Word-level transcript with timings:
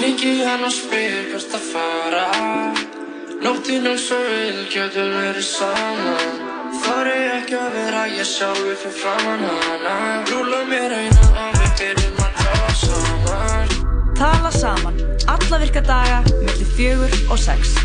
Hringi 0.00 0.38
hann 0.40 0.62
og 0.64 0.70
spyr 0.72 1.26
hvert 1.28 1.54
að 1.58 1.64
fara. 1.74 2.20
Nóttin 3.44 3.84
eins 3.90 4.06
og 4.16 4.22
vil 4.30 4.62
getur 4.72 5.10
verið 5.12 5.44
saman. 5.44 6.38
Þar 6.80 7.10
er 7.10 7.26
ekki 7.34 7.58
að 7.60 7.76
vera 7.76 8.06
ég 8.08 8.24
sjálfur 8.24 8.78
fyrir 8.80 8.96
framann 8.96 9.44
hana. 9.44 9.98
Rúla 10.30 10.62
mér 10.70 10.96
eina 11.02 11.28
og 11.44 11.60
við 11.60 11.76
byrjum 11.82 12.24
að 12.24 12.40
tala 12.40 12.72
saman. 12.80 13.76
Tala 14.22 14.54
saman, 14.56 14.96
alla 15.36 15.60
virka 15.66 15.84
daga, 15.92 16.22
mellir 16.46 16.72
fjögur 16.78 17.20
og 17.28 17.44
sex. 17.44 17.76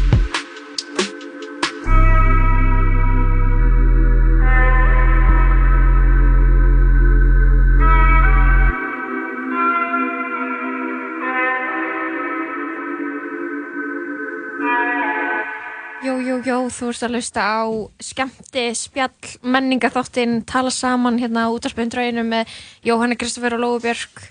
Jú, 16.65 16.71
þú 16.73 16.87
ert 16.89 17.03
að 17.05 17.11
hlusta 17.13 17.41
á 17.45 17.61
skemmti, 18.01 18.61
spjall, 18.73 19.33
menningaþáttinn, 19.45 20.39
tala 20.49 20.71
saman 20.73 21.19
hérna 21.21 21.43
út 21.53 21.67
af 21.67 21.75
spöndrauginu 21.75 22.23
með 22.25 22.49
Jóhanni 22.87 23.17
Kristoffer 23.21 23.53
og 23.53 23.61
Lóu 23.61 23.75
Björk. 23.83 24.23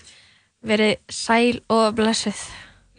Verið 0.67 0.97
sæl 1.07 1.61
og 1.71 1.95
blessuð. 1.95 2.41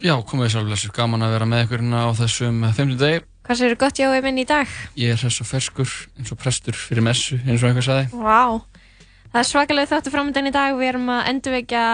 Já, 0.01 0.15
komið 0.25 0.55
sjálf 0.55 0.71
blessur, 0.71 0.95
gaman 0.95 1.27
að 1.27 1.35
vera 1.35 1.49
með 1.51 1.63
ykkur 1.67 1.83
hérna 1.83 2.01
á 2.01 2.17
þessum 2.17 2.65
50 2.65 2.97
degi. 3.03 3.21
Hvað 3.45 3.61
séu 3.61 3.77
gott 3.77 4.01
Jói 4.01 4.23
minn 4.25 4.41
í 4.41 4.47
dag? 4.49 4.73
Ég 4.97 5.13
er 5.13 5.21
hress 5.21 5.45
og 5.45 5.51
ferskur 5.51 5.93
eins 6.17 6.33
og 6.33 6.41
prestur 6.41 6.73
fyrir 6.73 7.05
messu, 7.05 7.37
eins 7.45 7.61
og 7.61 7.69
einhver 7.69 7.85
sagði. 7.85 8.09
Vá, 8.17 8.57
það 9.35 9.41
er 9.43 9.49
svakalega 9.51 9.91
þáttu 9.93 10.15
framöndan 10.17 10.49
í 10.49 10.55
dag. 10.57 10.73
Við 10.81 10.95
erum 10.95 11.13
að 11.13 11.29
endurvekja 11.35 11.85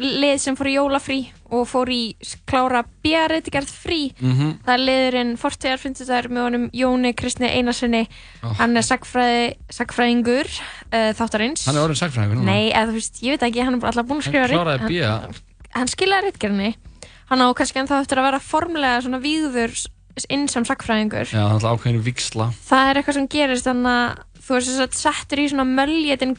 lið 0.00 0.38
sem 0.40 0.56
fór 0.56 0.68
í 0.70 0.74
jólafrí 0.78 1.18
og 1.52 1.66
fór 1.68 1.90
í 1.92 2.14
klára 2.48 2.80
bjarritigerð 3.04 3.68
frí. 3.68 3.98
Mhm. 4.20 4.52
Það 4.64 4.72
er 4.74 4.82
liðurinn 4.86 5.32
Fortegar 5.40 5.78
fundur 5.82 6.06
með 6.32 6.42
honum 6.46 6.64
Jóni 6.72 7.12
Kristni 7.18 7.50
Einarssoni. 7.50 8.04
Ó. 8.42 8.52
Hann 8.60 8.76
er 8.80 8.86
sagfræði, 8.86 9.48
sagfræðingur 9.70 10.48
uh, 10.48 11.10
þáttarins. 11.18 11.66
Hann 11.68 11.76
er 11.76 11.84
orðin 11.84 12.00
sagfræðingur. 12.00 12.44
Nei, 12.46 12.70
eða 12.72 12.88
þú 12.88 12.96
veist, 13.00 13.20
ég 13.22 13.36
veit 13.36 13.46
ekki, 13.50 13.64
hann 13.66 13.76
er 13.80 13.88
alltaf 13.90 14.06
búinn 14.08 14.22
að 14.22 14.28
Hann 14.28 14.32
skrifa 14.32 14.48
hann-. 14.48 14.86
Hann, 15.26 15.42
hann 15.76 15.92
skilaði 15.92 16.30
rittgerðinni. 16.30 16.72
Hann 17.32 17.44
á 17.44 17.48
kannski 17.56 17.80
ennþá 17.82 18.00
eftir 18.04 18.20
að 18.20 18.26
vera 18.30 18.40
formulega 18.44 19.02
svona 19.04 19.20
víður 19.22 19.72
s- 19.76 20.26
inn 20.28 20.48
sem 20.48 20.64
sagfræðingur. 20.68 21.28
Já, 21.32 21.36
það 21.40 21.48
er 21.48 21.54
alltaf 21.56 21.76
ákveðinu 21.78 22.02
viksla. 22.04 22.48
Það 22.68 22.88
er 22.90 23.00
eitthvað 23.00 23.18
sem 23.18 23.28
gerist 23.32 23.68
þannig 23.68 23.92
að 23.92 24.24
þú 24.42 24.56
er 24.56 24.64
sem 24.66 24.74
sagt 24.80 24.96
settur 24.98 25.40
í 25.40 25.46
svona 25.52 25.64
möljetin 25.68 26.34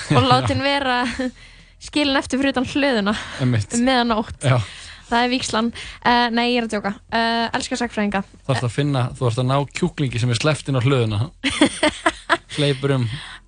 skilin 1.82 2.16
eftir 2.16 2.38
fyrir 2.40 2.54
utan 2.56 2.66
hlöðuna 2.72 3.14
Einmitt. 3.40 3.74
um 3.74 3.84
meðanótt. 3.86 4.36
Já, 4.42 4.58
Það 5.06 5.22
er 5.22 5.28
víkslan. 5.30 5.66
Uh, 6.02 6.28
nei, 6.34 6.48
ég 6.50 6.56
er 6.58 6.64
að 6.66 6.72
djóka. 6.72 6.90
Uh, 7.14 7.44
elskar 7.54 7.78
sagfræðinga. 7.78 8.24
þú 8.42 8.50
ert 8.56 8.64
að 8.66 8.72
finna, 8.74 9.02
þú 9.14 9.28
ert 9.28 9.38
að 9.38 9.46
ná 9.46 9.56
kjúklingi 9.70 10.18
sem 10.18 10.32
er 10.34 10.40
sleppt 10.40 10.66
inn 10.72 10.78
á 10.78 10.82
hlöðuna. 10.82 11.18
Hleypur 12.56 12.90
um. 12.96 13.04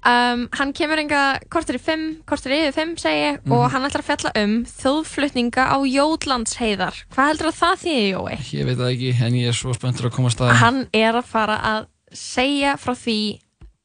Um, 0.06 0.45
hann 0.55 0.71
kemur 0.77 1.01
enga 1.03 1.23
kortur 1.51 1.75
í 1.75 1.81
fimm, 1.83 2.05
kortur 2.29 2.55
yfir 2.55 2.73
fimm 2.77 2.93
segi 3.01 3.19
ég 3.25 3.41
Mhm. 3.43 3.53
og 3.53 3.71
hann 3.73 3.83
ætlar 3.89 4.05
að 4.05 4.09
fjalla 4.12 4.33
um 4.45 4.53
þjóðflutninga 4.71 5.65
á 5.75 5.77
Jótlandsheiðar. 5.83 6.95
Hvað 7.11 7.29
heldur 7.33 7.51
að 7.51 7.59
það 7.59 7.83
þýði, 7.83 8.06
Jói? 8.15 8.39
Ég 8.55 8.65
veit 8.69 8.79
það 8.79 8.93
ekki, 8.95 9.11
en 9.27 9.33
ég 9.34 9.49
er 9.51 9.59
svo 9.59 9.75
spenntur 9.75 10.06
að 10.09 10.15
koma 10.15 10.29
að 10.31 10.37
staði. 10.37 10.56
Hann 10.62 10.81
er 10.95 11.19
að 11.19 11.25
fara 11.27 11.59
að 11.75 11.87
segja 12.15 12.77
frá 12.79 12.95
því 12.95 13.19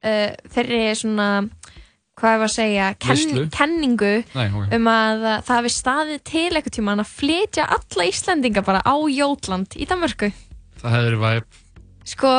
uh, 0.05 0.29
þeirri 0.53 0.83
svona, 1.01 1.27
hvað 2.19 2.35
er 2.37 2.45
að 2.45 2.51
segja, 2.53 2.87
Veislu. 3.03 3.45
kenningu 3.53 4.13
Nei, 4.35 4.47
ok. 4.49 4.73
um 4.77 4.89
að 4.91 5.23
uh, 5.27 5.37
það 5.47 5.59
hafi 5.59 5.71
staðið 5.75 6.19
til 6.29 6.49
eitthvað 6.51 6.75
tíma 6.77 6.97
að 6.97 7.13
flytja 7.13 7.69
alla 7.77 8.09
Íslendinga 8.09 8.65
bara 8.65 8.83
á 8.85 8.95
Jótland 9.09 9.77
í 9.79 9.87
Danmörku. 9.89 10.29
Það 10.83 10.93
hefði 10.97 11.07
verið 11.09 11.23
væp. 11.23 11.61
Sko, 12.13 12.33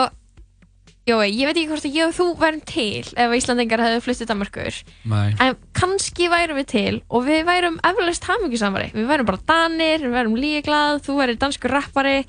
Jói, 1.04 1.26
ég 1.36 1.44
veit 1.50 1.58
ekki 1.58 1.68
hvort 1.68 1.84
að 1.84 1.96
ég 1.98 2.06
og 2.08 2.14
þú 2.16 2.26
værum 2.40 2.60
til 2.64 3.02
ef 3.20 3.32
Íslandingar 3.36 3.82
hefðu 3.84 4.04
flyttið 4.06 4.28
Danmörkur. 4.30 4.78
Nei. 5.12 5.34
En 5.36 5.58
kannski 5.76 6.30
værum 6.32 6.56
við 6.62 6.68
til 6.72 6.94
og 7.12 7.26
við 7.26 7.42
værum 7.44 7.76
eflaust 7.84 8.24
hamingjusamari. 8.30 8.86
Við 8.94 9.10
værum 9.10 9.28
bara 9.28 9.42
danir, 9.50 10.00
við 10.06 10.14
værum 10.16 10.38
líglað, 10.40 11.02
þú 11.04 11.18
væri 11.18 11.36
danskur 11.42 11.74
rappari, 11.76 12.22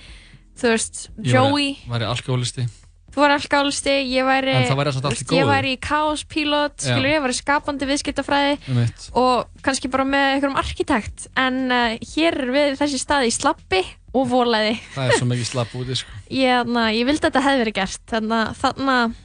þú 0.60 0.74
veist, 0.74 1.06
Joey, 1.24 1.70
Ég 1.86 1.94
væri 1.94 2.10
alkoholisti. 2.10 2.68
Þú 3.16 3.24
væri 3.24 3.36
alkálsti, 3.40 3.96
ég 4.12 4.28
væri, 4.28 4.56
ég 5.40 5.48
væri 5.50 5.74
í 5.74 5.80
kaospílot, 5.82 6.76
Já. 6.84 6.92
skilur 6.92 7.10
ég 7.14 7.24
væri 7.24 7.38
skapandi 7.38 7.88
viðskiptafræði 7.90 8.56
Einmitt. 8.60 9.06
og 9.16 9.48
kannski 9.66 9.92
bara 9.94 10.06
með 10.08 10.28
einhverjum 10.34 10.60
arkitekt. 10.60 11.28
En 11.40 11.62
uh, 11.72 11.96
hér 12.14 12.40
er 12.44 12.54
við 12.56 12.80
þessi 12.82 13.00
staði 13.00 13.32
í 13.32 13.36
slappi 13.36 13.82
og 14.16 14.28
volaði. 14.32 14.76
Það 14.96 15.10
er 15.12 15.22
svo 15.22 15.30
mikið 15.32 15.52
slapp 15.52 15.76
úti, 15.80 16.00
sko. 16.02 16.24
Ég, 16.28 16.74
ég 17.00 17.08
vildi 17.08 17.24
að 17.24 17.30
þetta 17.30 17.46
hefði 17.48 17.64
verið 17.64 17.78
gert, 17.80 18.02
þannig 18.12 18.64
að 18.96 19.20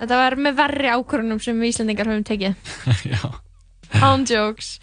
þetta 0.00 0.22
var 0.22 0.40
með 0.46 0.58
verri 0.60 0.92
ákvörunum 0.96 1.40
sem 1.44 1.60
við 1.60 1.72
Íslandingar 1.74 2.12
höfum 2.12 2.26
tekið. 2.28 2.60
On 4.06 4.22
jokes 4.28 4.76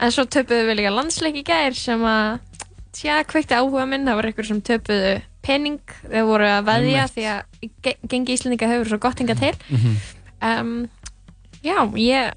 en 0.00 0.12
svo 0.14 0.26
töpuðu 0.28 0.68
við 0.68 0.80
líka 0.80 0.92
landsleik 0.94 1.40
í 1.40 1.44
gær 1.46 1.76
sem 1.76 2.02
að 2.06 2.38
tja, 2.96 3.20
kveikti 3.28 3.56
áhuga 3.56 3.86
minn 3.88 4.06
það 4.08 4.18
var 4.18 4.28
einhver 4.30 4.48
sem 4.48 4.62
töpuðu 4.64 5.12
pening 5.42 5.80
þeir 6.04 6.26
voru 6.28 6.46
að 6.50 6.68
veðja 6.68 7.06
því 7.14 7.26
að 7.32 7.68
ge- 7.86 7.96
gengi 8.12 8.36
Íslandinga 8.36 8.68
hefur 8.70 8.90
svo 8.92 8.98
gott 9.02 9.20
hingað 9.22 9.42
til. 9.44 9.54
Mhm. 9.70 9.96
um, 10.50 10.88
já, 11.64 11.76
ég 11.96 12.32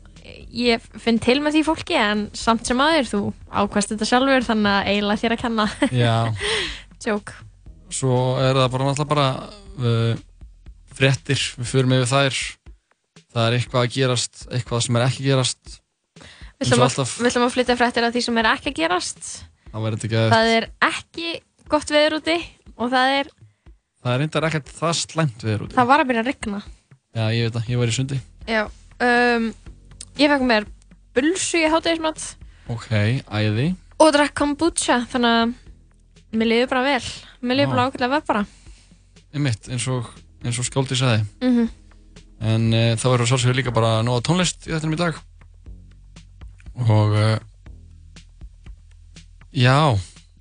ég 0.53 0.83
finn 1.03 1.19
til 1.19 1.39
með 1.43 1.57
því 1.57 1.63
fólki 1.67 1.95
en 1.99 2.27
samt 2.37 2.65
sem 2.67 2.79
aður 2.79 3.09
þú 3.09 3.21
ákvæmst 3.51 3.91
þetta 3.91 4.07
sjálfur 4.07 4.45
þannig 4.47 4.71
að 4.71 4.89
eiginlega 4.93 5.21
þér 5.23 5.35
að 5.35 5.41
kenna. 5.43 5.65
Joke. 7.05 7.33
Svo 7.93 8.17
er 8.41 8.55
það 8.57 8.69
bara 8.73 8.87
náttúrulega 8.87 9.11
bara 9.11 9.27
uh, 9.83 10.21
fréttir, 10.95 11.41
við 11.59 11.69
förum 11.73 11.95
yfir 11.97 12.09
þær. 12.13 12.41
Það 13.33 13.47
er 13.47 13.55
eitthvað 13.57 13.81
að 13.87 13.93
gerast, 13.97 14.43
eitthvað 14.53 14.83
sem 14.85 14.97
er 14.99 15.05
ekki 15.07 15.25
gerast. 15.27 15.79
Við 16.61 16.69
ætlum 16.69 17.47
að, 17.47 17.53
flytja 17.57 17.75
fréttir 17.79 18.05
af 18.07 18.13
því 18.13 18.21
sem 18.23 18.37
er 18.39 18.49
ekki 18.53 18.73
gerast. 18.77 19.23
Það 19.73 20.35
það 20.35 20.51
er 20.53 20.67
ekki 20.87 21.31
gott 21.71 21.89
veður 21.91 22.19
úti 22.19 22.35
og 22.77 22.91
það 22.93 23.15
er, 23.19 23.31
Það 24.03 24.13
er 24.13 24.19
reyndar 24.23 24.45
ekkert 24.49 24.71
það 24.75 24.93
slæmt 24.99 25.43
við 25.45 25.53
erum 25.53 25.67
úti. 25.69 25.75
það 25.77 25.87
var 25.91 26.01
að 26.03 26.07
byrja 26.11 26.23
að 26.23 26.29
rigna 26.31 26.61
Já, 27.13 27.25
ég 27.29 27.43
veit 27.45 27.53
það, 27.59 27.67
ég 27.69 27.77
var 27.83 27.91
í 27.91 27.93
sundi. 27.95 28.17
Já, 28.49 28.61
um, 29.05 29.43
ég 30.17 30.31
fekk 30.33 30.47
mér 30.49 30.65
bulsu 31.13 31.61
í 31.61 31.69
hátegismat 31.69 32.23
Ok, 32.73 32.89
æði. 33.29 33.67
og 34.01 34.11
drakk 34.15 34.33
kombucha 34.39 34.97
þannig 35.11 35.37
að 35.43 35.53
mér 36.33 36.49
liður 36.49 36.71
bara 36.73 36.83
vel 36.87 37.07
mér 37.45 37.63
Vá. 37.67 37.69
bara 37.75 37.85
ákveðlega 37.87 38.13
vel 38.17 38.27
bara 38.27 38.43
Einmitt, 39.33 39.69
eins 39.69 39.87
og, 39.89 40.09
eins 40.45 40.59
og 40.61 40.65
skáldi 40.67 40.97
sagði. 40.99 41.23
mm 41.41 41.69
En 42.43 42.65
uh, 42.75 42.91
það 42.99 43.13
verður 43.13 43.29
svolítið 43.31 43.55
líka 43.61 43.71
bara 43.71 44.01
nóga 44.03 44.19
tónlist 44.27 44.65
í 44.67 44.73
þettinum 44.73 44.97
í 44.97 44.99
dag. 44.99 45.15
Og 46.75 47.13
uh, 47.15 47.37
já, 49.55 49.77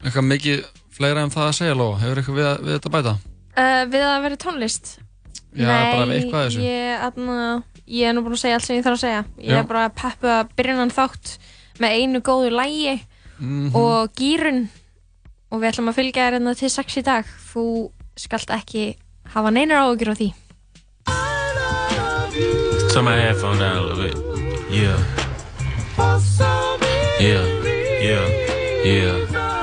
eitthvað 0.03 0.27
mikið 0.27 0.65
fleira 0.97 1.23
en 1.25 1.31
það 1.33 1.49
að 1.49 1.57
segja, 1.59 1.75
Lóa. 1.79 1.99
Hefur 2.03 2.21
eitthvað 2.23 2.39
við, 2.39 2.49
við 2.67 2.77
þetta 2.77 2.91
að 2.91 2.97
bæta? 2.97 3.15
uh, 3.57 3.83
Við 3.93 4.05
að 4.09 4.23
vera 4.27 4.37
tónlist 4.47 4.93
Já, 5.53 5.67
bara 5.69 6.07
við 6.09 6.15
eitthvað 6.19 6.41
af 6.41 6.47
þessu. 6.51 6.61
ég, 6.65 7.03
atna, 7.09 7.39
ég 7.87 8.09
er 8.09 8.15
nú 8.17 8.23
búin 8.25 8.37
að 8.37 8.43
segja 8.45 8.57
allt 8.59 8.65
sem 8.69 8.77
ég 8.79 8.85
þarf 8.87 8.99
að 8.99 9.05
segja 9.07 9.25
Ég 9.39 9.51
Já. 9.53 9.59
er 9.59 9.67
bara 9.69 9.89
að 9.91 10.53
byrja 10.57 10.77
hann 10.79 10.95
þátt 10.95 11.33
með 11.81 11.97
einu 11.99 12.21
góðu 12.21 12.51
lægi 12.57 13.01
Mhm. 13.43 13.75
og 13.75 14.13
gýrun 14.15 14.69
og 15.51 15.61
við 15.61 15.73
ætlum 15.73 15.89
að 15.91 15.97
fylgja 15.99 16.29
þér 16.29 16.37
hérna 16.39 16.55
til 16.57 16.71
sex 16.71 16.97
í 16.97 17.03
dag 17.03 17.25
Þú 17.53 17.91
skalt 18.17 18.51
ekki 18.55 18.95
hafa 19.35 19.51
neinar 19.51 19.83
áhugjur 19.83 20.13
á 20.13 20.17
því 20.17 20.33
Turn 22.93 23.05
my 23.05 23.17
headphone 23.17 23.59
down 23.59 23.77
a 23.79 23.83
little 23.83 24.05
bit. 24.05 24.17
Yeah. 24.71 24.99
Yeah. 27.21 27.45
Yeah. 28.01 28.29
Yeah. 28.85 29.17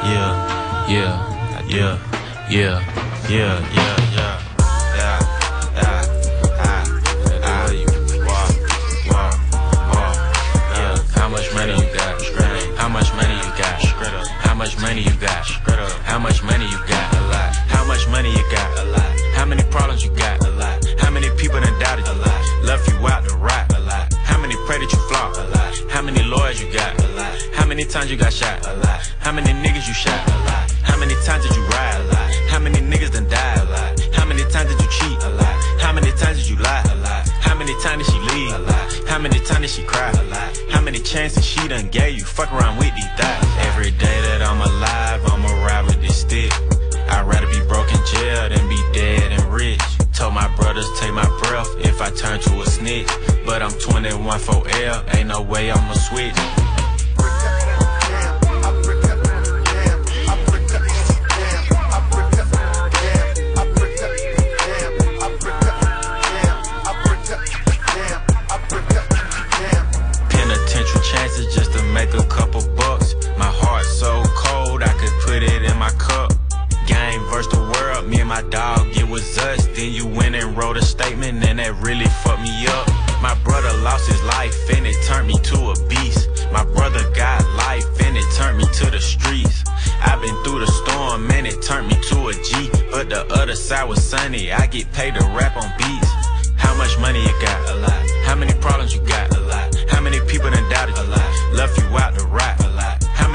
Yeah. 0.04 0.49
yeah, 0.90 1.68
yeah, 1.68 2.00
yeah, 2.50 2.82
yeah, 3.30 3.60
yeah, 3.76 4.10
yeah. 4.16 4.50
money 14.90 15.04
you 15.04 15.14
got? 15.20 15.46
How 16.04 16.18
much 16.18 16.42
money 16.44 16.66
you 16.66 16.80
got? 16.88 17.56
How 17.68 17.86
much 17.86 18.08
money 18.10 18.32
you 18.32 18.44
got? 18.52 18.70
How 19.36 19.46
many 19.46 19.64
problems 19.70 20.04
you 20.04 20.12
got? 20.16 20.44
How 21.00 21.12
many 21.12 21.30
people 21.38 21.60
doubted? 21.80 22.06
You 22.88 23.08
out. 23.08 24.14
How 24.24 24.40
many 24.40 24.56
you 24.92 25.00
flop? 25.10 25.36
How 25.90 26.02
many 26.02 26.24
lawyers 26.24 26.62
you 26.62 26.74
got? 26.74 27.09
many 27.70 27.86
times 27.86 28.10
you 28.10 28.18
got 28.18 28.34
shot? 28.34 28.66
A 28.66 28.76
lot. 28.78 29.14
How 29.20 29.32
many 29.32 29.54
niggas 29.62 29.88
you 29.88 29.94
shot? 29.94 30.18
A 30.28 30.38
lot. 30.50 30.72
How 30.82 30.98
many 30.98 31.14
times 31.24 31.46
did 31.46 31.56
you 31.56 31.62
ride? 31.68 32.02
A 32.02 32.04
lot. 32.06 32.30
How 32.50 32.58
many 32.58 32.80
niggas 32.80 33.14
done 33.14 33.30
died? 33.30 33.60
A 33.60 33.66
lot. 33.66 34.00
How 34.12 34.26
many 34.26 34.42
times 34.50 34.74
did 34.74 34.82
you 34.82 34.90
cheat? 34.90 35.22
A 35.22 35.30
lot. 35.30 35.56
How 35.80 35.94
many 35.94 36.12
times 36.14 36.40
did 36.40 36.50
you 36.50 36.56
lie? 36.58 36.82
A 36.90 36.96
lot. 36.96 37.30
How 37.46 37.54
many 37.54 37.80
times 37.84 38.08
did 38.08 38.12
she 38.12 38.20
leave? 38.34 38.54
A 38.56 38.58
lot. 38.58 39.08
How 39.08 39.20
many 39.20 39.40
times 39.46 39.62
did 39.62 39.70
she 39.70 39.84
cry? 39.84 40.10
A 40.10 40.24
lot. 40.34 40.50
How 40.72 40.82
many 40.82 40.98
chances 40.98 41.46
she 41.46 41.68
done 41.68 41.90
gave 41.90 42.18
you? 42.18 42.26
Fuck 42.26 42.52
around 42.52 42.80
with 42.80 42.94
these 42.96 43.12
thoughts. 43.18 43.46
Every 43.70 43.92
day 43.92 44.18
that 44.28 44.42
I'm 44.42 44.62
alive, 44.62 45.22
I'ma 45.32 45.54
ride 45.64 45.86
with 45.86 46.02
this 46.02 46.22
stick. 46.22 46.52
I'd 47.08 47.28
rather 47.28 47.46
be 47.54 47.62
broke 47.68 47.94
in 47.94 48.02
jail 48.08 48.50
than 48.50 48.68
be 48.68 48.82
dead 48.94 49.32
and 49.32 49.44
rich. 49.54 49.82
Told 50.18 50.34
my 50.34 50.50
brothers 50.56 50.90
take 51.00 51.14
my 51.14 51.30
breath 51.46 51.70
if 51.86 52.02
I 52.02 52.10
turn 52.10 52.40
to 52.40 52.62
a 52.62 52.66
snitch. 52.66 53.08
But 53.46 53.62
I'm 53.62 53.78
21 53.78 54.40
for 54.40 54.68
L, 54.68 55.06
ain't 55.14 55.28
no 55.28 55.44
way 55.44 55.70
I'ma 55.70 55.94
switch. 55.94 56.69
Me 78.10 78.20
and 78.20 78.30
my 78.30 78.42
dog, 78.50 78.88
it 78.98 79.08
was 79.08 79.38
us. 79.38 79.68
Then 79.68 79.94
you 79.94 80.08
went 80.08 80.36
and 80.36 80.58
wrote 80.58 80.78
a 80.78 80.82
statement, 80.82 81.44
and 81.46 81.60
that 81.60 81.74
really 81.76 82.08
fucked 82.24 82.42
me 82.42 82.68
up. 82.68 82.88
My 83.22 83.36
brother 83.44 83.72
lost 83.84 84.10
his 84.10 84.22
life, 84.24 84.56
and 84.76 84.86
it 84.88 84.98
turned 85.06 85.28
me 85.28 85.38
to 85.52 85.58
a 85.72 85.76
beast. 85.88 86.30
My 86.52 86.64
brother 86.64 87.04
got 87.14 87.46
life, 87.56 87.86
and 88.02 88.18
it 88.18 88.26
turned 88.36 88.58
me 88.58 88.66
to 88.66 88.90
the 88.90 89.00
streets. 89.00 89.64
I've 90.02 90.22
been 90.22 90.36
through 90.44 90.60
the 90.60 90.72
storm, 90.72 91.30
and 91.32 91.46
it 91.46 91.62
turned 91.62 91.88
me 91.88 91.98
to 92.10 92.28
a 92.30 92.34
G. 92.34 92.70
But 92.92 93.10
the 93.10 93.26
other 93.34 93.56
side 93.56 93.88
was 93.88 94.02
sunny, 94.04 94.52
I 94.52 94.66
get 94.68 94.92
paid 94.94 95.16
to 95.16 95.24
rap 95.38 95.56
on 95.58 95.70
beats. 95.78 96.10
How 96.58 96.76
much 96.76 96.98
money 97.00 97.22
you 97.22 97.36
got? 97.42 97.70
A 97.70 97.76
lot. 97.76 98.04
How 98.26 98.36
many 98.36 98.54
problems 98.60 98.94
you 98.94 99.02
got? 99.02 99.36
A 99.36 99.40
lot. 99.42 99.76
How 99.90 100.02
many 100.02 100.20
people 100.22 100.50
done 100.50 100.70
doubted? 100.70 100.98
A 100.98 101.04
lot. 101.04 101.54
Left 101.54 101.78
you 101.78 101.86
out 101.98 102.18
to 102.18 102.26
rap? 102.28 102.59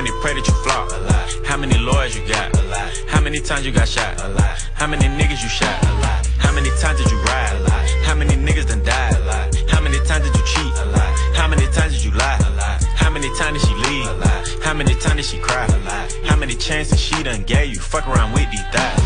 Many 0.05 0.21
pray 0.21 0.35
that 0.35 0.47
you 0.47 0.53
flop? 0.61 0.93
A 0.93 1.01
lot. 1.01 1.49
How 1.49 1.56
many 1.56 1.79
lawyers 1.79 2.15
you 2.15 2.29
got? 2.29 2.53
A 2.53 2.62
lot. 2.69 2.93
How 3.09 3.23
many 3.23 3.41
times 3.41 3.65
you 3.65 3.73
got 3.73 3.89
shot? 3.89 4.21
A 4.21 4.29
lot. 4.37 4.61
How 4.75 4.87
many 4.87 5.09
niggas 5.09 5.41
you 5.43 5.49
shot? 5.49 5.73
A 5.81 5.93
lot. 6.05 6.27
How 6.37 6.53
many 6.53 6.69
times 6.77 7.01
did 7.01 7.11
you 7.11 7.17
ride? 7.25 7.56
A 7.56 7.61
lot. 7.65 7.89
How 8.05 8.15
many 8.15 8.37
niggas 8.37 8.69
done 8.69 8.85
died? 8.85 9.17
A 9.17 9.21
lot. 9.25 9.56
How 9.73 9.81
many 9.81 9.97
times 10.05 10.29
did 10.29 10.37
you 10.37 10.45
cheat? 10.45 10.75
A 10.77 10.85
lot. 10.93 11.09
How 11.33 11.49
many 11.49 11.65
times 11.73 11.95
did 11.95 12.05
you 12.05 12.11
lie? 12.21 12.37
A 12.37 12.51
lot. 12.53 12.85
How 13.01 13.09
many 13.09 13.33
times 13.39 13.62
did 13.62 13.67
she 13.67 13.75
leave? 13.89 14.06
A 14.06 14.12
lot. 14.12 14.49
How 14.62 14.75
many 14.75 14.95
times 14.95 15.17
did 15.17 15.25
she 15.25 15.39
cry? 15.39 15.65
A 15.65 15.79
lot. 15.89 16.12
How 16.29 16.37
many 16.37 16.55
chances 16.55 17.01
she 17.01 17.23
done 17.23 17.43
gave 17.45 17.73
you? 17.73 17.81
Fuck 17.81 18.06
around 18.06 18.35
with 18.35 18.51
these 18.51 18.61
thighs. 18.77 19.01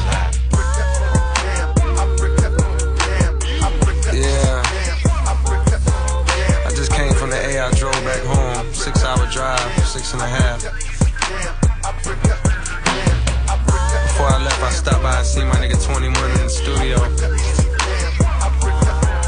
Yeah. 4.19 4.63
I 6.67 6.71
just 6.75 6.91
came 6.91 7.15
from 7.15 7.31
the 7.31 7.39
A. 7.39 7.69
I 7.69 7.71
drove 7.79 7.95
back 8.03 8.21
home. 8.27 8.48
Six 8.79 9.03
hour 9.03 9.27
drive, 9.33 9.59
six 9.85 10.13
and 10.13 10.23
a 10.23 10.27
half. 10.27 10.63
Before 14.07 14.31
I 14.31 14.41
left, 14.45 14.63
I 14.63 14.71
stopped 14.71 15.03
by 15.03 15.19
and 15.19 15.27
see 15.27 15.45
my 15.45 15.57
nigga 15.57 15.85
21 15.85 16.07
in 16.07 16.39
the 16.39 16.49
studio. 16.49 16.97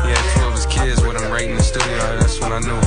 Had 0.06 0.38
two 0.38 0.46
of 0.46 0.52
his 0.54 0.66
kids 0.66 1.02
with 1.02 1.20
him 1.20 1.32
right 1.32 1.50
in 1.50 1.56
the 1.56 1.62
studio. 1.62 1.98
That's 2.20 2.40
when 2.40 2.52
I 2.52 2.60
knew. 2.60 2.80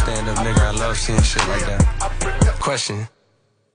Stand 0.00 0.28
up 0.28 0.36
nigga, 0.44 0.58
I 0.58 0.70
love 0.72 0.98
seeing 0.98 1.22
shit 1.22 1.48
like 1.48 1.64
that. 1.64 2.58
Question. 2.60 3.08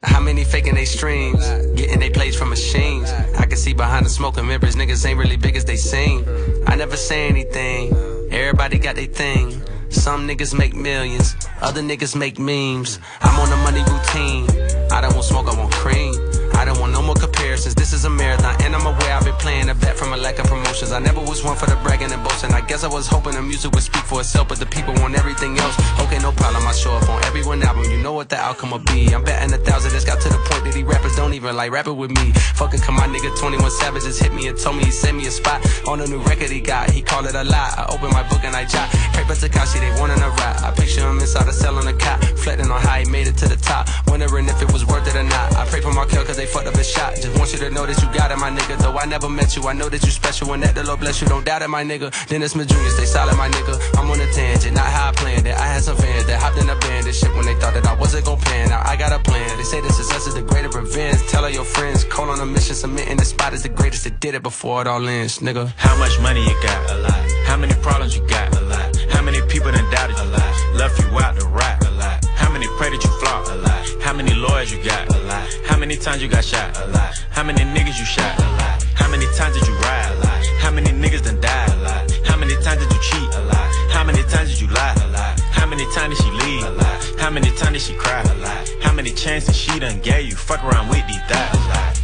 How 0.03 0.19
many 0.19 0.43
faking 0.43 0.75
they 0.75 0.85
streams? 0.85 1.43
Getting 1.75 1.99
they 1.99 2.11
plays 2.11 2.35
from 2.35 2.49
machines. 2.49 3.09
I 3.39 3.47
can 3.47 3.57
see 3.57 3.73
behind 3.73 4.05
the 4.05 4.11
smoke 4.11 4.37
and 4.37 4.47
mirrors, 4.47 4.75
niggas 4.75 5.03
ain't 5.07 5.17
really 5.17 5.37
big 5.37 5.55
as 5.55 5.65
they 5.65 5.75
seem. 5.75 6.23
I 6.67 6.75
never 6.75 6.97
say 6.97 7.27
anything. 7.27 7.95
Everybody 8.31 8.77
got 8.77 8.95
their 8.95 9.07
thing. 9.07 9.63
Some 9.95 10.27
niggas 10.27 10.55
make 10.55 10.75
millions, 10.75 11.35
other 11.61 11.81
niggas 11.81 12.15
make 12.15 12.37
memes. 12.37 12.99
I'm 13.21 13.39
on 13.39 13.51
a 13.51 13.57
money 13.63 13.79
routine. 13.79 14.45
I 14.91 15.01
don't 15.01 15.13
want 15.13 15.25
smoke, 15.25 15.47
I 15.47 15.57
want 15.57 15.71
cream. 15.71 16.13
I 16.55 16.65
don't 16.65 16.79
want 16.79 16.93
no 16.93 17.01
more 17.01 17.15
comparisons. 17.15 17.75
This 17.75 17.93
is 17.93 18.05
a 18.05 18.09
marathon, 18.09 18.55
and 18.63 18.75
I'm 18.75 18.85
aware 18.85 19.13
I've 19.13 19.25
been 19.25 19.35
playing 19.35 19.69
a 19.69 19.75
bet 19.75 19.97
from 19.97 20.13
a 20.13 20.17
lack 20.17 20.39
of 20.39 20.47
promotions. 20.47 20.91
I 20.91 20.99
never 20.99 21.21
was 21.21 21.43
one 21.43 21.55
for 21.55 21.65
the 21.67 21.75
bragging 21.83 22.11
and 22.11 22.23
boasting. 22.23 22.51
I 22.53 22.61
guess 22.61 22.83
I 22.83 22.87
was 22.87 23.07
hoping 23.07 23.33
the 23.33 23.41
music 23.41 23.71
would 23.73 23.83
speak 23.83 24.03
for 24.03 24.21
itself, 24.21 24.47
but 24.47 24.59
the 24.59 24.65
people 24.65 24.93
want 24.95 25.15
everything 25.15 25.57
else. 25.57 25.75
Okay, 25.99 26.19
no 26.19 26.31
problem. 26.31 26.65
I 26.65 26.71
show 26.73 26.93
up 26.93 27.09
on 27.09 27.23
every 27.25 27.43
one 27.45 27.61
album. 27.61 27.85
You 27.91 27.97
know 28.01 28.13
what 28.13 28.29
the 28.29 28.37
outcome 28.37 28.71
will 28.71 28.79
be. 28.79 29.13
I'm 29.13 29.23
betting 29.23 29.53
a 29.53 29.57
thousand. 29.57 29.93
It's 29.95 30.05
got 30.05 30.21
to 30.21 30.29
the 30.29 30.39
point 30.49 30.63
that 30.65 30.73
these 30.73 30.83
rappers 30.83 31.15
don't 31.15 31.33
even 31.33 31.55
like 31.55 31.71
rapping 31.71 31.97
with 31.97 32.11
me. 32.11 32.31
Fucking 32.55 32.79
come 32.79 32.95
my 32.95 33.07
nigga 33.07 33.37
21 33.37 33.69
Savage 33.71 34.03
just 34.03 34.21
hit 34.21 34.33
me 34.33 34.47
and 34.47 34.57
told 34.57 34.77
me 34.77 34.85
he 34.85 34.91
sent 34.91 35.17
me 35.17 35.27
a 35.27 35.31
spot 35.31 35.59
on 35.87 36.01
a 36.01 36.07
new 36.07 36.19
record 36.23 36.49
he 36.49 36.61
got. 36.61 36.89
He 36.89 37.01
called 37.01 37.25
it 37.25 37.35
a 37.35 37.43
lie. 37.43 37.73
I 37.77 37.85
open 37.93 38.09
my 38.11 38.23
book 38.29 38.43
and 38.43 38.55
I 38.55 38.65
jot. 38.65 38.89
Paper 39.13 39.33
Takashi, 39.33 39.79
they 39.79 39.91
wanting 39.99 40.21
a 40.23 40.29
rap. 40.29 40.63
I 40.63 40.71
picture 40.71 41.01
him 41.01 41.19
inside 41.19 41.47
a 41.47 41.53
cell 41.53 41.77
on 41.77 41.87
a 41.87 41.93
cot, 41.93 42.21
reflecting 42.31 42.71
on 42.71 42.81
how 42.81 42.95
he 42.95 43.05
made 43.09 43.27
it 43.27 43.37
to 43.37 43.47
the 43.47 43.57
top. 43.57 43.87
Wondering 44.07 44.47
if 44.47 44.61
it 44.61 44.71
was 44.71 44.85
worth 44.85 45.07
it 45.07 45.15
or 45.15 45.23
not. 45.23 45.55
I 45.55 45.65
pray 45.67 45.81
for 45.81 45.93
Markel 45.93 46.23
cause 46.23 46.37
they 46.37 46.44
fucked 46.45 46.67
up 46.67 46.75
his 46.75 46.89
shot. 46.89 47.15
Just 47.15 47.37
want 47.37 47.51
you 47.53 47.59
to 47.59 47.69
know 47.69 47.85
that 47.85 48.01
you 48.01 48.07
got 48.13 48.31
it, 48.31 48.37
my 48.37 48.49
nigga. 48.51 48.77
Though 48.77 48.97
I 48.97 49.05
never 49.05 49.29
met 49.29 49.55
you, 49.55 49.63
I 49.67 49.73
know 49.73 49.89
that 49.89 50.03
you 50.03 50.11
special 50.11 50.53
and 50.53 50.63
that 50.63 50.75
the 50.75 50.83
Lord 50.83 50.99
bless 50.99 51.21
you. 51.21 51.27
Don't 51.27 51.45
doubt 51.45 51.61
it, 51.61 51.69
my 51.69 51.83
nigga. 51.83 52.11
Dennis 52.27 52.51
Smith 52.51 52.67
Jr., 52.67 52.89
stay 52.89 53.05
solid, 53.05 53.35
my 53.37 53.49
nigga. 53.49 53.75
I'm 53.97 54.09
on 54.09 54.19
a 54.19 54.31
tangent, 54.31 54.75
not 54.75 54.85
how 54.85 55.09
I 55.09 55.11
planned 55.13 55.47
it. 55.47 55.55
I 55.55 55.67
had 55.67 55.83
some 55.83 55.97
fans 55.97 56.25
that 56.27 56.41
hopped 56.41 56.57
in 56.57 56.69
a 56.69 56.75
band 56.79 57.05
and 57.07 57.15
shit 57.15 57.33
when 57.35 57.45
they 57.45 57.55
thought 57.55 57.73
that 57.73 57.85
I 57.85 57.93
wasn't 57.95 58.25
gon' 58.25 58.39
pan. 58.39 58.69
Now 58.69 58.81
I 58.85 58.95
got 58.95 59.11
a 59.11 59.19
plan. 59.19 59.57
They 59.57 59.63
say 59.63 59.81
the 59.81 59.91
success 59.91 60.27
is 60.27 60.35
the 60.35 60.41
greater 60.41 60.69
revenge. 60.69 61.19
Tell 61.27 61.43
all 61.43 61.49
your 61.49 61.65
friends, 61.65 62.03
call 62.03 62.29
on 62.29 62.39
a 62.39 62.45
mission, 62.45 62.75
submitting 62.75 63.17
the 63.17 63.25
spot 63.25 63.53
is 63.53 63.63
the 63.63 63.69
greatest 63.69 64.03
that 64.05 64.19
did 64.19 64.35
it 64.35 64.43
before 64.43 64.81
it 64.81 64.87
all 64.87 65.07
ends, 65.07 65.39
nigga. 65.39 65.71
How 65.77 65.97
much 65.97 66.19
money 66.21 66.43
you 66.43 66.55
got? 66.61 66.91
A 66.91 66.97
lot. 66.97 67.31
How 67.45 67.57
many 67.57 67.73
problems 67.81 68.15
you 68.15 68.27
got? 68.27 68.55
A 68.57 68.61
lot. 68.61 68.95
How 69.09 69.21
many 69.21 69.41
people 69.47 69.71
done 69.71 69.89
doubted? 69.91 70.17
A 70.17 70.25
lot. 70.25 70.75
Left 70.75 70.99
you 70.99 71.07
out 71.19 71.39
to 71.39 71.47
rap? 71.47 71.81
A 71.81 71.91
lot. 71.91 72.25
How 72.35 72.51
many 72.51 72.67
pray 72.77 72.89
that 72.89 73.03
you 73.03 73.09
flop? 73.19 73.47
A 73.47 73.55
lot. 73.55 73.64
How 74.15 74.23
many 74.23 74.33
lawyers 74.33 74.71
you 74.71 74.81
got? 74.81 75.13
A 75.13 75.19
lot. 75.27 75.45
How 75.65 75.77
many 75.77 75.97
times 75.97 76.21
you 76.21 76.29
got 76.29 76.45
shot? 76.45 76.79
A 76.79 76.87
lot. 76.87 77.17
How 77.31 77.43
many 77.43 77.59
niggas 77.75 77.99
you 77.99 78.05
shot? 78.05 78.39
A 78.39 78.43
lot. 78.43 78.81
How 78.93 79.11
many 79.11 79.25
times 79.35 79.59
did 79.59 79.67
you 79.67 79.75
ride? 79.75 80.09
A 80.09 80.19
lot. 80.23 80.45
How 80.63 80.71
many 80.71 80.91
niggas 80.91 81.25
done 81.25 81.41
died? 81.41 81.69
A 81.73 81.75
lot. 81.83 82.11
How 82.23 82.37
many 82.37 82.53
times 82.63 82.79
did 82.79 82.93
you 82.93 83.01
cheat? 83.01 83.35
A 83.35 83.41
lot. 83.41 83.75
How 83.91 84.05
many 84.05 84.23
times 84.23 84.51
did 84.51 84.61
you 84.61 84.67
lie? 84.67 84.95
A 85.03 85.07
lot. 85.11 85.37
How 85.51 85.65
many 85.65 85.83
times 85.93 86.15
did 86.15 86.23
she 86.23 86.31
leave? 86.31 86.63
A 86.63 86.69
lot. 86.71 87.19
How 87.19 87.29
many 87.29 87.51
times 87.57 87.73
did 87.73 87.81
she 87.81 87.93
cry? 87.95 88.21
A 88.21 88.35
lot. 88.35 88.69
How 88.83 88.93
many 88.93 89.11
chances 89.11 89.53
she 89.53 89.77
done 89.79 89.99
gave 89.99 90.29
you? 90.29 90.35
Fuck 90.37 90.63
around 90.63 90.87
with 90.87 91.05
these 91.07 91.19
thighs. 91.27 91.53
A 91.53 91.67
lot. 91.67 91.94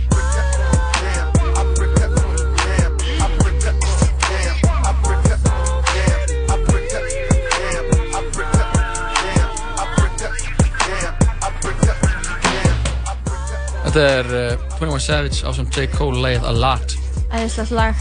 Þetta 13.92 14.04
er 14.08 14.28
uh, 14.56 14.62
21 14.80 15.02
Savage 15.04 15.42
á 15.44 15.51
sem 15.51 15.65
J. 15.68 15.89
Cole 15.92 16.22
leið 16.24 16.46
A 16.48 16.51
Lot 16.56 16.94
Æðislegt 17.36 17.74
lag. 17.75 17.98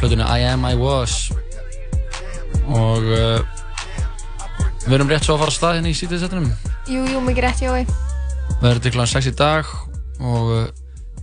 flutinu 0.00 0.24
I 0.26 0.42
Am 0.50 0.64
I 0.66 0.72
Was 0.74 1.28
og 2.66 3.06
uh, 3.06 3.38
við 4.82 4.96
erum 4.98 5.12
rétt 5.12 5.28
svo 5.28 5.36
að 5.36 5.44
fara 5.44 5.52
að 5.52 5.56
stað 5.60 5.76
hérna 5.78 5.92
í 5.92 5.94
sítiðsettunum 5.94 6.48
Jú, 6.90 7.04
jú, 7.06 7.22
mikið 7.22 7.46
rétt, 7.46 7.62
Jói. 7.62 7.86
við 7.86 8.66
erum 8.72 8.82
til 8.88 8.94
kl. 8.96 9.04
6 9.14 9.30
í 9.30 9.34
dag 9.38 9.70
og 10.18 10.50
uh, 10.56 10.66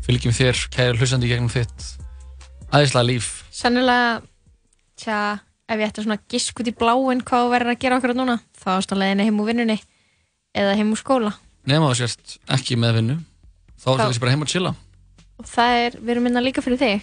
fylgjum 0.08 0.38
þér 0.40 0.64
kæri 0.72 0.96
hlustandi 1.04 1.34
gegnum 1.36 1.52
þitt 1.52 1.92
æðislega 2.72 3.06
líf 3.12 3.30
Sennilega, 3.52 4.18
tja, 4.96 5.22
ef 5.68 5.76
ég 5.84 5.92
ætti 5.92 6.08
svona 6.08 6.22
gisk 6.32 6.64
út 6.64 6.72
í 6.72 6.78
bláinn 6.80 7.28
hvað 7.28 7.52
verður 7.52 7.76
að 7.76 7.84
gera 7.84 8.00
okkur 8.00 8.16
núna, 8.16 8.40
þá 8.64 8.78
ást 8.80 8.96
á 8.96 9.00
leiðinni 9.04 9.28
heim 9.28 9.44
úr 9.44 9.52
vinnunni 9.52 9.82
eða 10.56 10.80
heim 10.80 10.96
úr 10.96 11.04
skóla. 11.04 11.36
nema 11.68 11.92
þú 11.92 12.06
sért 12.06 12.40
ekki 12.56 12.80
með 12.80 13.02
vinnu 13.04 13.22
þá 13.86 13.92
Þá- 13.94 14.08
þessi 14.10 14.24
bara 14.26 14.34
heim 14.36 14.44
að 14.48 14.52
chilla 14.56 14.74
Og 15.36 15.46
það 15.52 15.78
er, 15.86 15.96
við 16.02 16.10
erum 16.16 16.24
minna 16.30 16.42
líka 16.42 16.62
fyrir 16.64 16.80
þig. 16.80 17.02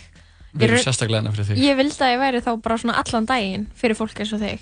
við 0.57 0.67
erum 0.69 0.83
sérstaklega 0.85 1.21
hérna 1.23 1.33
fyrir 1.37 1.49
þig 1.53 1.63
Ég 1.63 1.77
vildi 1.79 2.03
að 2.05 2.13
ég 2.15 2.21
væri 2.23 2.41
þá 2.45 2.51
bara 2.65 2.79
svona 2.81 2.99
allan 3.03 3.27
daginn 3.29 3.67
fyrir 3.77 3.97
fólk 3.99 4.19
eins 4.21 4.33
og 4.33 4.41
þig. 4.43 4.61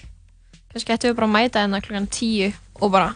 Kannski 0.70 0.92
ættum 0.94 1.10
við 1.12 1.16
bara 1.18 1.26
að 1.30 1.34
mæta 1.34 1.62
hérna 1.64 1.80
klukkan 1.82 2.06
tíu 2.10 2.52
og 2.80 2.90
bara 2.94 3.08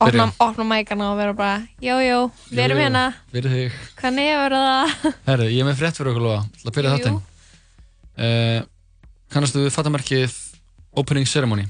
opna, 0.00 0.26
opna 0.40 0.64
mækana 0.64 1.08
og 1.12 1.18
vera 1.18 1.32
bara, 1.36 1.56
jó, 1.82 1.96
jó, 2.02 2.18
við 2.50 2.62
erum 2.64 2.78
hérna, 2.80 3.02
fyrir 3.32 3.50
þig 3.52 3.78
hvernig 4.00 4.30
er 4.32 4.54
það? 4.54 4.94
Herru, 5.28 5.48
ég 5.50 5.60
er 5.60 5.68
með 5.68 5.80
frétt 5.82 5.98
fyrir 5.98 6.12
okkur 6.14 6.24
lofa 6.24 6.44
til 6.56 6.70
að 6.70 6.76
byrja 6.78 6.92
þáttinn 6.94 7.18
uh, 7.20 8.60
kannastu 9.34 9.64
við 9.66 9.74
fattamerkið 9.74 10.38
Opening 11.02 11.28
Ceremony 11.30 11.66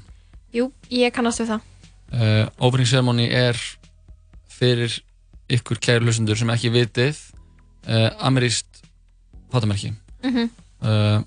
Jú, 0.55 0.69
ég 0.95 1.13
kannast 1.15 1.43
við 1.43 1.51
það. 1.55 1.65
uh, 2.15 2.45
Opening 2.69 2.89
Ceremony 2.93 3.27
er 3.35 3.59
fyrir 4.53 5.01
ykkur 5.57 5.81
kæru 5.83 6.07
hlustendur 6.07 6.39
sem 6.39 6.51
ekki 6.55 6.71
vitið 6.75 7.19
uh, 7.89 8.11
ameríst 8.27 8.83
fattamerki 9.53 9.93
Mm 10.23 10.49
uh, 10.85 11.23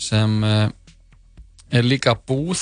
sem 0.00 0.32
uh, 0.44 0.68
er 1.74 1.84
líka 1.86 2.12
búð 2.28 2.60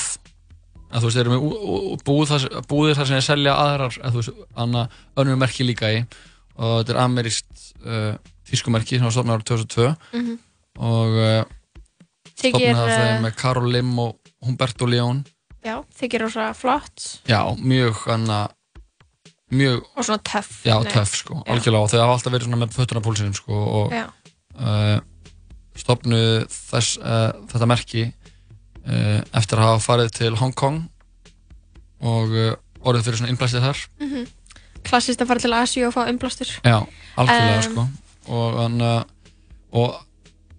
að 0.93 1.01
þú 1.01 1.09
veist, 1.09 1.19
við 1.33 1.41
ú- 1.41 1.61
ú- 1.73 1.97
búð 2.05 2.27
þar, 2.29 2.43
búðir 2.69 2.99
þar 2.99 3.07
sem 3.09 3.17
er 3.17 3.23
að 3.23 3.27
selja 3.31 3.55
aðrar 3.57 3.95
að 4.05 4.13
þú 4.13 4.21
veist, 4.21 4.43
annað 4.61 4.97
önnur 5.23 5.39
merki 5.41 5.65
líka 5.65 5.89
í. 5.97 6.03
Og 6.61 6.75
þetta 6.83 6.93
er 6.93 6.99
ameríst 7.01 7.63
tískumerki 8.51 8.99
sem 9.01 9.07
var 9.09 9.15
stofnað 9.17 9.39
árið 9.39 9.49
2002 9.49 9.87
Mhm. 10.19 10.35
og 10.85 11.17
uh, 11.17 11.45
Þykir, 12.37 12.75
stofnað 12.75 12.93
þeim 12.93 13.17
uh, 13.17 13.23
með 13.25 13.37
Karol 13.41 13.71
Lim 13.73 13.95
og 14.05 14.33
Humberto 14.45 14.87
León. 14.91 15.25
Já, 15.65 15.79
þykir 15.97 16.27
rosa 16.27 16.51
flott. 16.59 17.07
Já, 17.31 17.41
mjög 17.57 18.05
hana, 18.11 18.43
mjög, 19.53 19.83
og 19.97 20.07
svona 20.07 20.23
töff. 20.25 20.51
já, 20.65 20.75
töff 20.89 21.17
sko, 21.21 21.39
Já. 21.43 21.53
algjörlega 21.55 21.85
og 21.85 21.91
þau 21.93 22.01
hafa 22.01 22.17
alltaf 22.17 22.35
verið 22.35 22.49
svona 22.49 22.61
með 22.63 22.77
fötuna 22.77 23.03
púlsinum 23.05 23.35
sko 23.37 23.63
og 23.79 23.95
uh, 23.97 24.99
stopnuð 25.79 26.47
þess, 26.51 26.99
uh, 27.01 27.31
þetta 27.53 27.69
merki 27.71 28.05
uh, 28.09 29.21
eftir 29.37 29.61
að 29.61 29.69
hafa 29.71 29.83
farið 29.87 30.15
til 30.19 30.37
Hong 30.41 30.55
Kong 30.57 30.85
og 32.03 32.33
orðið 32.83 33.05
fyrir 33.07 33.21
svona 33.21 33.35
innblæstið 33.35 33.67
þar 33.69 33.83
Klassist 34.83 35.21
að 35.23 35.29
fara 35.31 35.43
til 35.43 35.53
Asíu 35.55 35.85
og 35.87 35.93
fá 35.95 36.09
umblástur. 36.11 36.49
Já, 36.67 36.81
algjörlega 37.15 37.61
Um, 37.63 37.69
sko 37.69 37.85
og 38.33 38.57
hann 38.59 38.81
uh, 38.83 39.03
og 39.73 39.95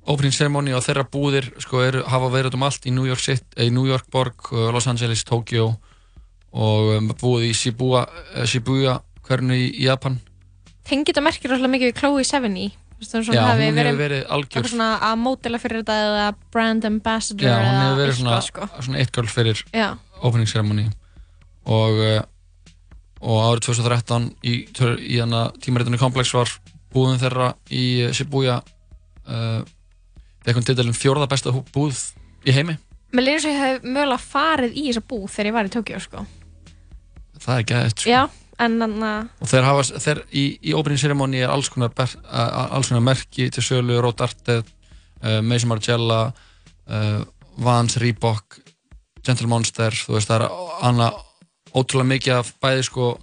opening 0.09 0.33
ceremony 0.35 0.73
og 0.75 0.83
þeirra 0.83 1.05
búðir 1.07 1.49
sko 1.63 1.81
eru, 1.83 2.03
hafa 2.07 2.29
verið 2.31 2.57
um 2.57 2.65
allt 2.67 2.87
í 2.87 2.91
New 2.91 3.05
York 3.07 3.23
City, 3.23 3.45
eh, 3.55 3.67
í 3.67 3.71
New 3.71 3.85
York 3.87 4.09
borg, 4.11 4.49
Los 4.51 4.87
Angeles, 4.87 5.23
Tokyo 5.23 5.73
og 6.53 6.93
um, 6.97 7.09
búið 7.17 7.49
í 7.49 7.53
Shibuya, 7.57 8.05
uh, 8.35 8.45
Shibuya 8.49 8.99
hvernu 9.27 9.57
í, 9.57 9.67
Japan 9.83 10.19
Tengið 10.83 11.13
þetta 11.13 11.23
merkir 11.23 11.53
rosalega 11.53 11.71
mikið 11.71 11.89
við 11.89 11.99
Chloe 12.01 12.25
Sevigny. 12.27 12.65
Já, 13.03 13.43
hafi 13.47 13.67
hún 13.67 13.79
hefur 13.79 13.97
verið 13.99 14.21
algjör 14.31 14.59
eitthvað 14.61 14.69
svona 14.71 14.89
að 15.03 15.15
mótela 15.19 15.59
fyrir 15.59 15.81
þetta 15.81 15.95
eða 16.07 16.27
brand 16.53 16.85
ambassador 16.87 17.49
Já, 17.49 17.55
hún 17.59 17.79
hefur 17.81 17.99
verið 17.99 18.19
svona, 18.19 18.35
eitthvað, 18.37 18.69
sko. 18.69 18.83
svona 18.85 19.01
eitt 19.01 19.11
girl 19.15 19.31
fyrir 19.31 19.63
Já, 19.75 19.87
opening 20.21 20.47
ceremony 20.47 20.85
og 21.63 21.99
uh, 21.99 22.21
og 23.23 23.41
árið 23.47 23.65
2013 23.67 24.29
í, 24.43 24.53
í 25.15 25.19
hana 25.19 25.45
tímaritunni 25.63 25.99
Complex 25.99 26.31
var 26.35 26.51
búðin 26.95 27.19
þeirra 27.19 27.49
í 27.71 27.83
uh, 28.05 28.13
Shibuya 28.15 28.59
uh, 28.61 29.59
fekkum 30.45 30.63
titilin 30.67 30.95
fjórða 30.95 31.27
besta 31.31 31.51
búð 31.51 31.99
í 32.47 32.55
heimi 32.55 32.77
mér 33.13 33.27
lýður 33.27 33.43
svo 33.43 33.53
ég 33.53 33.61
hef 33.63 33.83
mögulega 33.85 34.23
farið 34.23 34.79
í 34.79 34.87
þessa 34.89 35.05
búð 35.11 35.27
þegar 35.35 35.49
ég 35.51 35.57
var 35.57 35.69
í 35.69 35.73
Tokyo, 35.75 35.99
sko. 36.03 36.25
Það 37.41 37.75
er 37.77 38.31
en 38.61 38.77
þannig 38.79 39.05
að, 39.07 39.29
og 39.41 39.49
þeir 39.49 39.65
hafa, 39.67 39.83
þeir, 40.05 40.21
í, 40.29 40.43
í 40.69 40.97
ceremony 41.01 41.41
er 41.41 41.51
alls 41.53 41.69
konar, 41.73 41.91
ber, 41.95 42.11
uh, 42.23 42.75
alls 42.75 42.91
konar 42.91 43.05
merki 43.05 43.49
til 43.49 43.63
sölu, 43.65 43.99
Rodarted 44.01 44.67
uh, 45.23 45.39
Mason 45.41 45.71
Margiela 45.71 46.21
uh, 46.29 47.21
Vans, 47.57 47.97
Reebok 48.01 48.59
Gentle 49.23 49.47
Monster, 49.47 49.95
þú 49.95 50.17
veist 50.17 50.29
það 50.29 50.45
er 50.45 50.57
annað 50.85 51.21
ótrúlega 51.73 52.11
mikið 52.11 52.35
af 52.37 52.51
bæði 52.61 52.85
sko 52.89 53.13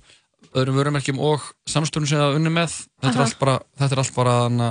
öðrum 0.51 0.81
vörumerkjum 0.81 1.21
og 1.23 1.45
samstöðum 1.71 2.09
sem 2.11 2.19
það 2.19 2.33
er 2.33 2.41
unni 2.41 2.55
með 2.55 2.73
þetta 2.75 3.13
er 3.13 3.21
Aha. 3.21 3.27
allt 3.29 3.39
bara, 3.43 3.59
er 3.87 4.03
allt 4.03 4.17
bara 4.17 4.39
hana, 4.45 4.71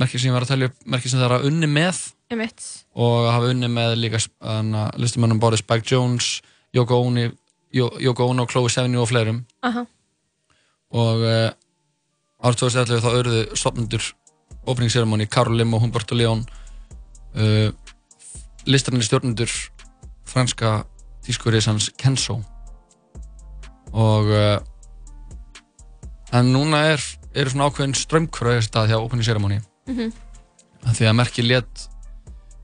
merki 0.00 0.20
sem 0.20 0.28
ég 0.28 0.36
var 0.36 0.44
að 0.44 0.52
telja 0.52 0.68
upp, 0.68 0.82
merki 0.84 1.12
sem 1.12 1.20
það 1.20 1.30
er 1.30 1.36
að 1.38 1.46
unni 1.48 1.70
með 1.70 2.02
ég 2.34 2.40
mitt. 2.40 2.66
og 2.98 3.30
hafa 3.30 3.52
unni 3.54 3.70
með 3.72 3.96
líka 4.02 4.20
listamönnum 5.00 5.40
báði 5.40 5.62
Spike 5.62 5.88
Jones 5.88 6.34
Yoko 6.74 6.98
Ono, 7.06 7.30
Yoko 7.74 8.28
Ono, 8.30 8.46
Chloe 8.46 8.70
Sevigny 8.70 8.96
og 9.00 9.08
fleirum. 9.10 9.42
Aha, 9.66 9.84
og 10.94 11.22
uh, 11.26 11.50
árið 12.44 12.60
2011 12.60 13.00
þá 13.02 13.08
auðruðu 13.10 13.56
stopnendur 13.58 14.04
opening 14.70 14.92
ceremony 14.92 15.26
Karol 15.26 15.56
Lim 15.58 15.74
og 15.74 15.82
Humberto 15.82 16.14
León 16.14 16.44
uh, 17.34 17.70
listarnir 18.66 19.02
stjórnendur 19.04 19.50
franska 20.24 20.84
tískurisans 21.26 21.90
Kenzo. 21.98 22.38
Og 23.94 24.30
uh, 24.30 24.58
en 26.34 26.52
núna 26.54 26.84
er 26.94 27.02
eru 27.34 27.50
svona 27.50 27.66
ákveðin 27.70 27.96
strömmkvöru 27.98 28.54
að 28.58 28.66
stað 28.68 28.92
hjá 28.92 28.98
opening 29.02 29.26
ceremony 29.26 29.60
Mhm. 29.86 30.12
því 30.94 31.06
að 31.10 31.16
Merki 31.18 31.42
létt 31.44 31.88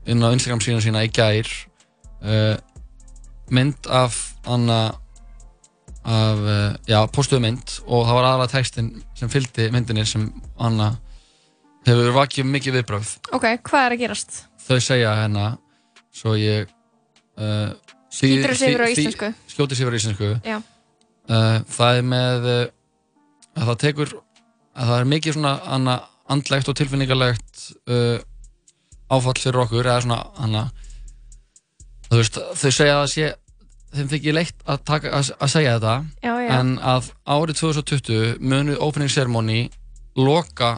inn 0.09 0.23
á 0.23 0.31
Instagram 0.33 0.61
síðan 0.63 0.81
sína 0.81 1.03
í 1.05 1.11
gær 1.13 1.45
uh, 2.23 2.55
mynd 3.51 3.85
af 3.89 4.30
Anna 4.49 4.81
af, 6.01 6.39
uh, 6.41 6.73
já, 6.89 6.97
postuðu 7.13 7.43
mynd 7.43 7.75
og 7.85 8.07
það 8.07 8.17
var 8.17 8.27
aðalega 8.27 8.53
textin 8.55 8.91
sem 9.17 9.29
fylgdi 9.29 9.67
myndinni 9.73 10.05
sem 10.09 10.27
Anna 10.57 10.95
hefur 11.85 12.13
vakið 12.15 12.49
mikið 12.49 12.79
viðbröð 12.79 13.11
ok, 13.37 13.45
hvað 13.67 13.85
er 13.85 13.95
að 13.95 14.01
gerast? 14.01 14.39
þau 14.65 14.79
segja 14.81 15.13
hérna 15.19 15.45
svo 16.13 16.33
ég 16.39 16.69
uh, 17.37 17.69
þessi 18.09 18.33
yfir 18.39 18.85
á 18.85 18.89
íslensku? 18.89 19.31
skjótir 19.53 19.77
sig 19.77 19.85
yfir 19.85 19.93
á 19.93 19.99
íslensku 20.01 20.31
uh, 20.33 20.59
það 21.69 22.01
er 22.01 22.09
með 22.09 22.49
uh, 22.49 22.65
að 23.57 23.71
það 23.71 23.79
tekur 23.85 24.17
að 24.17 24.91
það 24.91 24.97
er 24.97 25.09
mikið 25.13 25.37
svona 25.37 25.53
anna, 25.77 25.97
andlegt 26.31 26.69
og 26.71 26.77
tilfinningarlegt 26.79 27.63
uh, 27.91 28.17
áfall 29.11 29.37
fyrir 29.37 29.61
okkur 29.65 29.85
eða 29.85 30.03
svona 30.05 30.19
anna, 30.39 30.65
veist, 32.11 32.37
þau 32.39 32.71
segja 32.71 32.95
að 32.95 33.01
það 33.01 33.09
sé 33.13 33.31
þeim 33.95 34.09
þykir 34.11 34.35
leitt 34.37 34.63
að, 34.65 34.81
taka, 34.87 35.11
að, 35.17 35.31
að 35.41 35.51
segja 35.51 35.75
þetta 35.77 35.95
Já, 36.23 36.33
já. 36.45 36.49
en 36.59 36.73
að 36.79 37.09
árið 37.27 37.59
2020 37.61 38.41
munu 38.41 38.75
opening 38.79 39.11
ceremony 39.11 39.59
loka 40.19 40.77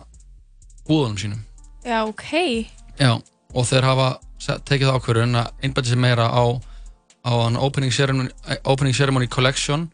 búðunum 0.88 1.20
sínum 1.22 1.42
Já, 1.84 2.00
ok. 2.08 2.30
Já, 3.00 3.18
og 3.54 3.68
þeir 3.68 3.88
hafa 3.90 4.08
tekið 4.68 4.88
það 4.88 5.00
ákvörðun 5.00 5.40
að 5.42 5.66
einbæti 5.66 5.92
sig 5.92 6.00
meira 6.00 6.30
á, 6.32 6.44
á 7.28 7.32
opening 7.64 7.92
ceremony, 7.94 8.32
opening 8.64 8.96
ceremony 8.96 9.28
collection 9.28 9.90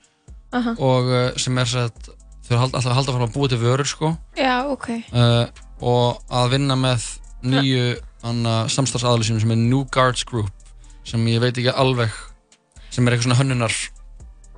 Aha. 0.54 0.76
og 0.78 1.10
uh, 1.10 1.26
sem 1.38 1.58
er 1.62 1.70
sett, 1.70 2.12
þau 2.48 2.54
er 2.56 2.62
alltaf 2.64 2.86
að 2.86 2.98
halda 3.00 3.16
fram 3.16 3.28
að 3.28 3.36
búa 3.36 3.50
til 3.50 3.62
vörur 3.62 3.90
sko 3.90 4.14
Já, 4.38 4.64
ok. 4.70 4.88
uh, 5.14 5.46
og 5.82 6.22
að 6.30 6.56
vinna 6.56 6.78
með 6.80 7.06
nýju 7.46 7.84
samstarfsaðali 8.20 9.24
sínum 9.28 9.44
sem 9.44 9.54
er 9.56 9.62
New 9.62 9.86
Guards 9.94 10.26
Group 10.28 10.50
sem 11.08 11.24
ég 11.32 11.40
veit 11.42 11.56
ekki 11.56 11.72
alveg 11.72 12.12
sem 13.00 13.08
er 13.08 13.16
eitthvað 13.16 13.30
svona 13.30 13.40
hönnunar 13.40 13.80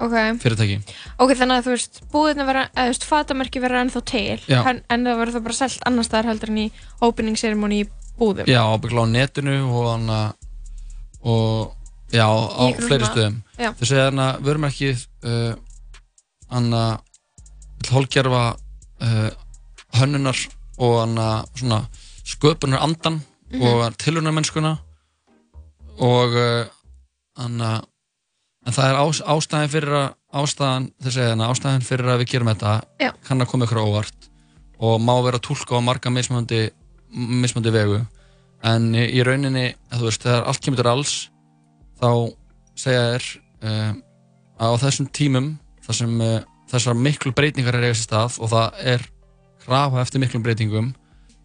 Ok. 0.02 0.14
fyrirtæki 0.42 0.80
Ok, 1.22 1.32
þannig 1.38 1.60
að 1.62 1.66
þú 1.68 1.74
veist, 1.76 2.00
búðirna 2.12 2.46
vera, 2.48 2.62
eða 2.74 2.88
þú 2.88 2.94
veist, 2.96 3.04
fatamerki 3.06 3.62
vera 3.62 3.82
ennþá 3.86 4.02
til, 4.10 4.40
Já. 4.50 4.62
en, 4.72 4.80
en 4.90 5.04
það 5.06 5.20
verður 5.22 5.36
það 5.38 5.44
bara 5.46 5.58
selt 5.62 5.84
annar 5.86 6.08
staðar 6.08 6.30
heldur 6.32 6.50
en 6.56 6.58
í 6.64 6.68
opening 7.06 7.38
ceremony 7.38 7.84
í 7.84 7.90
búðum. 8.18 8.50
Já, 8.50 8.62
ábyggla 8.66 9.06
á 9.06 9.14
netinu 9.14 9.54
og 9.70 9.86
hann 9.92 10.10
og 11.22 11.76
já, 12.12 12.26
á 12.26 12.64
Í 12.66 12.74
fleiri 12.82 13.06
svona- 13.06 13.14
stöðum 13.14 13.38
Já. 13.62 13.70
þau 13.78 13.86
segja 13.92 14.06
hann 14.10 14.24
að 14.26 14.42
vörumerkið 14.48 15.06
uh, 15.24 15.54
hann 16.50 16.74
að 16.74 17.92
hólgerfa 17.94 18.42
uh, 19.06 19.30
hönnunar 20.02 20.42
og 20.82 20.98
hann 21.04 21.16
að 21.22 21.46
svona 21.62 21.82
sköpunar 22.26 22.82
andan 22.82 23.22
Mhm. 23.52 23.64
og 23.68 23.98
tilhörnarmennskuna 24.00 24.78
og 26.00 26.36
uh, 26.40 26.66
hann 27.38 27.60
að 27.62 27.82
en 28.68 28.76
það 28.76 28.90
er 28.92 29.00
ás, 29.02 29.22
ástæðin 29.26 29.72
fyrir 29.74 29.96
að 29.98 30.10
ástæðan, 30.42 30.90
hann 31.18 31.46
ástæðin 31.48 31.86
fyrir 31.86 32.12
að 32.14 32.22
við 32.22 32.32
gerum 32.34 32.52
þetta 32.52 32.74
Já. 33.02 33.12
kann 33.26 33.42
að 33.42 33.50
koma 33.52 33.66
ykkur 33.68 33.82
á 33.82 33.86
óvart 33.90 34.30
og 34.82 35.02
má 35.02 35.14
vera 35.26 35.42
túlka 35.42 35.78
á 35.78 35.82
marga 35.82 36.14
mismöndi 36.14 36.70
mismöndi 37.12 37.74
vegu 37.74 38.00
en 38.64 38.92
í, 38.96 39.08
í 39.18 39.24
rauninni, 39.26 39.72
þú 39.92 40.08
veist, 40.08 40.24
þegar 40.24 40.46
allt 40.48 40.62
kemur 40.64 40.82
til 40.82 40.92
alls 40.92 41.16
þá 42.02 42.10
segja 42.78 43.08
þér 43.12 43.28
uh, 43.66 43.92
að 44.62 44.76
á 44.78 44.82
þessum 44.86 45.10
tímum 45.14 45.50
þar 45.86 45.98
sem 45.98 46.22
uh, 46.22 46.38
þessar 46.72 46.98
miklu 46.98 47.34
breytingar 47.36 47.76
er 47.80 47.90
eiga 47.90 47.98
sér 47.98 48.08
stað 48.08 48.38
og 48.42 48.52
það 48.54 48.84
er 48.94 49.08
krafa 49.66 50.02
eftir 50.06 50.22
miklum 50.24 50.46
breytingum 50.46 50.94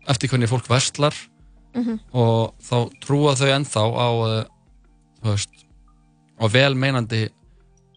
eftir 0.08 0.30
hvernig 0.32 0.52
fólk 0.52 0.68
verslar 0.70 1.16
Mhm. 1.76 1.98
og 2.16 2.54
þá 2.64 2.76
trúa 3.04 3.34
þau 3.36 3.48
ennþá 3.52 3.82
á 3.84 4.08
uh, 4.16 4.44
þú 5.20 5.26
veist 5.34 5.65
á 6.36 6.44
velmeinandi 6.52 7.28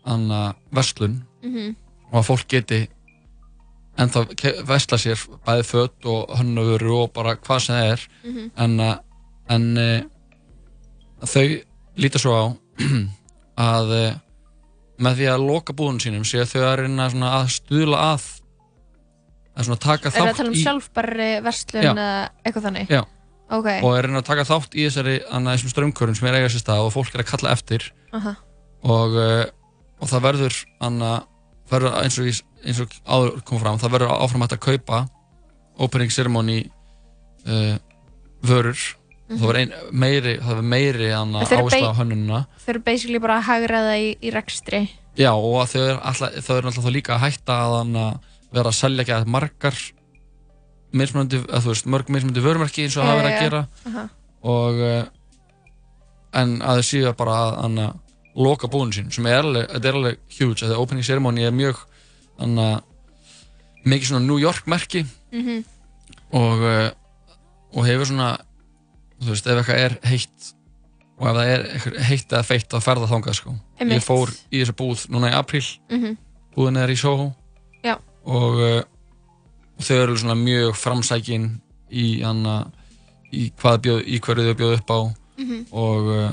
anna 0.05 0.53
verslun 0.71 1.23
Mhm. 1.43 1.75
og 2.11 2.19
að 2.21 2.27
fólk 2.29 2.47
geti 2.47 2.87
ennþá 3.99 4.21
ke- 4.35 4.63
versla 4.67 4.97
sér 4.97 5.19
bæði 5.45 5.63
fött 5.67 6.05
og 6.05 6.29
hönnavöru 6.39 7.03
og 7.03 7.13
bara 7.13 7.35
hvað 7.35 7.59
sem 7.59 7.75
það 7.75 7.91
er 7.91 8.07
Mhm. 8.23 8.51
en, 8.57 8.77
að- 8.79 8.99
en 9.49 9.77
uh, 9.77 10.01
þau 11.25 11.61
líta 11.97 12.19
svo 12.19 12.31
á 12.31 12.45
að 13.59 13.87
uh, 13.91 14.15
með 14.99 15.15
því 15.19 15.27
að 15.31 15.45
loka 15.47 15.73
búðunum 15.73 15.99
sínum 16.03 16.25
sé 16.27 16.43
þau 16.47 16.61
að 16.63 16.77
reyna 16.83 17.09
svona 17.09 17.31
að 17.41 17.47
stuðla 17.59 17.97
að 18.13 18.23
að 19.59 19.79
taka 19.79 20.07
Er 20.07 20.11
það 20.11 20.21
að 20.21 20.27
þátt 20.29 20.37
tala 20.37 20.49
um 20.49 20.55
í 20.55 20.63
sjálfbærri 20.63 21.29
verslun 21.43 21.83
eða 21.83 22.29
eitthvað 22.45 22.63
þannig? 22.69 22.87
Já. 22.89 23.01
Ok. 23.49 23.67
og 23.83 23.95
er 23.97 24.05
reyna 24.05 24.21
að 24.21 24.27
taka 24.29 24.45
þátt 24.45 24.75
í 24.77 24.85
þessari 24.85 25.15
annað 25.31 25.55
þessum 25.57 25.73
strömmkörun 25.73 26.15
sem 26.19 26.27
er 26.29 26.37
eiga 26.39 26.51
sér 26.53 26.61
stað 26.63 26.85
og 26.85 26.93
fólk 26.93 27.15
er 27.15 27.23
að 27.23 27.31
kalla 27.31 27.53
eftir 27.55 27.87
Aha. 28.13 28.35
og, 28.83 29.17
uh, 29.17 29.45
og 29.99 30.11
það 30.11 30.25
verður, 30.27 30.59
anna, 30.85 31.13
verður 31.71 31.97
eins, 32.03 32.19
og, 32.21 32.29
eins 32.65 32.79
og 32.85 32.93
áður 33.09 33.41
kom 33.49 33.59
fram 33.63 33.81
það 33.81 33.95
verður 33.97 34.13
áfram 34.19 34.45
hægt 34.45 34.57
að 34.59 34.63
kaupa 34.67 35.01
opening 35.79 36.11
ceremony 36.13 36.61
uh, 37.47 37.75
vörur 38.45 38.77
Mhm. 39.29 39.37
það 39.37 39.45
verður 39.45 39.59
ein, 39.59 39.73
meiri, 39.93 40.31
það 40.41 40.47
verður 40.49 40.65
meiri 40.71 41.03
eru 41.13 41.37
áhersla 41.37 41.89
á 41.93 41.99
hönnunina 41.99 42.37
Þau 42.63 42.69
eru 42.73 42.79
basically 42.81 43.19
bara 43.21 43.35
að 43.37 43.43
hagraða 43.45 43.91
í, 44.01 44.07
í 44.25 44.31
rekstri. 44.33 44.79
já 45.15 45.29
og 45.35 45.67
þau 45.69 45.81
eru 45.83 45.99
alltaf, 46.01 46.49
eru 46.49 46.67
alltaf 46.71 46.87
líka 46.89 47.13
að 47.13 47.21
hætta 47.27 47.57
að 47.67 47.75
anna, 47.83 48.05
vera 48.51 48.71
að 48.71 48.79
selja 48.79 49.03
ekki 49.05 49.13
að 49.19 49.27
margar 49.29 49.77
mismunandi, 50.93 51.37
að 51.49 51.63
þú 51.65 51.71
veist, 51.73 51.85
mörg 51.85 52.09
mismunandi 52.09 52.41
vörumerki 52.45 52.83
eins 52.85 52.97
og 52.97 53.05
það 53.05 53.19
verið 53.19 53.31
að 53.35 53.41
gera 53.43 53.61
Aha. 53.89 54.03
og 54.49 54.79
uh, 54.81 55.03
en 56.39 56.55
að 56.61 56.79
þau 56.79 56.85
séu 56.89 57.13
bara 57.17 57.35
að 57.43 57.57
anna, 57.65 57.87
loka 58.39 58.69
búinu 58.71 58.93
sín 58.95 59.09
sem 59.13 59.25
er 59.29 59.41
alveg, 59.43 59.67
þetta 59.73 59.89
er 59.91 59.97
alveg 59.99 60.19
huge 60.39 60.65
að 60.67 60.77
opening 60.79 61.05
ceremony 61.05 61.43
er 61.47 61.51
mjög 61.55 61.81
anna, 62.39 62.67
mikið 63.85 64.11
svona 64.13 64.25
New 64.27 64.39
York 64.41 64.67
merki 64.69 65.05
Mhm. 65.31 65.63
og 66.33 66.61
uh, 66.65 66.89
og 67.77 67.85
hefur 67.85 68.05
svona 68.09 68.31
þú 69.21 69.29
veist, 69.33 69.45
ef 69.47 69.59
eitthvað 69.59 69.83
er 69.83 69.97
heitt 70.09 70.53
og 71.19 71.27
ef 71.27 71.35
það 71.35 71.49
er 71.53 72.03
heitt 72.07 72.31
eða 72.33 72.45
feitt 72.47 72.73
að 72.73 72.81
ferða 72.85 73.07
þangað 73.11 73.35
sko. 73.35 73.51
Ég 73.83 74.01
fór 74.05 74.29
í 74.55 74.61
þessa 74.61 74.73
búð 74.79 75.01
núna 75.11 75.29
í 75.29 75.35
apríl 75.35 75.65
Mhm. 75.91 76.15
búðin 76.55 76.77
er 76.81 76.89
í 76.89 76.95
Soho 76.97 77.35
Já. 77.83 77.97
og, 78.25 78.53
uh, 78.57 78.81
og 79.79 79.87
þau 79.87 79.95
eru 80.03 80.19
svona 80.19 80.35
mjög 80.39 80.75
framsækin 80.75 81.49
í, 81.89 82.05
hana, 82.21 82.59
í, 83.31 83.49
bjóð, 83.55 84.03
í 84.03 84.19
hverju 84.19 84.49
þau 84.49 84.59
bjóð 84.59 84.77
upp 84.77 84.93
á. 84.93 84.99
Mhm. 85.39 85.59
og 85.71 86.07
uh, 86.11 86.31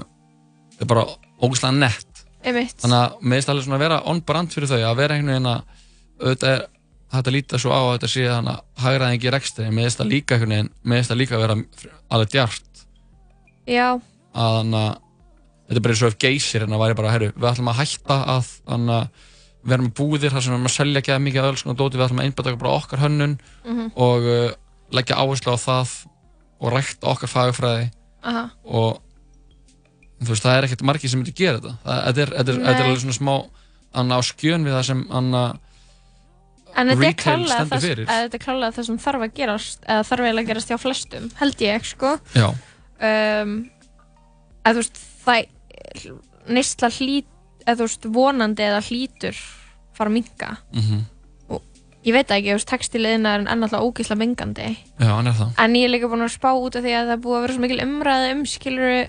það 0.74 0.82
er 0.82 0.88
bara 0.90 1.04
ógæslega 1.38 1.78
nett. 1.78 2.24
Einmitt. 2.46 2.78
þannig 2.78 2.98
að 3.00 3.14
með 3.22 3.40
þess 3.40 3.50
að 3.50 3.60
svona 3.64 3.82
vera 3.82 4.02
on 4.06 4.20
brand 4.22 4.52
fyrir 4.54 4.70
þau 4.70 4.78
að 4.78 4.98
vera 5.00 5.14
einhvern 5.16 5.32
veginn 5.32 5.48
að 5.50 5.62
auðvitað 6.20 6.52
er 6.52 6.60
hægt 7.14 7.30
að 7.30 7.34
líta 7.34 7.58
svo 7.58 7.72
á 7.74 7.80
að 7.80 7.92
þetta 7.94 8.10
sé 8.12 8.26
þannig 8.26 8.52
að 8.52 8.84
hagraðing 8.84 9.24
í 9.26 9.32
rekstri. 9.34 9.66
Með 9.70 9.88
þess 9.88 10.02
að 10.02 10.12
líka 10.12 10.36
einhvern 10.36 10.54
veginn 10.54 10.70
með 10.82 11.00
þess 11.00 11.14
að 11.14 11.20
líka 11.22 11.40
vera 11.42 11.56
alveg 12.10 12.32
djart 12.34 12.82
Já, 13.66 13.88
að 14.36 14.58
þannig 14.60 14.80
að 14.82 14.92
þetta 15.66 15.78
er 15.80 15.84
bara 15.86 15.96
eins 15.96 16.02
og 16.02 16.12
ef 16.12 16.18
geysir 16.22 16.66
en 16.66 16.76
að 16.76 16.82
væri 16.84 16.98
bara, 17.00 17.14
herru, 17.16 17.30
við 17.34 17.48
ætlum 17.50 17.70
að 17.72 17.80
hætta 17.80 18.18
að 18.36 18.50
þannig 18.70 18.96
að 18.96 19.24
vera 19.66 19.82
með 19.82 19.92
búðir 19.98 20.30
þar 20.34 20.42
sem 20.44 20.52
við 20.52 20.56
erum 20.58 20.68
að 20.70 20.74
selja 20.76 21.00
ekki 21.02 21.12
að 21.16 21.24
mikið 21.26 21.48
öll 21.50 21.56
svona 21.60 21.76
dóti, 21.80 21.98
við 21.98 22.04
ætlum 22.06 22.20
að 22.22 22.28
einbæta 22.30 22.56
bara 22.60 22.76
okkar 22.78 23.02
hönnun 23.02 23.38
Mhm. 23.66 23.88
og 23.96 24.28
uh, 24.30 24.50
leggja 24.94 25.16
áherslu 25.18 25.52
á 25.54 25.58
það 25.58 25.94
og 26.60 26.72
rækta 26.72 27.10
okkar 27.12 27.28
fagfræði 27.32 27.88
aha, 28.22 28.44
og 28.64 29.00
þú 30.22 30.30
veist, 30.32 30.42
það 30.46 30.56
er 30.56 30.66
ekkert 30.68 30.82
margir 30.88 31.10
sem 31.12 31.20
myndi 31.20 31.34
gera 31.36 31.58
þetta. 31.60 31.74
Það, 31.84 31.96
er, 32.22 32.30
þetta, 32.38 32.52
er, 32.52 32.60
þetta 32.64 32.80
er 32.80 32.86
alveg 32.86 33.00
svona 33.04 33.16
smá 33.18 33.34
anna 33.96 34.16
á 34.16 34.22
skjön 34.24 34.64
við 34.64 34.72
það 34.76 34.86
sem 34.88 35.02
anna 35.10 35.42
en 36.76 36.90
þetta 36.92 37.08
er 37.08 37.16
klálega 38.44 38.72
það, 38.76 38.84
sem 38.88 38.98
þarf 39.00 39.22
að 39.26 39.34
gerast 39.38 39.84
eða 39.88 40.02
þarf 40.08 40.24
eiginlega 40.26 40.44
að 40.44 40.50
gerast 40.50 40.72
hjá 40.72 40.78
flestum 40.80 41.28
held 41.40 41.62
ég, 41.64 41.86
sko. 41.88 42.10
Já, 42.36 42.48
um, 43.08 43.54
að 44.66 44.76
þú 44.76 44.82
veist 44.82 45.00
það 45.24 45.38
neysla 46.56 46.90
hlít 46.98 47.30
eða 47.66 47.76
þú 47.76 47.88
veist 47.88 48.08
vonandi 48.16 48.66
eða 48.66 48.86
hlítur 48.86 49.42
fara 49.96 50.10
að 50.10 50.16
minka 50.20 50.56
mm 50.72 51.04
ég 52.06 52.14
veit 52.14 52.28
það 52.28 52.36
ekki, 52.36 52.50
þú 52.52 52.54
veist 52.54 52.68
textiliðina 52.70 53.30
er 53.34 53.44
ennáttúrulega 53.50 53.82
ógísla 53.82 54.14
mengandi. 54.14 54.66
Já, 55.00 55.08
hann 55.10 55.26
er 55.26 55.32
það. 55.34 55.48
En 55.58 55.72
ég 55.74 55.88
er 55.88 55.90
líka 55.90 56.06
búin 56.06 56.22
að 56.22 56.36
spá 56.36 56.52
út 56.54 56.76
af 56.78 56.84
því 56.84 56.92
að 56.94 57.08
það 57.08 57.14
er 57.16 57.22
búið 57.24 57.34
að 57.34 57.42
vera 57.42 57.56
svo 57.56 57.62
mikil 57.64 57.78
umræði 57.82 58.28
um 58.30 58.44
skiluru 58.46 59.00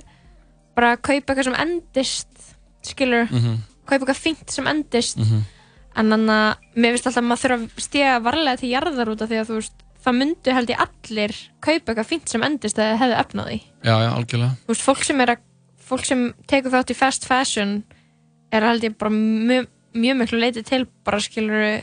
bara 0.74 0.90
að 0.96 1.04
kaupa 1.06 1.20
eitthvað 1.20 1.46
sem 1.46 1.60
endist 1.62 2.48
skiluru, 2.82 3.28
mm 3.30 3.44
-hmm. 3.44 3.60
kaupa 3.86 4.00
eitthvað 4.00 4.24
fínt 4.24 4.50
sem 4.50 4.72
endist. 4.74 5.22
Mm 5.22 5.46
en 5.98 6.14
þannig 6.14 6.34
að 6.34 6.78
mér 6.78 6.96
finnst 6.96 7.10
alltaf 7.10 7.24
að 7.24 7.28
maður 7.28 7.44
þurfa 7.44 7.58
að 7.58 7.84
stiga 7.84 8.16
varlega 8.26 8.62
til 8.62 8.72
jarðar 8.72 9.12
út 9.14 9.24
af 9.24 9.32
því 9.32 9.40
að 9.42 9.50
þú 9.50 9.60
veist 9.60 9.86
það 10.08 10.18
myndu 10.20 10.56
held 10.56 10.72
ég 10.72 10.84
allir 10.86 11.36
kaupa 11.60 11.92
eitthvað 11.92 12.10
fínt 12.12 12.32
sem 12.32 12.46
endist 12.48 12.82
eða 12.82 13.00
hefðu 13.02 13.18
efnaði 13.24 13.58
já, 13.58 13.96
já, 14.06 14.10
algjörlega. 14.14 14.52
Þú 14.66 14.74
veist, 14.74 14.86
fólk 14.86 15.08
sem 15.08 15.24
að 15.26 15.34
fólk 15.88 16.06
sem 16.08 16.24
tekur 16.52 16.76
þátt 16.76 16.94
í 16.94 16.98
fast 16.98 17.28
fashion 17.28 17.74
er 18.54 18.68
held 18.68 18.84
ég 18.88 18.98
bara 19.00 19.14
mjög, 19.14 19.70
mjög 19.98 20.20
miklu 20.22 20.42
leiti 20.42 20.64
til 20.66 20.88
bara 21.06 21.20
skiluru 21.24 21.78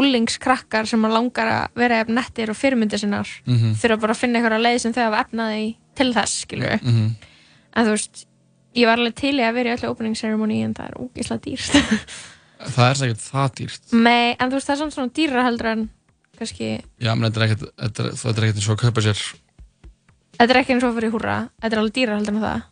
úlingskrakkar 0.00 0.86
sem 0.86 1.04
að 1.06 1.16
langar 1.16 1.50
að 1.50 1.78
vera 1.82 2.00
ef 2.04 2.10
nettir 2.14 2.52
og 2.52 2.58
fyrirmyndir 2.58 3.02
sinnar 3.02 3.28
mm 3.46 3.74
þurfa 3.80 4.00
bara 4.00 4.14
að 4.14 4.20
finna 4.22 4.38
einhverja 4.38 4.62
leið 4.62 4.82
sem 4.84 4.94
þau 4.94 5.04
hafa 5.08 5.22
efnaði 5.26 5.76
til 5.98 6.10
þess 6.14 6.42
skiluru 6.44 6.76
-hmm. 6.78 7.08
en 7.76 7.86
þú 7.86 7.96
veist, 7.96 8.26
ég 8.74 8.86
var 8.86 8.98
alveg 8.98 9.14
til 9.14 9.34
í 9.34 9.42
að 9.42 9.54
vera 9.54 9.70
í 9.70 9.76
öllu 9.78 9.90
opening 9.90 10.16
ceremony 10.16 10.62
en 10.62 10.74
það 10.74 10.86
er 10.88 11.00
ógeðslega 11.00 11.42
dýrt. 11.44 11.72
Það 12.60 12.90
er 12.90 12.94
sækert 12.94 13.20
það 13.24 13.54
dýrt. 13.56 13.92
Nei, 13.92 14.36
en 14.36 14.50
þú 14.50 14.54
veist, 14.58 14.66
það 14.66 14.74
er 14.74 14.78
samt 14.78 14.92
svona 14.92 15.12
dýra 15.16 15.44
heldur 15.46 15.66
en 15.66 15.88
kannski, 16.40 16.80
já, 17.00 17.12
menn 17.14 17.28
þetta 17.28 17.40
er 17.40 17.46
ekkert 17.46 17.64
er, 17.76 18.10
er 18.10 18.44
ekkert 18.44 18.60
eins 18.60 18.68
og 18.68 18.76
að 18.76 18.84
kaupa 18.86 19.04
sér 19.04 19.22
þetta 20.38 20.54
er 20.54 20.60
ekki 20.62 20.76
eins 20.76 20.86
og 20.88 20.94
fyrir 20.96 21.12
húra 21.12 21.36
þetta 21.60 21.74
er 21.74 21.82
alveg 21.82 21.96
dýra 21.98 22.16
heldur 22.16 22.36
en 22.36 22.44
það 22.44 22.62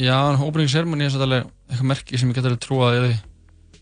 já, 0.00 0.16
en 0.30 0.40
opening 0.40 0.70
ceremony 0.72 1.06
er 1.06 1.12
svolítið 1.14 1.44
eitthvað 1.70 1.90
merki 1.92 2.20
sem 2.20 2.30
ég 2.32 2.38
get 2.38 2.48
alveg 2.48 2.64
í. 3.10 3.18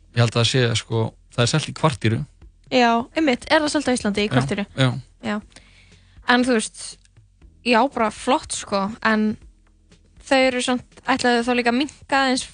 Því 0.08 0.18
ég 0.18 0.22
held 0.24 0.34
að 0.34 0.40
það 0.40 0.48
sé, 0.50 0.62
sko, 0.80 1.02
það 1.34 1.44
er 1.44 1.50
selt 1.52 1.68
í 1.70 1.74
kvartýru 1.78 2.20
Já, 2.68 2.90
einmitt, 3.16 3.46
er 3.48 3.62
það 3.62 3.72
svolítið 3.72 3.92
á 3.92 3.96
Íslandi 3.98 4.24
í 4.24 4.30
kvartiru 4.32 4.64
já, 5.24 5.36
En 6.28 6.44
þú 6.44 6.58
veist, 6.58 6.80
já, 7.64 7.78
bara 7.94 8.10
flott 8.12 8.52
sko, 8.52 8.82
en 9.08 9.30
þau 10.28 10.40
eru 10.50 10.60
samt, 10.64 10.98
ætlaðu 11.08 11.46
þá 11.46 11.52
líka 11.56 11.72
að 11.72 11.78
minka 11.78 12.22
eins, 12.28 12.44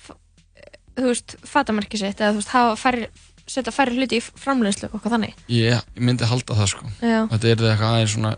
þú 0.95 1.09
veist, 1.09 1.35
fatamarki 1.51 1.99
sitt 1.99 2.23
eða 2.23 2.37
þú 2.37 2.43
veist, 2.43 2.53
hafa 2.55 2.77
færri, 2.79 3.09
setja 3.51 3.75
færri 3.75 3.99
hluti 3.99 4.21
í 4.21 4.23
framleiðslu 4.23 4.91
og 4.93 4.95
eitthvað 4.99 5.17
þannig? 5.17 5.35
Ég, 5.51 5.81
ég 5.99 6.07
myndi 6.07 6.29
halda 6.31 6.59
það, 6.61 6.71
sko. 6.77 6.93
Já. 7.03 7.19
þetta 7.33 7.51
er 7.51 7.65
eitthvað 7.73 7.89
aðeins 7.91 8.15
svona 8.15 8.35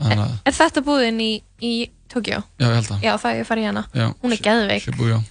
hana, 0.00 0.28
Er 0.46 0.56
þetta 0.56 0.84
búðin 0.86 1.18
í, 1.24 1.32
í 1.58 1.74
Tokjó? 2.10 2.42
já, 2.58 2.66
ég 2.66 2.74
held 2.74 2.86
það. 2.90 3.04
Er 3.30 3.40
ég 3.40 3.46
farið 3.46 3.66
hana. 3.70 3.84
Já, 3.94 4.06
Hún 4.22 4.32
er 4.32 4.42
geðveik, 4.44 4.82
Shibu, 4.82 5.22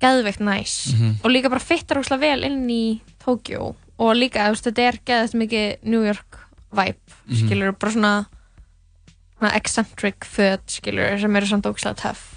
geðveikt 0.00 0.40
næs. 0.40 0.74
Mhm. 0.94 1.14
og 1.24 1.30
líka 1.30 1.48
bara 1.50 1.60
fittar 1.60 1.98
óslega 2.00 2.20
vel 2.20 2.44
inn 2.44 2.68
í 2.68 3.00
Tokjó 3.24 3.74
og 3.98 4.16
líka, 4.16 4.48
þú 4.48 4.54
veist, 4.54 4.64
þetta 4.66 4.88
er 4.88 4.98
geðast 5.06 5.34
mikið 5.34 5.76
New 5.84 6.04
York 6.04 6.38
vibe, 6.72 6.96
Mhm. 7.28 7.36
skilur 7.46 7.78
bara 7.78 7.92
svona, 7.92 8.26
svona 9.38 9.54
eccentric 9.54 10.24
föt, 10.24 10.66
skilur, 10.66 11.20
sem 11.20 11.36
eru 11.36 11.46
samt 11.46 11.64
óslega 11.64 11.94
töff. 11.96 12.30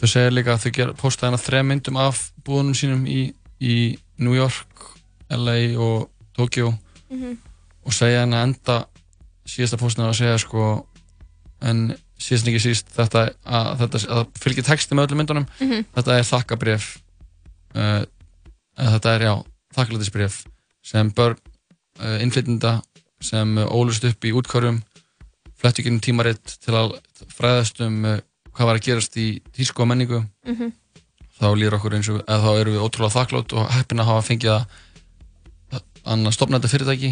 Þau 0.00 0.08
segja 0.08 0.30
líka 0.30 0.54
að 0.56 0.70
þau 0.72 0.94
posta 0.96 1.26
hérna 1.30 1.38
þrejum 1.38 1.66
myndum 1.66 1.96
af 1.96 2.32
búðunum 2.44 2.74
sínum 2.74 3.06
í, 3.06 3.32
í 3.60 3.98
New 4.18 4.34
York, 4.34 4.98
LA 5.30 5.76
og 5.78 6.08
Tokyo 6.36 6.74
Mhm. 7.10 7.36
og 7.86 7.92
segja 7.92 8.24
hérna 8.26 8.42
enda 8.42 8.86
síðasta 9.46 9.78
postinu 9.78 10.08
að 10.08 10.14
segja 10.18 10.38
sko 10.38 10.86
en 11.62 11.96
síðast 12.22 12.46
en 12.46 12.52
ekki 12.52 12.62
síst 12.64 12.92
þetta 12.96 13.22
að, 13.44 13.70
þetta, 13.82 14.00
að 14.16 14.26
fylgja 14.42 14.64
texti 14.70 14.94
með 14.96 15.08
öllum 15.08 15.22
myndunum 15.22 15.46
Mhm. 15.60 15.84
þetta 15.96 16.18
er 16.18 16.28
þakkabref 16.28 16.86
uh, 17.76 18.02
þetta 18.78 19.14
er 19.16 19.26
já 19.28 19.34
þakklætisbref 19.76 20.40
sem 20.84 21.10
börn 21.16 21.36
uh, 22.00 22.18
innflytjenda 22.22 22.76
sem 23.22 23.56
ólust 23.66 24.04
upp 24.08 24.24
í 24.28 24.32
útkvörjum 24.34 24.80
flettu 25.62 25.82
ekki 25.84 25.98
tímaritt 26.02 26.56
til 26.64 26.74
að 26.74 26.96
fræðast 27.36 27.80
um 27.86 28.04
uh, 28.04 28.16
hvað 28.52 28.68
var 28.68 28.78
að 28.80 28.86
gerast 28.88 29.16
í 29.16 29.26
tísku 29.56 29.82
og 29.84 29.88
menningu 29.92 30.22
Mhm. 30.46 30.72
þá 31.42 31.46
líður 31.58 31.74
okkur 31.78 31.94
eins 31.96 32.08
og 32.12 32.22
þá 32.28 32.48
erum 32.60 32.74
við 32.76 32.82
ótrúlega 32.86 33.16
þakklátt 33.16 33.52
og 33.58 33.70
heppin 33.74 33.98
að 34.02 34.10
hafa 34.12 34.26
fengið 34.28 34.52
að 34.54 35.82
annað 36.12 36.34
stopna 36.36 36.58
þetta 36.60 36.70
fyrirtæki 36.72 37.10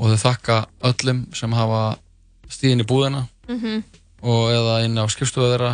og 0.00 0.10
þau 0.12 0.20
þakka 0.24 0.56
öllum 0.90 1.20
sem 1.36 1.52
hafa 1.56 1.80
stíðin 2.50 2.82
í 2.84 2.88
búðina 2.88 3.26
Mhm. 3.50 3.82
Og 4.20 4.50
eða 4.52 4.80
inn 4.86 4.98
á 5.00 5.04
skrifstofu 5.10 5.52
þeirra 5.52 5.72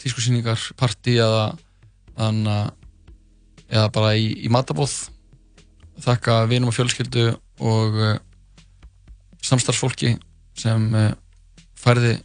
tískusýningar, 0.00 0.60
partí 0.76 1.16
eða 1.22 1.54
anna, 2.20 2.58
eða 3.70 3.88
bara 3.94 4.14
í, 4.18 4.30
í 4.44 4.52
matabóð 4.52 4.92
þakka 6.04 6.44
vinum 6.50 6.70
og 6.70 6.76
fjölskyldu 6.76 7.30
og 7.64 7.98
uh, 7.98 8.14
samstarfsfólki 9.44 10.14
sem 10.58 10.86
uh, 10.94 11.10
færði 11.78 12.16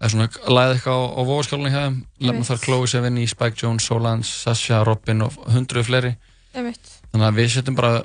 eða 0.00 0.10
svona 0.12 0.28
læði 0.48 0.76
eitthvað 0.76 0.96
á, 0.96 1.00
á 1.12 1.20
vóaskjálunni 1.28 1.72
hjá 1.72 1.82
þeim. 1.84 1.98
Lefna 2.24 2.46
þar 2.48 2.62
Chloe 2.64 2.88
Sevigny, 2.88 3.26
Spike 3.28 3.60
Jones, 3.60 3.84
Solans, 3.84 4.30
Sasha, 4.44 4.80
Robin 4.86 5.26
og 5.26 5.36
hundruð 5.52 5.90
fleiri. 5.90 6.14
Þannig 6.54 7.26
að 7.26 7.36
við 7.36 7.52
setjum 7.54 7.76
bara 7.78 8.00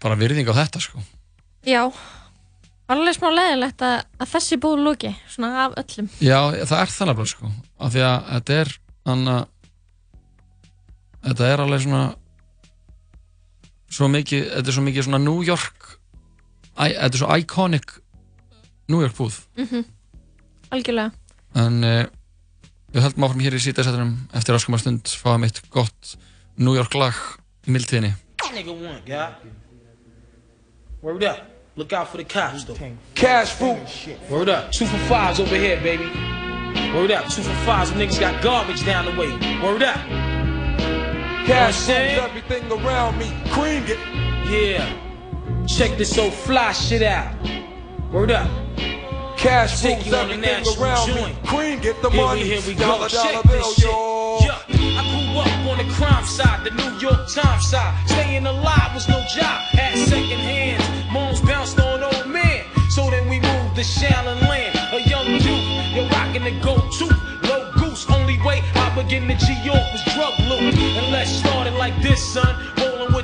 bara 0.00 0.18
virðing 0.20 0.48
á 0.48 0.54
þetta 0.62 0.82
sko. 0.82 1.02
Já, 1.66 1.90
alveg 2.94 3.16
smá 3.16 3.28
leðilegt 3.30 3.84
að, 3.86 3.96
að 4.20 4.30
þessi 4.34 4.58
búð 4.62 4.84
lóki, 4.86 5.12
svona 5.30 5.50
af 5.66 5.76
öllum. 5.80 6.08
Já, 6.22 6.38
það 6.66 6.76
er 6.80 6.92
það 6.94 7.10
nefnilega 7.10 7.32
sko. 7.32 7.52
Af 7.78 7.94
því 7.94 8.04
að 8.06 8.30
þetta 8.30 8.58
er 8.62 8.72
anna, 9.14 9.36
þetta 11.28 11.50
er 11.50 11.64
alveg 11.64 11.84
svona 11.86 12.02
svo 13.90 14.06
mikið 14.10 14.46
þetta 14.54 14.70
er 14.70 14.76
svo 14.76 14.84
mikið 14.86 15.06
svona 15.08 15.22
New 15.22 15.40
York 15.46 15.88
æ, 16.78 16.84
þetta 16.84 17.10
er 17.10 17.20
svo 17.22 17.38
iconic 17.40 17.96
New 18.90 19.02
York 19.02 19.16
búð. 19.18 19.38
Mm 19.58 19.84
Algjörlega. 20.70 21.10
En 21.58 21.82
uh, 21.82 22.04
við 22.94 23.02
höldum 23.02 23.24
áfram 23.26 23.40
hér 23.42 23.56
í 23.58 23.62
síðan 23.62 24.12
eftir 24.38 24.54
áskamar 24.54 24.78
stund 24.78 25.10
fáum 25.18 25.42
eitt 25.42 25.58
gott 25.74 26.12
New 26.54 26.76
York 26.78 26.94
lag 26.94 27.16
í 27.66 27.74
mildtíðinni. 27.74 28.12
Nigga 28.54 28.70
one, 28.70 29.00
guy. 29.06 29.50
Word 31.02 31.26
up. 31.26 31.59
Look 31.80 31.94
out 31.94 32.08
for 32.08 32.18
the 32.18 32.24
cops, 32.24 32.64
though. 32.64 32.76
Cash 33.14 33.52
fruit. 33.52 33.78
Word 34.28 34.50
up. 34.50 34.70
Two 34.70 34.84
for 34.84 34.98
fives 35.08 35.40
over 35.40 35.56
here, 35.56 35.80
baby. 35.80 36.04
Word 36.92 37.10
up. 37.10 37.24
Two 37.30 37.40
for 37.40 37.54
fives. 37.64 37.90
Them 37.90 38.00
niggas 38.00 38.20
got 38.20 38.42
garbage 38.42 38.84
down 38.84 39.06
the 39.06 39.12
way. 39.12 39.32
Word 39.62 39.82
up. 39.82 39.96
Cash 41.46 41.76
saying? 41.76 42.20
fruit. 42.20 42.28
Everything 42.28 42.70
around 42.84 43.16
me. 43.16 43.32
Cream 43.48 43.82
it. 43.86 43.98
Yeah. 44.46 45.64
Check 45.66 45.96
this 45.96 46.18
old 46.18 46.34
fly 46.34 46.72
shit 46.72 47.00
out. 47.00 47.34
Word 48.12 48.30
up. 48.30 48.50
Cash 49.40 49.80
Take 49.80 50.04
rules 50.04 50.12
everything 50.12 50.82
around 50.82 51.08
joint. 51.08 51.42
me. 51.42 51.48
Queen, 51.48 51.80
get 51.80 52.02
the 52.02 52.10
here 52.10 52.22
money. 52.22 52.42
We, 52.42 52.48
here 52.50 52.60
we 52.66 52.74
go. 52.74 52.84
Dollar, 52.84 53.08
Check 53.08 53.32
dollar 53.32 53.42
this 53.44 53.52
bill, 53.56 53.72
shit. 53.72 53.84
Yo. 53.88 55.00
I 55.00 55.02
grew 55.08 55.40
up 55.40 55.70
on 55.72 55.78
the 55.78 55.90
crime 55.94 56.26
side, 56.26 56.62
the 56.62 56.70
New 56.72 56.92
York 56.98 57.26
Times 57.32 57.66
side. 57.66 57.94
Staying 58.06 58.44
alive 58.44 58.92
was 58.92 59.08
no 59.08 59.18
job. 59.34 59.60
Had 59.72 59.96
second 60.08 60.40
hands. 60.44 60.84
Moms 61.10 61.40
bounced 61.40 61.80
on 61.80 62.02
old 62.02 62.28
men. 62.28 62.66
So 62.90 63.08
then 63.08 63.30
we 63.30 63.40
moved 63.40 63.76
to 63.76 63.82
Shaolin 63.82 64.42
Land. 64.46 64.76
A 64.92 65.00
young 65.08 65.26
dude, 65.38 65.96
you're 65.96 66.08
rocking 66.10 66.44
the 66.44 66.60
go-to. 66.60 67.06
Low 67.48 67.72
goose, 67.78 68.04
only 68.10 68.36
way 68.42 68.60
I 68.74 68.92
began 68.94 69.26
to 69.28 69.36
G-York 69.36 69.86
was 69.92 70.04
drug 70.12 70.38
loot. 70.50 70.74
And 70.76 71.10
let's 71.12 71.30
start 71.30 71.66
it 71.66 71.72
like 71.78 71.96
this, 72.02 72.22
son 72.22 72.54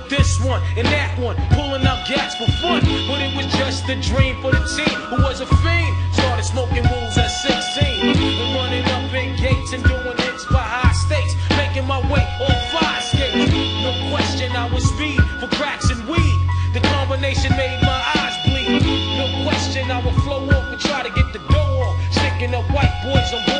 this 0.09 0.41
one 0.41 0.63
and 0.77 0.87
that 0.89 1.19
one, 1.19 1.37
pulling 1.51 1.87
up 1.87 2.07
gas 2.07 2.35
for 2.37 2.51
fun. 2.63 2.81
But 3.09 3.21
it 3.21 3.35
was 3.37 3.47
just 3.55 3.89
a 3.89 3.97
dream 4.01 4.41
for 4.43 4.51
the 4.51 4.63
team 4.77 4.99
who 5.11 5.23
was 5.23 5.41
a 5.41 5.47
fiend. 5.63 5.95
Started 6.15 6.45
smoking 6.45 6.85
wools 6.91 7.17
at 7.19 7.29
16. 7.29 8.17
And 8.17 8.55
running 8.55 8.85
up 8.87 9.13
in 9.15 9.37
gates 9.37 9.73
and 9.73 9.83
doing 9.85 10.17
hits 10.19 10.45
by 10.47 10.63
high 10.63 10.93
stakes. 10.93 11.35
Making 11.57 11.87
my 11.87 12.01
way 12.11 12.25
on 12.41 12.57
five 12.73 13.03
skates. 13.03 13.53
No 13.83 13.93
question, 14.11 14.53
I 14.53 14.69
was 14.73 14.85
speed 14.85 15.21
for 15.41 15.49
cracks 15.57 15.91
and 15.91 16.01
weed. 16.09 16.39
The 16.73 16.81
combination 16.81 17.51
made 17.57 17.81
my 17.83 18.01
eyes 18.17 18.37
bleed. 18.47 18.83
No 19.19 19.27
question, 19.45 19.91
I 19.91 20.05
would 20.05 20.15
flow 20.23 20.45
off 20.51 20.73
and 20.73 20.81
try 20.81 21.03
to 21.03 21.11
get 21.11 21.33
the 21.33 21.41
dough 21.51 21.83
off. 21.83 21.97
Sticking 22.13 22.55
up 22.55 22.65
white 22.71 22.93
boys 23.05 23.33
on 23.33 23.56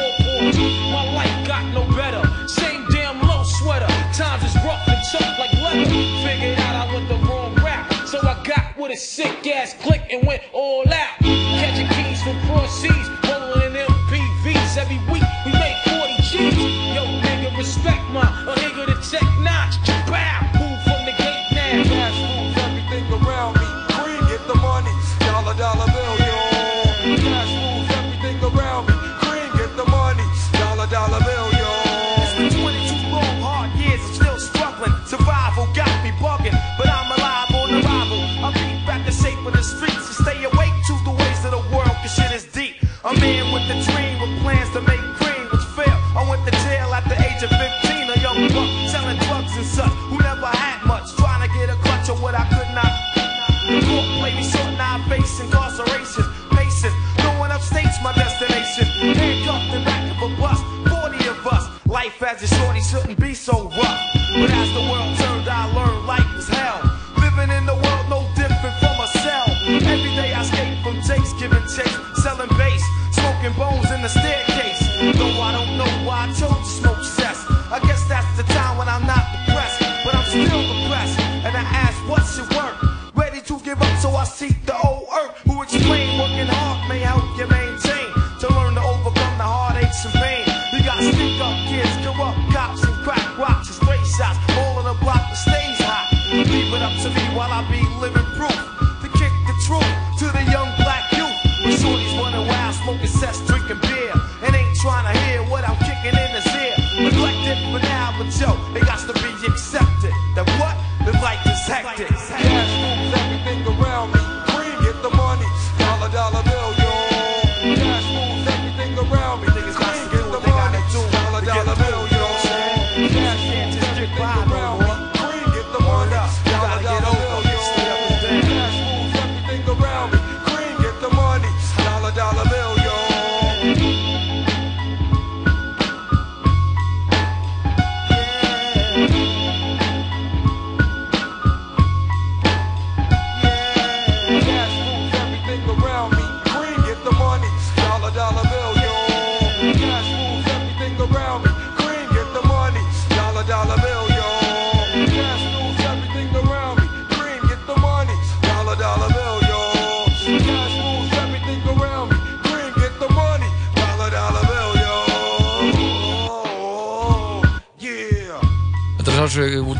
sick 8.99 9.47
ass 9.49 9.75
click 9.75 10.03
and 10.11 10.27
went 10.27 10.43
all 10.53 10.85
out. 10.89 11.19
Catching 11.21 11.89
keys 11.89 12.23
from 12.23 12.39
cross 12.47 12.81
seas. 12.81 13.09
Rolling 13.29 13.77
in 13.77 13.87
MPVs. 13.87 14.77
Every 14.79 14.99
week 15.13 15.23
we 15.45 15.53
make 15.53 15.77
40 15.85 16.17
G's. 16.23 16.57
Yo, 16.95 17.05
nigga, 17.05 17.57
respect 17.57 18.03
my 18.11 18.23
a 18.23 18.55
nigga 18.57 18.87
the 18.87 18.95
tech 19.11 19.29
notch. 19.41 19.77
Bow. 20.09 20.41
Move 20.59 20.83
from 20.83 21.05
the 21.05 21.13
gate 21.19 21.47
now. 21.53 22.16
A 43.07 43.15
man 43.21 43.53
with 43.55 43.63
a 43.71 43.79
dream 43.87 44.19
with 44.19 44.43
plans 44.43 44.69
to 44.75 44.81
make 44.81 44.99
cream, 45.15 45.47
which 45.55 45.63
failed. 45.79 46.03
I 46.19 46.27
went 46.29 46.43
to 46.43 46.51
jail 46.67 46.91
at 46.91 47.07
the 47.07 47.15
age 47.15 47.39
of 47.39 47.51
15, 47.55 48.11
a 48.11 48.19
young 48.19 48.51
buck 48.51 48.67
selling 48.91 49.17
drugs 49.31 49.57
and 49.57 49.65
such, 49.65 49.95
who 50.11 50.19
never 50.19 50.51
had 50.51 50.85
much, 50.85 51.15
trying 51.15 51.47
to 51.47 51.55
get 51.55 51.71
a 51.71 51.79
clutch 51.87 52.09
of 52.11 52.21
what 52.21 52.35
I 52.35 52.43
could 52.51 52.67
not. 52.75 52.91
Court 53.87 54.07
played 54.19 54.35
me 54.35 54.43
short, 54.43 54.75
now 54.75 54.99
I 54.99 55.09
face 55.09 55.39
incarceration. 55.39 56.25
Pacing, 56.51 56.91
going 57.23 57.53
upstate's 57.55 58.03
my 58.03 58.11
destination. 58.13 58.91
Handcuffed 59.15 59.71
in 59.71 59.85
back 59.85 60.11
of 60.11 60.27
a 60.27 60.35
bus, 60.43 60.59
40 60.91 61.29
of 61.31 61.47
us. 61.47 61.71
Life 61.87 62.21
as 62.25 62.43
a 62.43 62.49
shorty 62.59 62.81
shouldn't 62.81 63.21
be 63.21 63.35
so 63.35 63.71
rough. 63.71 64.01
But 64.35 64.51
as 64.51 64.75
the 64.75 64.83
world 64.91 65.15
so 76.35 76.56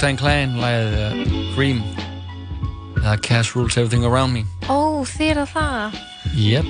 Wu-Tang 0.07 0.21
Clan 0.23 0.53
lagið 0.63 0.93
uh, 1.03 1.15
Cream 1.57 1.81
eða 3.01 3.17
Cash 3.27 3.57
Rules 3.57 3.75
Everything 3.75 4.05
Around 4.07 4.37
Me 4.37 4.45
Ó, 4.71 5.03
þér 5.03 5.41
að 5.43 5.49
það. 5.57 5.97
Yep, 6.39 6.69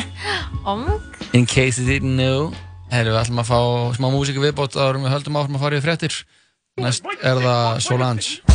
Omg. 0.72 1.20
in 1.36 1.44
case 1.44 1.76
you 1.76 1.84
didn't 1.84 2.16
know 2.16 2.54
Herru, 2.88 3.12
við 3.12 3.20
ætlum 3.20 3.42
að 3.44 3.50
fá 3.50 3.60
smá 3.98 4.08
músíku 4.14 4.40
viðbót 4.40 4.80
en 4.80 5.04
við 5.04 5.12
höldum 5.12 5.36
áfram 5.42 5.60
að 5.60 5.66
fara 5.66 5.76
í 5.76 5.84
fréttir 5.84 6.16
Næst 6.80 7.04
er 7.20 7.44
það 7.44 7.84
Solange 7.84 8.53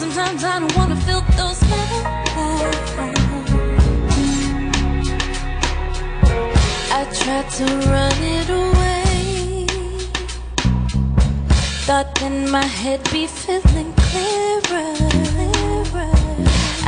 Sometimes 0.00 0.42
I 0.44 0.60
don't 0.60 0.74
wanna 0.78 0.96
feel 0.96 1.20
those 1.36 1.60
lights. 1.70 2.90
I 6.90 7.04
tried 7.20 7.48
to 7.58 7.66
run 7.92 8.18
it 8.38 8.48
away. 8.48 9.66
Thought 11.84 12.14
then 12.14 12.50
my 12.50 12.64
head 12.64 13.00
be 13.12 13.26
feeling 13.26 13.92
clearer. 14.04 14.94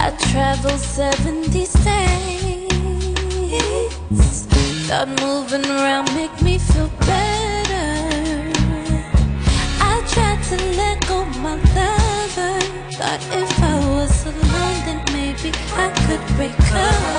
I 0.05 0.09
traveled 0.31 0.81
70 0.81 1.67
states. 1.67 2.73
Thought 4.89 5.11
moving 5.21 5.67
around 5.67 6.11
make 6.15 6.41
me 6.41 6.57
feel 6.57 6.89
better. 7.01 7.91
I 9.91 10.03
tried 10.15 10.43
to 10.45 10.57
let 10.79 11.07
go 11.07 11.27
my 11.45 11.59
lover. 12.37 12.61
Thought 12.93 13.23
if 13.33 13.63
I 13.63 13.77
was 13.89 14.25
alone, 14.27 14.79
then 14.87 15.01
maybe 15.13 15.53
I 15.75 15.89
could 16.05 16.25
recover 16.39 17.19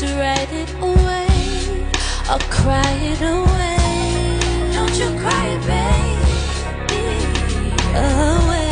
to 0.00 0.06
write 0.18 0.52
it 0.52 0.70
away 0.80 1.28
or 2.30 2.38
cry 2.50 2.92
it 3.12 3.20
away. 3.20 3.78
Don't 4.72 4.96
you 4.98 5.10
cry, 5.20 5.48
baby. 5.66 6.34
Away, 7.94 8.63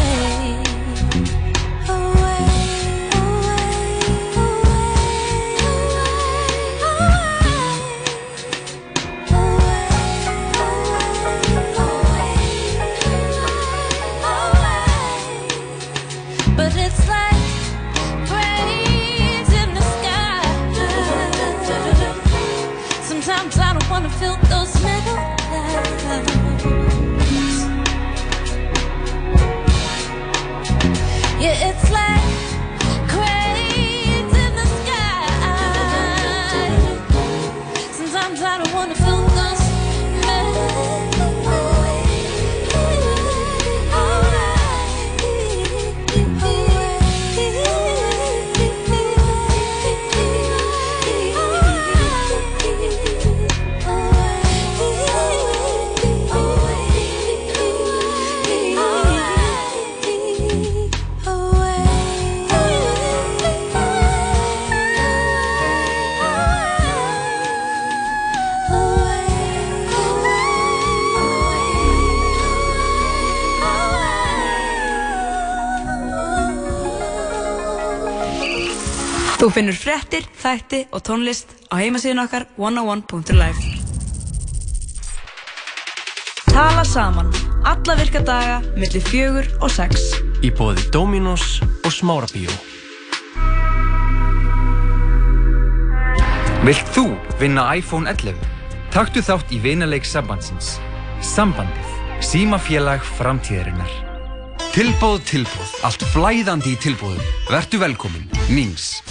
Þú 79.42 79.48
finnur 79.50 79.74
fréttir, 79.74 80.22
þætti 80.38 80.78
og 80.94 81.00
tónlist 81.02 81.48
á 81.66 81.74
heimasíðun 81.80 82.22
okkar 82.22 82.44
101.life 82.62 83.64
Tala 86.46 86.84
saman 86.86 87.32
Alla 87.66 87.96
virka 87.98 88.22
daga 88.22 88.60
millir 88.76 89.02
fjögur 89.02 89.48
og 89.58 89.72
sex 89.74 90.12
Í 90.46 90.52
bóði 90.54 90.84
Dominos 90.94 91.58
og 91.82 91.90
Smárabíó. 91.90 92.54
Vilt 96.62 96.94
þú 96.94 97.08
vinna 97.42 97.66
iPhone 97.74 98.06
11? 98.14 98.38
Taktu 98.94 99.26
þátt 99.26 99.50
í 99.50 99.58
vinaleik 99.62 100.06
sambandsins. 100.06 100.76
Sambandið. 101.18 101.98
Símafélag 102.22 103.02
framtíðarinnar. 103.18 103.90
Tilbóð, 104.70 105.18
tilbóð. 105.28 105.74
Allt 105.86 106.06
flæðandi 106.14 106.76
í 106.76 106.78
tilbóðum. 106.86 107.34
Vertu 107.50 107.82
velkomin. 107.82 108.30
Nings. 108.48 109.02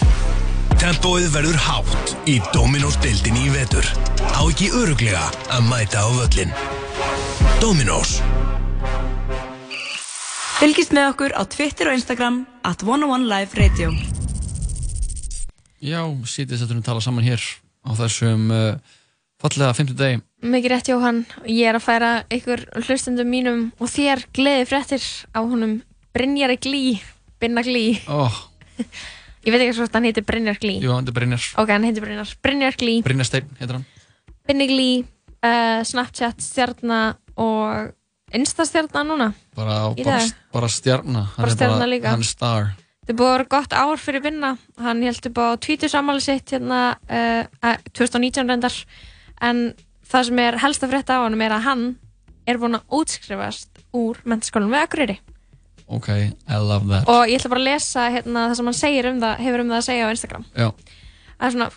Tempóið 0.82 1.28
verður 1.30 1.58
hátt 1.62 2.12
í 2.26 2.40
Dominos 2.56 2.96
deildinni 3.04 3.44
í 3.46 3.52
vetur. 3.54 3.86
Á 4.34 4.42
ekki 4.48 4.72
öruglega 4.74 5.28
að 5.54 5.68
mæta 5.68 6.02
á 6.02 6.10
völlin. 6.10 6.50
Dominos. 7.62 8.16
Fylgist 10.58 10.96
með 10.98 11.12
okkur 11.12 11.36
á 11.38 11.46
Twitter 11.54 11.92
og 11.92 12.00
Instagram 12.00 12.42
at 12.66 12.82
101 12.82 13.28
Live 13.30 13.62
Radio 13.62 13.94
Já, 15.86 16.02
sítið 16.26 16.64
settum 16.64 16.82
við 16.82 16.90
tala 16.90 17.06
saman 17.06 17.30
hér 17.30 17.46
á 17.86 17.92
þessum 18.02 18.50
uh, 18.50 18.98
fallega 19.38 19.78
50 19.78 20.02
degi. 20.02 20.20
Mikið 20.42 20.74
rétt 20.74 20.94
Jóhann, 20.96 21.24
ég 21.46 21.70
er 21.70 21.78
að 21.78 21.86
færa 21.92 22.12
ykkur 22.34 22.66
hlustendum 22.88 23.30
mínum 23.30 23.68
og 23.78 23.94
þér 23.94 24.26
gleði 24.34 24.66
fréttir 24.74 25.06
á 25.30 25.46
honum 25.46 25.84
Brynjari 26.10 26.58
Glí, 26.58 26.86
Binna 27.38 27.62
Glí. 27.62 28.00
Oh, 28.10 28.34
Ég 29.42 29.54
veit 29.56 29.64
ekki 29.66 29.78
hvort 29.80 29.96
hann 29.98 30.06
heitir 30.06 30.26
Brynjar 30.28 30.60
Glí. 30.62 30.76
jú, 30.84 30.92
þetta 30.94 31.10
er 31.10 31.18
Brynjar. 31.18 31.48
Ok, 31.58 31.72
hann 31.74 31.88
heitir 31.88 32.04
Brynjar. 32.06 32.34
Brynjar 32.46 32.76
Glí, 32.78 33.00
Brynjar 33.06 33.26
Steinn 33.30 33.50
heitir 33.60 33.80
hann. 33.80 33.86
Binni 34.48 34.68
Glí, 34.70 34.90
uh, 35.42 35.82
Snapchat 35.88 36.42
stjarnar 36.46 37.18
og 37.42 37.96
Insta 38.38 38.64
stjarnar 38.64 39.04
núna. 39.04 39.34
Bara, 39.58 39.80
bara, 39.98 40.20
bara 40.54 40.68
stjarna. 40.72 41.26
Hann 41.34 41.42
Bara 41.44 41.52
er 41.52 41.56
stjarna 41.58 41.88
líka. 41.90 42.14
Hann 42.14 42.22
er 42.24 42.30
star. 42.30 42.70
Er 43.10 43.16
búið 43.18 43.28
að 43.28 43.34
vera 43.34 43.48
gott 43.52 43.74
ár 43.76 43.98
fyrir 44.00 44.22
Binna. 44.24 44.54
Hann 44.80 45.02
held 45.04 45.26
upp 45.28 45.42
á 45.42 45.48
tvítusammáli 45.60 46.22
sitt 46.24 46.54
hérna 46.54 46.96
uh, 47.10 47.74
2019 47.92 48.48
reyndar. 48.48 48.78
En 49.42 49.74
það 50.08 50.30
sem 50.30 50.40
er 50.46 50.58
helst 50.64 50.86
að 50.86 50.94
frétta 50.94 51.18
á 51.20 51.26
hann 51.26 51.42
er 51.42 51.58
að 51.58 51.66
hann 51.66 51.84
er 52.48 52.62
búinn 52.62 52.78
að 52.80 52.88
útskrifast 53.02 53.84
úr 53.92 54.22
mentaskólanum 54.24 54.78
við 54.78 54.86
Akureyri. 54.86 55.18
Ok, 55.92 56.08
I 56.08 56.58
love 56.64 56.88
that. 56.88 57.08
Og 57.12 57.28
ég 57.28 57.36
ætla 57.42 57.52
bara 57.52 57.62
að 57.62 57.68
lesa 57.68 58.08
hérna, 58.14 58.46
það 58.50 58.56
sem 58.62 58.70
hann 58.72 58.78
segir 58.80 59.08
um 59.12 59.18
það, 59.20 59.34
hefur 59.44 59.64
um 59.66 59.72
það 59.74 59.80
að 59.82 59.88
segja 59.90 60.08
á 60.08 60.14
Instagram. 60.16 60.46
Já, 60.56 60.70
Það 61.42 61.48
er 61.48 61.54
svona 61.56 61.70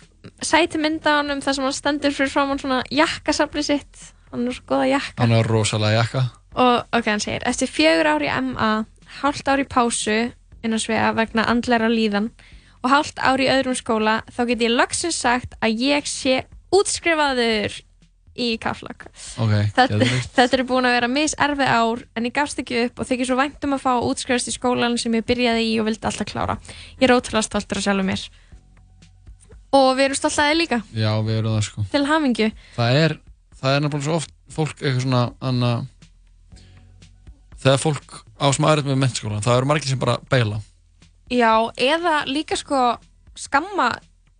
sæti 0.45 0.79
mynda 0.79 1.09
á 1.09 1.17
honum 1.19 1.39
þar 1.41 1.55
sem 1.57 1.63
hann 1.65 1.73
stendur 1.73 2.13
fyrir 2.13 2.29
fram 2.31 2.51
hann 2.53 2.59
svona 2.61 2.79
jakkasafli 2.93 3.63
sitt. 3.65 4.03
Hann 4.31 4.47
er 4.47 4.53
svo 4.57 4.65
góða 4.69 4.87
jakka. 4.91 5.23
hann 5.23 5.31
er 5.35 5.47
rosalega 5.49 5.99
jakka. 6.03 6.21
Og 6.55 6.75
ok, 6.99 7.05
hann 7.11 7.23
segir, 7.23 7.41
eftir 7.49 7.67
fjögur 7.67 8.07
ár 8.13 8.23
í 8.23 8.29
MA, 8.45 8.69
hálft 9.21 9.47
ár 9.51 9.59
í 9.63 9.65
pásu 9.67 10.31
innan 10.63 10.79
svega 10.79 11.11
vegna 11.17 11.43
andlæra 11.51 11.89
líðan 11.91 12.29
og 12.85 12.89
hálft 12.93 13.19
ár 13.19 13.41
í 13.41 13.49
öðrum 13.49 13.75
skóla, 13.75 14.19
þá 14.31 14.45
get 14.51 14.61
ég 14.61 14.71
loksins 14.77 15.17
sagt 15.19 15.57
að 15.65 15.81
ég 15.81 16.05
sé 16.07 16.43
útskrifaður 16.71 17.73
í 18.35 18.47
kaflag. 18.61 19.05
Ok, 19.39 19.53
Þetta, 19.75 19.99
þetta 20.35 20.57
er 20.57 20.63
búin 20.67 20.87
að 20.89 20.95
vera 20.97 21.07
miserfið 21.11 21.69
ár 21.71 22.01
en 22.19 22.27
ég 22.27 22.33
gafst 22.35 22.59
ekki 22.59 22.81
upp 22.85 22.99
og 22.99 23.07
þykir 23.09 23.29
svo 23.29 23.37
vænt 23.39 23.63
um 23.67 23.75
að 23.77 23.83
fá 23.85 23.93
útskrifast 24.03 24.49
í 24.51 24.55
skólan 24.55 24.97
sem 24.99 25.15
ég 25.15 25.23
byrjaði 25.27 25.63
í 25.69 25.75
og 25.79 25.87
vildi 25.87 26.09
alltaf 26.09 26.27
klára. 26.31 26.57
Ég 26.99 27.07
er 27.07 27.15
ótrúlega 27.15 27.47
stoltur 27.47 27.79
að 27.79 27.87
sjálfum 27.87 28.09
mér. 28.11 28.25
Og 29.75 29.89
við 29.97 30.05
erum 30.09 30.19
stolt 30.19 30.37
að 30.39 30.49
þið 30.51 30.59
líka, 30.61 30.81
Já, 30.95 31.11
við 31.25 31.37
erum 31.39 31.55
það 31.57 31.65
sko. 31.69 31.85
til 31.91 32.03
hamingju. 32.07 32.51
Það 32.77 32.99
er, 33.05 33.17
það 33.61 33.75
er 33.75 33.83
nefnilega 33.85 34.05
svo 34.09 34.19
oft 34.21 34.31
fólk 34.55 34.75
eitthvað 34.83 35.01
svona, 35.03 35.23
anna, 35.43 35.71
þegar 37.63 37.81
fólk 37.81 38.15
á 38.39 38.45
aðrætt 38.51 38.87
með 38.89 38.99
mennskólan, 39.03 39.43
það 39.43 39.57
eru 39.59 39.69
margir 39.71 39.91
sem 39.91 39.99
bara 40.01 40.17
beila. 40.31 40.59
Já, 41.33 41.51
eða 41.81 42.17
líka 42.29 42.55
sko 42.59 42.81
skamma 43.35 43.89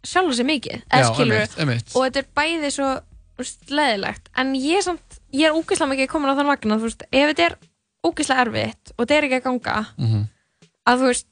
sjálf 0.05 0.36
sig 0.38 0.45
mikið, 0.47 0.84
Já, 0.86 1.08
skilur 1.10 1.39
einmitt, 1.41 1.55
einmitt. 1.60 1.91
og 1.97 2.05
þetta 2.05 2.21
er 2.21 2.27
bæði 2.38 2.71
svo 2.75 2.89
leðilegt, 3.69 4.29
en 4.37 4.53
ég 4.55 4.77
er 4.79 4.85
samt 4.85 5.19
ég 5.35 5.49
er 5.49 5.55
ógeðslega 5.57 5.91
mikið 5.91 6.07
komin 6.11 6.31
á 6.31 6.37
þann 6.37 6.47
vagn 6.51 6.71
að 6.75 6.79
þú 6.79 6.89
veist, 6.89 7.03
ef 7.11 7.29
þetta 7.31 7.45
er 7.49 7.55
ógeðslega 8.05 8.45
erfitt 8.45 8.91
og 8.95 9.01
þetta 9.05 9.15
er 9.17 9.23
ekki 9.27 9.39
að 9.39 9.45
ganga 9.49 9.77
Mhm. 9.97 10.25
að 10.87 10.99
þú 11.01 11.05
veist, 11.11 11.27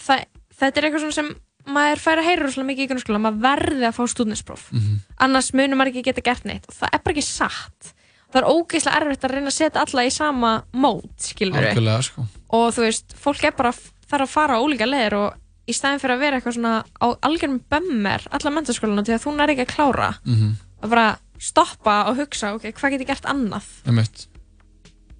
það, 0.00 0.24
þetta 0.60 0.76
er 0.78 0.84
eitthvað 0.88 1.00
svona 1.04 1.18
sem 1.18 1.30
maður 1.68 1.98
fær 2.00 2.18
að 2.18 2.24
heyra 2.28 2.42
rosalega 2.46 2.68
mikið 2.70 2.84
í 2.84 2.88
grunnskóla 2.92 3.20
maður 3.20 3.40
verði 3.44 3.84
að 3.88 3.96
fá 3.98 4.02
stúdinspróf 4.08 4.72
Mhm. 4.72 4.94
annars 5.20 5.52
munum 5.52 5.78
maður 5.78 5.92
ekki 5.92 6.04
geta 6.04 6.22
gert 6.24 6.44
neitt 6.44 6.68
og 6.68 6.74
það 6.74 6.88
er 6.94 6.98
bara 7.04 7.14
ekki 7.14 7.26
satt 7.26 7.92
það 8.32 8.40
er 8.42 8.48
ógeðslega 8.48 8.96
erfitt 9.00 9.24
að 9.24 9.30
reyna 9.34 9.46
að 9.48 9.58
setja 9.58 9.80
alla 9.82 10.02
í 10.04 10.10
sama 10.12 10.64
mót, 10.72 11.16
skilur 11.18 11.56
algjörlega 11.58 12.02
sko 12.04 12.26
og 12.50 12.72
þú 12.74 12.80
veist, 12.86 13.14
fólk 13.16 13.44
er 13.44 13.52
bara 13.52 13.72
þarf 13.72 14.22
að 14.24 14.28
fara 14.28 14.54
á 14.56 14.62
ólíka 14.62 14.86
leðir 14.88 15.12
og 15.18 15.34
í 15.68 15.72
stæðin 15.76 16.00
fyrir 16.00 16.14
að 16.16 16.20
vera 16.20 16.36
eitthvað 16.40 16.54
svona 16.56 16.84
á 17.00 17.06
algjörum 17.20 17.60
bömmer 17.68 18.26
alla 18.32 18.50
mentaskólinu 18.50 19.04
því 19.04 19.12
að 19.16 19.24
þú 19.24 19.34
nær 19.36 19.48
ekki 19.52 19.66
að 19.66 19.74
klára 19.76 20.14
Mhm. 20.24 20.52
að 20.82 20.88
bara 20.88 21.18
stoppa 21.42 22.00
og 22.10 22.18
hugsa, 22.18 22.54
ok, 22.56 22.70
hvað 22.76 22.94
get 22.94 23.04
ég 23.04 23.10
gert 23.12 23.28
annað? 23.30 23.68
Einmitt. 23.88 24.26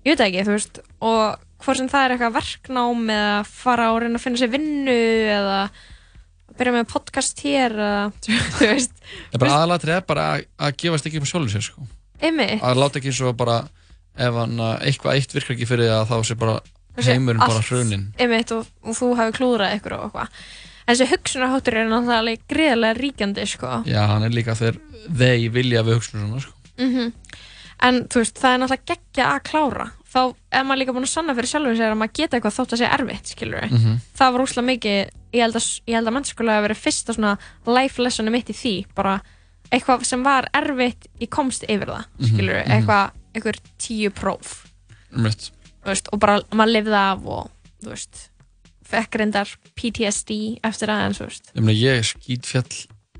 Ég 0.07 0.15
veit 0.15 0.25
ekki, 0.25 0.47
þú 0.47 0.57
veist 0.57 0.81
og 1.05 1.45
hvort 1.65 1.81
sem 1.81 1.91
það 1.91 2.05
er 2.05 2.15
eitthvað 2.15 2.37
verknám 2.39 3.13
eða 3.13 3.39
fara 3.51 3.89
og 3.95 4.03
reyna 4.05 4.19
að 4.21 4.25
finna 4.25 4.41
sér 4.41 4.53
vinnu 4.53 4.99
eða 5.35 5.59
byrja 6.59 6.75
með 6.75 6.89
podcast 6.91 7.43
hér 7.45 7.75
eða, 7.75 8.05
þú 8.59 8.71
veist, 8.73 8.95
Það 9.03 9.39
er 9.39 9.43
bara 9.45 9.59
aðalatrið 9.59 9.97
er 9.97 10.07
bara 10.09 10.29
að, 10.35 10.47
að 10.67 10.79
gefast 10.85 11.11
ekki 11.11 11.21
upp 11.23 11.31
sjálfur 11.31 11.55
sér 11.55 11.67
sko. 11.69 11.89
Einmitt. 12.19 12.63
Að 12.67 12.81
láta 12.83 12.99
ekki 12.99 13.13
eins 13.13 13.23
og 13.27 13.37
bara 13.39 13.61
ef 14.19 14.41
hann 14.43 14.59
eitthvað 14.59 15.19
eitt 15.19 15.35
virkar 15.37 15.55
ekki 15.55 15.69
fyrir 15.69 15.93
það 15.93 16.09
þá 16.11 16.17
sé 16.27 16.37
bara 16.39 16.57
heimurinn 17.07 17.43
bara 17.43 17.63
hrunin 17.63 18.09
einmitt 18.19 18.51
og, 18.55 18.67
og 18.83 18.97
þú 18.99 19.13
hefur 19.19 19.37
klúðrað 19.37 19.77
ykkur 19.79 19.95
og 19.95 20.07
eitthvað 20.09 20.41
en 20.89 20.95
þessi 20.97 21.07
hugsunarháttur 21.13 21.77
er 21.77 21.89
náttúrulega 21.91 22.19
alveg 22.23 22.45
greiðlega 22.49 22.97
ríkjandi 22.99 23.45
sko. 23.47 23.73
Já, 23.87 24.01
hann 24.09 24.25
er 24.25 24.31
líka 24.33 24.55
þegar 24.57 24.79
þeir 25.21 25.51
vilja 25.53 25.83
við 25.85 25.99
hugsunum 26.01 26.31
svona 26.33 26.41
sko. 26.47 26.55
Mm 26.79 27.13
en 27.79 28.01
þú 28.11 28.19
veist, 28.25 28.39
það 28.43 28.55
er 28.55 28.59
náttúrulega 28.59 28.87
geggja 28.91 29.27
að 29.37 29.43
klára. 29.47 29.85
Þá 30.09 30.21
er 30.51 30.65
maður 30.67 30.79
líka 30.81 30.93
búin 30.97 31.05
að 31.07 31.13
sanna 31.13 31.35
fyrir 31.37 31.47
sjálfum 31.53 31.77
sér 31.79 31.93
að 31.93 31.99
maður 32.01 32.15
geta 32.19 32.37
eitthvað 32.39 32.57
þótt 32.57 32.73
að 32.75 32.81
segja 32.81 32.95
erfitt 32.97 33.27
skilur 33.35 33.67
Mhm. 33.71 33.93
það 34.19 34.33
var 34.33 34.41
úrslega 34.43 34.67
mikið 34.67 35.11
ég 35.37 35.43
held 35.45 35.55
að, 35.55 35.67
að 35.87 36.13
mennskóla 36.17 36.55
hefur 36.57 36.67
verið 36.69 36.81
fyrsta 36.83 37.15
svona 37.15 37.39
life 37.67 38.03
lessonu 38.03 38.31
mitt 38.33 38.49
í 38.51 38.57
því 38.57 38.75
bara 38.97 39.21
eitthvað 39.71 40.05
sem 40.05 40.23
var 40.25 40.49
erfitt 40.55 41.07
ég 41.21 41.29
komst 41.29 41.63
yfir 41.69 41.87
það, 41.87 42.05
Mhm, 42.19 42.27
skilur 42.33 42.59
mhm. 42.65 42.71
eitthvað, 42.73 43.11
eitthvað 43.35 43.61
tíu 43.79 44.11
próf. 44.11 44.67
Þú 45.13 45.23
veist, 45.85 46.09
og 46.13 46.19
bara 46.19 46.41
maður 46.51 46.73
lifði 46.75 46.99
af 46.99 47.27
og 47.27 47.51
þú 47.85 47.89
veist, 47.95 48.29
fekk 48.89 49.19
reyndar 49.21 49.51
PTSD 49.79 50.59
eftir 50.65 50.91
það 50.93 51.19
veist. 51.21 51.53
Ég 51.55 52.09
skýt 52.09 52.49
fjall 52.49 52.79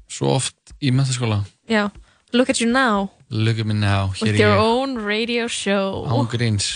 svo 0.09 0.35
oft 0.39 0.75
í 0.81 0.93
mentaskóla 0.95 1.43
já, 1.69 1.91
look 2.33 2.49
at 2.51 2.61
you 2.63 2.71
now. 2.71 3.11
Look 3.31 3.59
at 3.61 3.67
me 3.69 3.75
now, 3.75 4.09
with 4.23 4.31
er 4.33 4.39
your 4.41 4.57
ég 4.57 4.63
own 4.65 4.97
radio 5.05 5.49
show. 5.53 6.07
Án 6.09 6.29
gríns. 6.33 6.71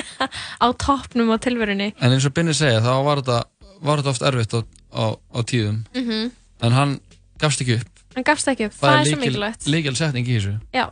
Á 0.64 0.66
toppnum 0.74 1.30
á 1.30 1.38
tilverunni. 1.38 1.92
En 2.02 2.10
eins 2.10 2.26
og 2.26 2.34
Binni 2.34 2.54
segja, 2.56 2.80
þá 2.82 2.94
var 3.06 3.22
þetta, 3.22 3.38
var 3.84 4.02
þetta 4.02 4.10
oft 4.10 4.24
erfitt 4.26 4.56
á, 4.58 4.60
á, 4.90 5.04
á 5.14 5.38
tíðum. 5.46 5.84
Mhm. 5.94 6.32
En 6.66 6.74
hann 6.74 6.96
gafst 7.38 7.62
ekki 7.62 7.78
upp. 7.78 8.02
Hann 8.16 8.26
gafst 8.26 8.50
ekki 8.50 8.66
upp, 8.66 8.74
það, 8.80 8.98
er 8.98 9.10
svo 9.12 9.20
mikilvægt. 9.22 9.70
líkil 9.70 9.94
setning 9.98 10.26
í 10.26 10.38
þessu. 10.40 10.56
Já, 10.74 10.88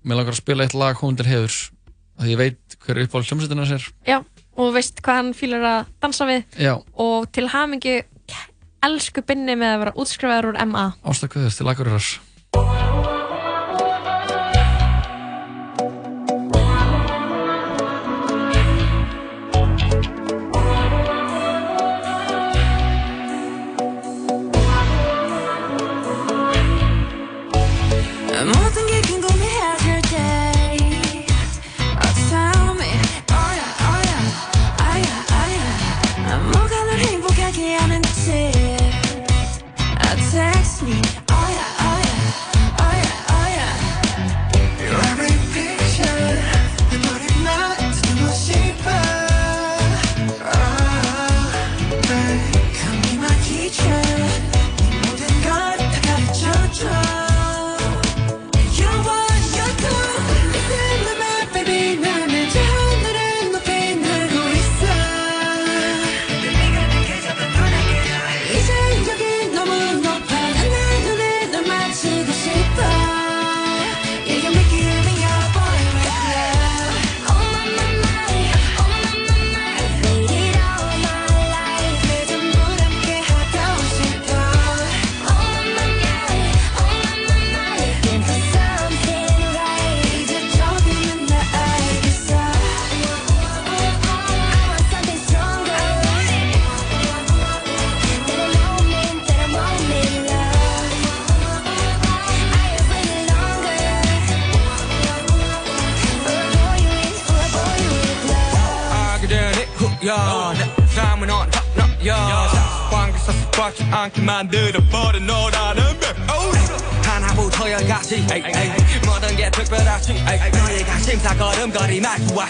Mér 0.00 0.16
langar 0.16 0.32
að 0.32 0.40
spila 0.40 0.64
eitt 0.64 0.76
lag 0.76 0.96
hún 1.02 1.16
til 1.18 1.26
heiðurs 1.28 1.58
að 2.20 2.30
ég 2.32 2.38
veit 2.40 2.76
hver 2.80 2.96
er 2.96 3.04
uppáhald 3.04 3.28
hljómsveitina 3.28 3.66
sér 3.68 3.84
já, 4.08 4.16
og 4.58 4.72
veist 4.74 5.02
hvað 5.04 5.20
hann 5.20 5.34
fýlar 5.36 5.66
að 5.70 5.92
dansa 6.02 6.26
við. 6.28 6.42
Já, 6.58 6.74
og 6.98 7.28
til 7.34 7.46
hamingi 7.52 8.00
elsku 8.86 9.22
binni 9.26 9.56
með 9.60 9.74
að 9.74 9.80
vera 9.84 9.96
útskrifaður 10.00 10.50
úr 10.52 10.60
MA 10.70 10.86
ástakveður 11.04 11.56
til 11.58 11.68
Akureyrar 11.68 12.10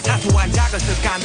사소한 0.02 0.52
작은 0.52 0.78
습관 0.78 1.19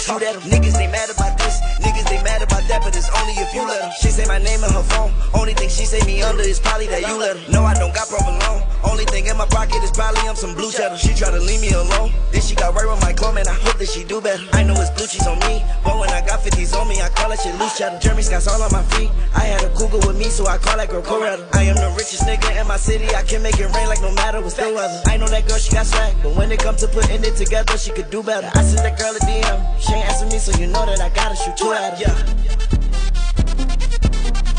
Shoot 0.00 0.22
at 0.24 0.32
them. 0.32 0.42
Niggas, 0.48 0.74
they 0.80 0.88
mad 0.88 1.10
about 1.12 1.36
this. 1.36 1.60
Niggas, 1.84 2.08
they 2.08 2.22
mad 2.24 2.40
about 2.42 2.64
that, 2.68 2.80
but 2.82 2.96
it's 2.96 3.10
only 3.20 3.36
if 3.36 3.52
you 3.52 3.62
let 3.68 3.80
them. 3.80 3.92
She 4.00 4.08
say 4.08 4.24
my 4.26 4.38
name 4.38 4.64
in 4.64 4.72
her 4.72 4.82
phone. 4.96 5.12
Only 5.36 5.52
thing 5.52 5.68
she 5.68 5.84
say 5.84 6.00
me 6.08 6.22
under 6.22 6.42
is 6.42 6.58
probably 6.58 6.86
that 6.88 7.04
you 7.04 7.18
let 7.18 7.36
her. 7.36 7.52
No, 7.52 7.64
I 7.64 7.74
don't 7.74 7.94
got 7.94 8.08
provolone. 8.08 8.64
Only 8.82 9.04
thing 9.04 9.26
in 9.26 9.36
my 9.36 9.46
pocket 9.46 9.84
is 9.84 9.92
probably 9.92 10.24
I'm 10.24 10.36
some 10.36 10.54
blue 10.54 10.72
cheddar. 10.72 10.96
She 10.96 11.12
try 11.14 11.30
to 11.30 11.38
leave 11.38 11.60
me 11.60 11.70
alone. 11.72 12.12
Then 12.32 12.40
she 12.40 12.54
got 12.54 12.74
right 12.74 12.88
with 12.88 13.00
my 13.02 13.12
clone, 13.12 13.36
and 13.36 13.46
I 13.46 13.54
hope 13.54 13.76
that 13.78 13.88
she 13.88 14.04
do 14.04 14.20
better. 14.20 14.42
I 14.52 14.64
know 14.64 14.74
it's 14.80 14.90
blue 14.96 15.06
cheese 15.06 15.26
on 15.26 15.38
me, 15.44 15.60
but 15.84 15.98
when 16.00 16.08
I 16.10 16.24
got 16.24 16.40
50s 16.40 16.72
on 16.72 16.88
me, 16.88 17.00
I 17.00 17.08
call 17.10 17.28
that 17.28 17.40
shit 17.40 17.54
loose 17.60 17.76
cheddar. 17.76 17.98
Jeremy 18.00 18.22
Scott's 18.22 18.48
all 18.48 18.62
on 18.62 18.72
my 18.72 18.82
feet. 18.96 19.10
I 19.36 19.44
had 19.44 19.62
a 19.62 19.70
cougar 19.76 20.00
with 20.06 20.16
me, 20.16 20.32
so 20.32 20.46
I 20.46 20.56
call 20.56 20.76
that 20.76 20.88
girl 20.88 21.02
Coretta. 21.02 21.44
I 21.54 21.68
am 21.68 21.76
the 21.76 21.92
richest 21.96 22.24
nigga 22.24 22.60
in 22.60 22.66
my 22.66 22.76
city. 22.76 23.08
I 23.14 23.22
can 23.22 23.42
make 23.42 23.58
it 23.58 23.68
rain 23.74 23.88
like 23.88 24.00
no 24.00 24.12
matter 24.14 24.40
what's 24.40 24.54
the 24.54 24.72
weather. 24.72 25.02
I 25.06 25.16
know 25.16 25.28
that 25.28 25.46
girl, 25.46 25.58
she 25.58 25.72
got 25.72 25.86
swag, 25.86 26.16
but 26.22 26.34
when 26.36 26.50
it 26.50 26.60
comes 26.60 26.80
to 26.80 26.88
putting 26.88 27.22
it 27.22 27.36
together, 27.36 27.76
she 27.76 27.92
could 27.92 28.10
do 28.10 28.22
better. 28.22 28.50
I 28.54 28.62
sent 28.62 28.82
that 28.82 28.98
girl 28.98 29.14
a 29.14 29.20
DM. 29.20 29.58
She 29.80 29.89
ain't 29.92 30.08
answer 30.08 30.26
me, 30.26 30.38
so 30.38 30.52
you 30.58 30.66
know 30.66 30.86
that 30.86 31.00
I 31.00 31.08
gotta 31.10 31.36
shoot 31.36 31.56
two 31.56 31.72
at 31.72 31.98
her. 31.98 32.02
Yeah. 32.02 32.14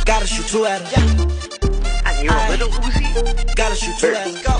Gotta 0.05 0.27
shoot 0.27 0.47
two 0.47 0.65
at 0.65 0.81
her. 0.81 0.87
Yeah. 0.91 2.05
And 2.05 2.23
you 2.23 2.29
a 2.29 2.49
little 2.49 2.69
Uzi? 2.69 3.55
Gotta 3.55 3.75
shoot 3.75 3.97
two 3.99 4.07
at 4.07 4.27
her. 4.27 4.43
Go. 4.43 4.59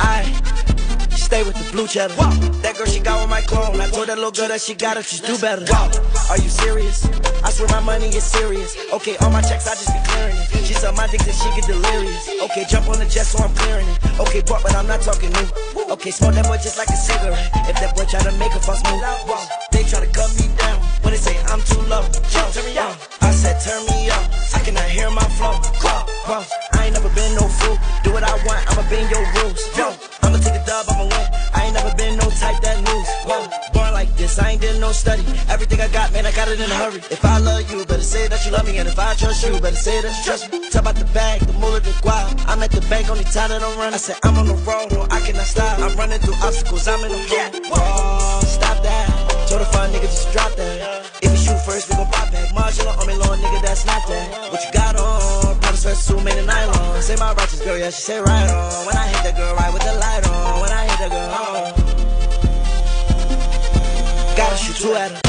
I 0.00 0.24
stay 1.10 1.42
with 1.42 1.54
the 1.54 1.72
blue 1.72 1.86
cheddar. 1.86 2.14
That 2.62 2.76
girl 2.76 2.86
she 2.86 3.00
got 3.00 3.20
with 3.20 3.30
my 3.30 3.40
clone. 3.42 3.80
I 3.80 3.88
told 3.88 4.08
that 4.08 4.16
little 4.16 4.32
girl 4.32 4.48
that 4.48 4.60
she 4.60 4.74
got 4.74 4.96
it, 4.96 5.04
just 5.06 5.24
do 5.26 5.38
better. 5.38 5.64
Are 6.30 6.38
you 6.38 6.48
serious? 6.48 7.04
I 7.42 7.50
swear 7.50 7.68
my 7.68 7.80
money 7.80 8.08
is 8.08 8.24
serious. 8.24 8.76
Okay, 8.92 9.16
all 9.18 9.30
my 9.30 9.42
checks 9.42 9.66
I 9.66 9.74
just 9.74 9.92
be 9.92 10.00
clearing 10.10 10.33
it. 10.74 10.80
She 10.80 10.80
said 10.80 10.96
my 10.96 11.06
dick 11.06 11.20
that 11.22 11.34
she 11.34 11.48
get 11.54 11.66
delirious. 11.66 12.28
Okay, 12.50 12.64
jump 12.68 12.88
on 12.88 12.98
the 12.98 13.06
jet 13.06 13.26
so 13.26 13.38
I'm 13.42 13.54
clearing 13.54 13.86
it. 13.86 14.20
Okay, 14.20 14.42
part, 14.42 14.62
but 14.62 14.74
I'm 14.74 14.86
not 14.86 15.00
talking 15.00 15.30
new. 15.30 15.46
Okay, 15.90 16.10
smoke 16.10 16.34
that 16.34 16.46
boy 16.46 16.56
just 16.56 16.78
like 16.78 16.88
a 16.88 16.96
cigarette. 16.96 17.50
If 17.68 17.76
that 17.80 17.94
boy 17.94 18.04
try 18.04 18.20
to 18.20 18.32
make 18.38 18.54
a 18.54 18.60
fuss 18.60 18.82
move, 18.90 19.00
they 19.72 19.84
try 19.84 20.00
to 20.00 20.10
cut 20.10 20.30
me 20.34 20.50
down. 20.58 20.82
When 21.02 21.12
they 21.12 21.20
say 21.20 21.36
I'm 21.46 21.60
too 21.62 21.80
low, 21.86 22.02
yo, 22.34 22.42
turn 22.50 22.64
me 22.66 22.78
up. 22.78 22.98
I 23.20 23.30
said 23.30 23.60
turn 23.62 23.86
me 23.86 24.10
up. 24.10 24.24
I 24.54 24.60
cannot 24.60 24.88
hear 24.90 25.10
my 25.10 25.24
flow. 25.38 25.54
Whoa, 25.82 26.13
whoa. 26.26 26.44
I 26.72 26.86
ain't 26.86 26.94
never 26.94 27.08
been 27.14 27.34
no 27.34 27.46
fool. 27.48 27.78
Do 28.02 28.12
what 28.12 28.24
I 28.24 28.34
want, 28.44 28.60
I'ma 28.70 28.82
bend 28.88 29.10
your 29.10 29.24
rules. 29.40 29.60
Yo, 29.76 29.92
I'ma 30.22 30.38
take 30.38 30.56
a 30.56 30.64
dub, 30.66 30.86
I'ma 30.88 31.04
win. 31.04 31.26
I 31.54 31.64
ain't 31.64 31.74
never 31.74 31.94
been 31.94 32.16
no 32.16 32.28
type 32.30 32.60
that 32.62 32.78
lose. 32.84 33.08
Whoa, 33.24 33.46
born 33.72 33.92
like 33.92 34.10
this, 34.16 34.38
I 34.38 34.52
ain't 34.52 34.60
did 34.60 34.80
no 34.80 34.92
study. 34.92 35.24
Everything 35.48 35.80
I 35.80 35.88
got, 35.88 36.12
man, 36.12 36.26
I 36.26 36.32
got 36.32 36.48
it 36.48 36.60
in 36.60 36.70
a 36.70 36.74
hurry. 36.74 37.00
If 37.10 37.24
I 37.24 37.38
love 37.38 37.70
you, 37.70 37.84
better 37.84 38.02
say 38.02 38.28
that 38.28 38.44
you 38.44 38.52
love 38.52 38.66
me. 38.66 38.78
And 38.78 38.88
if 38.88 38.98
I 38.98 39.14
trust 39.14 39.44
you, 39.46 39.52
better 39.60 39.76
say 39.76 40.00
that 40.02 40.12
you 40.16 40.24
trust 40.24 40.52
me. 40.52 40.68
Talk 40.70 40.82
about 40.82 40.96
the 40.96 41.06
bag, 41.12 41.40
the 41.42 41.52
moolah, 41.54 41.80
the 41.80 41.90
guap. 42.02 42.44
I'm 42.48 42.62
at 42.62 42.70
the 42.70 42.80
bank, 42.88 43.08
only 43.10 43.24
time 43.24 43.48
that 43.50 43.62
I'm 43.62 43.76
running. 43.78 43.94
I 43.94 43.98
said 43.98 44.16
I'm 44.24 44.36
on 44.38 44.46
the 44.46 44.58
road, 44.68 44.92
no, 44.92 45.06
I 45.10 45.20
cannot 45.20 45.46
stop. 45.46 45.78
I'm 45.78 45.96
running 45.96 46.20
through 46.20 46.38
obstacles, 46.42 46.88
I'm 46.88 47.04
in 47.04 47.12
the 47.12 47.20
hole. 47.28 47.60
Oh, 47.72 48.40
stop 48.44 48.82
that. 48.82 49.08
Told 49.48 49.60
the 49.60 49.66
fun 49.66 49.90
nigga 49.90 50.08
just 50.08 50.32
drop 50.32 50.52
that. 50.56 51.04
If 51.22 51.30
you 51.30 51.36
shoot 51.36 51.60
first, 51.64 51.88
we 51.88 51.96
gon' 51.96 52.10
pop 52.10 52.32
back. 52.32 52.52
Marginal 52.54 52.98
on 52.98 53.06
me, 53.06 53.14
long 53.14 53.38
nigga, 53.38 53.62
that's 53.62 53.86
not 53.86 54.06
that. 54.08 54.52
What 54.52 54.64
you 54.64 54.72
got 54.72 54.96
on? 54.96 55.43
Probably 55.84 56.00
sweatsuit 56.00 56.24
made 56.24 56.38
of 56.38 56.46
nylon. 56.46 57.02
Say 57.02 57.16
my 57.16 57.34
righteous 57.34 57.60
girl, 57.60 57.76
yeah, 57.76 57.90
she 57.90 58.00
say 58.00 58.18
right 58.18 58.48
on. 58.48 58.86
When 58.86 58.96
I 58.96 59.06
hit 59.06 59.22
that 59.22 59.36
girl 59.36 59.54
right 59.54 59.70
with 59.70 59.82
the 59.82 59.92
light 59.92 60.26
on. 60.26 60.60
When 60.62 60.72
I 60.72 60.86
hit 60.88 60.98
that 60.98 61.10
girl 61.12 61.30
on. 61.44 61.74
Gotta 64.34 64.56
shoot 64.56 64.76
two 64.76 64.94
at 64.94 65.10
her. 65.10 65.20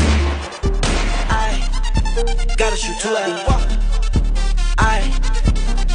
I 1.30 2.56
gotta 2.56 2.78
shoot 2.78 2.98
two 3.02 3.14
at 3.18 3.28
her. 3.28 3.46
I 4.78 5.45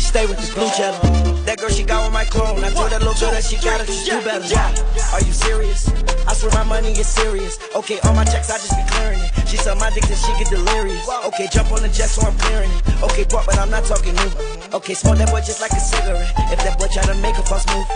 stay 0.01 0.26
with 0.26 0.40
the 0.40 0.48
blue 0.55 0.68
cheddar. 0.76 0.98
That 1.44 1.59
girl 1.59 1.70
she 1.70 1.84
got 1.84 2.05
with 2.05 2.12
my 2.12 2.24
clone. 2.24 2.64
I 2.64 2.70
told 2.70 2.90
that 2.90 3.01
little 3.01 3.14
girl 3.14 3.30
that 3.30 3.44
she 3.44 3.57
got 3.57 3.80
it, 3.80 3.86
just 3.86 4.07
do 4.07 4.20
better. 4.24 4.44
Yeah. 4.46 5.12
Are 5.12 5.20
you 5.20 5.32
serious? 5.32 5.88
I 6.26 6.34
swear 6.34 6.53
my 6.53 6.64
money 6.64 6.92
is 6.92 7.07
serious. 7.07 7.59
Okay, 7.74 7.98
all 8.05 8.14
my 8.14 8.24
checks 8.24 8.51
I 8.51 8.59
just 8.59 8.76
be 8.76 8.84
clearing 8.94 9.20
it. 9.20 9.30
She 9.48 9.57
saw 9.57 9.74
my 9.74 9.90
dick 9.90 10.05
and 10.05 10.16
she 10.16 10.32
get 10.38 10.48
delirious. 10.51 11.09
Okay, 11.26 11.48
jump 11.53 11.72
on 11.72 11.82
the 11.82 11.88
jet 11.88 12.09
so 12.09 12.26
I'm 12.26 12.36
clearing 12.38 12.70
it. 12.70 13.03
Okay, 13.03 13.24
part, 13.24 13.46
but 13.46 13.59
I'm 13.59 13.70
not 13.70 13.84
talking 13.84 14.14
new. 14.14 14.30
Okay, 14.72 14.94
smoke 14.94 15.18
that 15.18 15.30
boy 15.30 15.40
just 15.40 15.61
like 15.61 15.72
a 15.72 15.80
cigarette. 15.80 16.32
If 16.53 16.59
that 16.64 16.78
boy 16.78 16.88
try 16.92 17.03
to 17.05 17.14
make 17.20 17.36
a 17.36 17.42
fuss 17.42 17.66
move. 17.68 17.86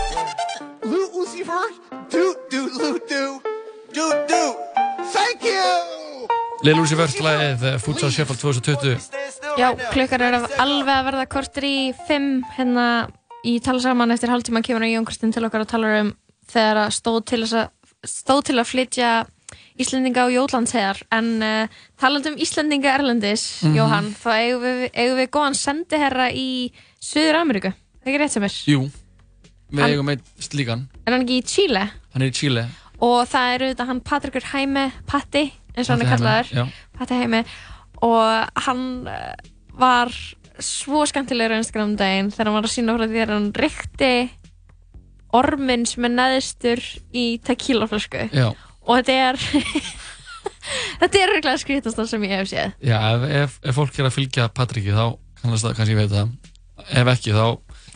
Lou 0.83 1.09
Uzi 1.15 1.43
Vert, 1.45 1.73
do 2.09 2.35
do 2.49 2.69
Lou 2.77 2.99
do, 3.07 3.41
do 3.93 4.25
do. 4.27 4.55
Thank 5.15 5.43
you. 5.43 6.27
Lil 6.65 6.79
Uzi 6.81 6.95
Vert 6.97 7.19
lagið 7.21 7.63
eh, 7.69 7.75
Futsal 7.81 8.11
Sheffield 8.13 8.41
2020 8.41 9.59
Já, 9.59 9.67
klukkar 9.93 10.23
er 10.25 10.37
alveg 10.61 10.91
að 10.95 11.05
verða 11.09 11.25
kortur 11.31 11.65
í 11.67 11.77
fimm 12.07 12.41
hérna 12.55 12.85
í 13.45 13.57
tala 13.63 13.81
saman 13.83 14.13
eftir 14.15 14.31
hálftíma 14.33 14.63
kemur 14.65 14.85
Jón 14.87 15.05
Kristinn 15.07 15.33
til 15.35 15.45
okkar 15.45 15.65
og 15.65 15.69
talar 15.69 15.99
um 16.01 16.09
þegar 16.49 16.79
að 16.85 16.95
stóð 16.97 17.19
til, 17.31 17.41
að, 17.45 17.69
stóð 18.07 18.41
til 18.49 18.57
að 18.61 18.69
flytja 18.71 19.11
Íslendinga 19.79 20.23
á 20.25 20.27
Jótlandshegar 20.31 21.01
en 21.13 21.29
uh, 21.43 21.79
talandi 21.99 22.31
um 22.31 22.37
Íslendinga 22.41 22.93
Erlendis, 22.95 23.43
Mhm. 23.65 23.75
Jóhann, 23.75 24.07
þá 24.15 24.29
eigum 24.39 24.63
við, 24.63 24.83
eigum 24.95 25.17
við 25.19 25.29
góðan 25.35 25.57
sendiherra 25.59 26.29
í 26.31 26.47
Suður 27.03 27.41
Ameríku, 27.41 27.71
það 27.75 28.07
er 28.07 28.13
ekki 28.13 28.21
rétt 28.23 28.35
sem 28.37 28.45
er 28.47 28.55
Jú, 28.71 28.79
við 29.69 29.83
Hann- 29.83 29.91
eigum 29.93 30.11
eitt 30.15 30.23
slíkan. 30.47 30.85
Er 31.05 31.11
hann 31.13 31.25
ekki 31.27 31.39
í 31.41 31.45
Chile? 31.45 31.83
Hann 32.15 32.23
er 32.25 32.31
í 32.31 32.35
Chile. 32.39 32.65
Og 33.03 33.27
það 33.27 33.51
er 33.55 33.65
auðvitað 33.67 33.91
hann 33.91 34.01
Patrikur 34.07 34.47
Hæme 34.53 34.85
Patti, 35.11 35.43
eins 35.75 35.89
og 35.89 35.95
hann 35.95 36.05
er 36.05 36.11
kallaður 36.13 37.21
Hæme 37.25 37.43
og 38.05 38.63
hann 38.65 38.81
eh, 39.11 39.51
var 39.75 40.11
svo 40.63 41.03
skemmtilegur 41.09 41.55
á 41.55 41.59
Instagram 41.59 41.93
um 41.93 41.99
daginn 41.99 42.31
þegar 42.31 42.49
hann 42.49 42.57
var 42.57 42.67
að 42.67 42.73
sína 42.75 42.95
frá 42.95 43.07
því 43.09 43.21
að 43.23 43.33
hann 43.35 43.47
rykti 43.59 44.11
orminn 45.35 45.85
sem 45.89 46.07
er 46.07 46.13
neðstur 46.15 46.81
í 47.15 47.25
tequilaflösku. 47.43 48.27
Og 48.85 49.01
þetta 49.01 49.15
er 49.31 49.39
þetta 51.01 51.21
er 51.21 51.33
reglega 51.33 51.59
skrítast 51.61 51.99
sem 52.09 52.23
ég 52.27 52.35
hef 52.37 52.51
séð. 52.51 52.75
Já, 52.85 52.97
ef, 53.15 53.25
ef, 53.41 53.57
ef 53.65 53.79
fólk 53.79 53.99
er 53.99 54.09
að 54.09 54.15
fylgja 54.15 54.47
Patriki 54.55 54.95
þá 54.95 55.17
kannast 55.41 55.67
það, 55.67 55.75
kannski 55.79 55.97
veit 55.99 56.13
það. 56.13 56.31
Ef 57.01 57.11
ekki 57.15 57.35
þá, 57.35 57.45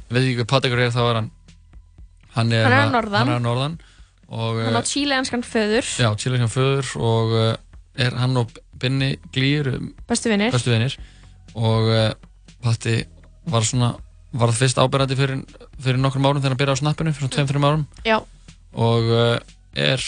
veit 0.09 0.25
ég 0.25 0.41
hvað 0.41 0.49
Patrikur 0.55 0.84
er 0.84 0.93
þá 0.95 1.01
er 1.05 1.21
hann 1.21 1.32
hann 2.36 2.53
er, 2.53 2.67
Hann 2.67 2.75
er 2.75 2.84
að 2.84 2.93
norðan. 2.93 3.19
hann 3.19 3.32
er 3.34 3.39
að 3.39 3.47
norðan 3.47 3.80
og 4.30 4.59
hann 4.61 4.77
á 4.77 4.82
eh, 4.84 4.89
tíleganskan 4.91 5.45
föður. 5.45 5.88
Já, 5.97 6.09
sem 6.19 6.51
föður 6.53 6.91
og 7.01 7.34
eh, 7.39 7.53
er 8.00 8.16
hann 8.20 8.38
og 8.39 8.52
Binni 8.80 9.16
Glýr 9.36 9.72
Bestu 10.08 10.30
vinir. 10.32 10.54
bestu 10.56 10.72
vinir 10.72 10.95
og 11.58 11.89
uh, 11.89 12.12
Patti 12.64 13.02
var 13.50 13.66
svona 13.66 13.93
var 14.32 14.52
það 14.52 14.60
fyrst 14.62 14.82
áberandi 14.82 15.16
fyrir, 15.18 15.39
fyrir 15.82 16.02
nokkrum 16.02 16.28
árum 16.30 16.41
þegar 16.41 16.54
hann 16.54 16.60
byrjaði 16.62 16.78
á 16.78 16.82
snappinu 16.84 17.14
fyrir 17.16 17.32
svona 17.32 17.47
2-3 17.50 17.70
árum 17.70 17.86
Já. 18.06 18.18
og 18.78 19.10
uh, 19.10 19.39
er 19.74 20.04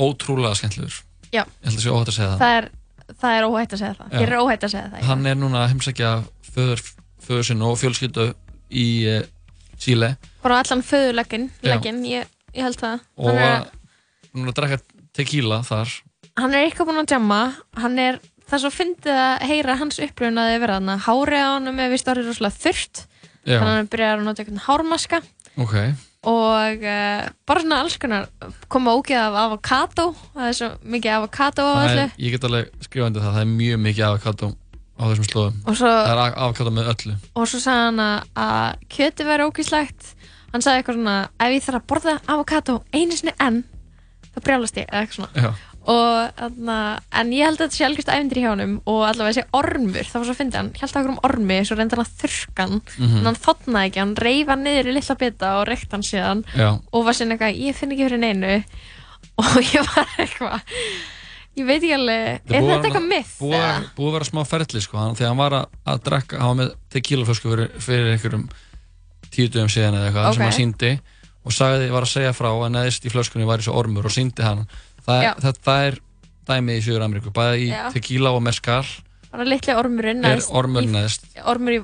ótrúlega 0.00 0.56
skemmtilegur 0.58 1.02
Já. 1.34 1.44
ég 1.44 1.68
held 1.68 1.76
að 1.78 1.84
sé 1.84 1.92
óhætt 1.92 2.12
að 2.12 2.16
segja 2.16 2.30
það, 2.30 2.40
það 2.40 2.56
er, 2.60 2.70
það 3.20 3.36
er 3.36 3.48
óhætt 3.50 3.76
að 3.76 3.82
segja 3.82 3.98
það 3.98 4.08
Já. 4.14 4.18
hér 4.18 4.32
er 4.32 4.40
óhætt 4.40 4.64
að 4.66 4.74
segja 4.74 4.88
það 4.94 5.06
hann 5.10 5.26
er 5.30 5.38
núna 5.40 5.60
að 5.64 5.70
heimsækja 5.74 6.12
föður, 6.54 6.84
föður 7.26 7.48
sinn 7.50 7.66
og 7.68 7.76
fjölskyldu 7.82 8.26
í 8.70 8.88
uh, 9.12 9.20
Chile 9.84 10.14
bara 10.44 10.58
á 10.58 10.62
allan 10.64 10.86
föðuleggin 10.86 11.46
Já. 11.60 11.74
leggin, 11.74 12.00
ég, 12.08 12.32
ég 12.56 12.64
held 12.64 12.80
það 12.80 13.04
og 13.20 13.30
hann 13.30 13.42
er, 13.44 13.54
að, 13.60 14.48
að 14.48 14.56
drekka 14.60 14.80
tequila 15.14 15.60
þar 15.66 15.92
hann 16.40 16.54
er 16.54 16.64
eitthvað 16.68 16.88
búinn 16.90 17.02
að 17.04 17.12
jamma. 17.14 17.40
Hann 17.80 17.98
er, 18.02 18.18
það 18.48 18.56
er 18.58 18.62
svo 18.64 18.72
fyndið 18.74 19.20
að 19.24 19.44
heyra 19.50 19.76
hans 19.80 20.00
upplifun 20.02 20.40
að 20.42 20.50
þið 20.54 20.62
verða 20.64 20.78
hann 20.80 21.04
hárið 21.06 21.44
á 21.44 21.50
honum 21.54 21.78
er 21.84 21.92
vist 21.94 22.10
orðið 22.10 22.30
rosalega 22.32 22.60
þurrt. 22.64 23.04
Já. 23.44 23.58
þannig 23.60 23.70
að 23.70 23.78
hann 23.78 23.88
byrjar 23.92 24.18
að 24.18 24.24
nota 24.24 24.42
eitthvað 24.42 24.66
hármaska. 24.66 25.18
Ok, 25.60 25.74
og 26.24 26.84
uh, 26.88 27.24
bara 27.46 27.60
svona 27.62 27.78
alls 27.84 27.96
konar 28.00 28.24
koma 28.72 28.94
ógeð 28.96 29.20
af 29.20 29.34
avokado 29.42 30.06
það 30.32 30.46
er 30.48 30.56
svo 30.56 30.68
mikið 30.94 31.12
avokado 31.18 31.66
á 31.68 31.74
öllu. 31.84 32.06
ég 32.24 32.32
get 32.32 32.46
alveg 32.48 32.70
skrifandi 32.86 33.20
það. 33.20 33.34
Það 33.36 33.42
er 33.44 33.50
mjög 33.52 33.82
mikið 33.84 34.06
avokado 34.08 34.48
á 34.96 35.02
þessum 35.10 35.28
slóðum. 35.28 35.60
Svo- 35.76 35.92
það 35.92 36.12
er 36.14 36.38
afkvæða 36.48 36.72
með 36.78 36.90
öllu. 36.94 37.14
Og 37.36 37.46
svo 37.52 37.60
sagði 37.60 37.84
hann 37.84 38.02
að, 38.06 38.32
að 38.46 38.88
kjöti 38.96 39.28
væri 39.28 39.46
ógíslegt 39.50 40.10
hann 40.54 40.64
sagði 40.64 40.80
eitthvað 40.80 40.98
svona 41.02 41.16
ef 41.44 41.54
ég 41.58 41.64
þarf 41.68 41.80
að 41.82 41.86
borða 41.92 42.16
avokado 42.32 42.78
einu 42.96 43.18
sinni 43.20 43.36
enn 43.44 43.60
þá 44.32 44.40
brjálast 44.48 44.80
ég 44.80 44.88
eða 44.88 45.04
eitthvað 45.04 45.20
svona. 45.20 45.32
Já. 45.36 45.52
Og 45.84 46.30
þarna, 46.38 46.76
en 47.20 47.32
ég 47.36 47.44
held 47.44 47.58
að 47.60 47.66
þetta 47.66 47.76
sé 47.76 47.84
algjörst 47.84 48.08
æfindir 48.14 48.38
í 48.40 48.44
hjá 48.44 48.50
honum 48.54 48.74
og 48.88 49.00
allavega 49.04 49.34
þessi 49.34 49.44
ormur, 49.58 50.06
það 50.08 50.14
var 50.20 50.24
svo 50.28 50.34
að 50.34 50.38
fyndi 50.40 50.56
hann 50.60 50.70
held 50.80 50.94
okkur 51.00 51.10
um 51.12 51.18
ormi, 51.28 51.58
svo 51.68 51.76
reyndi 51.76 51.96
hann 51.98 52.04
að 52.06 52.14
þurrka 52.22 52.64
hann 52.64 52.80
Mhm. 52.98 53.16
en 53.18 53.24
hann 53.28 53.40
þotnaði 53.44 53.90
ekki, 53.90 54.00
hann 54.00 54.14
reyf 54.24 54.46
hann 54.48 54.64
niður 54.64 54.88
í 54.88 54.94
litla 54.96 55.16
bita 55.20 55.50
og 55.60 55.66
reykt 55.68 55.90
hann 55.92 56.06
síðan 56.08 56.44
Já. 56.56 56.70
og 56.92 57.04
var 57.04 57.12
sinni 57.18 57.34
eitthvað, 57.36 57.58
ég 57.60 57.74
finn 57.76 57.92
ekki 57.92 58.06
fyrir 58.08 58.22
neinu 58.24 58.54
og 59.44 59.60
ég 59.74 59.84
var 59.94 60.08
eitthvað 60.16 60.60
ég 61.54 61.66
veit 61.68 61.82
ekki 61.84 61.94
alveg, 61.94 62.22
er 62.24 62.40
að 62.40 62.48
þetta 62.48 62.64
vera- 62.64 62.88
eitthvað 62.88 63.08
myth? 63.12 63.34
búið 63.38 63.60
að, 63.60 63.84
búið 63.98 64.08
að 64.08 64.14
vera 64.16 64.30
smá 64.30 64.42
ferli 64.48 64.80
sko, 64.82 64.98
hann, 64.98 65.14
þegar 65.14 65.28
hann 65.34 65.42
var 65.44 65.52
að, 65.60 65.66
að 65.86 66.00
drekka 66.08 66.38
hann 66.40 66.48
var 66.56 66.58
með 66.64 66.72
tequilaflösku 66.96 67.50
fyrir, 67.52 67.68
fyrir 67.78 68.08
einhverjum 68.16 68.48
tíu 69.34 69.48
dögum 69.52 69.68
síðan 69.70 69.94
eða 70.00 70.08
eitthvað 70.08 70.26
Ok. 70.30 70.34
sem 70.34 70.42
hann 70.48 70.56
síndi 70.58 70.92
og 71.44 71.52
sagði, 71.52 71.90
var 71.92 72.02
að 72.06 72.12
segja 72.14 72.32
frá 72.32 72.48
að 72.56 72.72
neðist 72.72 73.04
í 73.04 73.10
flöskunni 73.12 73.44
var 73.46 73.60
þessi 73.60 73.74
ormur 73.76 74.06
og 74.08 74.14
síndi 74.16 74.42
hann 74.42 74.64
það, 75.06 75.22
er- 75.28 75.40
þetta 75.44 75.76
er 75.88 75.98
dæmi 76.48 76.78
í 76.78 76.82
Suður 76.84 77.04
Ameríku 77.06 77.32
bæði 77.34 77.60
í 77.64 77.68
Já. 77.72 77.90
tequila 77.94 78.32
og 78.36 78.42
mezcal 78.44 78.84
bara 79.34 79.44
litli 79.48 79.74
ormurinn 79.74 80.24
er 80.28 80.42
ormur 80.54 80.84
neðst 80.86 81.24
ormur 81.44 81.72
í, 81.78 81.80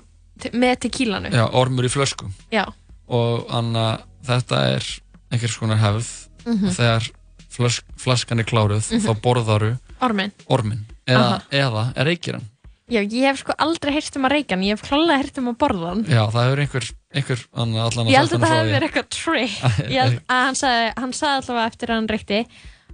með 0.54 0.76
tequilanu 0.86 1.30
já, 1.34 1.46
ormur 1.52 1.84
í 1.88 1.90
flösku 1.92 2.28
Já. 2.52 2.66
og 3.08 3.46
anna, 3.50 4.00
þetta 4.26 4.60
er 4.76 4.84
einhvers 5.32 5.56
konar 5.58 5.78
hefð 5.82 6.10
Mhm. 6.46 6.68
og 6.68 6.72
þegar 6.76 7.10
flösk, 7.50 7.82
flaskan 7.98 8.38
er 8.40 8.44
kláruð 8.44 8.86
Mhm. 8.92 9.00
þá 9.04 9.20
borðaru 9.20 9.78
Orminn. 10.00 10.32
ormin 10.48 10.86
eða, 11.06 11.42
eða 11.50 11.92
er 11.96 12.04
reykir 12.06 12.34
hann 12.38 12.46
Já, 12.90 13.02
ég 13.06 13.22
hef 13.22 13.38
sko 13.44 13.52
aldrei 13.58 13.92
heyrt 13.94 14.16
um 14.16 14.24
að 14.26 14.32
reykja 14.32 14.56
hann, 14.56 14.64
ég 14.66 14.70
hef 14.78 14.82
klálega 14.82 15.18
heyrt 15.22 15.38
um 15.38 15.46
að 15.52 15.58
borða 15.58 15.88
hann. 15.92 16.04
Já, 16.10 16.26
það 16.26 16.42
hefur 16.48 16.60
einhver, 16.64 16.86
einhver 17.14 17.44
anna, 17.54 17.84
allan 17.86 18.06
Ég 18.10 18.16
held 18.18 18.28
sagt 18.30 18.34
að 18.34 18.40
hann 18.40 18.40
það 18.40 18.50
frá 18.50 18.56
hefði 18.58 18.66
því. 18.66 18.74
verið 18.74 18.88
eitthvað 18.90 19.08
trick. 19.14 19.54
Ég 19.94 20.00
held 20.02 20.16
að 20.26 20.42
hann 20.46 20.54
sagði, 20.58 20.88
hann 20.98 21.12
sagði 21.12 21.36
allavega 21.38 21.66
eftir 21.70 21.86
að 21.86 21.94
hann 22.00 22.08
reykti, 22.10 22.40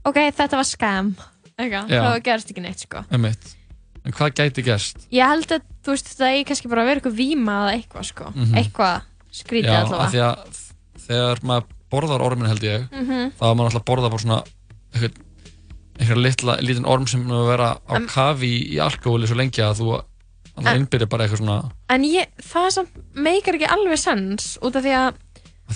ok, 0.07 0.19
þetta 0.39 0.61
var. 0.61 0.71
Eitthvað, 1.57 1.89
Já. 1.89 2.01
það 2.05 2.19
gerst 2.27 2.51
ekki 2.53 2.63
neitt 2.67 2.83
sko. 2.85 3.03
Einmitt. 3.11 3.53
En 4.07 4.13
hvað 4.15 4.35
gæti 4.39 4.63
gerst? 4.67 5.07
Ég 5.11 5.25
held 5.27 5.51
að, 5.57 5.63
þú 5.83 5.95
veist, 5.95 6.11
það 6.19 6.35
er 6.37 6.45
kannski 6.51 6.69
bara 6.71 6.83
að 6.85 6.91
vera 6.91 7.01
eitthvað 7.01 7.17
víma 7.19 7.55
eða 7.63 7.73
eitthvað 7.79 8.05
sko. 8.11 8.27
Mhm. 8.35 8.55
Eitthvað 8.61 9.01
skrítið 9.33 9.73
Já, 9.73 9.79
af 9.81 9.89
allavega. 9.89 10.11
því 10.13 10.21
að 10.27 10.61
þegar 11.07 11.41
maður 11.43 11.65
borðar 11.91 12.23
ormin 12.27 12.47
held 12.51 12.63
ég 12.67 12.87
Mhm. 12.93 13.33
þá 13.39 13.43
er 13.51 13.55
maður 13.57 13.71
alltaf 13.71 13.83
að 13.83 13.89
borða 13.91 14.11
bara 14.11 14.23
svona 14.23 14.43
einhver 15.99 16.21
litla, 16.21 16.57
lítinn 16.61 16.87
orm 16.87 17.07
sem 17.07 17.23
nú 17.27 17.47
vera 17.49 17.77
á 17.89 17.95
En- 17.97 18.07
kafi 18.07 18.47
í, 18.47 18.75
í 18.75 18.79
alkohóli 18.83 19.27
svo 19.27 19.37
lengi 19.39 19.63
að 19.65 19.81
þú 19.81 19.87
alltaf 20.57 20.77
innbyrðir 20.77 21.09
bara 21.09 21.25
eitthvað 21.27 21.41
svona 21.43 21.71
En 21.91 22.03
ég, 22.05 22.27
það 22.43 22.71
samt 22.77 22.91
meikar 23.15 23.55
ekki 23.59 23.69
alveg 23.71 23.99
sens 23.99 24.59
út 24.63 24.77
af 24.77 24.85
því 24.85 24.93
að 24.95 25.09
Að 25.09 25.15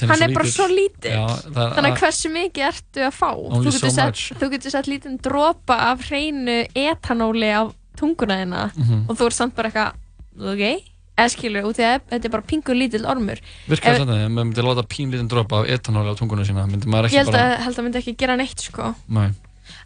hann 0.01 0.23
er 0.23 0.33
bara 0.35 0.47
svo 0.51 0.67
lítill. 0.71 1.17
Það 1.17 1.55
Þannig 1.55 1.75
að- 1.75 1.91
að 1.91 1.99
hversu 2.05 2.31
mikið 2.35 2.67
ertu 2.69 3.01
að 3.09 3.15
fá? 3.17 3.31
Þú 3.35 3.65
getur, 3.65 3.79
so 3.81 3.89
sett, 3.91 4.23
þú 4.41 4.51
getur 4.55 4.71
sett 4.77 4.87
lítinn 4.87 5.19
dropa 5.23 5.77
af 5.91 6.05
hreinu 6.09 6.59
etanóli 6.75 7.51
á 7.51 7.63
tunguna 7.99 8.37
þina 8.45 8.71
Mhm. 8.77 9.05
og 9.11 9.17
þú 9.19 9.27
er 9.27 9.31
samt 9.31 9.55
bara 9.55 9.69
eitthvað, 9.71 9.93
ok, 10.41 10.85
í 11.21 11.85
að 11.85 12.01
þetta 12.09 12.25
er 12.25 12.31
bara 12.31 12.43
pingur 12.49 12.75
lítill 12.75 13.05
ormur. 13.05 13.41
Virkar 13.69 13.95
þetta 13.99 14.07
þannig, 14.07 14.25
ef 14.25 14.31
maður 14.31 14.47
myndi 14.49 14.63
láta 14.65 14.87
pínlítinn 14.89 15.29
dropa 15.29 15.61
af 15.61 15.67
etanóli 15.69 16.09
á 16.09 16.17
tunguna 16.17 16.45
sína, 16.47 16.65
myndi 16.71 16.87
maður 16.87 17.11
Ég 17.11 17.11
ekki 17.11 17.17
held 17.21 17.33
bara... 17.33 17.57
að, 17.57 17.63
held 17.67 17.77
að 17.77 17.85
myndi 17.85 17.99
ekki 18.01 18.17
gera 18.17 18.37
neitt, 18.37 18.61
sko. 18.61 18.95
Nei. 19.09 19.31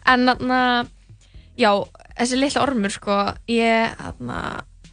En 0.05 0.25
þarna, 0.29 0.87
já, 1.57 1.71
þessi 2.19 2.39
litla 2.39 2.61
ormur, 2.63 2.89
sko, 2.93 3.17
ég, 3.51 3.97
þarna, 3.99 4.39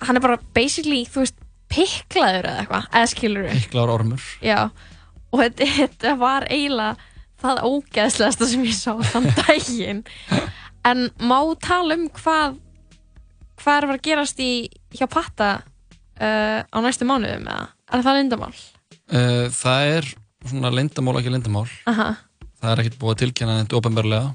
hann 0.00 0.16
er 0.16 0.20
bara 0.24 0.38
basically, 0.54 1.04
veist, 1.22 1.34
piklaður 1.72 2.44
eða 2.50 2.58
eitthvað, 2.66 2.88
eða 2.92 3.08
skilur 3.12 3.46
Heiklár 3.52 3.88
ormur. 3.94 4.20
Já, 4.42 4.70
og 5.32 5.40
þetta, 5.42 5.68
þetta 5.78 6.14
var 6.20 6.46
eiginlega 6.50 6.96
það 7.42 7.62
ógeðslegasta 7.66 8.46
sem 8.52 8.64
ég 8.68 8.76
sá 8.78 8.92
þann 9.12 9.26
daginn. 9.40 10.02
En 10.86 11.08
má 11.22 11.38
tala 11.62 11.96
um 11.98 12.08
hvað 12.14 12.58
hvað 13.62 13.76
er 13.78 13.84
að 13.84 13.90
fara 13.92 13.98
að 13.98 14.06
gerast 14.08 14.40
í 14.42 14.50
hjá 14.96 15.06
Patta 15.10 15.48
uh, 15.62 16.60
á 16.66 16.78
næstu 16.82 17.06
mánuðum 17.06 17.46
eða? 17.46 17.66
Er 17.92 18.02
það 18.06 18.18
lindamál? 18.18 18.52
Uh, 19.12 19.46
það 19.54 19.90
er 19.96 20.08
svona 20.50 20.72
lindamál, 20.74 21.18
ekki 21.20 21.32
lindamál. 21.34 21.68
Aha, 21.90 22.08
Það 22.62 22.72
er 22.72 22.80
ekkert 22.84 22.98
búið 23.00 23.12
að 23.16 23.20
tilkynna 23.24 23.54
þetta 23.60 23.78
ofinbarlega. 23.78 24.32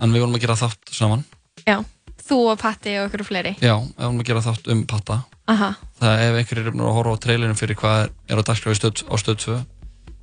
En 0.00 0.12
við 0.14 0.22
vorum 0.22 0.36
að 0.38 0.44
gera 0.46 0.54
þátt 0.60 0.92
saman. 0.96 1.24
já. 1.68 1.78
Þú 2.28 2.36
og 2.52 2.58
Patti 2.60 2.92
og 3.00 3.06
ykkur 3.08 3.22
fleiri. 3.24 3.54
Já, 3.64 3.74
við 3.80 4.04
vorum 4.04 4.18
að 4.20 4.26
gera 4.28 4.42
þátt 4.44 4.66
um 4.72 4.80
patta. 4.88 5.14
Aha, 5.48 5.68
Það 5.96 6.22
ef 6.26 6.34
einhverjir 6.42 6.72
búin 6.74 6.84
að 6.84 6.96
horfa 6.98 7.14
á 7.16 7.22
trailerin 7.24 7.56
fyrir 7.56 7.78
hvað 7.80 8.00
er, 8.02 8.10
er 8.28 8.40
á 8.40 8.42
dagskráfi 8.48 8.76
stöð, 8.76 9.00
á 9.08 9.14
stöð 9.16 9.38
2 9.44 9.56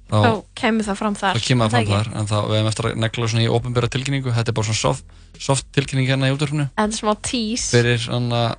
þá, 0.10 0.18
þá 0.22 0.32
kemur 0.62 0.86
það 0.88 0.98
fram 1.02 1.16
þar. 1.20 1.38
þá 1.40 1.48
kemur 1.50 1.70
það 1.70 1.76
fram 1.76 1.92
þar 1.94 2.10
en 2.22 2.28
þá 2.32 2.36
við 2.46 2.56
hefum 2.60 2.72
eftir 2.72 2.88
að 2.90 2.98
negla 3.06 3.30
svona 3.32 3.46
í 3.46 3.52
ofinbæra 3.58 3.90
tilkynningu 3.96 4.34
þetta 4.36 4.52
er 4.54 4.58
bara 4.60 4.70
svona 4.70 4.82
soft, 4.82 5.06
soft 5.42 5.70
tilkynning 5.76 6.10
hérna 6.10 6.30
í 6.30 6.36
útverfinu 6.36 6.68
En 6.78 6.92
smá 6.96 7.14
tease. 7.26 7.72
fyrir 7.74 8.06
hann 8.12 8.30
að 8.36 8.52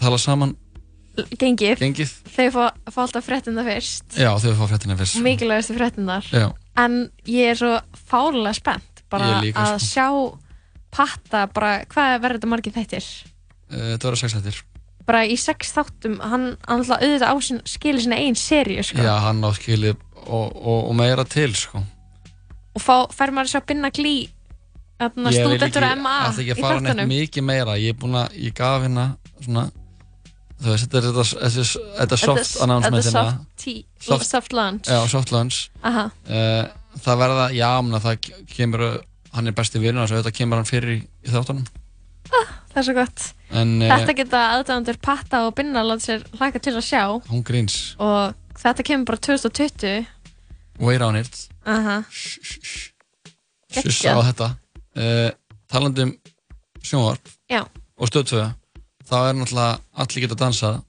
tala 0.00 0.18
saman 0.22 0.56
Gengið. 1.40 1.78
gengið 1.80 2.10
Þau 2.28 2.48
fá, 2.52 2.64
fá 2.92 2.98
alltaf 3.06 3.24
fréttina 3.24 3.62
fyrst. 3.64 4.04
Já, 4.20 4.28
þau 4.36 4.50
fá 4.58 4.66
fréttina 4.68 4.96
fyrst 4.98 5.16
Mikilvægastu 5.24 5.72
fréttinnar. 5.78 6.26
Já. 6.28 6.50
En 6.76 6.98
ég 7.24 7.54
er 7.54 7.56
svo 7.56 7.70
fárlega 8.10 8.52
spennt 8.58 9.00
bara 9.08 9.38
líka, 9.40 9.62
að 9.64 9.78
sko. 9.80 9.88
sjá 9.88 10.08
Patta 10.96 11.46
bara, 11.52 11.84
hvað 11.92 12.20
verður 12.22 12.38
þetta 12.38 12.48
margir 12.52 12.72
þættir? 12.76 13.06
Uh, 13.72 13.92
Þetta 13.94 14.08
verður 14.08 14.20
sex 14.22 14.36
hættir 14.38 14.60
Bara 15.06 15.22
í 15.28 15.36
sex 15.38 15.72
þáttum, 15.76 16.16
hann 16.20 16.46
alltaf 16.66 16.98
auðvitað 17.02 17.30
á 17.30 17.34
sin, 17.46 17.60
skilur 17.68 18.02
sinna 18.02 18.16
einn 18.18 18.34
seríu, 18.38 18.82
sko. 18.82 18.98
Já, 19.04 19.12
hann 19.22 19.44
á 19.44 19.50
skilið 19.54 20.00
og, 20.26 20.56
og, 20.56 20.80
og 20.90 20.94
meira 20.98 21.24
til 21.24 21.54
sko 21.56 21.82
Og 22.76 22.82
fá, 22.84 23.06
fær 23.14 23.30
maður 23.32 23.48
að 23.48 23.52
sjá 23.54 23.60
Binna 23.66 23.88
Glí, 23.90 24.14
þarna 25.00 25.30
Ég 25.32 25.46
vil 25.46 25.56
stúdentur 25.56 25.86
ekki- 25.86 26.02
MA 26.02 26.14
ætla 26.28 26.42
ekki 26.42 26.50
í 26.50 26.54
að 26.56 26.60
fara 26.66 26.80
neitt 26.84 27.08
mikið 27.08 27.44
meira 27.48 27.76
ég 27.80 27.94
er 27.94 28.00
búin 28.02 28.18
að, 28.20 28.34
ég 28.46 28.54
gaf 28.58 28.82
hérna 28.84 29.06
svona 29.44 29.66
þú 30.56 30.70
veist, 30.72 30.86
þetta 30.86 30.98
er 30.98 31.06
þetta, 31.06 31.24
þetta, 31.44 31.64
þetta 32.00 32.18
soft 32.20 32.42
Þetta- 32.42 32.62
announcement 32.66 33.04
þetta 33.04 33.22
hérna. 33.22 33.32
soft 33.32 33.64
tea- 33.64 34.28
soft 34.30 34.52
launch. 34.56 34.88
Já, 34.88 35.00
soft 35.08 35.32
launch 35.32 35.70
Aha. 35.84 36.10
uh, 36.28 36.66
Það 36.96 37.18
verða, 37.20 37.46
já, 37.52 37.70
mena, 37.84 37.98
það 38.00 38.30
kemur 38.48 38.84
hann 39.36 39.46
er 39.50 39.52
besti 39.52 39.78
vinur, 39.82 40.06
þannig 40.06 40.16
að 40.16 40.22
þetta 40.24 40.36
kemur 40.38 40.56
hann 40.62 40.64
fyrir 40.70 40.92
í, 40.96 41.00
í 41.28 41.32
þáttunum 41.34 41.66
Það 42.30 42.80
er 42.80 42.86
svo 42.88 42.94
gott. 42.96 43.26
en 43.56 43.74
Þetta 43.80 44.12
uh, 44.12 44.16
geta 44.16 44.40
aðdæmandur 44.56 44.96
Patta 45.04 45.42
og 45.46 45.54
Binna 45.56 45.82
láta 45.84 46.04
sér 46.06 46.24
hlaka 46.38 46.58
til 46.60 46.72
að 46.76 46.84
sjá 46.88 47.02
hún 47.28 47.44
gríns 47.44 47.76
og 48.00 48.34
þetta 48.56 48.84
kemur 48.88 49.04
bara 49.12 49.20
2020. 49.20 50.06
wait 50.80 51.00
on 51.02 51.16
it 51.16 51.48
Aha. 51.66 52.02
Sjuss 52.10 52.92
Geggjað. 53.72 54.16
á 54.16 54.20
þetta 54.30 54.48
uh, 54.96 55.30
talandum 55.68 56.14
sjónvarp 56.82 57.28
Já. 57.50 57.64
og 57.98 58.08
stöð 58.10 58.24
2 58.32 58.44
þá 59.06 59.14
er 59.28 59.34
náttúrulega 59.38 59.80
allir 59.94 60.24
geta 60.26 60.38
dansað 60.44 60.82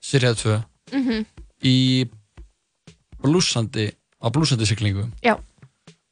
Sirjað 0.00 0.36
2 0.44 0.58
Mhm. 0.88 1.24
í 1.68 2.08
blúsandi 3.22 3.90
á 4.22 4.26
blúsandi 4.32 4.64
siglingu 4.66 5.08
Já. 5.22 5.34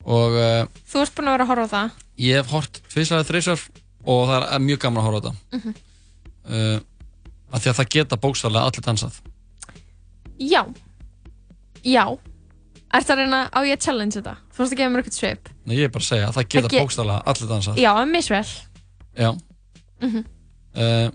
og 0.04 0.32
uh, 0.36 0.66
Þú 0.90 1.00
ert 1.02 1.14
búin 1.16 1.28
að 1.30 1.36
vera 1.36 1.44
að 1.46 1.50
horfa 1.52 1.64
á 1.66 1.74
það. 1.74 1.90
ég 2.18 2.36
hef 2.40 2.50
hort 2.52 2.80
tvisar 2.92 3.18
eða 3.22 3.28
þrisar 3.30 3.60
og 4.06 4.28
það 4.28 4.46
er 4.52 4.60
mjög 4.66 4.78
gaman 4.84 5.00
að 5.02 5.06
horfa 5.06 5.18
á 5.18 5.24
þetta 5.24 5.34
Mhm. 5.56 5.74
uh, 6.46 6.78
af 7.52 7.62
því 7.62 7.70
að 7.70 7.78
það 7.80 7.88
geta 7.94 8.16
bókstaflega 8.16 8.66
allir 8.68 8.84
dansað 8.84 9.20
Já. 10.38 10.62
Já. 11.84 12.04
Ertu 12.94 13.12
að 13.12 13.18
reyna 13.18 13.40
á 13.50 13.58
ég 13.66 13.76
að 13.76 13.82
challenge 13.86 14.14
þetta? 14.20 14.34
Þú 14.54 14.62
varst 14.62 14.72
að 14.72 14.78
gefa 14.78 14.90
mér 14.94 15.02
eitthvað 15.02 15.16
svip. 15.18 15.48
Nei, 15.66 15.74
ég 15.76 15.84
er 15.88 15.92
bara 15.96 16.04
að 16.04 16.08
segja, 16.12 16.28
það 16.36 16.46
geta 16.48 16.62
Það 16.68 16.74
ge- 16.76 16.82
bókstaflega 16.84 17.22
allir 17.32 17.48
dansað 17.50 17.80
Já, 17.82 17.90
en 18.02 18.12
misvel. 18.14 18.44
Já. 19.16 19.30
Mhm. 20.06 20.24
Uh, 20.76 21.10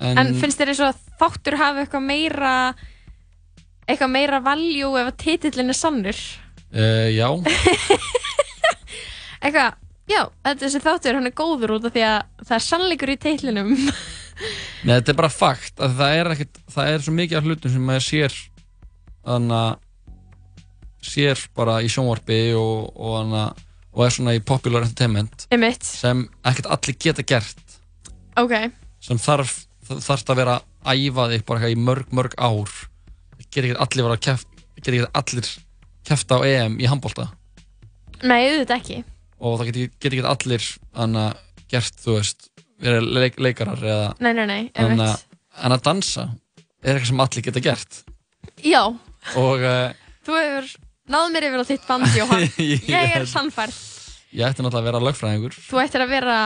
en, 0.00 0.18
En 0.18 0.34
finnst 0.34 0.58
þér 0.60 0.72
eins 0.74 0.80
og 0.82 0.92
að 0.92 1.00
þáttur 1.22 1.56
hafi 1.58 1.82
eitthvað 1.84 2.04
meira 2.06 2.52
eitthvað 3.88 4.10
meira 4.12 4.40
valjú 4.44 4.90
ef 5.00 5.08
að 5.12 5.16
titillin 5.24 5.70
er 5.72 5.78
sannur? 5.78 6.18
uh, 6.74 7.08
já, 7.14 7.28
Eitthvað, 9.38 9.76
já, 10.10 10.22
þetta 10.44 10.64
þessi 10.66 10.80
þáttur 10.82 11.18
hann 11.18 11.28
er 11.30 11.34
góður 11.38 11.76
út 11.76 11.84
af 11.88 11.94
því 11.94 12.02
að 12.08 12.46
það 12.48 12.54
er 12.58 12.64
sannleikur 12.66 13.12
í 13.12 13.18
titlinum. 13.22 13.70
Nei, 14.86 14.94
þetta 14.98 15.12
er 15.14 15.18
bara 15.18 15.30
fakt 15.32 15.82
að 15.82 15.94
það 15.98 16.16
er 16.20 16.30
ekkert, 16.34 16.58
það 16.74 16.90
er 16.94 17.04
svo 17.06 17.14
mikið 17.18 17.38
af 17.40 17.46
hlutum 17.48 17.72
sem 17.74 17.86
maður 17.88 18.04
sér 18.08 18.36
þannig 19.28 19.56
að 19.58 19.70
sér 21.08 21.46
bara 21.56 21.78
í 21.84 21.88
sjónvarpi 21.92 22.40
og, 22.58 22.92
og, 22.96 23.32
og 23.94 24.04
er 24.04 24.14
svona 24.14 24.36
í 24.36 24.42
popular 24.44 24.86
entertainment 24.86 25.48
Einmitt. 25.54 25.86
sem 25.86 26.26
ekkert 26.46 26.70
allir 26.76 26.98
geta 27.00 27.24
gert. 27.26 27.64
Ok, 28.38 28.54
sem 29.02 29.18
þarf, 29.18 29.56
það 29.88 30.04
þarf 30.04 30.30
að 30.34 30.40
vera 30.42 30.60
að 30.84 31.02
æfa 31.08 31.26
þig 31.32 31.48
bara 31.48 31.72
í 31.72 31.80
mörg, 31.80 32.12
mörg 32.14 32.36
ár. 32.38 32.70
Geta 33.48 33.64
ekki 33.64 33.80
allir 33.80 34.06
vera 34.06 34.18
að 34.18 34.24
keft 34.28 34.48
geta 34.78 34.94
ekki 34.94 35.10
allir 35.18 35.50
kefta 36.08 36.38
á 36.38 36.40
EM 36.46 36.78
í 36.80 36.88
handbólta 36.88 37.28
nei, 38.22 38.48
auðvitað 38.48 38.76
ekki. 38.78 38.98
og 39.38 39.58
það 39.58 39.70
geta 39.70 40.10
ekki 40.10 40.24
allir 40.32 40.68
hana, 40.98 41.24
gert, 41.70 41.98
þú 42.02 42.18
veist 42.18 42.48
vera 42.82 43.02
leik, 43.02 43.38
leikarar 43.42 43.82
eða 43.82 44.10
Nei, 44.22 44.32
nei, 44.34 44.46
nei, 44.46 44.60
að, 44.74 45.24
en 45.58 45.74
að 45.76 45.84
dansa 45.86 46.28
er 46.82 46.94
eitthvað 46.94 47.10
sem 47.10 47.22
allir 47.24 47.46
geta 47.48 47.62
gert. 47.62 48.02
Já, 48.62 48.82
og 49.38 49.64
uh, 49.66 49.90
þú 50.26 50.36
hefur 50.38 50.68
náð 51.12 51.26
mér 51.34 51.46
yfir 51.48 51.62
á 51.62 51.66
þitt 51.70 51.86
band, 51.88 52.06
Jóhann. 52.16 52.46
Ég- 52.72 53.16
er 53.16 53.26
sannfærð. 53.30 53.76
ég 54.36 54.44
ætti 54.48 54.62
náttúrulega 54.64 54.82
að 54.82 54.88
vera 54.90 55.02
lögfræðingur 55.08 55.56
Þú 55.68 55.80
ættir 55.82 56.04
að 56.04 56.12
vera 56.12 56.38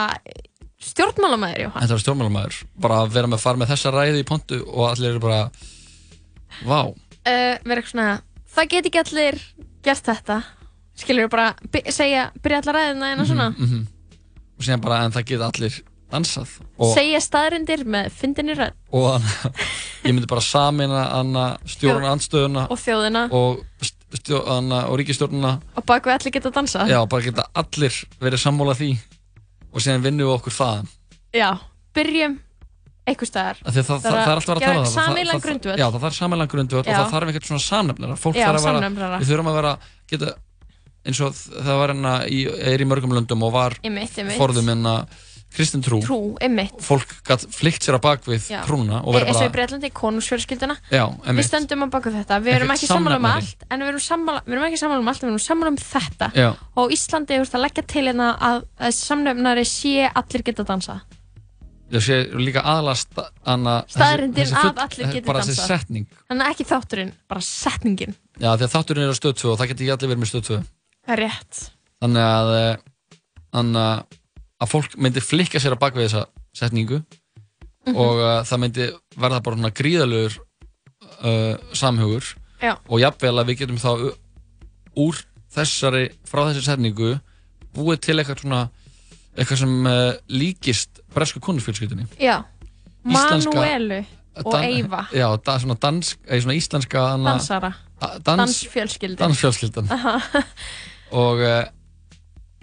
stjórnmálamæður, 0.83 1.61
Jóhann. 1.67 1.83
Þetta 1.85 1.95
var 1.97 2.03
stjórnmálumæður, 2.03 2.57
bara 2.83 3.01
að 3.05 3.13
vera 3.15 3.31
með 3.31 3.43
fara 3.45 3.61
með 3.63 3.71
þessa 3.75 3.93
ræði 3.95 4.23
í 4.23 4.27
pontu 4.29 4.59
og 4.67 4.89
allir 4.91 5.13
eru 5.15 5.23
bara 5.23 5.43
Vá, 6.67 6.81
Uh, 7.23 7.55
vera 7.63 7.79
eitthvað 7.79 7.93
svona, 7.93 8.07
það 8.51 8.65
get 8.73 8.87
ekki 8.89 8.99
allir 8.99 9.37
gert 9.87 10.09
þetta. 10.09 10.37
Skilur 10.99 11.29
bara, 11.31 11.45
by 11.71 11.85
segja, 11.95 12.25
byrja 12.43 12.59
allar 12.65 12.75
ræðina 12.81 13.11
eina 13.13 13.27
svona. 13.29 13.47
mhm. 13.55 13.85
og 14.59 14.67
síðan 14.67 14.83
bara 14.83 14.99
en 15.07 15.15
það 15.15 15.25
geta 15.31 15.47
allir 15.53 15.77
dansað 16.13 16.51
og, 16.77 16.91
Segja 16.97 17.21
staðrindir 17.23 17.85
með 17.89 18.11
fyndinni 18.19 18.57
rödd 18.59 18.75
og 18.93 19.23
ég 20.05 20.13
myndi 20.13 20.27
bara 20.29 20.43
samina 20.45 21.05
hana 21.15 21.45
stjórn 21.65 22.05
andstöðuna 24.13 24.81
og 24.89 25.03
þjóðina 25.09 25.53
og, 25.77 25.85
bak 25.89 26.07
við 26.07 26.15
allir 26.17 26.35
geta 26.37 26.53
dansað. 26.55 26.89
já, 26.93 26.99
bara 27.09 27.23
geta 27.23 27.47
allir 27.55 27.99
verið 28.21 28.43
sammála 28.43 28.75
því 28.79 28.91
og 29.73 29.81
síðan 29.81 30.05
vinnum 30.05 30.29
við 30.29 30.35
okkur 30.37 30.57
það 30.57 30.87
Já, 31.33 31.49
byrjum 31.97 32.39
einhver 33.09 33.27
staðar. 33.27 33.59
Að 33.65 33.79
það, 33.81 33.87
það, 33.89 34.03
það 34.05 34.17
er 34.23 34.33
alltaf 34.37 34.53
að 34.53 34.63
tala 34.63 34.79
um 34.79 34.85
það. 34.85 34.95
það- 34.95 35.43
grundvöld. 35.43 35.79
Já, 35.81 35.87
það 35.91 36.03
þarf 36.05 36.17
sameilan 36.19 36.51
grundvöld 36.53 36.87
og 36.87 36.95
það 36.95 37.11
þarf 37.13 37.31
eitthvað 37.33 37.49
svona 37.49 37.65
samnefnara 37.67 38.17
Fólk 38.21 38.37
Já, 38.37 38.47
þarf 38.47 38.67
að 38.69 38.97
vera, 38.97 39.19
við 39.19 39.31
þurfum 39.33 39.51
að 39.51 39.57
vera 39.59 39.73
geta, 40.13 40.35
eins 41.03 41.21
og 41.21 41.33
það 41.35 41.81
var 41.81 41.93
hérna 41.95 42.13
í, 42.29 42.39
er 42.47 42.85
í 42.85 42.87
mörgum 42.87 43.17
löndum 43.17 43.43
og 43.43 43.53
var 43.57 43.79
forðum 44.37 44.71
hérna 44.71 44.95
kristin 45.57 45.83
trú, 45.85 46.01
Trú, 46.05 46.19
fólk 46.83 47.15
gætt 47.29 47.47
flikt 47.55 47.87
sér 47.87 47.99
að 47.99 48.03
bak 48.07 48.27
við 48.27 48.49
trúna 48.67 49.01
og 49.05 49.15
E- 49.15 49.19
vera 49.19 49.31
eins 49.31 49.37
og 49.37 49.43
í 49.43 49.47
bara 49.47 49.55
Breitlandi, 49.57 49.91
konungsfjölskylduna. 49.95 50.77
Við 50.91 51.47
stöndum 51.49 51.85
á 51.85 51.87
baku 51.93 52.13
þetta, 52.15 52.41
við 52.43 52.59
erum 52.59 52.75
ekki 52.75 52.91
sammála 52.91 53.17
um 53.21 53.31
allt 53.31 53.67
en 53.71 53.81
við 53.81 53.93
erum, 53.93 54.05
sammála, 54.09 54.45
við 54.47 54.53
erum 54.57 54.69
ekki 54.69 54.83
sammála 54.83 55.01
um 55.05 55.09
allt, 55.13 55.23
við 55.25 55.33
erum 55.33 55.43
sammála 55.47 55.73
um 55.75 55.81
þetta. 55.83 56.31
Já. 56.35 56.51
og 56.77 56.91
Íslandi 56.93 57.37
er 57.37 57.43
að 57.45 57.65
leggja 57.67 57.87
til 57.87 58.07
hérna 58.09 58.37
að, 58.39 58.65
að 58.79 58.95
samnefnari 58.97 59.65
sé 59.69 60.09
allir 60.09 60.43
geta 60.43 60.65
dansa 60.65 61.01
ég 61.93 62.01
sé 62.05 62.17
líka 62.33 62.63
aðlast 62.65 63.13
þessi 63.13 64.57
að 64.57 64.79
allir 64.87 65.11
geti 65.13 65.27
bara 65.29 65.43
setning. 65.45 66.07
Þannig 66.31 66.47
að 66.47 66.53
ekki 66.55 66.67
þátturinn, 66.71 67.13
bara 67.29 67.45
setningin. 67.45 68.15
Já, 68.41 68.55
því 68.57 68.65
að 68.67 68.73
þátturinn 68.73 69.05
er 69.05 69.13
á 69.13 69.17
stöð 69.19 69.35
2 69.43 69.51
og 69.53 69.59
það 69.61 69.73
geti 69.73 69.85
ekki 69.85 69.95
allir 69.97 70.13
verið 70.13 70.23
með 70.23 70.31
stöð 70.33 70.47
2 70.49 70.59
það 71.11 71.21
rétt. 71.21 71.61
Þannig 72.03 72.27
að 72.31 72.53
eh, 72.57 73.19
þannig 73.53 73.83
að- 73.83 74.19
að 74.63 74.71
fólk 74.71 74.95
myndi 75.03 75.21
flikka 75.25 75.59
sér 75.63 75.75
að 75.77 75.83
bak 75.83 75.99
við 75.99 76.09
þessa 76.11 76.27
setningu 76.55 77.03
Mhm. 77.83 77.97
og 77.99 78.19
uh, 78.23 78.45
það 78.47 78.61
myndi 78.63 78.85
verða 79.19 79.41
bara 79.43 79.57
svona 79.59 79.71
gríðalegur 79.75 80.35
uh, 81.27 81.57
samhugur. 81.75 82.23
Já. 82.63 82.77
og 82.87 83.01
jafnvel 83.03 83.41
að 83.43 83.49
við 83.51 83.57
getum 83.65 83.81
þá 83.83 83.91
úr 85.03 85.19
þessari, 85.51 86.05
frá 86.23 86.45
þessari 86.47 86.63
setningu 86.69 87.09
búið 87.75 87.99
til 88.07 88.15
eitthvað 88.23 88.39
svona 88.45 88.61
eitthvað 89.35 89.59
sem 89.65 89.75
uh, 89.91 90.13
líkist 90.31 91.01
bresku 91.11 91.43
Íslenska- 93.03 93.51
Manuelu 93.59 93.99
og 94.47 94.55
Eyva. 94.63 95.03
Já, 95.11 95.27
da, 95.43 95.59
svona, 95.59 95.75
dansk, 95.83 96.23
eða 96.29 96.45
svona 96.47 96.55
íslenska 96.61 97.03
dansara, 97.25 97.73
a- 97.99 98.13
dans, 98.23 98.47
dansfjölskyldin 98.47 99.19
dansfjölskyldan. 99.27 99.91
Og 101.19 101.43
uh, 101.43 101.65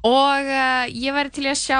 og 0.04 0.47
uh, 0.47 0.86
ég 0.88 1.14
væri 1.16 1.30
til 1.36 1.45
að 1.50 1.58
sjá 1.60 1.80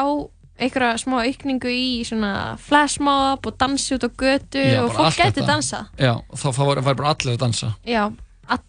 einhverja 0.60 0.98
smá 1.00 1.22
aukningu 1.24 1.70
í 1.72 2.04
svona 2.04 2.58
flashmob 2.60 3.46
og 3.48 3.58
dansi 3.62 3.96
út 3.96 4.04
á 4.04 4.10
götu 4.12 4.60
Já, 4.60 4.82
og 4.84 4.90
bara 4.92 4.98
fólk 4.98 5.06
allt 5.06 5.20
gæti 5.22 5.40
þetta. 5.40 5.48
dansa 5.48 5.80
já, 5.96 6.14
þá 6.36 6.48
þá 6.52 6.62
væri 6.68 6.84
væri 6.90 7.00
bara 7.00 7.14
allir 7.16 7.34
að 7.38 7.42
dansa. 7.46 7.70
Já, 7.88 8.04
all, 8.48 8.60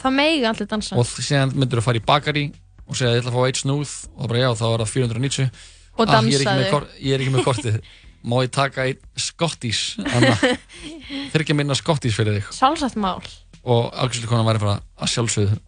það 0.00 0.14
megi 0.16 0.44
allir 0.48 0.70
dansa. 0.70 0.96
Og 0.96 1.04
síðan 1.20 1.52
myndur 1.58 1.82
þú 1.82 1.84
fara 1.90 2.00
í 2.00 2.04
bakari 2.08 2.46
og 2.88 2.96
segja 2.96 3.12
ég 3.16 3.20
ætla 3.24 3.32
að 3.32 3.36
fá 3.36 3.44
eitt 3.50 3.60
snúð. 3.60 3.92
Og 4.16 4.24
það 4.24 4.32
bara 4.32 4.40
já, 4.44 4.48
þá 4.60 4.64
er 4.70 4.84
það 4.84 4.94
490 4.96 5.50
Og 5.94 6.08
Ah, 6.10 6.22
ég 6.26 6.34
er 6.34 6.40
ekki 6.40 6.48
með 6.48 6.48
dansaðu. 6.48 6.70
kort- 6.72 6.96
ég 6.98 7.12
er 7.14 7.20
ekki 7.22 7.34
með 7.36 7.44
kortið. 7.46 7.76
Má 8.28 8.34
ég 8.42 8.50
taka 8.56 8.84
eitt 8.88 9.02
skottís 9.20 9.80
þyrkja 11.34 11.54
minna 11.56 11.76
skottís 11.78 12.16
fyrir 12.16 12.38
þig. 12.40 12.50
Sjálfsagt 12.56 12.96
mál. 13.00 13.20
Og 13.64 13.90
afgjörslikonan 13.92 14.46
væri 14.48 14.62
bara 14.64 14.78
að 15.00 15.12
sjálfsögðu 15.12 15.58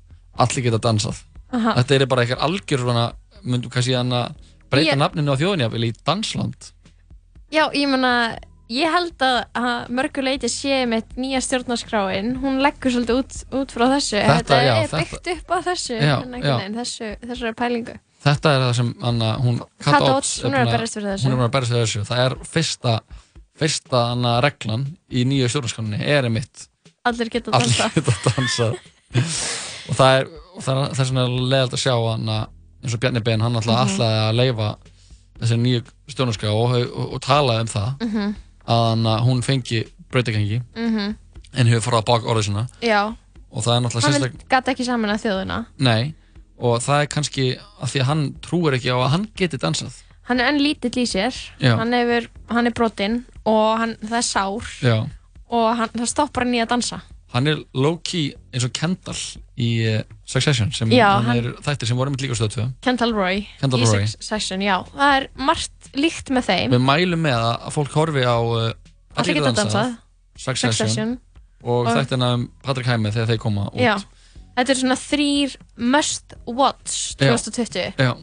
allir 0.45 0.65
geta 0.67 0.81
dansað. 0.89 1.21
Aha. 1.55 1.77
þetta 1.79 1.95
er 1.95 2.07
bara 2.11 2.25
eitthvað 2.25 2.41
algjör 2.43 2.81
svona, 2.83 3.05
myndum 3.45 3.71
kannski 3.71 3.95
hann 3.97 4.13
að 4.13 4.35
breyta 4.71 4.93
Ég- 4.95 5.01
nafninu 5.01 5.33
á 5.33 5.37
þjóðinni 5.41 5.67
jafnvel 5.67 5.89
í 5.89 5.93
dansland 6.07 6.73
Já, 7.53 7.69
ég 7.73 7.87
meina, 7.89 8.13
ég 8.69 8.91
held 8.91 9.23
að, 9.23 9.37
að 9.55 9.91
mörguleiti 9.95 10.49
sé 10.51 10.81
með 10.91 11.13
nýja 11.17 11.39
stjórnarskráin, 11.47 12.33
hún 12.43 12.59
leggur 12.65 12.91
svolítið 12.91 13.21
út, 13.21 13.37
út 13.55 13.71
frá 13.77 13.85
þessu. 13.93 14.19
Þetta, 14.19 14.57
já, 14.67 14.73
er 14.83 14.89
þetta- 14.91 15.03
byggt 15.05 15.31
upp 15.37 15.53
á 15.55 15.59
þessu, 15.69 15.95
Já, 16.01 16.17
neinn, 16.27 16.75
þessu, 16.75 17.13
þessari 17.23 17.55
pælingu. 17.55 17.95
þetta 18.27 18.51
er 18.57 18.65
það 18.65 18.73
sem 18.81 18.91
Anna, 19.07 19.29
hún 19.39 19.61
Kata 19.79 20.17
Odds, 20.17 20.33
hún 20.43 20.55
er 20.57 20.65
að 20.65 20.67
búin 20.67 20.75
berjast 20.75 20.97
fyrir 20.99 21.13
þessu. 21.13 21.29
hún 21.31 21.39
er 21.39 21.47
að 21.47 21.53
berjast 21.55 21.73
fyrir 21.73 21.87
þessu 21.87 22.05
það 22.11 22.25
er 22.27 22.35
fyrsta 22.57 22.95
fyrsta 23.57 24.01
Anna, 24.17 24.33
reglan 24.43 24.87
í 25.15 25.23
nýju 25.31 25.49
stjórnarskanunni 25.53 26.01
er 26.03 26.27
einmitt 26.27 26.67
Allir 27.07 27.31
geta 27.31 27.53
allir 27.55 27.71
dansa. 27.71 27.91
geta 27.95 28.17
dansa 28.27 28.67
og 29.89 29.95
það 29.95 30.19
er, 30.19 30.27
það 30.59 30.81
er 30.83 30.95
þess 30.99 31.13
vegna 31.15 31.27
leðalt 31.55 31.77
að 31.79 31.85
sjá 31.87 31.95
hann 31.95 32.29
eins 32.87 32.95
og 32.95 33.01
Bjarni 33.03 33.21
Ben, 33.27 33.41
hann 33.43 33.57
alltaf 33.59 33.75
Mhm. 33.75 33.83
alltaf 33.85 34.31
að 34.31 34.35
leifa 34.39 34.69
þessi 35.41 35.57
nýju 35.61 35.83
stjórnarská 36.09 36.49
og, 36.55 36.75
og, 36.97 37.13
og 37.15 37.21
tala 37.21 37.61
um 37.61 37.67
það 37.67 37.89
Mhm. 38.07 38.35
að 38.69 38.89
hann, 38.89 39.05
hún 39.27 39.43
fengi 39.43 39.85
brautagengi 40.11 40.63
Mhm. 40.77 41.17
en 41.55 41.67
hefur 41.67 41.91
farað 41.91 42.05
bak 42.07 42.23
orðið 42.23 42.45
sinna 42.45 42.67
Já, 42.83 43.15
og 43.53 43.63
það 43.65 43.77
er 43.77 43.81
náttúrulega 43.81 44.03
hann 44.03 44.13
sérstak 44.15 44.33
vil 44.33 44.49
gata 44.49 44.71
ekki 44.73 44.85
saman 44.85 45.11
að 45.11 45.23
þjóðuna. 45.25 45.67
nei, 45.79 46.15
og 46.59 46.81
það 46.81 47.03
er 47.03 47.07
kannski 47.07 47.59
að 47.83 47.89
því 47.93 48.01
að 48.01 48.05
hann 48.11 48.35
trúir 48.41 48.73
ekki 48.79 48.91
á 48.95 48.97
að 49.05 49.11
hann 49.11 49.29
geti 49.37 49.59
dansað 49.59 50.03
Hann 50.27 50.41
er 50.41 50.49
enn 50.51 50.59
lítill 50.59 50.91
í 50.99 51.07
sér, 51.07 51.33
hann, 51.63 51.93
hefur, 51.93 52.27
hann 52.51 52.67
er 52.67 52.73
brotinn 52.73 53.25
og 53.47 53.79
hann, 53.79 53.97
það 54.03 54.17
er 54.19 54.27
sár 54.27 54.63
Já. 54.83 55.07
og 55.51 55.77
hann, 55.77 55.89
það 55.95 56.07
stoppar 56.09 56.43
hann 56.45 56.55
í 56.55 56.63
að 56.65 56.69
dansa. 56.69 57.03
hann 57.33 57.47
er 57.47 57.57
low-key 57.75 58.33
eins 58.53 58.65
og 58.65 58.73
Kendall 58.73 59.17
í 59.59 59.99
uh, 59.99 60.03
Succession 60.27 60.73
sem 60.75 60.91
Já, 60.91 61.07
hann 61.23 61.39
er 61.39 61.53
þættir 61.63 61.87
sem 61.93 61.99
voru 61.99 62.11
með 62.11 62.25
líka 62.27 62.35
stöðu 62.39 62.65
Kendall 62.83 63.13
Roy 63.15 63.45
Kendall 63.61 63.85
í 63.85 63.91
Roy. 63.93 64.07
Succession, 64.11 64.65
já. 64.65 64.81
Það 64.91 65.13
er 65.21 65.29
margt 65.39 65.91
líkt 65.95 66.33
með 66.35 66.49
þeim. 66.51 66.73
við 66.75 66.83
mælum 66.83 67.23
með 67.29 67.45
að 67.47 67.69
fólk 67.77 67.95
horfi 67.95 68.25
á 68.27 68.37
uh, 68.43 68.73
Allir 69.17 69.39
geta 69.39 69.53
dansað. 69.55 69.93
Succession, 70.37 70.73
Succession. 70.75 71.13
og, 71.63 71.87
Og- 71.87 71.93
þættina 71.95 72.33
um 72.37 72.49
Patrick 72.67 72.91
Hæmi 72.91 73.13
þegar 73.15 73.31
þeir 73.31 73.39
koma 73.47 73.69
út 73.71 73.79
Já, 73.81 73.95
þetta 74.59 74.75
er 74.75 74.81
svona 74.83 74.97
þrýr 75.01 75.55
must 75.95 76.35
watch 76.47 77.15
Já. 77.23 77.31
2020 77.37 78.03
Já. 78.03 78.17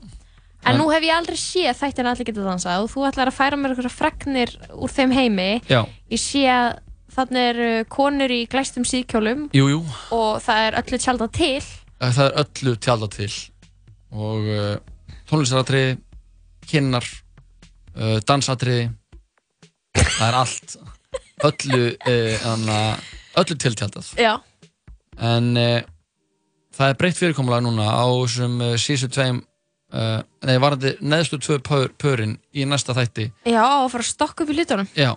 En 0.64 0.78
nú 0.80 0.86
hef 0.94 1.04
ég 1.04 1.12
aldrei 1.16 1.36
séð 1.40 1.76
þættina 1.76 2.12
allir 2.14 2.28
geta 2.30 2.44
dansað 2.46 2.84
og 2.86 2.92
þú 2.92 3.02
ætlar 3.10 3.32
að 3.32 3.36
færa 3.36 3.58
mér 3.60 3.74
eitthvað 3.74 3.96
fregnir 3.98 4.54
úr 4.76 4.92
þeim 4.96 5.12
heimi 5.16 5.48
Já. 5.72 5.82
Ég 6.12 6.20
sé 6.24 6.44
að 6.52 6.78
þannig 7.16 7.48
eru 7.54 7.72
konur 7.92 8.32
í 8.32 8.44
glæstum 8.50 8.86
síðkjólum 8.88 9.48
Jú, 9.54 9.66
jú, 9.72 9.82
og 10.16 10.40
það 10.46 10.68
er 10.68 10.78
öllu 10.84 11.00
tjálta 11.04 11.28
til 11.36 11.64
það 12.12 12.26
er 12.26 12.40
öllu 12.44 12.74
tjálta 12.82 13.10
til. 13.14 13.32
Og 14.14 14.50
uh, 14.50 14.74
tónlistaratriði 15.30 15.96
kynnar 16.70 17.06
uh, 17.06 18.20
dansatriði. 18.28 18.90
Það 19.94 20.28
er 20.28 20.38
allt 20.40 20.76
öllu 21.48 21.82
uh, 21.94 22.46
anna, 22.52 22.78
öllu 23.40 23.58
tiltjaldað. 23.62 24.14
Já, 24.20 24.36
en 25.22 25.54
það 26.74 26.88
er 26.90 27.00
breytt 27.00 27.20
fyrirkomulega 27.20 27.66
núna 27.68 27.90
á 27.94 28.06
þessum 28.10 28.62
síðustu 28.82 29.12
tveim 29.14 29.44
nei, 29.94 30.56
varandi 30.58 30.96
neðstu 31.06 31.38
tvö 31.38 31.60
pör, 31.62 31.92
pörin 32.02 32.34
í 32.50 32.66
næsta 32.66 32.96
þætti. 32.98 33.28
Já, 33.46 33.62
að 33.62 33.92
fara 33.94 34.02
að 34.02 34.10
stokka 34.10 34.42
upp 34.42 34.50
í 34.50 34.56
hlutunum. 34.58 34.90
Já. 34.98 35.12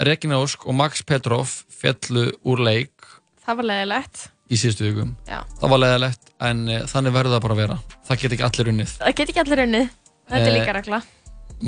Regina 0.00 0.38
Ósk 0.40 0.64
og 0.64 0.78
Max 0.78 1.04
Petrov 1.04 1.52
fjallu 1.68 2.30
úr 2.40 2.64
leik. 2.64 3.10
Það 3.44 3.60
var 3.60 3.68
leiðilegt 3.68 4.24
í 4.54 4.60
síðustu 4.60 4.86
vikum. 4.88 5.12
Já. 5.28 5.40
það 5.60 5.72
var 5.74 5.82
leðilegt 5.82 6.32
en 6.48 6.62
uh, 6.70 6.80
þannig 6.90 7.14
verður 7.18 7.34
það 7.36 7.44
bara 7.46 7.56
að 7.56 7.60
vera. 7.64 7.76
Það 8.08 8.22
get 8.24 8.36
ekki 8.36 8.46
allir 8.48 8.70
unnið. 8.74 8.94
Það 9.02 9.14
get 9.20 9.32
ekki 9.34 9.42
allir 9.44 9.62
unnið. 9.66 9.92
Þetta 10.24 10.40
er 10.40 10.50
Eh, 10.50 10.56
líka 10.58 10.74
regla. 10.78 11.02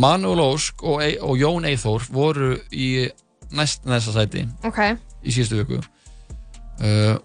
Manuel 0.06 0.40
Ósk 0.46 0.82
og, 0.84 1.00
Ey- 1.04 1.18
og 1.22 1.36
Jón 1.40 1.66
Eithór 1.68 2.04
voru 2.12 2.54
í 2.74 2.88
næst 3.56 3.84
næsta 3.86 4.12
sæti 4.16 4.42
Ok, 4.66 4.80
í 5.22 5.30
síðustu 5.34 5.60
viku. 5.62 5.78
Uh, 6.82 7.16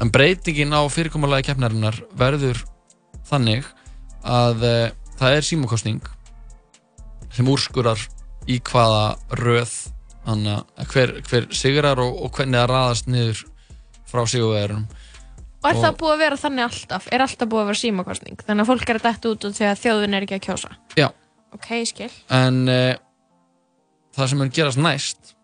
en 0.00 0.08
breytingin 0.14 0.72
á 0.72 0.80
fyrirkomulagi 0.88 1.48
keppnarinnar 1.50 1.98
verður 2.16 2.62
þannig 3.28 3.66
að 4.24 4.62
uh, 4.64 4.90
það 5.20 5.36
er 5.36 5.44
símakostning 5.48 6.00
sem 7.34 7.48
úrskurar 7.50 8.00
í 8.48 8.56
hvaða 8.64 9.16
röð 9.40 9.74
hana, 10.26 10.60
hver, 10.92 11.18
hver 11.28 11.46
sigrar 11.56 12.00
og, 12.00 12.16
og 12.24 12.32
hvernig 12.38 12.58
það 12.60 12.70
raðast 12.72 13.10
niður 13.10 13.42
frá 14.10 14.24
sigurverðurum 14.26 14.86
og 15.60 15.66
er 15.68 15.76
það 15.76 15.96
búið 16.00 16.12
að 16.14 16.20
vera 16.24 16.36
þannig 16.40 16.64
alltaf? 16.64 17.06
Er 17.12 17.20
alltaf 17.20 17.48
búið 17.52 17.60
að 17.62 17.66
vera 17.70 17.80
símakostning? 17.82 18.38
Þannig 18.46 18.64
að 18.64 18.68
fólk 18.70 18.90
er 18.94 18.98
detta 19.04 19.28
út 19.34 19.44
og 19.44 19.56
því 19.58 19.66
að 19.68 19.80
þjóðin 19.82 20.14
er 20.16 20.24
ekki 20.26 20.38
að 20.38 20.44
kjósa 20.46 20.70
Já, 20.96 21.08
Ok, 21.52 21.68
skil. 21.90 22.10
en 22.32 22.60
uh, 22.68 22.94
það 24.16 24.30
sem 24.32 24.40
mun 24.40 24.52
gerast 24.56 24.80
næst 24.80 25.34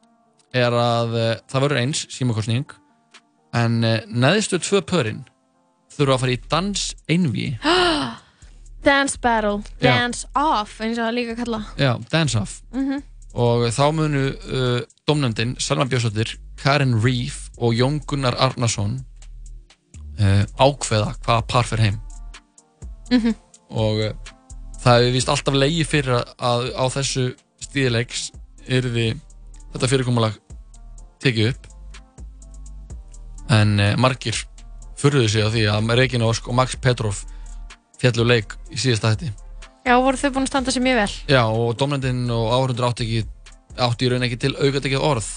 er 0.56 0.72
að 0.72 1.12
uh, 1.20 1.26
það 1.52 1.66
verður 1.66 1.80
eins 1.82 2.04
símakostning 2.16 2.64
en 3.56 3.76
uh, 3.84 3.98
neðistu 4.08 4.58
tvö 4.64 4.80
pörin 4.88 5.20
þurfa 5.96 6.16
að 6.16 6.22
fara 6.24 6.36
í 6.36 6.40
dans 6.52 6.86
einví 7.12 7.46
Dance 8.86 9.18
battle, 9.18 9.62
Já. 9.82 9.90
dance 9.90 10.26
off, 10.38 10.76
eins 10.80 10.94
og 10.96 11.02
það 11.02 11.08
er 11.10 11.14
líka 11.16 11.32
að 11.34 11.40
kalla. 11.42 11.60
já, 11.76 11.92
dance 12.12 12.38
off 12.38 12.60
Mhm. 12.72 13.02
og 13.34 13.64
þá 13.74 13.82
munu 13.92 14.22
domnefndin 15.08 15.56
Salma 15.60 15.84
Björnsdóttir, 15.90 16.36
Karin 16.56 16.94
Reef 17.02 17.45
og 17.58 17.74
Jón 17.76 18.00
Gunnar 18.06 18.36
Arnason 18.38 18.98
uh, 20.20 20.42
ákveða 20.60 21.14
hvaða 21.24 21.42
par 21.48 21.64
fer 21.68 21.84
heim 21.86 22.00
Mhm. 23.10 23.34
og 23.70 24.00
uh, 24.02 24.12
það 24.82 24.96
hefur 25.00 25.12
vist 25.14 25.28
alltaf 25.30 25.54
leiði 25.54 25.84
fyrir 25.86 26.16
að, 26.18 26.32
að 26.42 26.64
á 26.74 26.84
þessu 26.96 27.24
stíðilegs 27.62 28.24
yrði 28.66 29.08
þetta 29.72 29.88
fyrirkomulag 29.92 30.34
tekið 31.22 31.52
upp 31.52 31.68
en 33.54 33.78
uh, 33.80 33.92
margir 34.00 34.38
furðuðu 34.98 35.28
sig 35.30 35.44
á 35.46 35.50
því 35.52 35.64
að 35.70 35.94
Regina 36.00 36.26
Ósk 36.28 36.48
og 36.50 36.56
Max 36.58 36.76
Petrov 36.82 37.22
fjallu 38.00 38.26
leik 38.26 38.56
í 38.74 38.78
síðasta 38.80 39.14
hætti 39.14 39.30
Já, 39.86 39.94
voru 40.02 40.18
þau 40.18 40.32
búin 40.34 40.42
að 40.48 40.50
standa 40.50 40.72
sér 40.74 40.82
mjög 40.82 40.96
vel. 40.98 41.12
Já, 41.30 41.42
og 41.46 41.76
domnendinn 41.78 42.24
og 42.34 42.48
áhörundur 42.50 42.88
átti 42.88 43.04
ekki 43.06 43.20
átti 43.78 44.08
í 44.08 44.10
raun 44.10 44.24
ekki 44.26 44.38
til 44.42 44.50
auðvitað 44.58 44.88
ekki 44.90 44.98
orð 44.98 45.28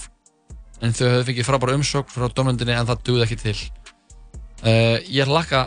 en 0.80 0.94
þau 0.96 1.06
höfðu 1.10 1.26
fengið 1.28 1.48
frábæra 1.48 1.76
umsókn 1.78 2.14
frá 2.14 2.26
domnendinni 2.34 2.76
en 2.76 2.88
það 2.88 3.02
dugði 3.08 3.26
ekki 3.26 3.38
til 3.44 3.56
uh, 4.64 4.98
Ég 5.10 5.28
laka 5.30 5.66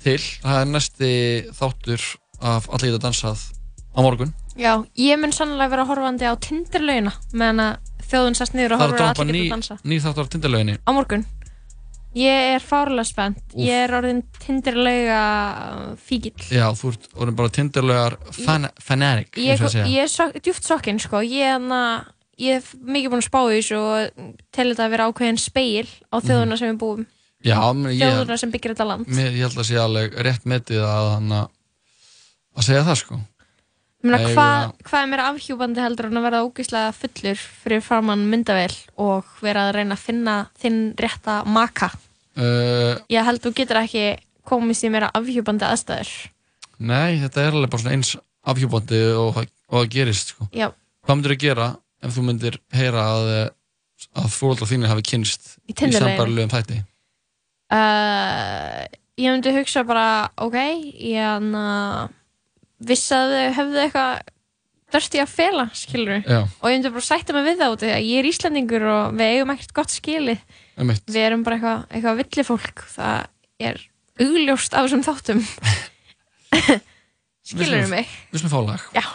til, 0.00 0.18
það 0.42 0.60
er 0.62 0.70
næsti 0.74 1.10
þáttur 1.58 2.06
af 2.40 2.70
allir 2.72 2.94
geta 2.94 3.04
dansað 3.08 3.42
á 3.92 3.98
morgun 4.00 4.32
Já, 4.60 4.72
ég 4.98 5.20
mun 5.20 5.32
sannlega 5.32 5.70
vera 5.74 5.84
horfandi 5.88 6.26
á 6.28 6.34
Tinderlaugina 6.40 7.12
meðan 7.32 7.60
að 7.66 8.06
þjóðun 8.10 8.36
sest 8.40 8.56
niður 8.56 8.74
og 8.74 8.80
Það 8.80 8.86
er 8.86 8.94
horfur 8.96 9.04
að 9.04 9.20
allir 9.26 9.38
geta 9.44 9.54
dansa. 9.54 9.76
ný 9.84 10.00
þáttur 10.02 10.24
af 10.24 10.32
tindalöginni 10.32 10.74
Á 10.80 10.90
morgun. 10.96 11.26
Ég 12.18 12.56
er 12.56 12.62
fárlega 12.64 13.06
spennt. 13.06 13.52
Ég 13.54 13.84
er 13.84 13.92
orðin 13.94 14.24
Tinderlauga 14.42 15.18
fíkill. 16.02 16.34
Já, 16.50 16.64
þú 16.74 16.90
ert 16.90 17.04
orðin 17.14 17.36
bara 17.38 17.52
tindalögar 17.54 18.16
fan, 18.34 18.66
fanatic 18.82 19.38
eins 19.38 19.60
og 19.62 19.68
að 19.68 19.76
segja. 19.76 19.84
ég 19.94 20.08
er 20.08 20.40
djúft 20.42 20.66
sokkinn, 20.66 20.98
sko. 20.98 21.20
Ég, 21.22 21.52
hana, 21.54 21.82
ég 22.40 22.58
hef 22.60 22.72
mikið 22.80 23.12
búin 23.12 23.22
að 23.22 23.28
spá 23.28 23.40
í 23.46 23.56
þessu 23.58 23.78
og 23.80 24.28
til 24.56 24.68
þetta 24.70 24.86
að 24.86 24.94
vera 24.96 25.08
ákveðin 25.10 25.40
speil 25.40 25.88
á 26.10 26.16
þjóðuna 26.24 26.58
sem 26.60 26.70
við 26.72 26.78
búum. 26.82 27.06
Já, 27.40 27.56
menn 27.72 27.92
ég, 27.94 28.02
Þjóðuna 28.04 28.36
sem 28.40 28.50
byggir 28.52 28.74
þetta 28.74 28.86
land. 28.90 29.08
mér, 29.08 29.30
ég 29.32 29.46
held 29.48 29.60
að 29.62 29.68
sé 29.70 29.76
alveg 29.80 30.16
rétt 30.26 30.42
metið 30.48 30.82
að, 30.84 31.06
hana, 31.14 31.42
að 32.56 32.66
segja 32.66 32.82
það 32.88 32.98
sko 33.00 33.20
Ég 34.00 34.08
meina, 34.08 34.18
Eigum 34.20 34.32
hvað, 34.32 34.66
hvað 34.88 35.02
er 35.04 35.08
meira 35.12 35.24
afhjúbandi 35.28 35.80
heldur 35.84 36.06
en 36.08 36.16
að 36.20 36.24
verða 36.24 36.38
ógeðslega 36.46 36.92
fullur 36.96 37.40
fyrir 37.64 37.82
framann 37.84 38.22
myndavél 38.32 38.72
og 39.04 39.26
vera 39.44 39.66
að 39.68 39.74
reyna 39.76 39.96
að 39.98 40.04
finna 40.06 40.36
þinn 40.60 40.78
rétta 41.00 41.34
maka? 41.44 41.90
uh, 42.40 42.96
Ég 43.12 43.26
held 43.28 43.42
þú 43.44 43.52
getur 43.58 43.80
ekki 43.82 44.04
komist 44.48 44.86
í 44.88 44.92
meira 44.92 45.10
afhjúbandi 45.16 45.68
aðstæður. 45.68 46.12
Nei, 46.80 47.20
þetta 47.20 47.44
er 47.44 47.58
alveg 47.58 47.72
bara 47.74 47.82
svona 47.82 47.96
eins 47.98 48.14
afhjúbandi 48.48 49.02
og, 49.20 49.36
og 49.68 49.76
það 49.82 49.90
gerist 49.92 50.32
sko. 50.32 50.48
Já. 50.56 50.70
Hvað 51.04 51.18
myndir 51.20 51.36
að 51.36 51.42
gera 51.44 51.68
ef 52.00 52.14
þú 52.16 52.24
myndir 52.26 52.58
heyra 52.74 53.04
að, 53.14 53.30
að 54.16 54.30
fóröldra 54.34 54.68
þínir 54.70 54.92
hafi 54.92 55.06
kynst 55.12 55.54
Í 55.68 55.74
í 55.74 55.92
sambarlegum 55.94 56.52
þætti? 56.52 56.80
Uh, 57.70 58.86
ég 59.20 59.30
myndi 59.30 59.54
hugsa 59.54 59.84
bara, 59.86 60.06
ok, 60.40 60.58
ég 60.96 61.22
hann 61.22 61.52
að 61.54 62.10
þau 62.80 63.50
hefðu 63.56 63.82
eitthvað 63.84 64.22
dörsti 64.90 65.20
að 65.22 65.30
fela, 65.30 65.66
skilur 65.76 66.16
við. 66.16 66.32
Og 66.32 66.66
ég 66.66 66.78
myndi 66.78 66.92
bara 66.96 67.06
sætta 67.06 67.36
mig 67.36 67.46
við 67.46 67.60
það 67.60 67.76
út, 67.76 67.84
ég 67.86 68.16
er 68.18 68.28
Íslandingur 68.30 68.86
og 68.90 69.14
við 69.18 69.36
eigum 69.36 69.52
ekkert 69.54 69.76
gott 69.76 69.94
skilið. 69.94 70.42
Við 70.80 71.20
erum 71.22 71.44
bara 71.46 71.58
eitthvað, 71.60 71.84
eitthvað 71.94 72.20
villifólk, 72.24 72.84
það 72.96 73.68
er 73.70 73.80
augljóst 74.20 74.74
af 74.74 74.88
þessum 74.88 75.06
þáttum. 75.06 75.44
skilur 77.46 77.78
við 77.84 77.90
mig? 77.94 78.12
Við 78.32 78.42
slum 78.42 78.54
fá 78.56 78.60
lag. 78.72 78.90
Já. 78.96 79.06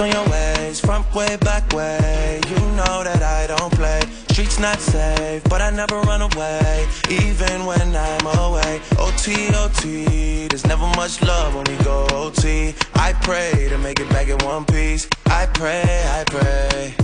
On 0.00 0.08
your 0.12 0.28
ways, 0.30 0.78
front 0.78 1.12
way, 1.12 1.36
back 1.38 1.72
way. 1.72 2.40
You 2.48 2.60
know 2.78 3.02
that 3.02 3.20
I 3.20 3.48
don't 3.48 3.72
play. 3.72 4.00
Streets 4.30 4.60
not 4.60 4.78
safe, 4.78 5.42
but 5.50 5.60
I 5.60 5.70
never 5.70 5.98
run 6.02 6.22
away, 6.22 6.86
even 7.10 7.66
when 7.66 7.96
I'm 7.96 8.26
away. 8.38 8.80
OT, 8.96 9.48
OT, 9.56 10.46
there's 10.46 10.64
never 10.68 10.86
much 10.94 11.20
love 11.22 11.56
when 11.56 11.64
we 11.64 11.76
go 11.82 12.06
OT. 12.12 12.74
I 12.94 13.12
pray 13.22 13.66
to 13.70 13.78
make 13.78 13.98
it 13.98 14.08
back 14.10 14.28
in 14.28 14.38
one 14.46 14.64
piece. 14.66 15.08
I 15.26 15.46
pray, 15.46 15.82
I 15.82 16.22
pray. 16.28 16.94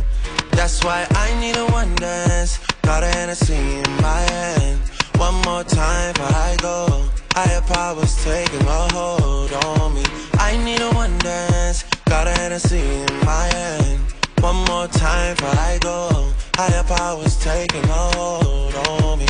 That's 0.52 0.84
why 0.84 1.04
I 1.10 1.34
need 1.40 1.56
a 1.56 1.66
one 1.72 1.96
dance. 1.96 2.60
Got 2.82 3.02
a 3.02 3.08
Hennessy 3.08 3.54
in 3.54 3.90
my 4.02 4.20
hand. 4.20 4.80
One 5.16 5.34
more 5.42 5.64
time 5.64 6.12
before 6.12 6.36
I 6.36 6.56
go. 6.62 7.08
Higher 7.32 7.62
powers 7.62 8.22
taking 8.22 8.60
a 8.60 8.88
hold 8.92 9.52
on 9.52 9.94
me. 9.94 10.04
I 10.34 10.56
need 10.64 10.80
a 10.80 10.90
one 10.92 11.18
dance. 11.18 11.84
Got 12.06 12.26
a 12.26 12.30
Hennessy 12.30 12.80
in 12.80 13.24
my 13.24 13.46
hand. 13.52 14.00
One 14.40 14.56
more 14.66 14.86
time 14.88 15.34
before 15.36 15.48
I 15.50 15.78
go. 15.80 16.32
Higher 16.56 16.84
powers 16.84 17.36
taking 17.42 17.84
a 17.84 18.02
hold 18.16 18.74
on 18.74 19.18
me. 19.18 19.26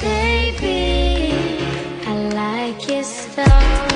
Baby, 0.00 1.64
I 2.06 2.14
like 2.34 2.88
your 2.88 3.02
style. 3.02 3.88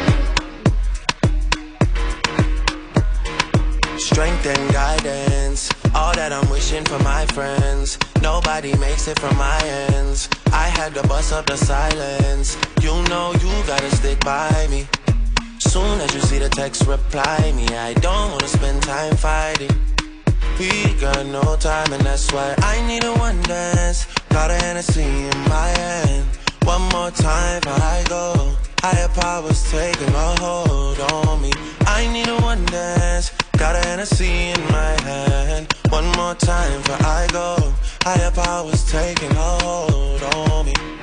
Strength 3.99 4.47
and 4.47 4.73
guidance, 4.73 5.71
all 5.95 6.15
that 6.15 6.33
I'm 6.33 6.49
wishing 6.51 6.85
for 6.85 6.99
my 7.01 7.27
friends. 7.27 7.99
Nobody 8.23 8.77
makes 8.79 9.09
it 9.09 9.19
from 9.19 9.37
my 9.37 9.61
ends. 9.91 10.29
I 10.53 10.69
had 10.69 10.95
to 10.95 11.07
bust 11.07 11.33
up 11.33 11.47
the 11.47 11.57
silence. 11.57 12.57
You 12.81 12.95
know 13.11 13.33
you 13.35 13.51
gotta 13.67 13.95
stick 13.95 14.19
by 14.25 14.67
me. 14.71 14.87
Soon 15.77 16.01
as 16.01 16.15
you 16.15 16.23
see 16.23 16.39
the 16.39 16.49
text, 16.49 16.87
reply 16.87 17.53
me. 17.55 17.67
I 17.77 17.93
don't 17.93 18.31
wanna 18.33 18.49
spend 18.49 18.83
time 18.83 19.15
fighting. 19.15 19.77
We 20.59 20.71
got 20.95 21.27
no 21.27 21.55
time, 21.57 21.93
and 21.93 22.03
that's 22.03 22.33
why 22.33 22.55
I 22.73 22.81
need 22.89 23.05
a 23.05 23.13
one 23.13 23.43
dance. 23.43 24.07
Got 24.31 24.51
a 24.51 24.55
Hennessy 24.55 25.03
in 25.03 25.39
my 25.51 25.69
hand. 25.81 26.25
One 26.63 26.81
more 26.95 27.11
time 27.11 27.61
before 27.61 27.83
I 27.97 28.03
go. 28.09 28.57
Higher 28.81 29.11
powers 29.21 29.71
taking 29.71 30.15
a 30.15 30.29
hold 30.41 30.99
on 31.13 31.43
me. 31.43 31.53
I 31.87 32.11
need 32.11 32.29
a 32.29 32.39
one 32.41 32.65
dance. 32.77 33.33
Got 33.59 33.77
a 33.77 33.87
Hennessy 33.87 34.33
in 34.57 34.61
my 34.73 34.93
hand. 35.03 35.75
One 35.91 36.09
more 36.13 36.37
time 36.37 36.81
before 36.81 37.07
I 37.07 37.29
go. 37.31 37.51
Higher 38.01 38.31
powers 38.31 38.83
taking 38.91 39.33
a 39.33 39.51
hold 39.61 40.23
on 40.23 40.65
me. 40.65 40.96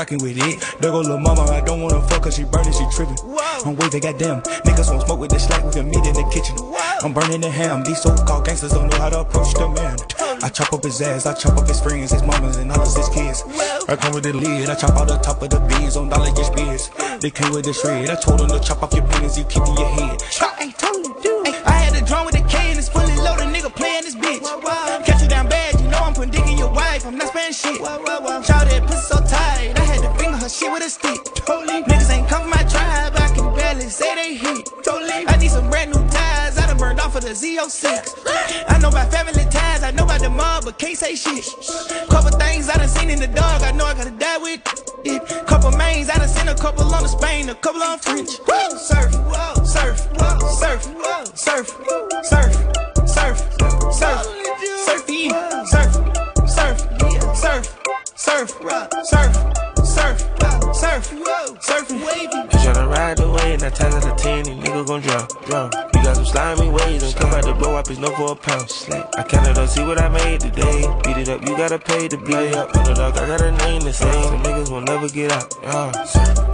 I 0.00 0.02
like 0.02 0.12
it 0.12 0.22
or 0.22 0.24
rockin' 0.24 0.40
with 0.40 0.48
it. 0.48 0.80
There 0.80 0.90
go 0.90 1.00
lil' 1.00 1.20
mama, 1.20 1.42
I 1.42 1.60
don't 1.60 1.82
wanna 1.82 2.00
fuck 2.08 2.22
cause 2.22 2.36
she 2.36 2.44
burning, 2.44 2.72
she 2.72 2.86
trippin'. 2.90 3.16
I'm 3.66 3.76
waving, 3.76 4.00
goddamn. 4.00 4.40
Niggas 4.64 4.88
won't 4.88 5.04
smoke 5.04 5.20
with 5.20 5.30
the 5.30 5.38
slack, 5.38 5.62
we 5.62 5.72
can 5.72 5.90
meet 5.90 6.06
in 6.06 6.14
the 6.14 6.24
kitchen. 6.32 6.56
I'm 7.02 7.12
burning 7.12 7.42
the 7.42 7.50
ham. 7.50 7.84
These 7.84 8.00
so-called 8.00 8.46
gangsters 8.46 8.72
don't 8.72 8.88
know 8.88 8.96
how 8.96 9.10
to 9.10 9.20
approach 9.20 9.52
the 9.52 9.68
man. 9.68 9.98
I 10.42 10.48
chop 10.48 10.72
up 10.72 10.84
his 10.84 11.02
ass, 11.02 11.26
I 11.26 11.34
chop 11.34 11.58
up 11.58 11.68
his 11.68 11.82
friends, 11.82 12.12
his 12.12 12.22
mamas, 12.22 12.56
and 12.56 12.72
all 12.72 12.80
of 12.80 12.96
his 12.96 13.10
kids. 13.10 13.44
I 13.88 13.96
come 13.96 14.14
with 14.14 14.24
the 14.24 14.32
lid, 14.32 14.70
I 14.70 14.74
chop 14.74 14.96
out 14.96 15.08
the 15.08 15.18
top 15.18 15.42
of 15.42 15.50
the 15.50 15.60
beans 15.60 15.98
on 15.98 16.08
dollar 16.08 16.32
get 16.32 16.46
spears. 16.46 16.90
They 17.20 17.30
came 17.30 17.52
with 17.52 17.66
the 17.66 17.74
shred, 17.74 18.08
I 18.08 18.14
told 18.14 18.40
them 18.40 18.48
to 18.48 18.60
chop 18.60 18.82
off 18.82 18.94
your 18.94 19.06
penis, 19.06 19.36
you 19.36 19.44
keep 19.44 19.66
in 19.66 19.76
your 19.76 19.88
head. 19.88 20.22
Say 41.16 41.40
shit. 41.40 42.08
Couple 42.08 42.30
things 42.38 42.68
I 42.68 42.76
done 42.76 42.88
seen 42.88 43.10
in 43.10 43.20
the 43.20 43.26
dog, 43.26 43.62
I 43.62 43.72
know 43.72 43.84
I 43.84 43.94
gotta 43.94 44.10
die 44.10 44.38
with 44.38 44.60
it. 45.04 45.46
Couple 45.46 45.70
mains, 45.72 46.10
I 46.10 46.18
done 46.18 46.28
seen 46.28 46.48
a 46.48 46.54
couple 46.54 46.84
on 46.94 47.02
the 47.02 47.08
Spain, 47.08 47.48
a 47.48 47.54
couple 47.54 47.82
on 47.82 47.98
French. 47.98 48.30
Surf, 48.30 48.69
gotta 71.60 71.78
pay 71.78 72.08
to 72.08 72.16
play 72.16 72.54
up. 72.54 72.74
I 72.74 73.10
got 73.12 73.42
a 73.42 73.52
name 73.52 73.82
say, 73.82 73.92
some 73.92 74.42
niggas 74.42 74.70
will 74.70 74.80
never 74.80 75.10
get 75.10 75.30
out. 75.30 75.54
Yeah. 75.62 75.92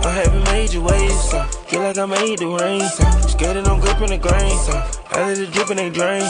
I 0.02 0.10
haven't 0.10 0.42
made 0.50 0.72
your 0.72 0.82
waves, 0.82 1.30
feel 1.70 1.82
like 1.82 1.96
I 1.96 2.06
made 2.06 2.40
the 2.40 2.48
rain. 2.48 2.82
Skating 3.30 3.68
on 3.68 3.78
gripping 3.78 4.08
the 4.10 4.18
grain, 4.18 4.58
out 5.14 5.30
of 5.30 5.38
the 5.38 5.46
dripping 5.46 5.76
they 5.76 5.90
drain. 5.90 6.26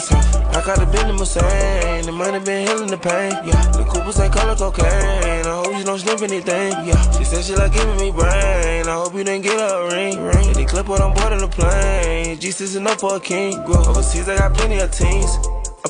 I 0.53 0.61
got 0.61 0.77
a 0.77 0.85
bend 0.93 1.09
in 1.09 1.17
Mercedes, 1.17 2.05
the 2.05 2.13
money 2.13 2.39
been 2.41 2.67
healing 2.69 2.91
the 2.91 2.99
pain. 2.99 3.33
Yeah, 3.49 3.57
the 3.73 3.85
Coopers 3.89 4.21
ain't 4.21 4.35
color 4.35 4.55
cocaine. 4.55 4.85
I 4.85 5.63
hope 5.65 5.75
you 5.75 5.85
don't 5.85 5.99
sniff 5.99 6.21
anything. 6.21 6.73
Yeah, 6.85 7.01
she 7.17 7.25
said 7.25 7.45
she 7.45 7.57
like 7.57 7.73
giving 7.73 7.97
me 7.97 8.11
brain. 8.11 8.89
I 8.89 8.93
hope 8.93 9.15
you 9.15 9.25
didn't 9.25 9.43
get 9.43 9.57
a 9.57 9.89
ring. 9.89 10.21
ring. 10.21 10.49
And 10.49 10.55
They 10.55 10.67
clip 10.67 10.87
what 10.87 11.01
on 11.01 11.15
board 11.15 11.33
of 11.33 11.41
the 11.41 11.49
plane. 11.49 12.39
Jesus 12.39 12.77
enough 12.77 13.01
for 13.01 13.17
a 13.17 13.21
king. 13.21 13.57
Grow 13.65 13.81
overseas, 13.87 14.29
I 14.29 14.37
got 14.37 14.53
plenty 14.53 14.81
of 14.81 14.91
teams 14.91 15.33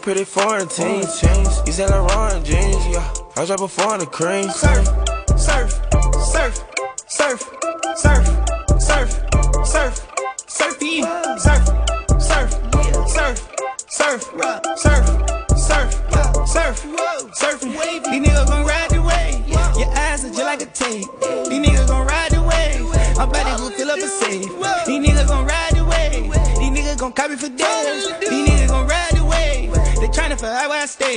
pretty 0.07 0.23
foreign 0.23 0.69
teens, 0.69 1.21
chains. 1.21 1.63
You 1.67 1.73
said 1.73 1.91
LeBron 1.91 2.45
jeans, 2.45 2.87
yeah. 2.87 3.13
I 3.37 3.45
drop 3.45 3.59
a 3.59 3.67
foreign 3.67 4.07
cream. 4.07 4.49
cream. 4.51 5.06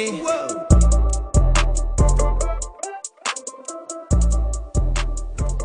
Stay. 0.10 0.50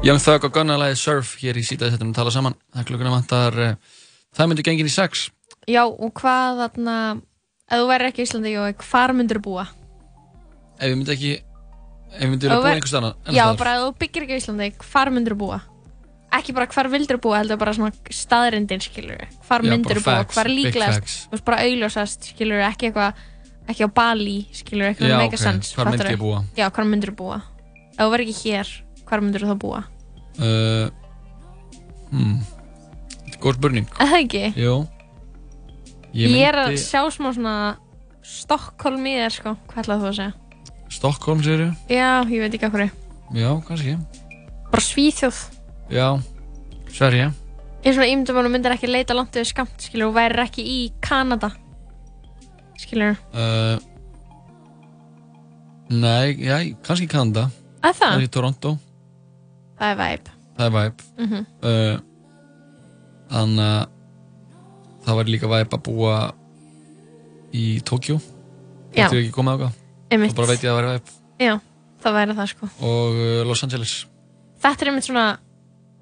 Young 0.05 0.21
Thug 0.21 0.45
og 0.45 0.53
Gunna 0.53 0.75
lagið 0.77 0.99
Surf 1.01 1.31
hér 1.41 1.57
í 1.57 1.63
sítaði 1.65 1.95
setjum 1.95 2.11
að 2.13 2.19
tala 2.19 2.33
saman. 2.35 2.57
Það 2.77 2.89
klukkuna 2.91 3.13
vantar 3.15 3.55
það 4.37 4.51
myndi 4.51 4.67
gengin 4.67 4.91
í 4.91 4.93
sex. 4.93 5.31
Já, 5.65 5.81
og 5.89 6.13
hvað 6.21 6.61
þarna, 6.61 6.97
ef 7.71 7.81
þú 7.81 7.89
væri 7.89 8.11
ekki 8.11 8.21
í 8.21 8.27
Íslandi, 8.29 8.53
Jói, 8.53 8.75
hvar 8.85 9.15
myndir 9.17 9.41
þú 9.41 9.45
búa? 9.47 9.65
Ef 10.77 10.91
við 10.91 10.97
myndi 10.99 11.15
ekki, 11.15 11.33
ef 12.13 12.21
við 12.21 12.35
myndi 12.35 12.53
búa 12.53 12.75
einhvers 12.75 12.93
staðar. 12.93 13.17
Já, 13.33 13.45
bara 13.57 13.77
ef 13.79 13.87
þú 13.87 13.95
byggir 14.05 14.27
ekki 14.27 14.37
í 14.37 14.43
Íslandi, 14.43 14.69
hvar 14.85 15.13
myndir 15.15 15.33
þú 15.33 15.41
búa? 15.41 15.61
Ekki 16.37 16.53
bara 16.53 16.69
hvar 16.69 16.91
vildur 16.93 17.23
búa, 17.25 17.41
heldur 17.41 17.63
bara 17.65 17.73
svona 17.79 18.13
staðrindin, 18.13 18.85
skilur. 18.85 19.25
Hvar 19.49 19.65
þú 19.65 19.81
búa, 20.03 20.21
hvar 20.35 20.53
líklegast, 20.53 21.31
bara 21.49 21.65
augljósast, 21.65 22.35
skilur 22.35 22.61
ekki 22.69 22.91
eitthvað, 22.91 23.25
ekki 23.71 23.87
á 23.87 23.91
Bali, 23.95 24.39
skilur 24.55 24.91
eitthvað 24.91 25.11
Já, 25.11 25.15
sem 25.15 25.23
make 25.23 25.39
ok. 25.39 25.45
Hvar 25.45 25.89
myndi 25.89 25.99
fattarðu? 25.99 26.15
ég 26.15 26.21
búa? 26.21 26.41
Já, 26.59 26.67
hvar 26.69 26.89
myndir 26.89 27.13
þú 27.13 27.17
búa? 27.21 27.39
Ef 27.95 28.01
þú 28.01 28.09
væri 28.13 28.27
ekki 28.29 28.51
hér, 28.51 28.73
hvar 29.09 29.25
myndir 29.25 29.45
þú 29.45 29.53
þá 29.53 29.59
búa? 29.63 29.81
Uh, 30.35 30.87
hmm. 32.11 32.37
Þetta 33.25 33.37
er 33.37 33.41
góð 33.45 33.59
spurning. 33.59 33.89
Það 33.95 34.19
ekki? 34.19 34.45
Jú. 34.61 34.75
Ég, 36.15 36.37
er 36.47 36.61
að 36.67 36.77
sjá 36.79 37.01
smá 37.11 37.31
svona 37.35 37.55
Stockholm 38.25 39.09
í 39.09 39.17
þér, 39.19 39.35
sko, 39.35 39.55
hvað 39.71 39.83
ætlaðu 39.85 40.05
þú 40.05 40.11
að 40.11 40.19
segja? 40.21 40.35
Stockholm, 40.95 41.43
segir 41.45 41.65
þú? 41.65 41.71
Já, 41.91 42.11
ég 42.31 42.45
veit 42.45 42.59
ekki 42.59 42.71
hverju. 42.75 42.91
Já, 43.35 43.51
kannski. 43.67 43.97
Bara 44.71 44.85
Svíþjóð. 44.85 45.41
Já, 45.93 46.07
Sverige. 46.95 47.33
Ég 47.85 47.91
er 47.91 47.97
svona 47.99 48.09
að 48.09 48.47
þú 48.47 48.53
myndir 48.55 48.73
ekki 48.77 48.89
leita 48.89 49.17
yfir 49.17 49.49
skamt, 49.49 49.75
skilur, 49.83 50.13
og 50.13 50.17
værir 50.17 50.45
ekki 50.47 50.63
í 50.65 50.79
Kanada. 51.05 51.51
Skilur. 52.81 53.17
Uh, 53.35 53.77
nei, 55.91 56.35
já, 56.43 56.57
kannski 56.87 57.09
Kanada. 57.11 57.49
Að 57.85 57.99
það? 58.01 58.09
Kannski 58.15 58.33
Toronto. 58.35 58.75
Það 59.79 59.93
er 59.93 60.01
væp. 60.01 60.33
Það 60.55 60.67
er 60.67 60.75
væp. 60.79 61.07
Mhm. 61.19 61.47
uh, 61.63 61.95
Þannig 63.35 63.65
að 63.65 63.87
það 65.05 65.17
var 65.19 65.31
líka 65.33 65.49
væp 65.51 65.75
að 65.75 65.85
búa 65.89 66.17
í. 67.55 67.63
Já. 67.81 68.19
Þetta 68.95 69.15
er 69.15 69.21
ekki 69.25 69.35
komið 69.35 69.57
ákvað. 69.57 69.79
Einmitt. 70.15 70.31
Og 70.35 70.39
bara 70.39 70.51
veit 70.53 70.63
ég 70.63 70.71
að 70.71 70.75
það 70.75 70.79
væri 70.81 70.93
væp. 70.93 71.15
Já, 71.43 71.55
það 72.05 72.17
væri 72.19 72.37
það, 72.39 72.51
sko. 72.53 72.69
Og 72.81 73.19
uh, 73.19 73.41
Los 73.49 73.65
Angeles. 73.67 73.95
Þetta 74.63 74.85
er 74.85 74.91
einmitt 74.93 75.09
svona, 75.09 75.25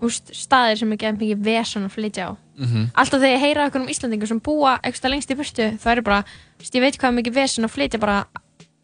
úst, 0.02 0.32
staðir 0.36 0.80
sem 0.82 0.92
er 0.92 1.00
gefið 1.00 1.22
mikið 1.22 1.44
vesen 1.46 1.86
að 1.88 1.94
flytja 1.96 2.28
á. 2.28 2.32
Mhm. 2.60 2.90
Alltaf 2.92 3.22
þegar 3.22 3.32
ég 3.32 3.44
heyra 3.46 3.66
okkur 3.70 3.80
um 3.80 3.88
Íslandingur 3.94 4.28
sem 4.28 4.42
búa 4.44 4.74
eitthvað 4.84 5.14
lengst 5.14 5.32
í 5.32 5.38
burtu, 5.38 5.70
það 5.80 5.94
er 5.96 6.04
bara, 6.04 6.20
þú 6.62 6.64
veist, 6.64 6.76
ég 6.78 6.84
veit 6.86 6.98
hvað 7.02 7.16
mikið 7.18 7.34
vesen 7.40 7.66
að 7.66 7.72
flytja 7.74 7.98
bara 8.02 8.16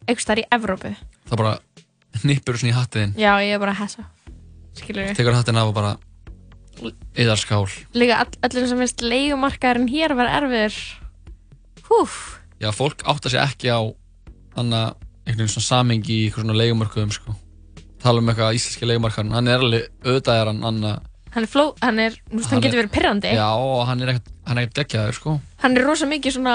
eitthvað 0.09 0.41
í 0.43 0.45
Evrópu. 0.51 0.91
Það 1.29 1.39
bara 1.43 1.53
nippur 2.25 2.57
svona 2.59 2.73
í 2.73 2.75
hattiðin. 2.75 3.13
Já, 3.19 3.31
ég 3.45 3.55
er 3.55 3.61
bara 3.61 3.71
að 3.75 3.83
hessa. 3.85 4.05
Skilur 4.79 5.13
Tekur 5.15 5.35
hattin 5.37 5.57
af 5.59 5.69
og 5.71 5.75
bara 5.77 5.95
yðar 7.19 7.39
skál. 7.39 7.65
Líka 7.95 8.19
all, 8.23 8.31
allir 8.45 8.67
sem 8.69 8.79
finnst 8.83 9.03
leigumarkaðurinn 9.03 9.89
hér 9.91 10.13
var 10.19 10.29
erfiður. 10.39 10.77
Húf. 11.89 12.39
Já, 12.59 12.71
fólk 12.75 13.03
átta 13.07 13.31
sig 13.31 13.39
ekki 13.41 13.71
á 13.71 13.79
þannig 14.55 14.95
einhvern 15.29 15.43
veginn 15.45 15.53
svona 15.53 15.67
samengi 15.69 16.15
í 16.15 16.25
eitthvað 16.27 16.45
svona 16.45 16.57
leigumörkuðum 16.59 17.13
sko. 17.15 17.35
Tala 18.03 18.21
um 18.23 18.31
eitthvað 18.31 18.57
íslenski 18.59 18.87
leigumarkaðurinn. 18.89 19.35
Hann 19.37 19.47
er 19.51 19.63
alveg, 19.63 19.87
auðvitað 20.05 20.41
er 20.41 20.51
hann, 20.51 20.61
hann 20.67 20.83
hann 21.29 21.45
er 21.45 21.49
fló, 21.51 21.65
hann 21.83 21.99
er, 22.01 22.15
þú 22.25 22.39
veist, 22.39 22.49
hann, 22.49 22.55
Hann 22.57 22.63
getur 22.65 22.79
er- 22.79 22.81
verið 22.87 22.93
pirrandi 22.95 23.31
Já, 23.37 23.47
og 23.53 23.83
hann 23.85 23.99
er 24.01 24.09
ekkert, 24.15 24.29
hann 24.49 24.57
er 24.57 24.65
ekkert 24.65 24.79
geggjaður, 24.79 25.13
sko. 25.19 25.33
hann 25.61 25.77
er 25.77 25.83
rosa 25.85 26.07
mikið 26.09 26.33
svona 26.39 26.53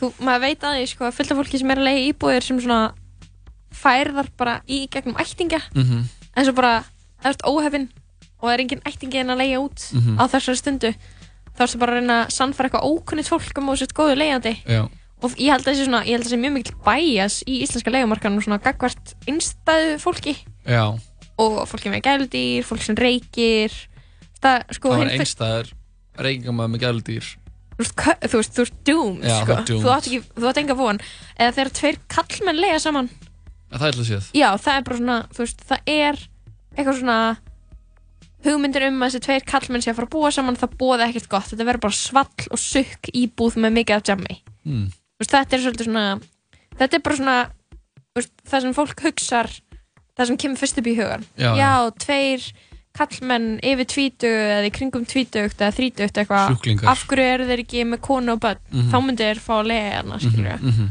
þú, 0.00 0.12
maður 0.20 0.40
veit 0.40 0.60
að 0.66 0.76
því, 0.78 0.86
sko, 0.90 1.10
fullt 1.14 1.30
af 1.32 1.38
fólki 1.38 1.58
sem 1.60 1.70
er 1.70 1.78
að 1.80 1.88
leiða 1.88 2.06
íbúðir 2.12 2.42
sem 2.42 2.60
svona 2.60 2.80
færðar 3.74 4.28
bara 4.38 4.60
í 4.70 4.86
gegnum 4.90 5.16
ættingja 5.20 5.60
Mhm. 5.74 6.04
en 6.36 6.44
svo 6.44 6.54
bara, 6.54 6.84
það 7.22 7.30
er 7.30 7.48
óhefinn 7.50 7.88
og 8.40 8.48
það 8.48 8.54
er 8.54 8.60
engin 8.64 8.82
ættingi 8.86 9.16
en 9.20 9.28
að 9.34 9.38
leiða 9.42 9.60
út 9.64 9.80
Mhm. 9.94 10.18
á 10.18 10.24
þessari 10.28 10.56
stundu 10.60 10.94
þá 11.56 11.60
ertu 11.66 11.78
bara 11.78 11.92
að 11.92 11.98
reyna 12.00 12.24
að 12.26 12.30
sannfæra 12.34 12.68
eitthvað 12.70 12.88
ókunnit 12.90 13.28
fólk 13.30 13.58
um 13.58 13.68
að 13.68 13.74
þú 13.74 13.78
sett 13.78 13.94
góðu 13.94 14.16
leiðandi 14.18 14.54
Já. 14.66 14.88
og 15.22 15.30
ég 15.38 15.50
held 15.50 15.64
að 15.64 15.74
þessi 15.74 15.84
svona, 15.86 16.04
ég 16.04 16.12
held 16.14 16.24
að 16.24 16.28
þessi 16.28 16.40
mjög 16.42 16.52
mikil 16.52 16.74
bæjas 16.84 17.42
í 17.46 17.62
íslenska 17.62 17.90
leigumarkanum 17.90 18.42
svona 18.42 18.58
gagvart 18.62 19.14
innstæðu 19.26 19.98
fólki 20.02 20.36
Já. 20.66 20.98
og 21.38 21.68
fólki 21.68 21.90
með 21.90 22.02
gæludýr, 22.02 22.62
fólk 22.64 22.82
sem 22.82 22.94
reykir 22.96 23.70
það, 24.42 24.64
sko, 24.72 24.90
Það 24.90 24.98
var 24.98 25.08
einstæður 25.18 25.72
reykingamæð 26.18 26.70
með 26.70 26.80
gæludýr. 26.84 27.36
Þú 27.78 28.38
veist, 28.38 28.54
þú 28.54 28.64
ert 28.64 28.76
doomed, 28.86 29.24
Já, 29.24 29.36
sko. 29.40 29.52
þú 29.52 29.58
ert 29.58 29.68
doomed. 29.70 29.84
þú 29.84 29.92
átt 29.94 30.06
ekki, 30.10 30.20
þú 30.38 30.48
átt 30.50 30.60
enga 30.62 30.76
von 30.78 31.00
eða 31.38 31.54
þegar 31.56 31.72
tveir 31.80 31.98
kallmenn 32.08 32.60
lega 32.62 32.78
saman 32.82 33.08
En 33.74 33.80
það 33.80 33.86
er 33.88 33.92
alltaf 33.94 34.06
séð. 34.10 34.28
já, 34.38 34.48
það 34.62 34.76
er 34.78 34.84
bara 34.86 34.96
svona, 35.00 35.16
þú 35.34 35.42
veist, 35.42 35.64
það 35.66 35.80
er 35.90 36.20
eitthvað 36.76 36.98
svona 37.00 37.18
hugmyndir 38.44 38.84
um 38.90 39.00
að 39.02 39.08
þessi 39.14 39.24
tveir 39.24 39.44
kallmenn 39.48 39.82
sé 39.84 39.90
að 39.90 39.96
fara 39.98 40.06
að 40.10 40.14
búa 40.14 40.30
saman 40.36 40.58
það 40.60 40.74
bóði 40.80 41.06
ekkert 41.08 41.28
gott, 41.32 41.48
þetta 41.50 41.66
verður 41.66 41.84
bara 41.86 41.96
svall 41.98 42.48
og 42.52 42.60
sukk 42.60 43.08
íbúð 43.16 43.56
með 43.64 43.78
mikið 43.80 43.96
af 44.00 44.08
jammi 44.12 44.40
Mm. 44.64 44.86
Þú 44.88 45.20
veist, 45.20 45.32
þetta 45.34 45.52
er 45.56 45.60
svolítið 45.60 45.84
svona 45.90 46.02
þetta 46.78 46.96
er 46.96 47.02
bara 47.04 47.16
svona 47.18 47.34
þú 48.14 48.16
veist, 48.20 48.30
það 48.48 48.62
sem 48.64 48.72
fólk 48.78 49.02
hugsar 49.04 49.50
það 50.16 50.26
sem 50.30 50.38
kemur 50.40 50.56
fyrst 50.62 50.78
upp 50.80 50.86
í 50.88 50.94
hugan 50.96 51.26
Já, 51.36 51.50
já. 51.58 51.72
tveir 52.00 52.46
kallmenn 52.94 53.56
yfir 53.66 53.86
tvítu 53.90 54.28
eða 54.30 54.68
í 54.68 54.72
kringum 54.74 55.02
tvítugt 55.10 55.58
eða 55.58 55.74
þrítugt 55.74 56.18
eitthvað 56.20 56.84
af 56.92 57.00
hverju 57.10 57.24
eru 57.34 57.46
þeir 57.48 57.62
ekki 57.64 57.82
með 57.90 58.00
konu 58.06 58.36
og 58.36 58.42
börn 58.44 58.60
Mhm. 58.70 58.90
þá 58.92 58.98
myndir 59.02 59.26
þeir 59.32 59.40
fá 59.42 59.54
að 59.58 59.66
lega 59.72 59.96
hana 59.98 60.18
skilur 60.22 60.58
Mhm, 60.60 60.68
mhm. 60.68 60.88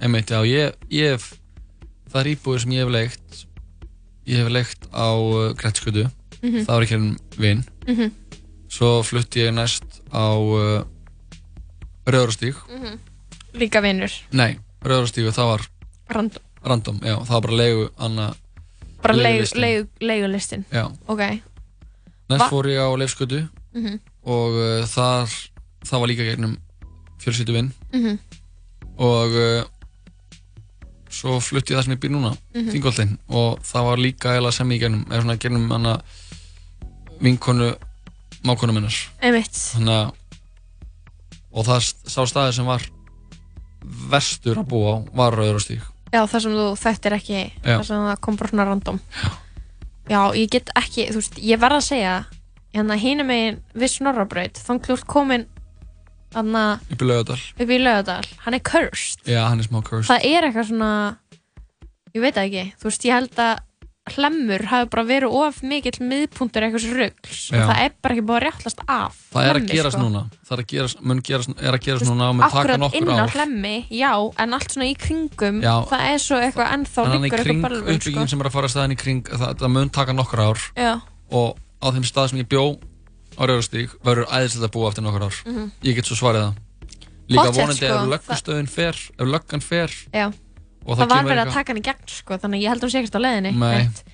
Einmitt, 0.00 0.26
já, 0.30 0.40
ég, 0.44 0.72
ég 0.90 1.20
það 2.10 2.20
er 2.20 2.30
íbúður 2.34 2.60
sem 2.60 2.70
ég 2.72 2.82
hef 2.84 2.90
leikt, 2.92 3.44
ég 4.26 4.36
hef 4.42 4.48
leikt 4.50 4.86
á 4.92 5.08
uh, 5.12 5.52
Grettskötu, 5.54 6.10
Mhm. 6.42 6.64
það 6.64 6.72
var 6.74 6.82
ekki 6.82 6.94
enn 6.94 7.18
vinn, 7.38 7.64
Mhm. 7.86 8.10
svo 8.68 9.02
flutti 9.04 9.40
ég 9.44 9.52
næst 9.54 9.84
á 10.12 10.32
uh, 10.40 10.84
Rauðarstíg, 12.06 12.54
Mhm. 12.68 12.98
líka 13.54 13.80
vinnur 13.82 14.12
nei, 14.32 14.58
Rauðarstíg 14.82 15.28
og 15.28 15.34
það 15.34 15.46
var 15.52 15.60
Random. 16.08 16.42
random, 16.64 16.98
já, 17.00 17.16
það 17.24 17.28
var 17.30 17.40
bara 17.40 17.56
leigu, 17.56 17.90
anna, 17.98 18.34
bara 19.04 19.14
leigu, 19.14 19.26
leigulistin. 19.28 19.60
leigu, 19.60 19.88
leigulistin 20.00 20.64
Já. 20.72 20.84
ok 21.08 21.22
Næst 22.30 22.40
Va- 22.40 22.48
fór 22.50 22.66
ég 22.72 22.80
á 22.80 22.88
Leifskötu 22.96 23.42
Mhm. 23.74 23.98
og 24.24 24.52
uh, 24.56 24.84
þar, 24.88 25.28
það 25.84 26.00
var 26.00 26.08
líka 26.08 26.24
gegnum 26.24 26.56
fjölsýtuvinn 27.20 27.70
Mhm. 27.92 28.18
og 28.98 29.30
uh, 29.36 29.64
svo 31.14 31.36
flutti 31.40 31.74
ég 31.74 31.78
það 31.78 31.84
sem 31.84 31.92
ég 31.94 32.00
býr 32.02 32.10
núna, 32.14 32.32
Mhm. 32.54 32.70
Þingoltin 32.72 33.18
og 33.28 33.60
það 33.62 33.84
var 33.84 33.96
líka 33.98 34.28
eiginlega 34.32 34.52
sem 34.52 34.70
ég 34.70 34.80
gegnum, 34.80 35.04
eða 35.10 35.20
svona 35.22 35.36
gegnum 35.38 35.70
hana 35.70 36.00
vinkonu, 37.20 37.74
mákonu 38.44 38.72
minnar 38.74 38.94
einmitt 39.22 39.52
þannig 39.52 39.94
að 39.94 40.12
og 41.54 41.64
það 41.66 41.94
sá 42.10 42.20
staði 42.26 42.52
sem 42.56 42.66
var 42.66 42.82
verstur 44.10 44.56
að 44.58 44.66
búa 44.68 44.96
á 44.96 45.14
var 45.14 45.36
Rauðarstíg 45.38 45.82
já 46.14 46.20
það 46.30 46.44
sem 46.44 46.54
þú 46.54 46.66
þekktir 46.84 47.16
ekki 47.18 47.40
Já. 47.40 47.72
það 47.74 47.82
sem 47.88 48.04
það 48.08 48.20
kom 48.26 48.38
bara 48.40 48.52
svona 48.52 48.66
random. 48.70 49.00
Já, 50.04 50.20
ég 50.36 50.50
get 50.52 50.70
ekki, 50.78 51.08
þú 51.10 51.20
veist, 51.22 51.38
ég 51.40 51.60
verð 51.62 51.78
að 51.80 51.86
segja 51.88 52.14
hérna 52.74 52.96
hínum 53.00 53.28
megin 53.30 53.58
við 53.74 53.92
Snorrabraut 53.94 54.58
þá 54.60 54.72
klúrt 54.84 55.06
komin 55.08 55.46
þarna 56.34 56.64
upp 56.90 57.02
í 57.04 57.06
Laugadal 57.08 57.38
upp 57.38 57.70
í 57.70 57.78
Laugadal 57.80 58.22
hann 58.44 58.56
er 58.58 58.64
cursed. 58.66 59.22
Já, 59.30 59.44
hann 59.48 59.62
er 59.62 59.68
smá 59.68 59.80
cursed. 59.86 60.10
Það 60.10 60.26
er 60.30 60.48
eitthvað 60.48 60.68
svona 60.70 60.90
ég 62.14 62.22
veit 62.22 62.36
ekki, 62.44 62.64
þú 62.78 62.90
veist, 62.90 63.06
ég 63.08 63.16
held 63.18 63.40
að 63.42 63.62
hlemmur 64.12 64.60
hafi 64.68 64.88
bara 64.92 65.02
verið 65.08 65.32
of 65.32 65.62
mikill 65.64 65.96
miðpuntur 66.04 66.66
eitthvað 66.66 66.84
ruggs 66.98 67.38
og 67.54 67.62
það 67.70 67.78
er 67.86 67.92
bara 68.04 68.14
ekki 68.14 68.24
búið 68.28 68.36
að 68.36 68.42
réttlast 68.44 68.82
af 68.84 69.14
það 69.32 69.46
er 69.48 69.58
að 69.60 69.68
gerast 69.70 69.96
sko. 69.96 70.02
núna 70.04 70.22
það 70.44 70.52
er 70.58 70.62
að 70.62 70.68
gerast, 70.74 71.00
mun 71.08 71.22
gerast, 71.24 71.54
er 71.56 71.78
að 71.78 71.82
gerast 71.86 72.08
núna 72.10 72.26
og 72.28 72.34
mun 72.36 72.44
taka 72.44 72.58
akkurat 72.60 72.82
nokkur 72.82 73.00
inn 73.00 73.22
á 73.24 73.26
hlemmi, 73.32 73.72
já, 73.88 74.10
en 74.44 74.56
allt 74.58 74.74
svona 74.76 74.88
í 74.90 74.96
kringum 75.00 75.62
Já. 75.64 75.74
það 75.88 76.04
er 76.10 76.18
svo 76.20 76.36
eitthvað 76.44 76.74
ennþá 76.76 77.06
liggur 77.14 77.32
kring 77.32 77.56
eitthvað 77.56 77.64
bölvun 77.64 77.94
uppbyggingin 77.96 78.28
sko. 78.28 78.34
sem 78.34 78.44
er 78.44 78.50
að 78.50 78.56
fara 78.58 78.68
að 78.68 78.74
staðin 78.76 78.92
í 78.92 79.00
kring 79.00 79.22
það, 79.32 79.56
það 79.64 79.72
mun 79.78 79.88
taka 79.96 80.12
nokkur 80.20 80.44
ár 80.52 80.60
Já. 80.76 80.92
og 81.32 81.56
á 81.80 81.86
þeim 81.96 82.04
stað 82.12 82.28
sem 82.34 82.42
ég 82.44 82.48
bjó 82.52 82.64
á 83.34 83.42
Rauðarstíg 83.48 83.96
verður 84.04 84.28
æðislega 84.28 84.72
búa 84.76 84.92
eftir 84.92 85.02
nokkur 85.08 85.24
ár 85.32 85.40
Mhm. 85.48 85.70
ég 85.82 85.96
get 85.96 86.04
svo 86.04 86.20
svarið 86.20 86.44
það 86.44 86.54
líka 87.32 87.40
Pottþétt, 87.40 87.56
vonandi 87.56 87.86
sko. 87.88 87.94
ef 87.96 88.08
löggustöðin 88.12 88.68
fer 88.68 88.94
ef 89.16 89.26
löggan 89.32 89.62
fer 89.64 89.88
Já. 90.12 90.28
Og 90.86 90.96
það, 90.98 91.04
það, 91.08 91.14
var 91.14 91.24
verið 91.30 91.42
að 91.46 91.52
taka 91.54 91.72
hann 91.72 91.80
í 91.80 91.86
gegn 91.88 92.06
sko, 92.06 92.38
þannig 92.38 92.58
að 92.58 92.62
ég 92.64 92.68
held 92.68 92.80
að 92.80 92.84
hún 92.84 92.92
sé 92.94 92.98
ekkert 93.00 93.16
á. 93.16 93.22
Rétt. 93.74 94.04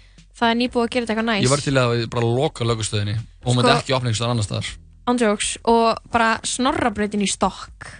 það 0.40 0.50
er 0.50 0.56
nýbúið 0.60 0.84
að 0.86 0.90
gera 0.90 1.06
þetta 1.06 1.12
eitthvað 1.14 1.28
næs 1.30 1.44
ég 1.44 1.50
var 1.50 1.60
til 1.64 1.74
að 1.76 2.06
bara 2.10 2.26
loka 2.40 2.64
löggustöðinni 2.64 3.16
og 3.18 3.44
hún 3.44 3.52
Sko- 3.52 3.56
myndi 3.62 3.72
ekki 3.76 3.92
opna 3.96 4.08
einhverstaðar 4.10 4.30
annar 4.30 4.46
staðar 4.46 4.70
Andjóks, 5.10 5.56
og 5.64 5.98
bara 6.12 6.40
snorrabrautin 6.44 7.24
í 7.24 7.28
stokk 7.28 7.90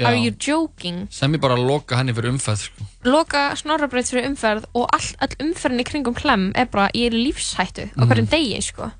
are 0.00 0.16
you 0.16 0.30
joking 0.40 1.08
sem 1.12 1.32
ég 1.34 1.40
bara 1.42 1.56
loka 1.58 1.96
henni 1.98 2.14
fyrir 2.16 2.30
umfæð 2.32 2.56
sko. 2.70 2.86
loka 3.04 3.42
snorrabraut 3.58 4.06
fyrir 4.08 4.28
umferð 4.30 4.64
og 4.72 4.86
all, 4.94 5.08
all 5.20 5.34
umferðin 5.44 5.82
í 5.82 5.84
kringum 5.90 6.14
klem 6.16 6.52
er 6.54 6.66
bara 6.72 6.88
í 6.94 7.10
lífshættu 7.10 7.90
á 7.90 7.98
Mhm. 7.98 8.08
hverjum 8.08 8.28
degi 8.30 8.62
sko. 8.62 8.90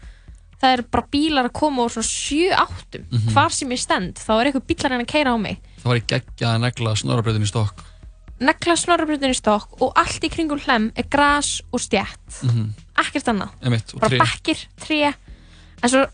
það 0.60 0.72
er 0.76 0.82
bara 0.82 1.06
bílar 1.12 1.44
að 1.48 1.52
koma 1.56 1.84
úr 1.86 1.88
svona 1.94 2.04
7-8 2.04 3.00
Mhm. 3.10 3.32
hvar 3.32 3.48
sem 3.50 3.70
ég 3.70 3.78
stend 3.78 4.14
þá 4.20 4.30
er 4.40 4.50
eitthvað 4.52 4.66
bílar 4.68 4.92
en 4.92 5.00
að 5.00 5.06
keira 5.06 5.32
á 5.32 5.36
mig 5.40 5.56
það 5.80 5.88
var 5.88 5.96
í 5.96 6.04
geggja 6.06 6.48
að 6.52 6.60
negla 6.60 6.92
snorabreytin 6.96 7.46
í 7.46 7.48
stokk 7.48 7.80
negla 8.40 8.76
snorrabrautin 8.76 9.30
í 9.34 9.36
stokk 9.36 9.80
og 9.84 9.92
allt 10.00 10.24
í 10.24 10.30
kringum 10.32 10.60
klem 10.62 10.90
er 10.96 11.04
gras 11.12 11.60
og 11.72 11.80
stjætt 11.80 12.42
mm 12.42 12.50
-hmm. 12.50 12.70
ekkert 13.04 13.28
annað 13.28 13.50
Einmitt, 13.62 13.94
og 13.94 14.00
bara 14.00 14.18
bekkir, 14.24 14.66
tré 14.80 15.12
en 15.82 15.88
svo 15.90 16.06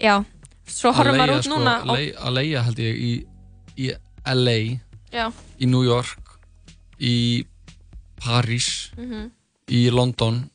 já, 0.00 0.14
svo 0.66 0.92
horfum 0.92 1.16
maður 1.18 1.38
út 1.40 1.48
núna 1.50 1.74
sko, 1.80 1.94
leia, 1.96 2.14
að 2.20 2.32
leia 2.38 2.62
held 2.68 2.78
ég 2.78 2.96
í, 2.96 3.12
í 3.76 3.90
LA 4.34 4.58
Já. 5.12 5.26
í 5.58 5.66
New 5.66 5.82
York 5.84 6.38
í 7.00 7.44
París 8.20 8.90
Mhm. 8.96 9.30
í 9.70 9.90
London 9.90 10.50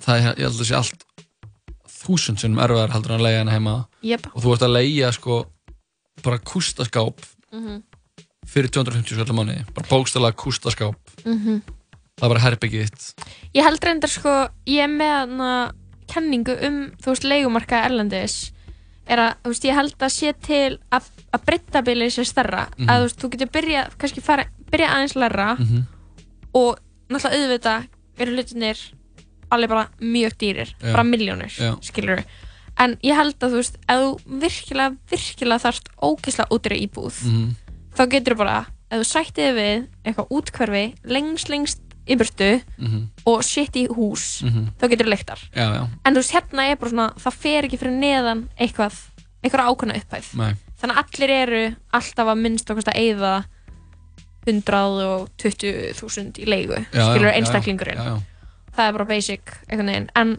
það 0.00 0.16
er, 0.16 0.34
ég 0.38 0.44
held 0.48 0.60
að 0.60 0.68
sé 0.70 0.74
allt 0.76 1.04
þúsund 2.00 2.40
sinnum 2.40 2.62
erfiðar 2.64 2.90
heldur 2.94 3.12
en 3.12 3.20
að 3.20 3.26
leia 3.26 3.38
henni 3.42 3.52
heima 3.52 3.74
Jep. 4.02 4.26
og 4.34 4.42
þú 4.42 4.52
ert 4.54 4.62
að 4.62 4.76
leia 4.78 5.12
sko 5.12 5.46
bara 6.22 6.38
kústaskáp 6.38 7.18
Mhm. 7.52 7.82
Fyrir 8.50 8.70
250 8.74 9.14
skallar 9.14 9.36
mánu 9.38 9.58
bara 9.74 9.88
bókstæðlega 9.90 10.36
kústaskáp 10.42 10.96
Mhm. 11.24 11.60
það 12.18 12.24
er 12.26 12.32
bara 12.34 12.44
herbyggið 12.46 12.88
þitt 12.90 13.26
Ég 13.54 13.64
held 13.66 13.84
reyndar 13.84 14.10
sko, 14.12 14.32
ég 14.66 14.84
er 14.84 14.88
með 14.88 15.72
kenningu 16.10 16.56
um, 16.66 16.80
þú 17.00 17.12
veist, 17.12 17.24
leigumarka 17.24 17.84
erlendis 17.86 18.52
er 19.10 19.18
að, 19.18 19.34
þú 19.44 19.50
veist, 19.52 19.64
ég 19.64 19.74
held 19.74 19.94
að 20.06 20.12
sé 20.14 20.32
til 20.42 20.78
að, 20.92 21.06
að 21.34 21.44
breyttabilið 21.46 22.10
sé 22.14 22.24
stærra 22.26 22.66
Mhm. 22.76 22.88
að 22.88 22.98
þú 22.98 23.02
veist, 23.06 23.18
þú 23.22 23.30
getur 23.30 23.50
byrja, 23.54 23.82
kannski 23.98 24.20
fara 24.22 24.44
byrja 24.70 24.88
aðeins 24.94 25.16
læra 25.16 25.56
Mhm. 25.58 25.82
og 26.54 26.78
náttúrulega 27.10 27.38
auðvitað 27.38 27.88
eru 28.18 28.34
hlutinir 28.36 28.78
alveg 29.50 29.68
bara 29.68 29.88
mjög 30.00 30.32
dýrir 30.38 30.68
Já. 30.80 30.92
bara 30.92 31.02
miljónir, 31.04 31.50
skilur 31.82 32.24
en 32.78 32.96
ég 33.02 33.14
held 33.16 33.34
að 33.38 33.50
þú 33.50 33.56
veist, 33.60 33.76
ef 33.88 33.98
þú 33.98 34.40
virkilega 34.40 34.96
virkilega 35.10 35.62
þarft 35.64 35.88
ógeðslega 36.02 36.50
útri 36.50 36.78
íbúð 36.86 37.24
Mhm. 37.24 37.56
Þá 38.00 38.06
getur 38.16 38.34
þú 38.34 38.38
bara, 38.40 38.56
ef 38.90 39.02
þú 39.02 39.06
sættið 39.10 39.54
við 39.60 39.86
eitthvað 40.08 40.30
útkverfi 40.38 40.84
lengst 41.04 41.48
lengst 41.52 41.80
í 42.08 42.16
burtu 42.16 42.62
Mhm. 42.80 43.02
og 43.28 43.44
sitt 43.44 43.76
í 43.76 43.86
hús 43.86 44.42
Mhm. 44.42 44.72
þá 44.80 44.88
getur 44.88 45.06
þú 45.06 45.12
leiktar. 45.12 45.38
Já, 45.54 45.66
já, 45.76 45.88
en 46.04 46.14
þú 46.14 46.18
veist 46.22 46.32
hérna 46.32 46.70
er 46.70 46.76
bara 46.76 46.90
svona 46.90 47.14
það 47.20 47.32
fer 47.44 47.62
ekki 47.68 47.78
fyrir 47.78 47.98
neðan 48.00 48.48
eitthvað 48.58 48.94
eitthvað 49.44 49.68
ákveðna 49.68 49.96
upphæð. 50.00 50.34
Nei. 50.36 50.54
þannig 50.80 50.96
að 50.96 51.04
allir 51.04 51.30
eru 51.30 51.76
alltaf 51.92 52.26
að 52.26 52.38
minnst 52.40 52.70
okkar 52.72 52.88
að 52.88 52.96
eyða 52.96 53.44
120.000 54.46 56.40
í 56.40 56.46
leigu 56.48 56.78
skilur 56.90 57.32
einstaklingurinn. 57.34 58.00
Já, 58.00 58.14
það 58.76 58.86
er 58.88 58.92
bara 58.96 59.04
basic 59.10 59.52
einhvern 59.68 59.90
veginn. 59.90 60.08
En 60.16 60.38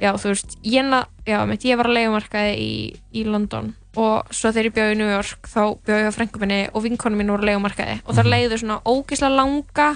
já 0.00 0.12
þú 0.16 0.32
veist 0.32 0.56
ég, 0.62 0.84
na- 0.84 1.06
já, 1.26 1.40
mitt, 1.48 1.64
ég 1.64 1.76
var 1.76 1.86
að 1.90 1.96
leigumarkaði 1.98 2.54
í, 2.60 2.72
í 3.14 3.24
London 3.24 3.74
og 3.96 4.26
svo 4.30 4.50
þegar 4.52 4.68
ég 4.68 4.74
bjóði 4.76 4.92
í 4.94 4.98
New 5.00 5.08
York 5.10 5.48
þá 5.48 5.60
bjóði 5.86 6.02
ég 6.04 6.10
á 6.12 6.16
frænguminni 6.18 6.58
og 6.74 6.82
vinkonum 6.84 7.18
mín 7.22 7.30
voru 7.32 7.42
að 7.46 7.50
leigumarkaði 7.50 8.00
og 8.04 8.14
þar 8.14 8.26
Mhm. 8.26 8.32
leiðu 8.34 8.58
svona 8.60 8.80
ógeðslega 8.84 9.36
langa 9.36 9.88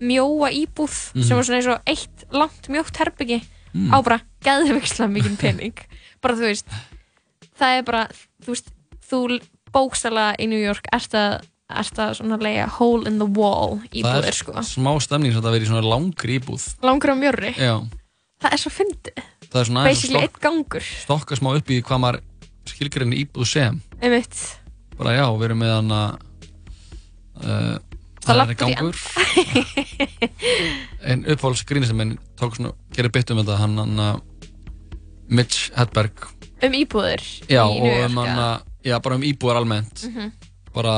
mjóa 0.00 0.48
íbúð 0.50 0.94
Mhm. 1.14 1.22
sem 1.24 1.36
var 1.36 1.44
svona 1.44 1.58
eins 1.60 1.68
og 1.68 1.80
eitt 1.86 2.24
langt 2.32 2.68
mjótt 2.68 2.96
herbyggi 2.96 3.42
Mm. 3.74 3.90
á 3.90 3.98
bara 4.04 4.20
geðvikslega 4.44 5.10
mikið 5.10 5.36
pening 5.38 5.74
bara 6.22 6.34
þú 6.34 6.46
veist 6.46 6.66
það 7.58 7.78
er 7.78 7.82
bara, 7.82 8.08
þú 8.42 8.46
veist, 8.54 8.68
þú 9.10 9.40
bókstala 9.74 10.34
í 10.38 10.46
New 10.48 10.60
York 10.62 10.86
ert 10.92 11.10
að, 11.18 11.42
ert 11.70 11.98
að 11.98 12.14
svona 12.20 12.38
leiða 12.38 12.68
hole 12.78 13.06
in 13.10 13.18
the 13.18 13.26
wall 13.26 13.80
það 13.82 13.98
íbúðir 14.04 14.28
er 14.30 14.32
sko 14.38 14.52
smá 14.62 14.92
stemning 15.02 15.32
sem 15.34 15.42
það 15.42 15.56
verið 15.58 15.66
svona 15.72 15.90
langri 15.90 16.38
íbúð 16.38 16.68
langur 16.86 17.10
á 17.10 17.16
mjörri 17.18 17.54
já, 17.58 17.82
Það 18.44 18.52
er 18.52 18.58
svo 18.60 18.70
fyndið. 18.74 19.18
Það 19.54 19.60
er 19.62 19.68
svona 19.70 19.82
aðeins 19.84 19.94
að 19.94 20.02
Basically 20.02 20.18
stokk, 20.18 20.36
einn 20.36 20.44
gangur. 20.44 20.86
stokka 21.04 21.38
smá 21.38 21.50
upp 21.54 21.70
í 21.70 21.80
hvað 21.86 22.00
maður 22.02 22.20
skilgrinni 22.66 23.20
íbúð 23.22 23.46
sem. 23.48 23.80
Einmitt. 24.02 24.38
bara 24.98 25.14
já, 25.14 25.24
við 25.30 25.44
erum 25.48 25.60
með 25.62 25.74
hann 25.74 25.92
að 25.94 26.14
uh, 27.44 27.74
Það 28.24 28.40
er 28.40 28.54
gangur. 28.56 29.00
en 31.12 31.26
uppáhalds 31.28 31.64
gríni 31.68 31.88
sem 31.88 31.98
henni 32.00 32.16
tók 32.40 32.56
svona, 32.56 32.72
gerir 32.96 33.12
bytt 33.12 33.32
um 33.34 33.42
þetta 33.42 33.58
hann 33.60 33.76
hann 33.82 34.00
að 34.00 34.22
Mitch 35.28 35.68
Hedberg. 35.76 36.24
Um 36.64 36.74
íbúðir 36.78 37.22
já, 37.50 37.62
og 37.66 37.84
um 37.84 38.18
hann 38.22 38.40
að, 38.40 38.64
já, 38.88 38.96
bara 39.04 39.18
um 39.20 39.26
íbúðar 39.28 39.60
almennt. 39.60 40.06
Mhm. 40.08 40.32
bara 40.74 40.96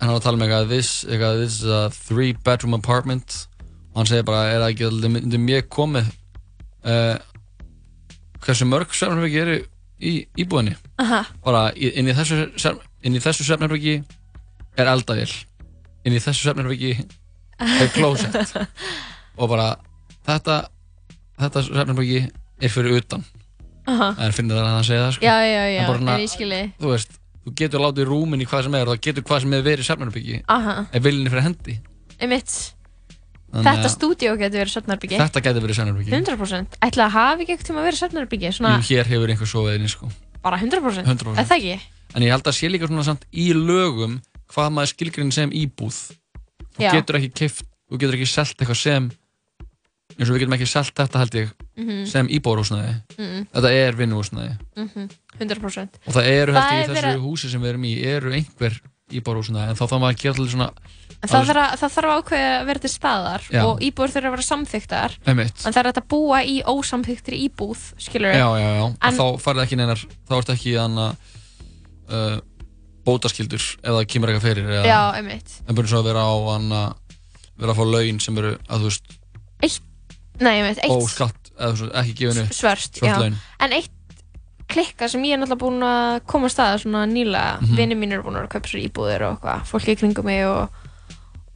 en 0.00 0.08
hann 0.08 0.16
var 0.16 0.18
að 0.18 0.24
tala 0.24 0.38
um 0.38 0.42
eitthvað 0.42 0.72
this, 0.72 1.04
eitthvað, 1.04 1.42
this 1.44 1.60
is 1.60 1.68
a 1.70 1.82
three 1.94 2.32
bedroom 2.32 2.74
apartment. 2.74 3.46
Og 3.92 4.00
hann 4.00 4.08
segir 4.08 4.24
bara, 4.26 4.48
er 4.50 4.64
það 4.64 4.72
ekki 4.72 5.38
mér 5.38 5.68
komið 5.68 6.08
uh, 6.86 7.16
hversu 8.42 8.66
mörg 8.68 8.94
svefnherbyggi 8.96 9.42
eru 9.44 9.58
í 10.02 10.14
íbúðinni 10.42 10.74
bara 11.44 11.68
inn 11.78 12.10
í 12.10 12.16
þessu 12.16 12.42
inn 13.06 13.16
í 13.18 13.22
þessu 13.22 13.46
svefnherbyggi 13.46 14.00
er 14.80 14.90
eldavél 14.90 15.30
inn 16.06 16.16
í 16.16 16.22
þessu 16.22 16.48
svefnherbyggi 16.48 16.94
er 17.62 17.92
closet 17.94 18.56
og 19.40 19.48
bara 19.52 19.76
þetta 20.26 20.58
þetta 21.38 21.64
svefnherbyggi 21.68 22.24
er 22.62 22.72
fyrir 22.72 22.98
utan 23.02 23.24
Aha. 23.90 24.12
en 24.22 24.34
finnir 24.34 24.58
það 24.58 24.66
að 24.66 24.74
hann 24.76 24.86
segja 24.86 25.02
það 25.06 25.14
sko. 25.16 25.26
Já, 25.26 25.36
já, 25.42 25.62
já, 25.72 25.80
En 25.82 25.88
bara 25.90 26.16
en 26.18 26.74
þú 26.78 26.92
veist, 26.92 27.16
þú 27.42 27.54
getur 27.58 27.82
látið 27.82 28.12
í 28.12 28.46
hvað 28.46 28.66
sem 28.68 28.76
er 28.78 28.86
og 28.86 28.94
það 28.94 29.00
getur 29.08 29.26
hvað 29.26 29.42
sem 29.42 29.56
er 29.56 29.64
verið 29.66 29.82
í 29.82 29.88
svefnherbyggi 29.88 30.42
Aha. 30.54 30.76
ef 30.92 31.02
viljinni 31.02 31.32
fyrir 31.32 31.46
hendi 31.48 31.78
Einmitt. 32.22 32.54
Þetta 33.52 33.84
að 33.84 33.92
stúdíó 33.92 34.32
getur 34.40 34.62
verið 34.62 34.72
svefnarbyggi. 34.72 35.16
þetta 35.20 35.40
getur 35.44 35.60
verið 35.66 35.76
svefnherbyggi 35.76 36.12
100%. 36.16 36.78
Ætla 36.80 37.04
að 37.06 37.10
hafi 37.12 37.42
ekki 37.44 37.52
eitthvað 37.52 37.68
tíma 37.68 37.82
verið 37.84 37.98
svefnarbyggi? 38.00 38.52
Svona 38.56 38.70
Jú, 38.78 38.86
hér 38.88 39.04
hefur 39.12 39.28
einhver 39.34 39.50
sofið 39.52 39.74
inni 39.76 39.88
sko. 39.92 40.08
bara 40.42 40.56
100%? 40.58 41.04
100%. 41.04 41.38
Er 41.38 41.44
það 41.44 41.58
ekki? 41.58 41.80
en 42.14 42.22
ég 42.22 42.30
held 42.32 42.44
að 42.48 42.56
sé 42.56 42.68
líka 42.72 42.86
svona 42.88 43.04
samt 43.04 43.24
í 43.32 43.52
lögum 43.52 44.20
hvað 44.52 44.72
maður 44.72 44.90
skilgrinn 44.92 45.32
sem 45.32 45.50
íbúð 45.50 45.96
þú 46.76 46.80
Já. 46.80 46.92
getur 46.92 47.16
ekki 47.20 47.30
keift, 47.32 47.64
þú 47.90 47.98
getur 48.00 48.14
ekki 48.16 48.26
selt 48.28 48.56
eitthvað 48.56 48.76
sem 48.80 49.10
eins 50.18 50.28
og 50.28 50.34
við 50.36 50.40
getum 50.44 50.56
ekki 50.58 50.68
selt 50.68 50.94
þetta 50.94 51.18
held 51.22 51.32
ég 51.40 51.52
Mhm. 51.76 52.06
sem 52.06 52.28
íbúðarhúsnæði 52.28 52.94
Mhm. 53.18 53.46
þetta 53.54 53.70
er 53.72 53.92
vinnuhúsnæði 53.96 54.58
Mhm. 54.76 55.08
100%. 55.40 55.88
og 56.06 56.12
það 56.14 56.24
eru 56.28 56.52
held 56.52 56.64
ég 56.64 56.84
í 56.84 56.88
þessu 56.88 57.02
verið- 57.02 57.20
húsi 57.24 57.50
sem 57.50 57.60
við 57.62 57.68
erum 57.68 57.84
í 57.84 58.04
eru 58.04 58.30
einhver 58.32 58.80
íbúðarhúsnæði 59.10 59.68
en 59.70 59.76
þá 59.76 59.84
þarf 59.88 60.00
maður 60.00 60.12
að 60.12 60.20
gera 60.20 60.34
allir 60.34 60.52
svona 60.52 60.70
það 61.30 61.46
þarf, 61.46 61.62
að, 61.62 61.74
það 61.80 61.92
þarf 61.96 62.08
að 62.12 62.18
ákveða 62.22 62.52
að 62.60 62.66
vera 62.66 62.82
til 62.82 62.90
staðar 62.92 63.42
Já. 63.52 63.60
og 63.68 63.82
íbúður 63.86 64.12
þurfa 64.14 64.28
að 64.28 64.34
vera 64.36 64.46
samþyktar 64.48 65.12
Einmitt. 65.30 65.60
en 65.66 65.72
það 65.76 65.80
er 65.82 65.90
að 65.92 66.08
búa 66.10 66.40
í 66.42 66.56
ósamþyktri 66.66 67.38
íbúð 67.46 67.84
skilur 68.02 68.34
já, 68.34 68.48
já, 68.58 68.68
já, 68.78 68.86
En- 68.88 68.96
en 69.06 69.18
þá 69.20 69.26
farið 69.44 69.62
ekki 69.66 69.78
neinar 69.78 70.02
þá 70.28 70.34
ertu 70.40 70.52
ekki 70.56 70.74
þannig 70.80 71.14
uh, 72.12 72.40
bótaskildur 73.06 73.64
það 73.82 74.02
kemur 74.10 74.30
eitthvað 74.32 74.46
fyrir 74.48 74.68
eða, 74.80 74.84
Já, 74.86 75.00
einmitt. 75.18 75.56
en 75.68 75.74
búin 75.78 75.88
svo 75.90 76.02
að 76.02 76.08
vera 76.10 76.22
á 76.26 76.34
hann 76.52 76.68
að 76.72 76.92
vera 77.62 77.72
að 77.74 77.78
fá 77.80 77.84
laun 77.92 78.20
sem 78.22 78.38
eru 78.42 78.52
að 78.68 78.84
þú 78.84 78.90
veist 78.92 79.18
Nei, 80.42 80.54
ég 80.58 80.64
veit, 80.64 80.78
eitt 80.82 80.90
óskatt 80.96 81.50
eða 81.60 81.90
ekki 82.00 82.14
gefinu 82.18 82.46
svört, 82.56 82.96
svört 82.96 83.04
já. 83.04 83.18
laun 83.20 83.34
En 83.62 83.74
eitt 83.76 83.90
klikka 84.72 85.06
sem 85.12 85.22
ég 85.28 85.36
er 85.36 85.42
náttúrulega 85.42 85.60
búin 85.60 85.84
að 85.84 86.22
koma 86.26 86.48
að 86.48 86.54
staða 86.54 86.78
svona 86.82 87.02
nýlega, 87.06 87.58
mm 87.60 87.66
Mhm. 87.68 87.76
vinni 87.76 87.94
mínir 88.00 88.18
eru 88.18 88.24
búin 88.30 88.38
að 88.40 88.48
kaupa 88.54 88.70
sér 88.72 88.80
íbúðir 88.88 89.22
og 89.28 89.34
eitthvað, 89.36 89.66
fólki 89.68 89.92
í 89.92 89.98
kringum 90.00 90.24
mig 90.24 90.46
og, 90.48 90.70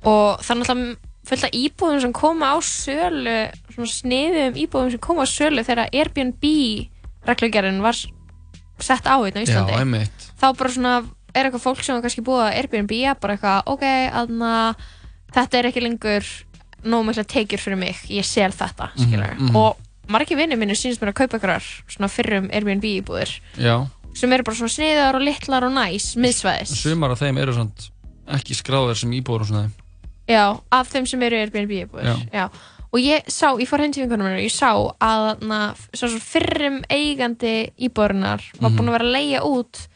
og 0.07 0.41
það 0.43 0.53
er 0.55 0.61
náttúrulega 0.63 1.13
fullt 1.27 1.45
af 1.49 1.57
íbúðum 1.59 2.01
sem 2.05 2.13
koma 2.15 2.53
á 2.55 2.57
sölu 2.63 3.37
svona 3.75 3.91
sniðum 3.91 4.59
íbúðum 4.63 4.93
sem 4.95 5.03
koma 5.03 5.25
á 5.27 5.29
sölu 5.29 5.65
þegar 5.67 5.89
Airbnb 5.91 6.45
reglugerðin 7.27 7.81
var 7.83 7.99
sett 8.79 9.09
á 9.11 9.17
hérna 9.19 9.43
á 9.43 9.45
Íslandi. 9.47 9.73
já, 9.75 9.81
einmitt. 9.83 10.27
Þá 10.39 10.47
bara 10.57 10.71
svona 10.71 10.93
er 11.35 11.49
eitthvað 11.49 11.65
fólk 11.65 11.83
sem 11.83 11.97
var 11.97 12.05
kannski 12.05 12.23
búið 12.25 12.45
að 12.45 12.59
Airbnb 12.61 12.93
bara 13.21 13.35
eitthvað, 13.37 13.63
ok, 13.73 13.85
aðna 14.23 14.53
þetta 15.35 15.59
er 15.59 15.69
ekki 15.71 15.83
lengur 15.83 16.29
nóg 16.87 17.03
mikla 17.09 17.25
tekjur 17.27 17.59
fyrir 17.65 17.81
mig, 17.81 17.99
ég 18.13 18.25
sel 18.25 18.53
þetta 18.55 18.93
Mhm, 18.95 19.09
skilur, 19.09 19.35
mhm. 19.41 19.57
og 19.57 19.77
margir 20.09 20.39
vinnir 20.39 20.57
mínir 20.61 20.79
sínst 20.79 21.03
mér 21.03 21.11
að 21.11 21.19
kaupa 21.25 21.39
eitthvað 21.41 21.67
svona 21.91 22.09
fyrrum 22.13 22.47
Airbnb 22.55 22.85
íbúðir 22.87 23.33
já, 23.59 23.75
sem 24.15 24.33
eru 24.33 24.45
bara 24.47 24.57
svona 24.57 24.71
sniðar 24.77 25.19
og 25.19 25.23
litlar 25.27 25.67
og 25.67 25.73
næs 25.75 26.15
miðsvæðis, 26.17 26.77
sumar 26.79 27.11
af 27.17 27.19
þeim 27.25 27.41
eru 27.43 27.53
samt 27.57 27.89
ekki 28.39 28.55
skráðar 28.55 28.95
sem 28.97 29.11
íbúður 29.19 29.41
og 29.41 29.51
svona 29.51 29.67
já, 30.29 30.59
af 30.73 30.89
þeim 30.93 31.07
sem 31.07 31.23
eru 31.23 31.37
Airbnb 31.41 31.71
íbúðir, 31.71 32.27
Já. 32.33 32.49
og 32.93 32.99
ég 33.03 33.27
sá, 33.31 33.53
ég 33.61 33.69
fór 33.69 33.81
heim 33.85 33.93
til 33.93 34.05
vinkunum 34.07 34.27
mér 34.27 34.39
og 34.41 34.47
ég 34.47 34.55
sá 34.55 34.71
að 35.01 35.43
na, 35.47 35.61
fyrrum 36.23 36.83
eigandi 36.91 37.71
íbúðurinnar 37.79 38.43
var 38.61 38.71
Mhm. 38.71 38.77
búin 38.79 38.89
að 38.89 38.97
vera 38.99 39.05
að 39.05 39.13
leia 39.17 39.41
út 39.45 39.87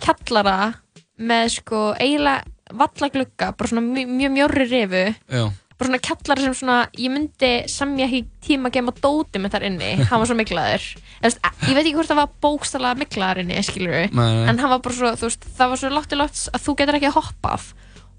kjallara 0.00 0.74
með 1.18 1.48
sko 1.58 1.80
eiginlega 1.98 2.44
vallaglugga, 2.78 3.54
bara 3.56 3.68
svona 3.70 3.80
mjög, 3.82 4.10
mjög 4.12 4.32
mjórri 4.36 4.66
rifu. 4.68 5.04
Já, 5.32 5.44
bara 5.78 5.88
svona 5.88 6.00
kjallara 6.04 6.40
sem 6.44 6.54
svona 6.58 6.78
ég 6.98 7.10
myndi 7.14 7.50
semja 7.70 8.06
ekki 8.06 8.24
tíma 8.44 8.68
að 8.68 8.74
gema 8.76 8.92
dóti 8.92 9.40
með 9.40 9.54
þar 9.54 9.66
inni, 9.70 9.90
hann 10.10 10.20
var 10.20 10.26
svo 10.28 10.36
miklaður. 10.38 10.84
Veist, 11.22 11.40
ég 11.64 11.74
veit 11.74 11.82
ekki 11.86 11.94
hvort 11.96 12.10
það 12.12 12.20
var 12.20 12.30
bókstala 12.44 12.94
miklaður 12.98 13.40
inni, 13.42 13.62
skilur 13.66 13.94
við, 13.96 14.12
en 14.20 14.58
hann 14.60 14.70
var 14.70 14.78
bara 14.84 14.94
svo 14.94 15.12
þú 15.18 15.30
veist, 15.30 15.48
það 15.58 15.68
var 15.72 15.80
svo 15.82 15.90
látt 15.96 16.12
í 16.14 16.18
látt 16.20 16.42
að 16.54 16.64
þú 16.68 16.76
getur 16.82 16.98
ekki 17.00 17.14
hoppað 17.16 17.72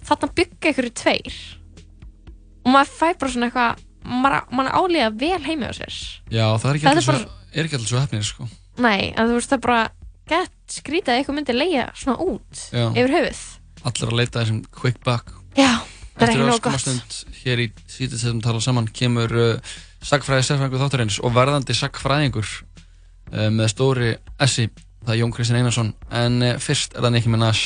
þarna 0.09 0.31
byggja 0.39 0.73
ykkur 0.73 0.89
tveir. 1.01 1.37
Og 2.65 2.73
maður 2.73 2.91
fæ 2.99 3.07
bara 3.21 3.31
svona 3.33 3.49
eitthvað 3.49 3.85
maður, 4.09 4.41
maður 4.55 4.75
álíða 4.79 5.11
vel 5.21 5.43
heimi 5.45 5.69
á 5.69 5.73
sér. 5.75 5.95
Já, 6.33 6.45
það 6.57 6.69
er 6.71 6.79
ekki 6.79 6.85
er 6.87 6.91
allir 6.91 7.05
svo, 7.05 7.13
bara- 7.13 7.37
er 7.53 7.85
svo 7.85 7.99
hefnir 8.03 8.23
sko. 8.27 8.47
nei, 8.79 9.13
en 9.15 9.27
þú 9.27 9.33
veist 9.37 9.49
það 9.51 9.57
er 9.59 9.65
bara 9.67 9.89
gett 10.29 10.51
skrítið 10.69 11.11
að 11.13 11.19
eitthvað 11.19 11.35
myndi 11.39 11.55
leia 11.57 11.85
svona 11.97 12.17
út 12.21 12.65
Já. 12.71 12.85
yfir 12.93 13.13
höfuð. 13.15 13.39
Allir 13.89 14.09
að 14.11 14.17
leita 14.19 14.39
þessum 14.43 14.59
quick 14.71 14.99
buck. 15.03 15.31
Já, 15.57 15.79
það 15.79 16.21
er 16.21 16.29
Eftir 16.29 16.35
ekki 16.35 16.49
nóg 16.49 16.61
gott. 16.61 16.79
stund 16.79 17.35
hér 17.43 17.63
í 17.63 17.67
sítið 17.89 18.17
sem 18.21 18.41
tala 18.41 18.59
saman 18.61 18.87
kemur 18.87 19.31
uh, 19.33 19.59
sagfræði 20.03 20.45
sérfræðingur 20.47 20.83
þáttarins 20.83 21.19
og 21.23 21.33
verðandi 21.33 21.75
sagfræðingur 21.75 22.47
uh, 23.33 23.49
með 23.49 23.67
stóri 23.73 24.11
essi, 24.39 24.69
það 25.05 25.13
er 25.15 25.21
Jón 25.23 25.33
Kristinn 25.33 25.59
Einarsson. 25.63 25.93
En 26.11 26.41
uh, 26.43 26.57
fyrst 26.59 26.95
er 26.95 27.01
það 27.07 27.15
Nicki 27.17 27.33
Minaj 27.33 27.63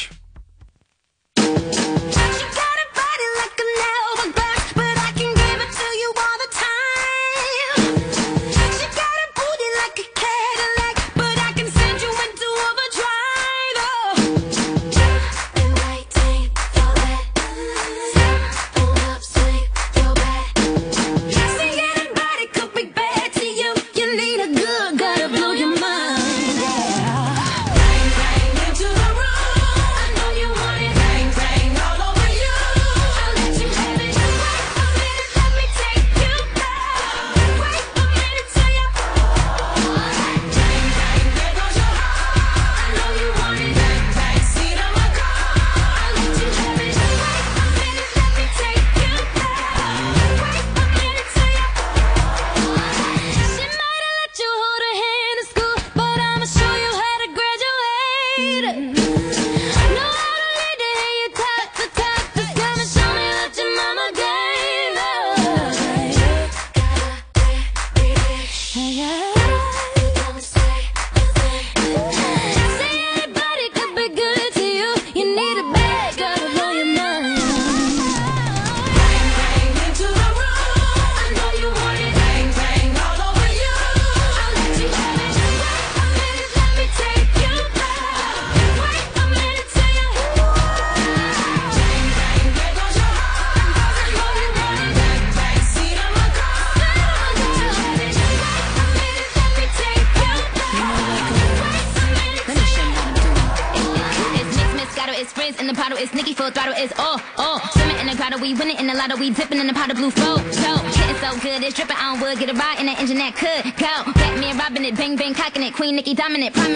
dominant. 116.24 116.54
Promise 116.54 116.73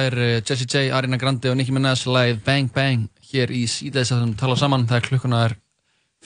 voru 0.00 0.16
þær 0.16 0.18
eh, 0.24 0.42
Jessie 0.46 0.68
J, 0.68 0.90
Arina 0.94 1.18
Grandi 1.20 1.50
og 1.50 1.56
Nicki 1.58 1.74
Minaj 1.74 2.06
live 2.08 2.40
Bang 2.44 2.70
Bang 2.72 3.08
hér 3.30 3.52
í 3.52 3.64
síðaðis 3.68 4.12
að 4.14 4.34
tala 4.40 4.56
saman. 4.58 4.86
Það 4.88 4.98
er 4.98 5.06
klukkuna 5.08 5.42
er 5.48 5.56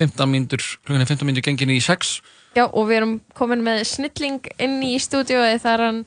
15 0.01 0.31
mínútur, 0.31 0.65
klukkuna 0.85 1.05
er 1.05 1.11
15 1.11 1.29
mínútur 1.29 1.47
gengin 1.49 1.75
í 1.75 1.81
6. 1.83 2.15
Já, 2.55 2.65
og 2.67 2.87
við 2.89 3.01
erum 3.01 3.15
komin 3.35 3.65
með 3.67 3.83
snilling 3.91 4.47
inn 4.63 4.79
í 4.87 4.95
stúdíói 5.03 5.59
þar 5.63 5.75
er 5.75 5.87
hann 5.89 6.01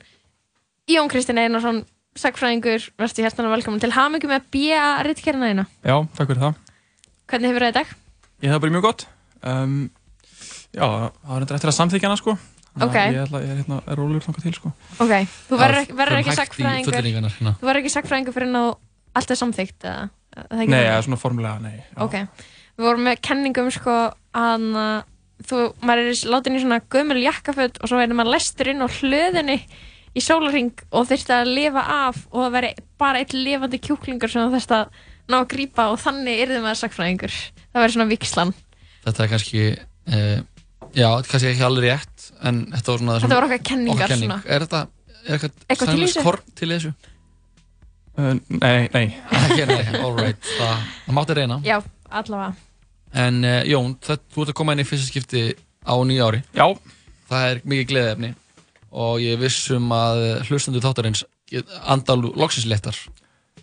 Jón 0.88 1.10
Kristinn 1.12 1.40
Einarsson, 1.40 1.82
sagfræðingur, 2.18 2.88
verðstu 2.98 3.24
hjertan 3.24 3.48
og 3.48 3.52
velkomin 3.58 3.82
til 3.82 3.92
hamingu 3.92 4.30
með 4.30 4.46
B.A. 4.54 5.02
rittkerna 5.04 5.50
þína. 5.50 5.66
Já, 5.84 5.96
takk 6.16 6.30
fyrir 6.32 6.44
það. 6.46 6.62
Hvernig 7.28 7.52
hefur 7.52 7.66
það 7.66 7.74
í 7.74 7.76
dag? 7.76 7.90
Ég 8.46 8.54
hef 8.54 8.62
bara 8.62 8.74
mjög 8.74 8.86
gott. 8.86 9.04
Um, 9.44 9.74
já, 10.72 10.86
það 10.86 11.28
var 11.28 11.44
eitthvað 11.44 11.58
eftir 11.58 11.72
að 11.74 11.76
samþykja 11.82 12.08
hana, 12.08 12.20
sko. 12.22 12.38
Þannig 12.78 12.84
að 12.84 12.88
Ok. 12.88 12.98
Ég, 13.14 13.24
ætla, 13.24 13.40
ég 13.42 13.50
er, 13.50 13.58
hérna, 13.62 13.80
er 13.84 13.98
rólegur 13.98 14.24
þangað 14.26 14.46
til, 14.46 14.54
sko. 14.58 14.72
Ok, 15.02 15.14
þú 15.48 15.58
verður 15.58 15.80
ekki, 15.82 15.98
verður 15.98 16.30
sagfræðingur 16.38 16.98
hérna. 17.08 17.54
Þú 17.58 17.68
verður 17.68 17.82
ekki 17.82 17.94
sagfræðingur 17.96 18.36
fyrir 18.38 18.50
ná 18.52 18.62
allt 19.18 19.34
er 19.34 19.40
samþykkt 19.42 19.88
eða? 19.88 20.08
er 20.38 20.46
það 20.46 20.62
ekki 20.62 20.70
Nei, 20.70 20.78
þannig? 20.78 20.88
ja, 20.92 21.02
svona 21.06 21.20
formulega, 21.20 21.58
nei. 21.64 21.76
Já. 21.82 22.00
Ok, 22.06 22.16
við 22.78 22.88
vorum 22.88 23.06
með 23.08 23.22
kenningum 23.26 23.70
sko 23.74 23.96
að 24.38 24.66
þú, 25.46 25.60
maður 25.86 26.10
er 26.10 26.24
látin 26.32 26.58
í 26.58 26.62
svona 26.62 26.80
gömul 26.92 27.20
jakkaföt 27.22 27.78
og 27.82 27.90
svo 27.90 28.00
er 28.02 28.14
maður 28.16 28.34
lestur 28.36 28.70
inn 28.72 28.82
á 28.82 28.88
hlöðinni 28.90 29.58
í 30.18 30.22
sólarring 30.24 30.72
og 30.90 31.06
þurfti 31.10 31.34
að 31.36 31.52
lifa 31.52 31.84
af 32.08 32.20
og 32.32 32.46
það 32.46 32.54
veri 32.56 32.72
bara 33.00 33.22
eitt 33.22 33.34
lifandi 33.36 33.80
kjúklingur 33.84 34.32
sem 34.32 34.46
þú 34.46 34.56
þurfti 34.56 34.78
að 34.78 35.02
ná 35.28 35.36
að 35.38 35.50
grípa 35.52 35.88
og 35.92 36.00
þannig 36.02 36.42
yrði 36.44 36.62
maður 36.64 36.80
sagfræðingur 36.82 37.36
það 37.36 37.82
verður 37.82 37.96
svona 37.96 38.10
vikslan 38.14 38.54
Þetta 39.04 39.24
er 39.24 39.30
kannski, 39.30 39.60
uh, 40.10 40.38
já, 40.98 41.08
kannski 41.28 41.50
ekki 41.52 41.64
alveg 41.68 41.86
rétt, 41.88 42.26
en 42.48 42.62
þetta 42.74 42.92
var 42.94 43.02
svona... 43.02 43.12
það 43.14 43.20
sem- 43.20 43.28
Þetta 43.28 43.38
voru 43.40 43.48
okkar 43.50 43.62
kenningar 43.70 43.96
okkar 43.98 44.12
kenning. 44.14 44.32
svona. 44.32 44.54
Er 44.56 44.64
þetta, 44.66 44.80
er 45.18 45.36
eitthvað, 45.36 45.54
Eitthvað 45.68 45.94
þessu? 46.02 46.24
korn 46.26 46.52
til 46.58 46.70
þessu? 46.74 46.92
Uh, 48.18 48.32
nei, 48.50 48.88
nei. 48.94 49.04
Ekki, 49.44 49.66
nei, 49.70 49.82
all 50.02 50.16
right, 50.18 50.48
það, 50.58 50.86
það 51.06 51.16
mátti 51.20 51.36
reyna. 51.38 51.60
Já, 51.66 51.78
allavega 52.10 52.54
En 53.18 53.38
uh, 53.46 53.60
Jón, 53.64 53.94
það, 54.04 54.24
þú 54.34 54.42
ert 54.44 54.50
að 54.52 54.56
koma 54.58 54.74
inn 54.76 54.82
í 54.82 54.86
fyrsta 54.88 55.06
skipti 55.08 55.42
á 55.88 55.94
nýja 56.04 56.26
ári. 56.28 56.40
Já. 56.52 56.66
Það 57.30 57.44
er 57.52 57.60
mikið 57.72 57.86
gleðefni 57.92 58.32
og 58.98 59.20
ég 59.22 59.36
er 59.36 59.40
viss 59.40 59.62
um 59.76 59.86
að 59.92 60.18
hlustandu 60.48 60.80
þáttarins 60.84 61.22
get- 61.52 61.72
anda 61.88 62.16
loksins 62.18 62.66
léttar. 62.68 62.96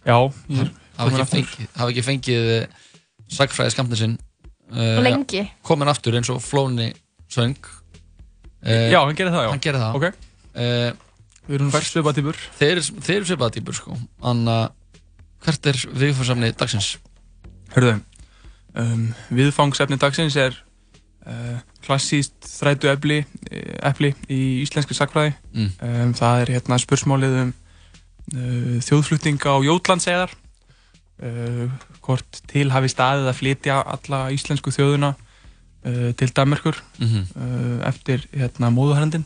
Já, 0.05 0.17
er 0.53 0.71
hafa 0.97 1.09
komin 1.09 1.21
ekki 1.21 1.31
fengið, 1.35 1.69
hafa 1.77 1.91
ekki 1.93 2.03
fengið 2.07 2.49
uh, 2.55 2.81
sagfræði 3.37 3.73
skamtinn 3.75 4.01
sinn. 4.01 4.15
Uh, 4.71 4.97
Lengi. 5.05 5.43
Komin 5.65 5.89
aftur 5.91 6.17
eins 6.17 6.29
og 6.33 6.41
Flóni 6.45 6.91
söng. 7.35 7.71
Uh, 8.65 8.89
Já, 8.89 8.99
hann 9.03 9.17
gerir 9.17 9.35
það, 9.35 9.45
já. 9.45 9.51
Hann 9.53 9.65
gerir 9.67 9.83
það. 9.83 9.99
Ok. 9.99 10.23
Uh, 10.55 11.01
Við 11.45 11.59
erum 11.59 11.71
fært 11.73 11.85
svipaða 11.91 12.17
týpur. 12.17 12.41
Þeir, 12.57 12.79
þeir 13.05 13.15
eru 13.19 13.27
svipaða 13.29 13.53
týpur, 13.53 13.77
sko. 13.77 13.95
Anna, 14.25 14.57
hvert 15.45 15.67
er 15.69 15.81
viðfórsamni 15.93 16.49
dagsins? 16.57 16.95
Hörðu, 17.75 17.99
um, 18.81 19.03
viðfangsefni 19.35 19.99
dagsins 20.01 20.37
er 20.41 20.55
uh, 21.27 21.59
klassíst 21.85 22.33
þrætu 22.49 22.89
epli, 22.89 23.19
epli 23.85 24.13
í 24.31 24.39
íslenski 24.63 24.97
sakfræði. 24.97 25.35
Mm. 25.53 25.69
Um, 25.85 26.15
það 26.17 26.41
er 26.41 26.53
hérna 26.55 26.79
spursmálið 26.81 27.37
um 27.43 27.51
uh, 27.53 28.79
þjóðflutninga 28.87 29.53
á 29.53 29.57
Jótlandseðar. 29.67 30.33
Uh, 31.21 31.69
hvort 32.03 32.41
til 32.49 32.67
hafi 32.73 32.89
staðið 32.91 33.29
að 33.29 33.37
flytja 33.37 33.77
alla 33.85 34.25
íslensku 34.35 34.73
þjóðuna 34.75 35.13
uh, 35.85 36.11
til 36.17 36.31
Danmarkur 36.35 36.75
Mhm. 36.99 37.27
uh, 37.35 37.87
eftir 37.87 38.25
hérna 38.33 38.69
móðuharendin. 38.73 39.25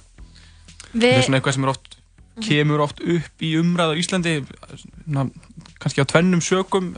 Við- 0.94 1.14
Það 1.14 1.18
er 1.18 1.22
svona 1.28 1.40
eitthvað 1.40 1.54
sem 1.54 1.64
er 1.64 1.70
oft, 1.70 1.96
kemur 2.42 2.80
oft 2.82 3.00
upp 3.02 3.42
í 3.44 3.54
umræðu 3.60 3.94
á 3.96 4.00
Íslandi, 4.00 4.34
svona, 5.06 5.30
kannski 5.80 6.02
á 6.02 6.08
tvennum 6.08 6.42
sökum, 6.42 6.96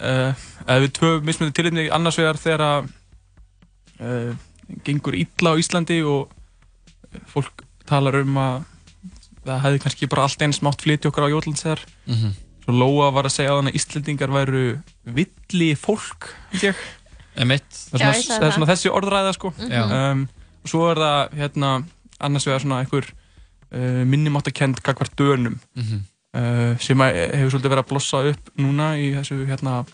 uh, 0.00 0.32
eða 0.66 0.80
við 0.84 0.92
tvö 0.98 1.12
mismunandi 1.24 1.54
tilhefni 1.56 1.90
annars 1.90 2.18
vegar 2.18 2.36
þegar 2.36 2.60
að 2.60 2.88
uh, 4.00 4.34
gengur 4.84 5.14
illa 5.14 5.54
á 5.54 5.60
Íslandi 5.60 6.00
og 6.06 6.28
fólk 7.32 7.64
talar 7.88 8.18
um 8.20 8.34
að 8.36 8.64
það 9.48 9.62
hefði 9.64 9.80
kannski 9.86 10.08
bara 10.12 10.26
allt 10.26 10.42
eins 10.44 10.60
mátt 10.60 10.82
flytja 10.84 11.08
okkar 11.08 11.24
á 11.30 11.32
Jótlandseðar. 11.32 11.80
Mhm. 12.06 12.34
Svo 12.68 12.74
Lóa 12.76 13.06
var 13.14 13.24
að 13.24 13.32
segja 13.32 13.54
að 13.56 13.72
Íslendingar 13.72 14.28
væru 14.28 14.82
villi 15.06 15.70
fólk, 15.74 16.28
ég. 16.60 16.74
Það 17.38 18.02
er 18.02 18.18
svona, 18.22 18.46
er 18.46 18.52
svona 18.56 18.66
þessi 18.72 18.90
orðræða, 18.90 19.32
sko. 19.34 19.52
Mhm. 19.58 19.92
Um, 19.92 20.28
og 20.64 20.68
svo 20.72 20.90
er 20.90 20.96
það, 20.96 21.36
hérna, 21.38 21.72
annars 22.20 22.46
vegar 22.46 22.60
svona 22.64 22.80
einhver 22.82 23.06
uh, 23.72 24.04
minnumáttakend 24.04 24.82
gagvart 24.82 25.14
dönum 25.16 25.58
Mhm. 25.76 26.02
uh, 26.34 26.76
sem 26.80 26.98
hefur 26.98 27.50
svolítið 27.54 27.72
verið 27.72 27.84
að 27.84 27.88
blossa 27.92 28.24
upp 28.32 28.50
núna 28.58 28.96
í 28.98 29.14
þessu, 29.14 29.46
hérna, 29.46 29.84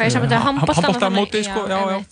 Hvað 0.00 0.12
sambandi 0.14 0.36
að 0.36 0.44
handbóltan 0.46 0.84
handbóltamóti, 0.86 1.40
já, 1.44 1.54
já. 1.76 2.04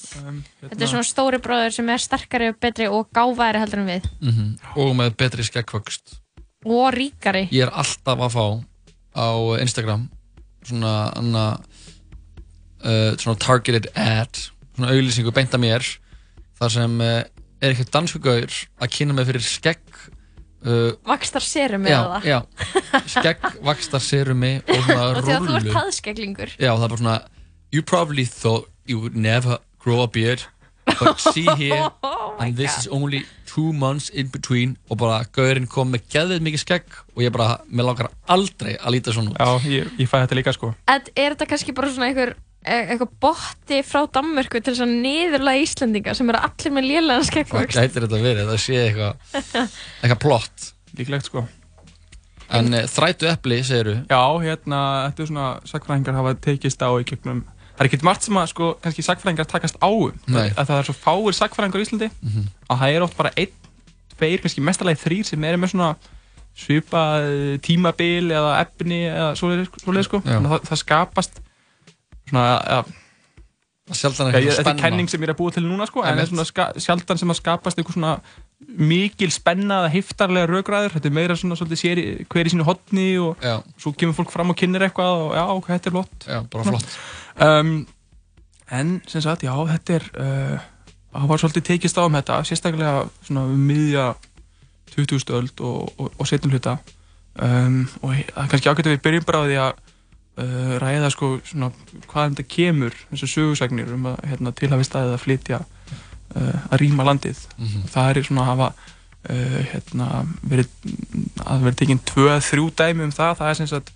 Þetta 0.68 0.82
er 0.82 0.88
svona 0.90 1.06
stóri 1.08 1.38
bróður 1.40 1.72
sem 1.72 1.88
er 1.88 1.98
sterkari 2.02 2.48
og 2.50 2.58
betri 2.60 2.88
og 2.90 3.06
gáfæri 3.14 3.60
heldur 3.62 3.78
en 3.80 3.86
við 3.88 4.08
Mhm. 4.20 4.58
Og 4.76 4.96
með 4.96 5.14
betri 5.16 5.42
skeggvöxt. 5.46 6.18
og 6.66 6.92
ríkari 6.92 7.48
Ég 7.50 7.62
er 7.62 7.70
alltaf 7.70 8.18
að 8.18 8.34
fá 8.34 8.64
á 9.16 9.60
Instagram 9.62 10.10
svona, 10.64 11.12
anna, 11.16 11.60
uh, 12.84 13.16
svona 13.20 13.38
targeted 13.42 13.88
ad 13.98 14.38
svona 14.76 14.92
auglýsingu 14.94 15.32
beint 15.34 15.54
að 15.56 15.64
mér 15.66 15.88
þar 16.58 16.74
sem 16.74 17.00
uh, 17.00 17.22
er 17.58 17.72
eitthvað 17.72 17.92
danskugaur 17.96 18.58
að 18.78 18.92
kynna 18.94 19.16
mig 19.18 19.26
fyrir 19.30 19.44
skegg 19.46 20.02
uh, 20.66 20.92
Vakstar 21.08 21.42
serum 21.46 21.86
já, 21.88 21.98
eða? 21.98 22.20
það 22.20 22.28
já, 22.30 22.38
skegg 23.14 23.48
vakstar 23.66 24.04
serumi 24.04 24.52
og 24.66 24.82
svona 24.86 25.08
Og 25.08 25.22
því 25.22 25.22
að 25.22 25.24
þú 25.24 25.32
ert 25.32 25.64
rúllu. 25.64 25.74
paðskeglingur 25.78 26.54
já, 26.58 26.70
það 26.74 26.84
er 26.84 26.92
bara 26.94 27.02
svona 27.02 27.16
you 27.74 27.82
probably 27.82 28.24
thought 28.28 28.68
you 28.88 29.00
would 29.02 29.16
never 29.16 29.58
grow 29.82 30.02
a 30.02 30.08
beard 30.08 30.42
but 31.00 31.18
see 31.20 31.44
here 31.60 31.90
Oh 32.02 32.34
and 32.40 32.56
this 32.56 32.78
is 32.78 32.86
only 32.88 33.24
two 33.50 33.72
months 33.74 34.08
in 34.14 34.28
between 34.32 34.76
og 34.88 35.00
bara 35.02 35.18
gaurinn 35.34 35.66
kom 35.68 35.90
með 35.92 36.06
geðvið 36.14 36.44
mikið 36.46 36.62
skegg 36.62 36.98
og 37.16 37.22
ég 37.26 37.32
bara, 37.34 37.58
mér 37.68 37.88
langar 37.90 38.08
aldrei 38.30 38.76
að 38.78 38.94
líta 38.94 39.12
svona 39.16 39.32
út. 39.34 39.40
Já, 39.42 39.72
ég, 39.74 39.88
ég 39.98 40.06
fæ 40.08 40.20
þetta 40.22 40.36
líka 40.38 40.52
sko. 40.54 40.70
En 40.86 41.08
Er 41.18 41.34
þetta 41.34 41.48
kannski 41.50 41.74
bara 41.74 41.90
svona 41.90 42.08
einhver 42.12 42.36
eitthvað 42.68 43.12
botti 43.24 43.78
frá 43.86 44.00
Danmörku 44.14 44.60
til 44.60 44.72
þess 44.74 44.84
að 44.84 44.94
niðurlega 45.04 45.62
Íslendinga 45.64 46.14
sem 46.18 46.32
eru 46.32 46.40
allir 46.48 46.74
með 46.76 46.88
Hvað 46.98 47.26
skeggvöxt 47.28 47.78
gætir 47.78 48.06
þetta 48.06 48.20
verið? 48.24 48.50
Það 48.52 48.60
sé 48.64 48.80
eitthvað 48.86 49.14
eitthvað 50.02 50.20
plott 50.24 50.66
líklegt 50.98 51.28
sko. 51.30 51.44
En 52.48 52.72
uh, 52.72 52.84
þrætu 52.88 53.28
epli, 53.28 53.58
segiru? 53.66 53.94
Já, 54.08 54.20
hérna, 54.40 54.78
þetta 55.10 55.22
er 55.24 55.30
svona 55.30 55.48
sagfræðingar 55.68 56.16
hafa 56.16 56.34
tekist 56.48 56.80
á 56.80 56.88
í 56.96 57.04
gegnum 57.08 57.44
Það 57.78 57.84
er 57.84 57.88
ekkert 57.92 58.06
margt 58.08 58.24
sem 58.26 58.38
að, 58.40 58.46
sko, 58.50 58.68
kannski 58.82 59.02
sagfræðingar 59.06 59.46
takast 59.46 59.76
á 59.78 59.86
um 59.86 60.14
Nei. 60.34 60.48
að 60.58 60.64
það 60.66 60.78
er 60.80 60.86
svo 60.88 60.94
fáir 60.98 61.36
sagfræðingar 61.38 61.78
í 61.78 61.84
Íslandi 61.86 62.08
Mhm. 62.24 62.46
að 62.72 62.80
það 62.80 62.94
er 62.96 63.04
oft 63.06 63.16
bara 63.20 63.30
einn, 63.38 63.52
tveir, 64.16 64.40
kannski 64.42 64.64
mestalagi 64.66 64.98
þrýr 65.04 65.28
sem 65.28 65.44
eru 65.46 65.60
með 65.62 65.70
svona 65.76 65.90
svipað 66.58 67.28
tímabil 67.62 68.32
eða 68.34 68.56
efni 68.64 68.98
eða 69.06 69.28
svoleiðis, 69.38 70.08
sko, 70.08 70.18
Já. 70.24 70.32
þannig 70.32 70.48
að 70.50 70.54
það, 70.56 70.64
það 70.72 70.80
skapast 70.82 71.38
svona, 72.30 72.46
ja, 72.68 72.80
Sjaldan 73.88 74.26
eitthvað 74.28 74.42
ég, 74.44 74.50
þetta 74.52 74.60
er 74.60 74.64
spenna. 74.66 74.82
kenning 74.84 75.08
sem 75.08 75.22
ég 75.22 75.24
er 75.24 75.32
að 75.32 75.38
búa 75.38 75.52
til 75.54 75.62
núna 75.64 75.86
sko, 75.88 76.02
en 76.04 76.18
það 76.18 76.22
er 76.26 76.28
svona 76.28 76.66
sjaldan 76.84 77.18
sem 77.22 77.30
að 77.32 77.38
skapast 77.38 77.78
einhver 77.80 77.94
svona 77.96 78.10
mikil 78.90 79.30
spenna 79.32 79.78
eða 79.80 79.92
heiftarlega 79.94 80.50
rökræður, 80.50 80.92
þetta 80.98 81.08
er 81.08 81.14
meira 81.16 81.36
svona 81.40 81.56
svolítið 81.56 81.80
sér 81.80 82.00
í- 82.02 82.26
hver 82.28 82.50
í 82.50 82.52
sínu 82.52 82.66
hotni 82.68 83.06
og 83.22 83.40
Já. 83.40 83.54
svo 83.80 83.94
kemur 83.96 84.18
fólk 84.18 84.30
fram 84.34 84.52
og 84.52 84.58
kynir 84.60 84.84
eitthvað 84.84 85.22
og 85.24 85.32
já, 85.38 85.44
ok, 85.56 85.70
þetta 85.72 85.88
er 85.88 85.96
flott 85.96 86.28
Já, 86.28 86.42
bara 86.52 86.64
flott. 86.68 86.98
um, 87.40 87.86
En 88.70 89.00
sem 89.08 89.22
sagt, 89.24 89.42
já, 89.48 89.54
þetta 89.72 89.94
er 89.96 90.04
uh, 90.20 90.58
það 91.16 91.28
var 91.32 91.40
svolítið 91.40 91.64
tekist 91.70 91.96
á 91.96 92.04
um 92.04 92.12
þetta 92.18 92.42
sérstaklega 92.44 93.08
svona 93.24 93.46
um 93.48 93.62
miðja 93.70 94.10
20. 94.92 95.32
öld 95.32 95.60
og, 95.64 95.92
og, 95.96 96.12
og 96.18 96.28
setjum 96.28 96.52
hluta 96.52 96.76
um, 97.40 97.86
og 98.02 98.12
það 98.12 98.42
er 98.44 98.50
kannski 98.52 98.68
að 98.68 98.90
við 98.92 99.00
byrjum 99.06 99.24
bara 99.24 99.40
á 99.40 99.44
því 99.48 99.56
að 99.64 99.72
uh, 100.38 100.76
ræða 100.82 101.10
sko 101.14 101.32
svona 101.46 101.70
hvaðan 102.10 102.36
þetta 102.38 102.48
kemur 102.54 102.94
þessu 103.10 103.28
sögursagnir 103.34 103.90
um 103.94 104.06
að 104.12 104.20
hérna, 104.30 104.52
tilhafi 104.56 104.86
staðið 104.88 105.16
að 105.16 105.24
flytja 105.24 105.58
uh, 105.64 106.56
að 106.70 106.78
rýma 106.84 107.06
landið 107.08 107.42
Mhm. 107.58 107.88
það 107.92 108.10
er 108.16 108.22
svona 108.28 108.44
að 108.46 108.50
hafa 108.52 108.68
uh, 109.30 109.60
hérna, 109.72 110.08
verið 110.42 110.68
að 111.44 111.66
verið 111.66 111.78
tekinn 111.82 112.04
tvö 112.12 112.28
að 112.36 112.46
þrjú 112.52 112.66
dæmi 112.82 113.04
um 113.08 113.14
það 113.18 113.36
það 113.42 113.50
er 113.52 113.58
sem 113.60 113.70
sagt 113.74 113.92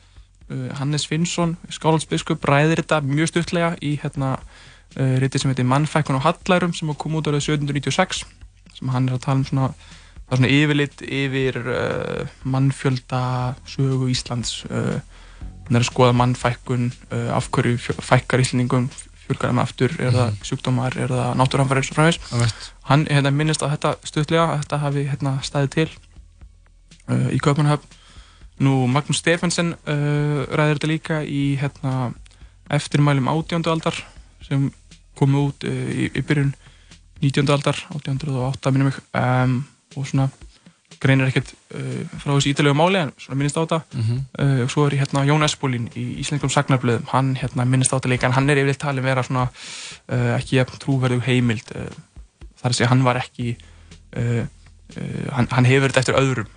uh, 0.50 0.68
Hannes 0.80 1.06
Finnsson 1.08 1.56
skálandsbiskup 1.70 2.44
ræðir 2.50 2.82
þetta 2.82 3.00
mjög 3.06 3.32
stuttlega 3.32 3.72
í 3.80 3.94
hérna 4.02 4.34
uh, 4.36 5.16
riti 5.22 5.38
sem 5.40 5.50
heitir 5.52 5.64
Mannfækkun 5.70 6.18
og 6.20 6.26
Hallærum 6.26 6.74
sem 6.74 6.92
kom 6.94 7.14
út 7.20 7.26
árið 7.30 7.46
1796 7.54 8.24
sem 8.78 8.88
hann 8.94 9.08
er 9.08 9.14
að 9.18 9.24
tala 9.26 9.38
um 9.42 9.44
svona 9.48 9.70
það 9.72 10.32
er 10.32 10.40
svona 10.40 10.52
yfirlit 10.56 11.02
yfir 11.04 11.58
uh, 11.62 12.28
mannfjölda 12.48 13.22
sögu 13.68 14.08
Íslands 14.12 14.62
uh, 14.70 14.98
hann 15.66 15.78
er 15.78 15.84
að 15.84 15.88
skoða 15.90 16.18
mannfækkun 16.18 16.90
uh, 17.12 17.30
af 17.36 17.48
hverju 17.54 17.96
fækkar 18.02 18.42
Íslandingum 18.42 18.90
fjölgar 19.22 19.52
þeim 19.52 19.62
aftur, 19.62 19.94
er 20.02 20.14
það 20.14 20.38
sjúkdómar 20.48 20.96
er 20.98 21.12
það 21.12 21.36
náttúrhanfærir 21.38 21.90
og 21.92 21.96
framvegs 21.96 22.70
hann 22.88 23.06
hérna, 23.06 23.30
minnist 23.30 23.62
á 23.62 23.70
þetta 23.70 23.94
stuttlega 24.02 24.46
að 24.48 24.64
þetta 24.64 24.80
hafi 24.82 25.04
hérna, 25.10 25.34
staðið 25.46 25.74
til 25.76 25.88
uh, 27.08 27.28
í 27.30 27.38
Kaupanhöfn 27.42 27.98
nú 28.62 28.86
Magnús 28.90 29.22
Stefensen 29.22 29.74
uh, 29.74 30.42
ræðir 30.50 30.78
þetta 30.78 30.90
líka 30.90 31.22
í 31.24 31.42
hérna, 31.60 32.12
eftirmælum 32.72 33.30
átjándu 33.32 33.72
aldar 33.72 33.96
sem 34.44 34.70
komu 35.18 35.48
út 35.48 35.66
uh, 35.68 35.88
í, 35.90 36.10
í 36.10 36.24
byrjun 36.26 36.54
19. 37.22 37.46
aldar 37.54 37.78
1808 37.94 38.72
minnum 38.74 38.90
mig. 38.90 38.98
Um, 39.14 39.60
og 39.94 40.06
svona 40.08 40.26
greinir 41.02 41.28
ekkert 41.32 41.50
uh, 41.74 42.04
frá 42.22 42.30
þessu 42.36 42.52
ítalegu 42.52 42.76
máli 42.78 43.00
en 43.02 43.12
svona 43.20 43.38
minnist 43.40 43.58
á 43.58 43.62
þetta. 43.64 43.80
Mhm. 43.98 44.20
uh, 44.38 44.62
og 44.66 44.72
svo 44.72 44.86
er 44.88 44.96
hérna 45.02 45.24
Jón 45.28 45.44
Espólín 45.46 45.90
í 45.98 46.06
Íslenskum 46.22 46.52
sagnarblöðum. 46.54 47.08
Hann 47.12 47.34
hérna 47.40 47.66
minnist 47.68 47.92
á 47.92 47.98
þetta 47.98 48.12
líka 48.14 48.30
en 48.30 48.36
hann 48.38 48.50
er 48.50 48.62
yfirleitt 48.62 48.80
talin 48.82 49.04
vera 49.06 49.22
svona 49.26 49.48
uh, 49.50 50.32
ekki 50.38 50.58
jafn 50.60 50.80
trúverðug 50.82 51.22
heimild. 51.26 51.70
Uh, 51.74 51.90
þar 52.62 52.70
að 52.72 52.78
segja 52.80 52.90
hann 52.94 53.04
var 53.06 53.20
ekki 53.22 53.54
uh, 54.16 54.42
uh, 54.42 55.30
hann, 55.36 55.48
hann 55.52 55.68
hefur 55.68 55.90
þetta 55.92 56.04
eftir 56.06 56.20
öðrum. 56.22 56.50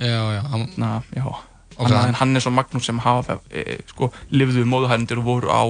Já, 0.00 0.18
já, 0.32 0.40
hann, 0.50 0.68
na, 0.80 0.92
já. 1.14 1.26
Hann, 1.78 1.92
hann- 1.92 2.14
Hannes 2.18 2.46
og 2.48 2.52
Magnús 2.56 2.86
sem 2.88 2.98
hafa 3.04 3.38
e, 3.52 3.76
sko, 3.90 4.08
lifðu 4.32 4.64
móðuhærendur 4.68 5.20
og 5.20 5.26
voru 5.28 5.50
á 5.52 5.62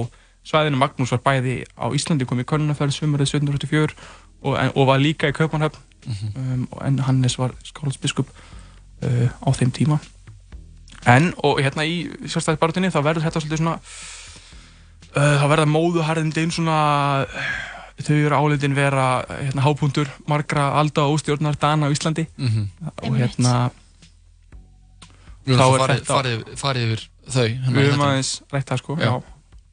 svæðinu. 0.47 0.79
Magnús 0.79 1.11
var 1.13 1.21
bæði 1.25 1.55
á 1.75 1.87
Íslandi 1.95 2.25
kom 2.27 2.39
í 2.41 2.45
Kölnaferð 2.47 2.95
sumarið 2.95 3.33
1784 3.39 3.95
og, 4.43 4.55
og 4.75 4.87
var 4.87 4.99
líka 5.03 5.29
í 5.31 5.35
Kaupanhöfn. 5.35 5.79
Um, 6.07 6.67
en 6.81 6.99
Hannes 7.07 7.37
var 7.39 7.53
skálandsbiskup 7.63 8.27
uh, 8.29 9.29
á 9.43 9.49
þeim 9.55 9.71
tíma 9.75 9.99
en 11.05 11.33
og 11.43 11.59
hérna 11.63 11.83
í 11.87 12.07
sjálfstæðisbarutinni 12.23 12.91
þá 12.93 12.99
verður 13.03 13.25
þetta 13.27 13.41
svolítið 13.43 13.61
svona 13.63 13.75
uh, 15.15 15.35
þá 15.41 15.45
verða 15.51 15.67
móðuhærendin 15.73 16.51
svona 16.55 16.77
þau 18.03 18.15
eru 18.17 18.35
álitin 18.39 18.73
vera 18.75 19.07
hérna, 19.29 19.61
hápuntur 19.67 20.09
margra 20.27 20.69
alda 20.79 21.03
og 21.07 21.19
óstjórnar 21.19 21.55
Dana 21.61 21.87
á 21.87 21.93
Íslandi 21.93 22.25
Mhm. 22.37 22.67
og 23.03 23.17
hérna 23.19 23.71
Við 25.43 25.57
þá 25.59 25.63
er 25.67 25.79
farið, 25.81 25.97
þetta- 25.99 26.15
farið, 26.15 26.43
farið 26.59 26.83
yfir 26.87 27.01
þau. 27.27 27.47
hérna 27.47 27.73
við 27.75 27.83
höfum 27.83 27.83
þættinum. 27.83 28.07
aðeins 28.07 28.31
rætt 28.53 28.67
það 28.71 28.77
sko 28.79 28.95
Já. 28.95 29.03
já. 29.03 29.13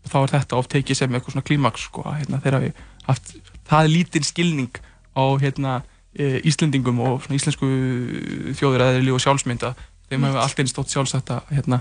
og 0.00 0.08
þá 0.10 0.16
er 0.22 0.32
þetta 0.34 0.56
oft 0.58 0.70
tekið 0.74 0.96
sem 0.96 1.12
eitthvað 1.14 1.32
svona 1.34 1.46
klímaks 1.46 1.80
sko 1.86 2.02
hérna, 2.10 2.40
þegar 2.42 2.60
við 2.64 2.72
haft 3.06 3.34
það 3.70 3.90
lítinn 3.94 4.26
skilning 4.26 4.70
á 5.14 5.22
hérna, 5.38 5.82
Íslendingum 6.18 6.98
og 7.06 7.26
íslensku 7.30 7.66
þjóðuræðili 8.58 9.12
og 9.14 9.20
sjálfsmynda 9.22 9.74
þeim 10.10 10.24
hefur 10.26 10.40
allt 10.42 10.58
einn 10.58 10.70
stótt 10.70 10.90
sjálfsagt 10.90 11.30
að 11.30 11.52
hérna, 11.54 11.80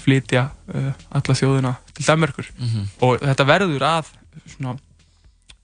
flytja 0.00 0.42
uh, 0.74 0.90
alla 1.16 1.34
þjóðina 1.34 1.72
til 1.96 2.04
Danmörkur 2.06 2.50
Mhm. 2.58 2.84
og 3.00 3.18
þetta 3.24 3.46
verður 3.48 3.82
að 3.88 4.10
svona 4.52 4.74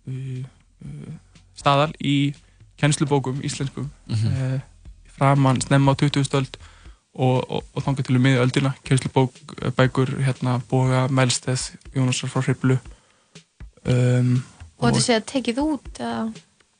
uh, 0.08 0.40
uh, 0.84 1.12
staðal 1.56 1.92
í 2.00 2.34
kennslubókum 2.80 3.42
íslenskum 3.44 3.90
Mhm. 4.08 4.32
uh, 4.32 4.60
framan 5.16 5.60
snemma 5.60 5.92
á 5.92 5.96
20. 5.96 6.24
öld 6.40 6.56
og, 7.16 7.50
og, 7.50 7.62
og 7.74 7.82
þangað 7.84 8.04
til 8.08 8.16
um 8.16 8.22
miðja 8.26 8.42
öldina 8.44 8.72
kennslubók, 8.84 9.32
eh, 9.62 9.70
bækur, 9.72 10.10
hérna 10.20 10.58
Boga, 10.68 11.06
Melsteð, 11.08 11.70
Jónasar 11.94 12.28
frá 12.28 12.42
Hriblu 12.44 12.76
um, 13.88 14.42
Og 14.76 14.90
þetta 14.90 15.00
sé 15.00 15.14
að 15.16 15.24
tekið 15.30 15.60
út 15.62 16.00
eða... 16.00 16.26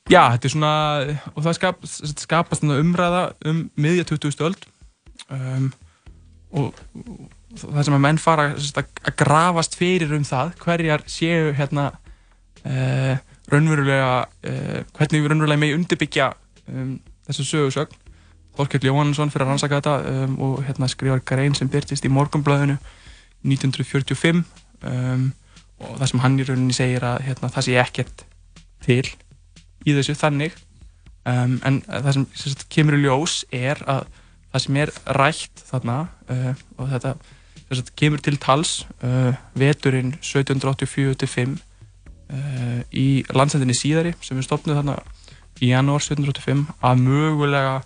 Já, 0.07 0.21
þetta 0.31 0.47
er 0.47 0.51
svona 0.53 0.73
og 1.33 1.41
það 1.43 1.55
skap, 1.57 1.81
skapast 2.23 2.63
umræða 2.63 3.23
um 3.49 3.65
miðja 3.75 4.05
20. 4.07 4.37
öld 4.47 4.61
um, 5.35 5.65
og, 6.55 6.79
og 7.59 7.73
það 7.73 7.81
sem 7.89 7.97
að 7.97 8.03
menn 8.05 8.21
fara 8.21 8.45
að, 8.53 8.85
að 9.03 9.17
grafast 9.19 9.75
fyrir 9.75 10.13
um 10.15 10.23
það 10.27 10.53
hverjar 10.63 11.03
séu 11.11 11.51
hérna 11.57 11.89
uh, 12.63 13.19
raunverulega 13.51 14.13
uh, 14.23 14.79
hvernig 14.95 15.25
við 15.25 15.29
raunverulega 15.33 15.63
megi 15.65 15.77
undirbyggja 15.81 16.29
um, 16.71 16.95
þessu 17.27 17.49
sögursögn 17.51 18.03
Þorkell 18.57 18.87
Jóhannesson 18.87 19.29
fyrir 19.29 19.43
að 19.45 19.51
rannsaka 19.51 19.81
þetta 19.81 20.23
um, 20.23 20.39
og 20.47 20.57
hérna 20.65 20.87
skrifar 20.89 21.19
grein 21.27 21.53
sem 21.57 21.67
byrtist 21.69 22.07
í 22.07 22.15
Morgunblæðinu 22.15 22.79
1945 23.43 24.39
um, 24.87 25.29
og 25.83 25.95
það 25.99 26.09
sem 26.15 26.23
hann 26.23 26.39
í 26.39 26.47
rauninni 26.47 26.79
segir 26.79 27.03
að 27.05 27.25
hérna, 27.27 27.51
það 27.51 27.67
sé 27.67 27.81
ekkert 27.83 28.29
til 28.87 29.03
í 29.85 29.95
þessu 29.97 30.15
þannig. 30.17 30.55
Um, 31.27 31.57
en 31.67 31.81
það 31.87 32.13
sem, 32.15 32.25
sem 32.39 32.53
sagt, 32.53 32.67
kemur 32.71 32.95
í 32.95 33.01
ljós 33.03 33.41
er 33.51 33.81
að 33.83 34.05
það 34.53 34.63
sem 34.63 34.79
er 34.79 34.93
rætt 35.17 35.63
þarna 35.67 35.97
uh, 36.31 36.53
og 36.79 36.91
þetta 36.93 37.13
sagt, 37.67 37.91
kemur 37.99 38.23
til 38.23 38.37
tals 38.39 38.77
uh, 39.03 39.35
veturinn 39.59 40.13
1784-5 40.21 41.57
uh, 41.57 42.79
í 42.95 43.07
landsendinni 43.35 43.75
síðari 43.75 44.15
sem 44.23 44.39
er 44.39 44.47
stopnuð 44.47 44.79
þarna 44.79 44.97
í 45.59 45.73
janúar 45.73 46.03
1785 46.05 46.65
að 46.85 47.05
mögulega 47.05 47.77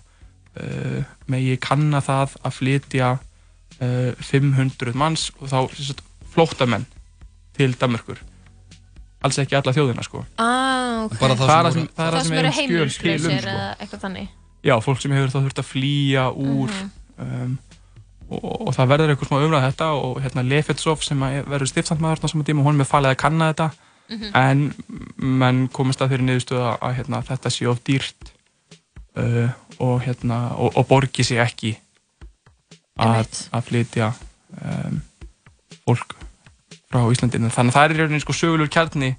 megi 1.32 1.54
kanna 1.64 2.02
það 2.04 2.34
að 2.44 2.56
flytja 2.58 3.06
uh, 3.16 4.10
500 4.20 4.92
manns 5.00 5.30
og 5.40 5.48
þá 5.48 5.58
sagt, 5.78 6.04
flóttamenn 6.34 6.84
til 7.56 7.72
Danmörkur 7.80 8.20
alls 9.26 9.38
ekki 9.42 9.56
alla 9.58 9.74
þjóðina 9.76 10.04
sko 10.06 10.24
Ah, 10.38 11.04
ok. 11.06 11.18
Bara 11.20 11.36
það 11.38 11.72
sem 11.76 11.88
það 11.96 12.06
er 12.06 12.16
það 12.16 12.24
sem 12.28 12.38
eru 12.38 12.48
er 12.48 12.56
skjöl 12.56 12.88
til 12.98 13.12
um, 13.12 13.28
heimilislausir 13.28 13.42
sko. 13.42 13.52
eða 13.52 13.68
eitthvað 13.80 14.02
þannig. 14.06 14.28
já, 14.62 14.74
fólk 14.86 15.00
sem 15.02 15.12
hefur 15.16 15.32
þá 15.34 15.38
þurft 15.44 15.62
að 15.62 15.70
flýja 15.72 16.24
úr 16.32 16.74
um, 17.22 17.54
og, 18.32 18.50
og 18.68 18.74
það 18.76 18.90
verður 18.94 19.12
eitthvað 19.14 19.28
smá 19.32 19.38
umræð 19.46 19.64
þetta 19.68 19.88
og 20.02 20.20
hérna 20.24 20.44
Lefetsov 20.48 21.02
sem 21.04 21.24
að 21.26 21.40
verður 21.52 21.70
stiftandmaður 21.72 22.22
á 22.24 22.28
saman 22.32 22.46
tíma, 22.48 22.62
hún 22.66 22.76
er 22.76 22.80
með 22.84 22.92
falið 22.92 23.14
að 23.16 23.22
kanna 23.26 23.50
þetta 23.54 23.70
Mhm. 24.12 24.30
en 24.36 24.62
menn 25.40 25.58
komast 25.72 26.02
að 26.02 26.10
þeirri 26.12 26.24
niðurstöðu 26.26 26.64
að, 26.66 26.74
að 26.84 26.94
hérna, 26.98 27.20
þetta 27.24 27.50
sé 27.54 27.66
of 27.70 27.78
dýrt 27.86 28.32
uh, 29.16 29.48
og, 29.78 30.02
hérna, 30.04 30.38
og, 30.58 30.74
og 30.76 30.88
borgi 30.90 31.24
sig 31.24 31.38
ekki 31.40 31.70
að, 33.00 33.30
að 33.56 33.62
flytja 33.70 34.10
um, 34.58 34.98
fólk 35.86 36.12
frá 36.92 37.02
Íslandinu 37.08 37.50
þannig 37.52 37.72
að 37.72 37.78
það 37.78 37.84
er 37.86 37.94
í 37.94 38.00
rauninni 38.00 38.22
sko 38.22 38.36
sögulegur 38.36 38.72
kjarni 38.72 39.12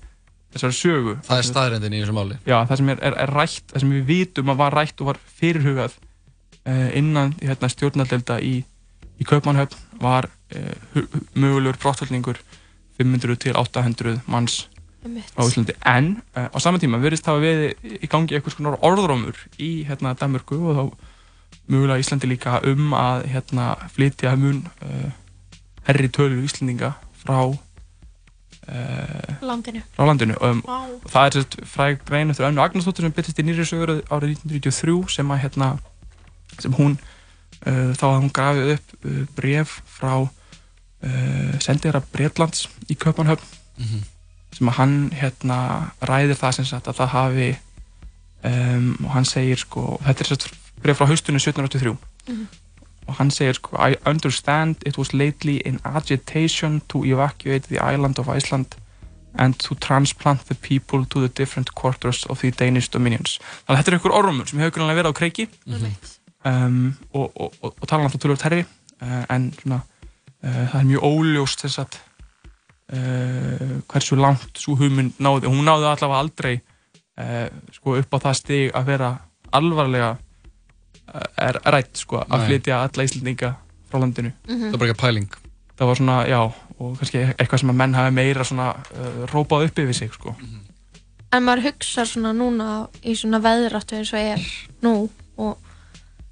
þessari 0.54 0.78
sögu. 0.78 1.14
Það 1.26 1.40
er 1.40 1.48
staðrendin 1.48 1.96
í 1.96 2.02
þessu 2.04 2.16
máli. 2.16 2.40
Já, 2.46 2.58
það 2.70 2.80
sem 2.80 2.92
er, 2.94 3.00
er, 3.10 3.16
er 3.24 3.32
rætt, 3.34 3.64
það 3.72 3.84
sem 3.84 3.94
við 3.96 4.04
vitum 4.10 4.52
að 4.54 4.60
var 4.60 4.78
rætt 4.78 5.02
og 5.02 5.10
var 5.10 5.22
fyrirhugað 5.40 5.96
uh, 5.98 6.90
innan 7.00 7.34
hérna, 7.42 7.70
stjórnaldelda 7.74 8.38
í, 8.46 8.54
í 9.18 9.30
Kaupmannhöfn 9.30 9.80
var 10.04 10.30
uh, 10.30 11.08
mögulegur 11.34 11.80
brotthaldningur 11.82 12.42
500 13.00 13.40
til 13.42 13.58
800 13.58 14.22
manns 14.30 14.68
á 15.34 15.42
Íslandi. 15.42 15.76
En 15.90 16.14
uh, 16.38 16.48
á 16.54 16.58
sama 16.62 16.82
tíma 16.82 17.02
verðist 17.02 17.28
hafa 17.30 17.42
við 17.42 17.74
í 18.04 18.12
gangi 18.12 18.38
eitthvað 18.38 18.58
svona 18.60 18.78
orðrómur 18.86 19.40
í 19.58 19.72
hérna 19.88 20.14
Danmörku 20.20 20.60
og 20.62 20.78
þá 20.78 21.10
mögulega 21.72 22.04
Íslandi 22.04 22.30
líka 22.30 22.60
um 22.70 22.94
að 22.98 23.26
hérna, 23.34 23.74
flytja 23.96 24.36
mun 24.38 24.62
uh, 24.86 25.10
herri 25.88 26.12
tölur 26.14 26.46
Íslandinga 26.46 26.94
frá 27.24 27.40
uh, 27.48 27.58
Landinu. 29.42 29.82
frá 29.96 30.06
landinu 30.08 30.36
um, 30.42 30.62
Vá. 30.66 30.78
og 31.04 31.10
það 31.12 31.26
er 31.30 31.36
sérst 31.38 31.58
fræg 31.68 32.04
grein 32.08 32.30
eftir 32.32 32.48
Önnu 32.48 32.62
Agnarsdóttir 32.64 33.08
sem 33.08 33.16
byrjast 33.16 33.40
í 33.42 33.46
nýri 33.48 33.66
sögur 33.68 33.96
árið 34.08 34.38
1993 34.44 35.18
sem 35.18 35.34
að 35.36 35.42
hérna 35.46 35.72
sem 36.60 36.76
hún 36.78 36.96
uh, 37.66 37.92
þá 37.98 38.06
að 38.12 38.18
hún 38.22 38.34
grafið 38.38 38.72
upp 38.78 38.96
uh, 39.04 39.20
bref 39.38 39.76
frá 39.98 40.14
uh, 40.24 41.54
sendiðara 41.64 42.04
Breitlands 42.14 42.68
í 42.90 42.96
Köpanhöfn 43.00 43.60
Mhm. 43.74 44.04
sem 44.54 44.68
að 44.70 44.76
hann 44.78 44.92
hérna 45.18 45.56
ræðir 46.06 46.38
það 46.38 46.52
sem 46.60 46.66
sagt 46.70 46.86
að 46.92 47.00
það 47.00 47.08
hafi 47.10 47.48
um, 48.46 48.92
og 49.02 49.10
hann 49.16 49.26
segir 49.26 49.58
sko 49.58 49.98
þetta 50.06 50.22
er 50.22 50.30
sérst 50.30 50.46
bref 50.84 51.00
frá 51.02 51.08
haustunni 51.10 51.42
1783 51.42 51.96
Mhm. 52.30 52.44
Og 53.08 53.18
hann 53.20 53.32
segir 53.32 53.58
sko 53.58 53.78
I 53.78 53.96
understand 54.06 54.76
it 54.86 54.98
was 54.98 55.14
lately 55.14 55.58
in 55.66 55.80
agitation 55.84 56.82
to 56.90 57.04
evacuate 57.06 57.68
the 57.68 57.80
island 57.94 58.20
of 58.20 58.30
Iceland 58.30 58.76
and 59.36 59.56
to 59.60 59.76
transplant 59.76 60.46
the 60.46 60.56
people 60.56 61.06
to 61.06 61.20
the 61.20 61.28
different 61.28 61.74
quarters 61.76 62.26
of 62.30 62.40
the 62.40 62.52
Danish 62.52 62.90
dominions. 62.94 63.40
Þannig 63.66 63.74
að 63.74 63.80
þetta 63.80 63.92
er 63.92 63.98
einhver 63.98 64.18
orðrumur 64.20 64.50
sem 64.50 64.60
hefur 64.62 64.76
grunlega 64.78 65.02
verið 65.02 65.16
á 65.16 65.20
kreiki. 65.20 65.48
Um, 66.44 66.98
og, 67.14 67.32
og, 67.36 67.54
og, 67.62 67.76
og 67.80 67.88
tala 67.88 68.04
alltaf 68.04 68.22
tölvöld 68.22 68.44
herri 68.44 68.66
uh, 68.66 69.24
en 69.32 69.54
svona 69.56 69.80
uh, 69.80 70.66
það 70.74 70.80
er 70.82 70.90
mjög 70.90 71.06
óljóst 71.08 71.64
þess 71.64 71.80
að 71.80 71.98
uh, 72.98 73.78
hversu 73.88 74.20
langt 74.20 74.60
svo 74.60 74.76
hugmynd 74.80 75.22
náði, 75.24 75.48
hún 75.48 75.64
náði 75.64 75.88
allavega 75.88 76.20
aldrei 76.20 76.54
uh, 76.60 77.48
sko 77.78 77.96
upp 78.02 78.18
á 78.20 78.24
það 78.28 78.40
stig 78.42 78.76
að 78.76 78.92
vera 78.92 79.14
alvarlega 79.56 80.12
uh, 80.18 80.23
er 81.38 81.60
rætt 81.74 81.98
sko 81.98 82.24
að 82.26 82.46
flytja 82.48 82.82
alla 82.84 83.04
Íslandinga 83.08 83.54
frá 83.92 84.00
landinu 84.02 84.32
Mhm. 84.48 84.70
Það 84.70 84.74
er 84.74 84.78
bara 84.78 84.92
ekki 84.92 85.02
pæling 85.02 85.30
það 85.78 85.88
var 85.90 85.96
svona, 85.96 86.18
já, 86.30 86.40
og 86.80 86.98
kannski 87.00 87.22
eitthvað 87.38 87.60
sem 87.60 87.70
að 87.70 87.76
menn 87.82 87.94
hafi 87.98 88.12
meira 88.14 88.44
svona 88.44 88.68
uh, 88.76 89.26
rópað 89.34 89.66
upp 89.68 89.80
yfir 89.84 89.94
sig 89.94 90.14
sko 90.14 90.36
En 91.34 91.44
maður 91.44 91.64
hugsa 91.72 92.06
svona 92.06 92.30
núna 92.38 92.88
í 93.02 93.16
svona 93.18 93.40
veðráttu 93.42 93.96
eins 93.98 94.12
og 94.14 94.20
er 94.20 94.44
nú 94.86 95.10
og 95.38 95.58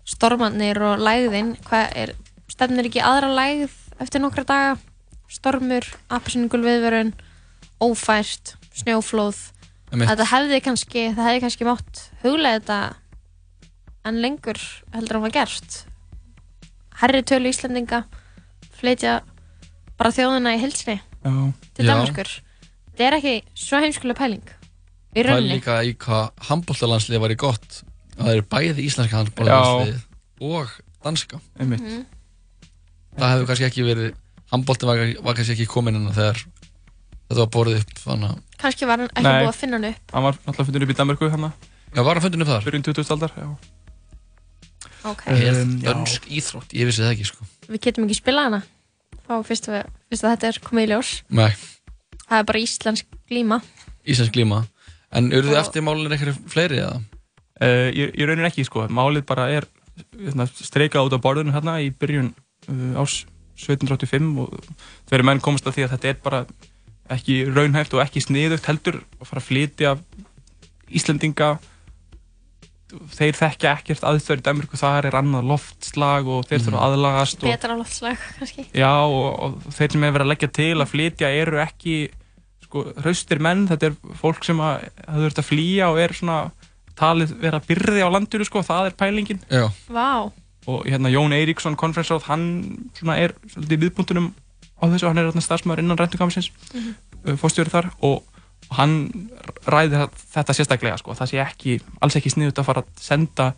stormarnir 0.05 0.77
og 0.81 0.99
lægðin, 1.01 1.55
hvað 1.65 1.95
er, 1.97 2.11
stefnir 2.51 2.85
ekki 2.85 3.01
aðra 3.01 3.31
lægð 3.33 3.71
eftir 4.01 4.21
nokkra 4.21 4.43
daga? 4.45 4.77
Stormur, 5.31 5.85
appisningul 6.11 6.59
viðvörun, 6.61 7.13
ófært, 7.81 8.55
snjóflóð. 8.75 9.37
Þetta 9.91 10.25
hefði 10.27 10.59
kannski, 10.65 11.05
það 11.15 11.27
hefði 11.29 11.41
kannski 11.45 11.67
mátt 11.67 12.01
huglega 12.21 12.59
þetta 12.59 12.79
en 14.05 14.21
lengur 14.21 14.57
heldur 14.93 15.17
hann 15.19 15.25
var 15.27 15.33
gert. 15.35 15.81
Herri 17.01 17.21
tölu 17.25 17.49
Íslendinga, 17.51 18.03
flytja 18.77 19.19
bara 19.97 20.11
þjóðina 20.15 20.55
í 20.57 20.61
hilsni 20.61 20.97
til. 21.21 21.85
Danmarkur. 21.87 22.29
Þetta 22.91 23.07
er 23.07 23.17
ekki 23.19 23.35
svo 23.57 23.79
heimskulega 23.81 24.19
pæling. 24.19 24.43
Í 25.11 25.15
Það 25.15 25.21
er 25.23 25.29
rauninni. 25.31 25.55
líka 25.59 25.75
í 25.83 25.93
hvað 25.99 26.29
handbóltalandslið 26.49 27.19
var 27.23 27.33
í 27.33 27.37
gott 27.41 27.81
að 28.17 28.25
það 28.25 28.33
eru 28.35 28.45
bæði 28.53 28.85
íslenska 28.87 29.17
handbóltalandslið 29.19 30.01
og 30.41 30.69
danska 31.03 31.39
Einmitt. 31.59 31.81
Mhm. 31.81 32.05
Það 33.17 33.31
hefur 33.33 33.47
kannski 33.49 33.65
ekki 33.67 33.83
verið 33.87 34.13
handbóltin 34.53 34.87
var, 34.91 35.01
var 35.25 35.35
kannski 35.35 35.55
ekki 35.57 35.67
komin 35.67 35.95
inn 35.99 36.11
þegar 36.15 36.39
þetta 37.31 37.39
var 37.41 37.51
borðið 37.57 37.81
upp 37.83 37.93
þannig 38.05 38.29
að 38.31 38.39
Kannski 38.61 38.85
var 38.87 38.99
hann 39.01 39.09
ekki 39.09 39.23
Nei. 39.25 39.41
búið 39.41 39.49
að 39.51 39.59
finna 39.59 39.77
hann 39.79 39.85
upp. 39.91 40.11
hann 40.13 40.23
var 40.23 40.37
alltaf 40.45 40.65
fundin 40.67 40.83
upp 40.85 40.89
í 40.93 40.97
Danmarku 41.01 41.29
hann 41.31 41.51
Já, 41.95 42.03
var 42.03 42.13
hann 42.15 42.21
fundin 42.23 42.41
upp 42.45 42.47
þar? 42.47 42.63
Byrjun 42.67 42.83
20. 42.87 43.11
aldar, 43.11 43.31
já 43.35 43.47
Ok. 45.05 45.23
Eð 45.27 45.61
Um, 45.63 45.71
já. 45.81 45.89
dönsk 45.93 46.27
íþrótt, 46.29 46.73
ég 46.77 46.85
vissi 46.85 47.01
það 47.01 47.13
ekki 47.15 47.25
sko 47.31 47.45
Við 47.71 47.81
getum 47.87 48.05
ekki 48.05 48.17
spilað 48.19 48.47
hana. 48.49 48.61
Fá 49.27 49.33
fyrst 49.47 49.69
að, 49.71 49.85
fyrst 50.11 50.23
að 50.27 50.33
þetta 50.35 50.47
er 50.51 50.59
komið 50.65 50.83
í 50.83 50.89
ljós. 50.91 51.11
Nei, 51.29 51.51
Það 52.27 52.37
er 52.39 52.43
bara 52.47 52.59
íslensk 52.61 53.05
glíma. 53.29 53.61
íslensk 54.07 54.33
glíma 54.35 54.67
En 55.11 55.31
eru 55.33 55.49
þið 55.49 55.57
Og- 55.57 55.61
eftir 55.65 55.81
málinn 55.83 56.11
eitthvað 56.15 56.37
fleiri 56.47 56.77
eða? 56.79 57.01
Uh, 57.61 57.89
ég, 57.91 58.13
ég 58.15 58.25
raunin 58.27 58.45
ekki 58.47 58.63
sko, 58.65 58.87
málið 58.87 59.25
bara 59.25 59.49
er 59.51 59.65
hérna, 60.17 60.45
streikað 60.47 61.09
út 61.09 61.13
á 61.17 61.19
borðinu 61.21 61.51
hérna 61.53 61.75
í 61.83 61.89
byrjun 61.91 62.33
uh, 62.69 63.01
ás 63.01 63.25
1785 63.61 64.39
og 64.39 64.55
þegar 65.09 65.23
menn 65.27 65.41
komast 65.43 65.65
að 65.67 65.75
því 65.75 65.83
að 65.85 65.91
þetta 65.97 66.07
er 66.09 66.17
bara 66.23 66.45
ekki 67.11 67.35
raunhæft 67.53 67.93
og 67.93 68.01
ekki 68.05 68.21
sniðugt 68.23 68.65
heldur 68.65 69.01
að 69.19 69.27
fara 69.27 69.41
að 69.41 69.49
flytja 69.49 69.97
Íslendinga 70.91 71.59
þeir 73.15 73.37
þekkja 73.39 73.71
ekkert 73.77 74.03
aðstöður 74.09 74.41
í 74.41 74.45
Danmarku, 74.47 74.77
þar 74.81 75.07
er 75.09 75.15
annað 75.21 75.45
loftslag 75.51 76.27
og 76.27 76.45
þeir 76.49 76.63
þurfa 76.65 76.79
að 76.81 76.87
aðlagast 76.95 77.43
og, 77.43 77.49
Betra 77.49 77.77
loftslag, 77.79 78.25
kannski. 78.39 78.65
já, 78.75 78.91
og, 79.05 79.29
og 79.45 79.77
þeir 79.77 79.91
sem 79.95 80.03
er 80.07 80.11
verið 80.17 80.25
að 80.27 80.31
leggja 80.33 80.51
til 80.59 80.73
að 80.81 80.91
flytja 80.91 81.29
eru 81.41 81.61
ekki 81.63 81.95
sko, 82.65 82.83
hraustir 83.03 83.39
menn, 83.43 83.65
þetta 83.71 83.89
er 83.91 83.95
fólk 84.19 84.43
sem 84.47 84.59
að 84.63 84.85
það 85.05 85.23
þurft 85.25 85.41
að 85.43 85.49
flýja 85.51 85.89
og 85.91 85.99
er 86.03 86.13
svona 86.19 86.37
talið 87.01 87.31
vera 87.41 87.59
byrði 87.65 88.03
á 88.05 88.09
landinu 88.13 88.45
sko, 88.47 88.61
það 88.67 88.89
er 88.91 88.97
pælingin 88.99 89.39
Já. 89.49 89.65
Vá. 89.89 90.29
og 90.67 90.83
hérna 90.85 91.09
Jón 91.09 91.33
Eiríksson, 91.33 91.75
konferensráð, 91.79 92.27
hann 92.29 92.45
svona 92.99 93.15
er 93.17 93.33
svolítið 93.49 93.77
í 93.77 93.81
viðbúndunum 93.87 94.27
á 94.81 94.83
þessu, 94.91 95.07
hann 95.09 95.17
er 95.21 95.29
hérna 95.31 95.41
starfsmæður 95.45 95.81
innan 95.85 95.97
ræntugamsins 95.99 96.51
Mhm. 96.73 96.91
uh, 97.25 97.35
fórstjóri 97.41 97.69
þar 97.73 97.89
og 98.01 98.23
hann 98.77 98.93
ræði 99.67 100.05
þetta 100.33 100.55
sérstaklega 100.55 100.97
sko, 101.01 101.15
það 101.17 101.31
sé 101.33 101.39
ekki, 101.43 101.77
alls 102.01 102.15
ekki 102.19 102.31
sniðut 102.31 102.59
að 102.61 102.67
fara 102.69 102.83
að 102.85 102.91
senda 103.03 103.49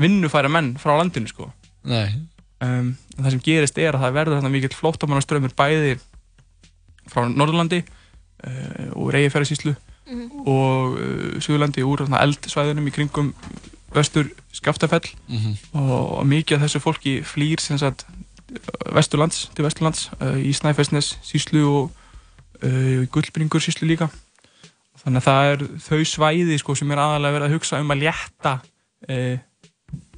vinnufæra 0.00 0.48
menn 0.52 0.72
frá 0.80 0.94
landinu 0.96 1.28
sko. 1.28 1.50
Nei. 1.84 2.14
Um, 2.62 2.92
það 3.18 3.30
sem 3.34 3.42
gerist 3.44 3.78
er 3.82 3.96
að 3.98 4.04
það 4.06 4.16
verður 4.16 4.38
þarna 4.38 4.52
mikill 4.54 4.76
flóttamannaströmmur 4.78 5.54
bæði 5.58 5.96
frá 7.10 7.24
Norðurlandi 7.28 7.82
uh, 7.82 8.90
og 8.96 9.10
Reyjafjörðsíslu 9.16 9.74
Mhm. 10.02 10.40
og 10.50 10.96
uh, 10.98 11.36
Suðurlandi 11.40 11.84
úr 11.86 12.00
eldsvæðunum 12.10 12.88
í 12.90 12.92
kringum 12.92 13.28
vestur 13.94 14.26
Skaftafell. 14.52 15.06
Mhm. 15.30 15.52
og, 15.78 16.18
og 16.18 16.26
mikið 16.26 16.56
af 16.58 16.64
þessu 16.64 16.80
fólki 16.82 17.12
flýr 17.22 17.60
sem 17.62 17.78
sagt 17.78 18.02
vesturlands 18.92 19.46
til 19.54 19.64
vesturlands 19.64 20.08
uh, 20.20 20.34
í 20.42 20.50
Snæfellsnes 20.52 21.14
síslu 21.24 21.62
og 21.70 21.90
uh, 22.64 23.04
í 23.04 23.06
Gullbringur 23.14 23.62
síslu 23.62 23.86
líka 23.88 24.10
þannig 25.02 25.22
að 25.22 25.26
það 25.28 25.52
er 25.52 25.64
þau 25.86 26.02
svæði 26.08 26.58
sko, 26.62 26.76
sem 26.78 26.92
er 26.94 27.00
aðalega 27.02 27.36
verið 27.38 27.48
að 27.48 27.56
hugsa 27.56 27.80
um 27.82 27.94
að 27.94 28.02
létta 28.04 28.52
uh, 29.08 29.38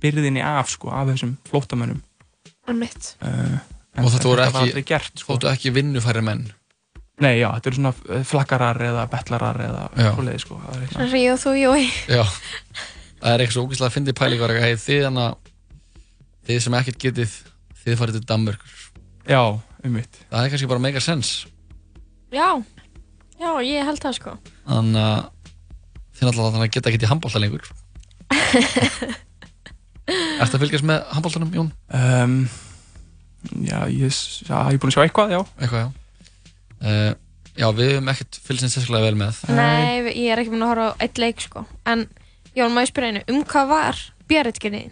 byrðinni 0.05 0.43
af 0.44 0.73
sko, 0.74 0.90
af 0.93 1.09
þessum 1.12 1.36
flóttamönnum 1.48 2.02
Einmitt. 2.69 3.15
uh, 3.24 3.56
Og 4.01 4.11
þetta 4.11 4.27
voru 4.28 4.44
var 4.51 4.69
ekki, 4.69 4.82
gert 4.89 5.23
sko. 5.23 5.39
ekki 5.52 5.73
vinnufæri 5.74 6.23
menn 6.24 6.47
Nei, 7.23 7.36
já, 7.39 7.47
þetta 7.55 7.70
eru 7.70 7.78
svona 7.78 7.94
uh, 7.94 8.24
flakkarar 8.27 8.81
eða 8.82 9.05
betlarar 9.12 9.61
eða 9.62 9.85
svoleiði 9.94 10.40
sko. 10.43 10.56
er 10.74 11.15
og 11.31 11.40
þú, 11.44 11.52
jói. 11.61 11.85
Já, 12.11 12.24
það 13.20 13.28
er 13.31 13.44
eitthvað 13.44 13.55
svo 13.55 13.66
ógæslega 13.69 13.90
að 13.90 13.97
fyndi 13.98 14.16
pæling 14.19 14.43
var 14.43 14.55
eitthvað, 14.55 14.66
hey, 14.66 14.81
þið 14.82 15.05
hana 15.09 15.27
þið 16.48 16.62
sem 16.66 16.77
ekkert 16.81 17.01
getið, 17.06 17.36
þið 17.85 18.01
farið 18.01 18.19
til 18.19 18.27
Danmörkur 18.32 18.81
Já, 19.31 19.40
um 19.85 19.94
mitt 19.94 20.19
Það 20.28 20.40
er 20.43 20.51
kannski 20.52 20.69
bara 20.74 20.82
mega 20.85 21.01
sens 21.05 21.31
Já. 22.35 22.48
Já, 23.40 23.51
ég 23.66 23.86
held 23.89 24.01
það, 24.02 24.16
sko. 24.19 24.35
Þannig 24.69 25.01
að 25.05 25.23
þið 26.15 26.28
náttúrulega 26.28 26.52
þannig 26.55 26.69
að 26.69 26.74
geta 26.77 26.90
ekkert 26.90 27.06
í 27.06 27.11
handbólta 27.11 27.43
lengur 27.43 27.65
Ertu 30.44 30.56
að 30.59 30.62
fylgjast 30.62 30.86
með 30.86 31.05
handbóltanum, 31.16 31.52
Jón? 31.56 31.70
um, 31.97 32.39
Já, 33.65 33.78
ég, 33.90 34.09
ég 34.09 34.51
er 34.55 34.81
búin 34.81 34.93
að 34.93 34.97
sjá 34.97 35.05
eitthvað, 35.05 35.35
já 35.35 35.40
Eitthvað, 35.59 35.81
já 35.82 35.89
uh, 36.85 37.12
Já, 37.55 37.69
við 37.70 37.93
höfum 37.93 38.11
ekkert 38.11 38.39
eins 38.51 38.65
sérstaklega 38.66 39.06
vel 39.09 39.19
með 39.20 39.40
Nei, 39.55 40.11
ég 40.11 40.32
er 40.35 40.43
ekki 40.43 40.52
búin 40.55 40.65
að 40.66 40.73
horfa 40.73 40.90
á 40.90 40.98
eitt 41.06 41.20
leik, 41.23 41.43
sko. 41.44 41.65
En, 41.86 42.06
Jón, 42.55 42.74
maður 42.74 42.90
spyrja 42.90 43.12
einu, 43.12 43.24
um 43.31 43.43
hvað 43.51 43.70
var 43.70 44.01
björritginni? 44.31 44.85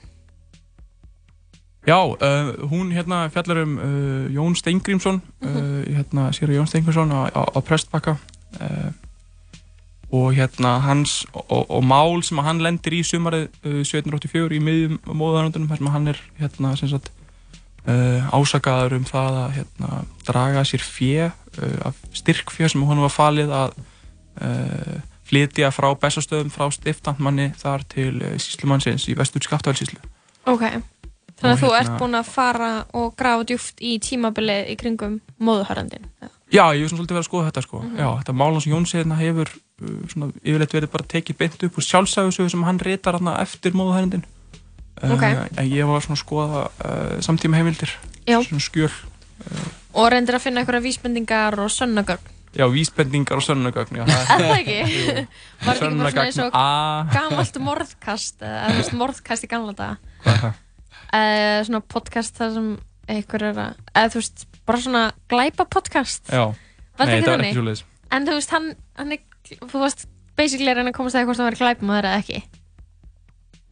Já, 1.83 1.99
uh, 1.99 2.53
hún 2.71 2.93
hérna 2.95 3.25
fjallar 3.35 3.65
um 3.65 3.73
uh, 3.83 4.27
Jón 4.31 4.55
Steingrímsson 4.55 5.19
uh, 5.43 5.81
hérna 5.91 6.29
sér 6.35 6.55
Jón 6.55 6.71
Steingrímsson 6.71 7.11
á, 7.11 7.27
á, 7.35 7.43
á 7.43 7.59
Prestbakka 7.59 8.15
og 10.13 10.35
hérna 10.37 10.77
hans 10.85 11.23
og, 11.33 11.71
og, 11.71 11.83
mál 11.85 12.21
sem 12.23 12.39
hann 12.45 12.61
lendir 12.61 12.99
í 12.99 13.03
sumarið 13.07 13.47
uh, 13.65 13.81
1784 13.81 14.59
í 14.59 14.61
miðjum 14.61 14.99
móðaröndunum 15.09 15.71
þar 15.71 15.81
sem 15.81 15.93
hann 15.95 16.13
er 16.13 16.21
hérna 16.41 16.75
sem 16.77 16.91
sagt 16.93 17.09
uh, 17.89 18.29
ásakaður 18.29 18.99
um 18.99 19.07
það 19.09 19.39
að 19.45 19.57
hérna 19.57 20.03
draga 20.29 20.67
sér 20.69 20.85
fjö 20.85 21.31
uh, 21.31 21.79
af 21.89 22.03
styrkfjö 22.13 22.69
sem 22.69 22.85
hann 22.91 23.01
var 23.07 23.15
falið 23.15 23.57
að 23.57 23.77
uh, 24.45 24.99
flytja 25.33 25.73
frá 25.73 25.89
bestastöðum 25.97 26.53
frá 26.53 26.69
stiftandmanni 26.75 27.55
þar 27.57 27.87
til 27.89 28.19
síslumannsins 28.37 29.09
í 29.09 29.17
vestur 29.17 29.45
Skaftafellsíslu 29.45 30.03
Ok. 30.51 30.65
Þannig 31.39 31.57
að 31.57 31.61
þú 31.63 31.69
hérna- 31.71 31.81
ert 31.81 31.99
búin 31.99 32.19
að 32.19 32.31
fara 32.31 32.71
og 32.95 33.15
grafa 33.19 33.45
djúft 33.47 33.83
í 33.83 33.99
tímabilið 34.03 34.71
í 34.71 34.77
kringum 34.79 35.21
móðuharandin. 35.43 36.07
Já, 36.23 36.29
ég 36.53 36.83
hef 36.83 36.91
svona 36.93 37.01
svolítið 37.01 37.17
verið 37.17 37.25
að 37.25 37.29
skoða 37.31 37.49
þetta 37.51 37.63
sko. 37.65 37.81
Mhm. 37.83 37.97
Já, 38.03 38.09
þetta 38.21 38.35
mál 38.37 38.53
hans 38.53 38.67
Jóns 38.69 38.93
hérna 38.97 39.17
hefur 39.19 39.49
uh, 39.49 39.97
svona 40.13 40.29
yfirleitt 40.43 40.75
verið 40.77 40.91
bara 40.93 41.09
tekið 41.15 41.39
beint 41.41 41.63
upp 41.69 41.79
úr 41.81 41.87
sjálfsæðusögu 41.89 42.51
sem 42.53 42.63
hann 42.69 42.79
reytar 42.83 43.17
hérna 43.19 43.39
eftir 43.43 43.73
móðuhærendin 43.79 44.25
Uh, 45.03 45.11
Ok. 45.17 45.23
En 45.59 45.67
ég 45.67 45.87
var 45.89 46.03
svona 46.05 46.15
að 46.15 46.21
skoða 46.21 46.61
uh, 46.85 47.15
samtíma 47.25 47.57
heimildir, 47.59 47.91
Já. 48.29 48.37
svona 48.45 48.61
skjöl. 48.63 48.91
Og 49.99 50.07
reyndir 50.13 50.37
að 50.37 50.45
finna 50.45 50.61
einhverja 50.63 50.83
vísbendingar 50.85 51.57
og 51.59 51.71
sönnagögn. 51.73 52.29
Já, 52.55 52.67
vísbendingar 52.71 53.41
og 53.41 53.43
sönnagögn, 53.43 53.97
já. 53.99 54.05
Er 54.13 54.45
það 54.45 54.53
ekki? 54.61 54.77
Var 55.65 55.81
þetta 55.81 55.89
ekki 55.89 55.99
bara 55.99 56.13
svona 56.13 56.27
eins 56.29 56.39
og 56.45 56.55
A. 56.55 57.09
gamalt 57.17 57.59
morðkast, 57.67 58.37
eða 58.45 58.69
þú 58.69 58.79
veist, 58.83 58.95
morðkast 59.01 59.49
í 59.49 59.51
gamla 59.51 59.75
daga? 59.81 59.97
Hvað 60.23 60.37
er 60.37 60.45
það? 60.45 60.63
Uh, 61.09 61.59
svona 61.67 61.83
podcast 61.97 62.39
þar 62.39 62.55
sem 62.61 62.71
einhver 63.17 63.47
er 63.49 63.61
að, 63.65 63.83
eða 63.97 64.13
þú 64.15 64.21
veist, 64.23 64.47
bara 64.69 64.79
svona 64.85 65.05
glæpa 65.33 65.65
podcast. 65.71 66.27
Já. 66.31 66.49
Var 66.99 67.07
Nei, 67.09 67.21
var 67.21 67.29
þannig? 67.35 67.51
ekki 67.53 67.59
svoleiðis. 67.61 67.85
En 68.13 68.27
þú 68.29 68.35
veist, 68.39 68.51
hann, 68.53 68.73
hann 69.01 69.13
er, 69.17 69.23
þú 69.65 69.81
veist, 69.87 70.07
basically 70.37 70.69
er 70.71 70.83
hann 70.83 70.91
að 70.93 70.99
komast 70.99 71.17
að 71.17 71.25
hvort 71.31 71.41
hann 71.41 71.49
var 71.51 71.61
glæpamaður 71.63 72.11
eða 72.11 72.19
ekki. 72.25 72.43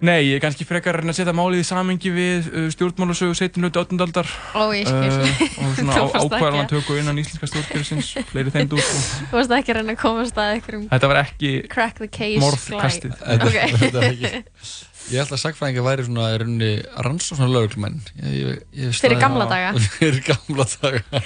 Nei, 0.01 0.23
ég 0.31 0.39
er 0.39 0.41
kannski 0.41 0.65
frekar 0.65 0.97
að 0.97 1.03
reyna 1.03 1.12
að 1.12 1.19
setja 1.19 1.33
málið 1.37 1.61
í 1.61 1.65
samengi 1.69 2.09
við 2.15 2.47
uh, 2.57 2.69
stjórnmálasögu 2.73 3.35
17. 3.37 3.67
og 3.69 3.75
18. 3.77 3.99
aldar 4.01 4.31
Ó, 4.57 4.73
ég 4.73 4.89
skil. 4.89 5.59
og 5.61 5.75
svona 5.77 5.93
Þú 5.99 6.05
varst 6.07 6.17
ekki 6.17 6.39
ákvarðan 6.39 6.71
tökku 6.71 6.97
innan 6.97 7.21
íslenska 7.21 7.49
stjórnkerfisins 7.51 8.09
fleiri 8.31 8.55
þeim 8.55 8.71
dúr 8.73 8.81
sko. 8.81 9.27
Þú 9.29 9.37
veist 9.43 9.53
ekki 9.59 9.75
að 9.75 9.77
reyna 9.83 9.93
að 9.93 10.01
komast 10.01 10.41
að 10.41 10.55
einhverjum 10.55 10.87
Þetta 10.95 11.11
var 11.12 11.21
ekki 11.21 11.51
crack 11.77 12.01
the 12.01 12.09
case 12.09 12.41
morðkastið. 12.41 13.12
Þetta- 13.21 13.51
Ok. 13.51 13.77
þetta 13.85 14.01
er 14.01 14.09
ekki- 14.15 14.33
Ég 15.11 15.19
held 15.24 15.32
að 15.35 15.41
sagfræðingar 15.43 15.85
væri 15.89 16.05
svona 16.07 16.27
í 16.31 16.39
rauninni 16.41 16.70
rannsóknar 17.07 17.51
lögreglumenn 17.51 17.97
Ég- 18.23 18.37
ég- 18.39 18.62
ég- 18.87 18.95
Fyrir 19.01 19.19
gamla 19.20 19.47
daga. 19.51 19.73
Fyrir 19.99 20.20
gamla 20.27 20.66
daga. 20.77 21.23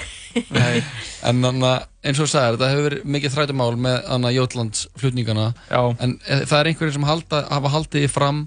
Nei, 0.56 0.82
En 1.22 1.42
þannig 1.44 1.68
að 1.68 1.86
eins 2.08 2.18
og 2.20 2.26
þú 2.26 2.32
sagðir, 2.32 2.56
þetta 2.58 2.70
hefur 2.72 2.86
verið 2.88 3.04
mikið 3.16 3.34
þrætumál 3.36 3.70
með 3.86 3.98
þannig 4.08 4.30
að 4.30 4.36
Jótlands 4.38 4.84
flutningana 5.00 5.46
Já. 5.70 5.80
En 6.04 6.16
eh, 6.26 6.42
það 6.48 6.58
er 6.62 6.70
einhverjir 6.72 6.96
sem 6.98 7.08
halda, 7.08 7.42
hafa 7.52 7.72
haldið 7.76 8.08
fram 8.12 8.40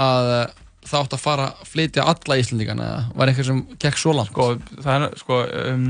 að 0.00 0.32
eh, 0.40 0.46
það 0.84 1.04
átt 1.04 1.14
að 1.16 1.22
fara 1.24 1.44
að 1.52 1.68
flytja 1.70 2.04
alla 2.10 2.36
Íslandingana 2.40 2.88
eða? 2.90 3.04
Var 3.20 3.30
einhver 3.32 3.46
sem 3.48 3.60
gekk 3.84 4.00
svo 4.00 4.12
langt? 4.18 4.32
Sko, 4.34 4.48
það 4.84 5.06
er, 5.06 5.14
sko, 5.22 5.38
um, 5.70 5.86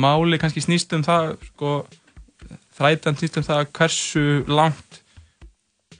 máli 0.00 0.38
kannski 0.40 0.62
snýst 0.64 0.94
um 0.96 1.02
það, 1.04 1.34
sko, 1.50 1.72
þrætan 2.78 3.18
snýst 3.20 3.36
um 3.42 3.44
það 3.50 3.66
hversu 3.76 4.24
langt 4.48 4.99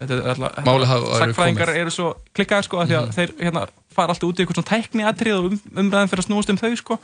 hafa- 0.01 0.53
eru 0.57 1.33
sagfræðingar 1.35 1.67
komið. 1.69 1.81
eru 1.81 1.91
svo 1.91 2.15
klikkaðir, 2.35 2.65
sko, 2.65 2.79
af 2.81 2.89
því 2.89 2.95
að 2.99 3.07
Mhm. 3.07 3.13
þeir 3.17 3.31
hérna 3.45 3.67
fara 3.95 4.13
alltaf 4.15 4.29
út 4.29 4.39
í 4.41 4.45
eitthvað 4.47 4.69
tækniatrið 4.73 5.35
og 5.39 5.45
um, 5.53 5.61
umræðin 5.77 6.09
fyrir 6.09 6.23
að 6.25 6.29
snúast 6.29 6.51
um 6.51 6.57
þau, 6.57 6.77
sko. 6.77 6.99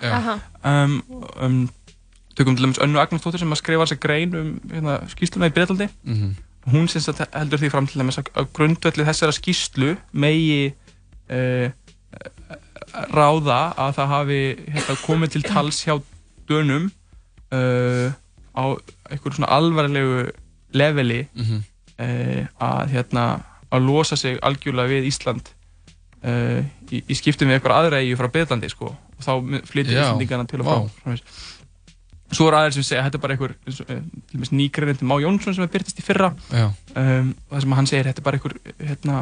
Um, 0.64 1.02
um, 1.40 1.68
tökum 2.36 2.56
til 2.56 2.64
dæmis 2.66 2.78
Önnu 2.78 2.98
Agnarsdóttir 3.01 3.39
sem 3.39 3.51
að 3.52 3.60
skrifa 3.62 3.86
sér 3.86 3.98
grein 4.01 4.35
um 4.35 4.60
hérna, 4.73 5.01
skýsluna 5.09 5.47
í 5.51 5.52
Breitlandi. 5.52 5.89
Mhm. 6.05 6.35
Hún 6.73 6.89
sem 6.89 7.01
sagt 7.01 7.20
heldur 7.35 7.59
því 7.59 7.70
fram 7.70 7.86
til 7.86 8.01
dæmis 8.02 8.18
að 8.18 8.27
að 8.35 8.47
grundvelli 8.52 9.05
þessara 9.06 9.32
skýslu 9.32 9.97
megi 10.12 10.74
uh, 11.31 11.70
ráða 13.12 13.74
að 13.77 13.94
það 13.98 14.09
hafi 14.12 14.40
hérna, 14.73 14.97
komið 15.06 15.31
til 15.36 15.43
tals 15.47 15.85
hjá 15.85 15.97
dönum 16.48 16.90
uh, 17.52 18.12
á 18.56 18.62
einhverju 19.10 19.36
svona 19.39 19.51
alvarlegu 19.52 20.31
leveli 20.77 21.27
Mhm. 21.35 21.56
uh, 21.56 21.62
að 21.98 22.90
hérna 22.93 23.27
að 23.73 23.82
losa 23.89 24.16
sig 24.16 24.39
algjörlega 24.43 24.89
við 24.93 25.06
Ísland 25.10 25.48
uh, 26.24 26.60
í, 26.93 27.02
í 27.09 27.14
skiptum 27.18 27.48
við 27.51 27.59
eitthvað 27.59 27.77
aðra 27.81 28.01
eigu 28.05 28.16
frá 28.20 28.28
Breitlandi 28.32 28.68
sko 28.73 28.93
og 28.93 29.23
þá 29.24 29.32
flytjum 29.70 29.94
Já, 29.97 30.02
Íslandingana 30.05 30.44
til 30.51 30.60
og 30.60 30.66
frá 30.68 30.77
framvegis. 31.02 31.23
Svo 32.36 32.48
er 32.51 32.56
aðeins 32.59 32.74
sem 32.74 32.82
segja 32.85 33.01
að 33.05 33.06
þetta 33.06 33.18
er 33.18 33.23
bara 33.23 33.35
einhver 33.36 33.52
eh, 33.55 33.74
til 34.27 34.35
dæmis 34.35 34.51
nýgreinind 34.51 35.02
Má 35.06 35.14
Jónsson 35.23 35.55
sem 35.55 35.62
er 35.64 35.70
byrtist 35.73 36.01
í 36.02 36.05
fyrra 36.05 36.32
Já. 36.51 36.66
um, 36.98 37.28
og 37.47 37.55
það 37.55 37.62
sem 37.64 37.74
hann 37.78 37.86
segir 37.90 38.09
þetta 38.10 38.23
er 38.23 38.27
bara 38.27 38.40
einhver 38.40 38.55
hérna, 38.82 39.18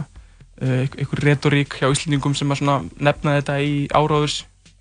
uh, 0.65 0.83
einhver, 0.89 1.23
retorík 1.29 1.77
hjá 1.79 1.91
Íslandingum 1.93 2.35
sem 2.39 2.49
nefna 2.51 3.37
þetta 3.39 3.59
í 3.61 3.75
áráðurs 3.93 4.39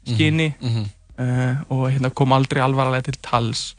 skyni 0.08 0.54
Mhm, 0.60 0.70
mhm. 0.72 0.86
uh, 1.20 1.64
og 1.76 1.84
hérna 1.92 2.10
kom 2.16 2.32
aldrei 2.36 2.64
alvarlega 2.64 3.10
til 3.12 3.20
tals 3.22 3.74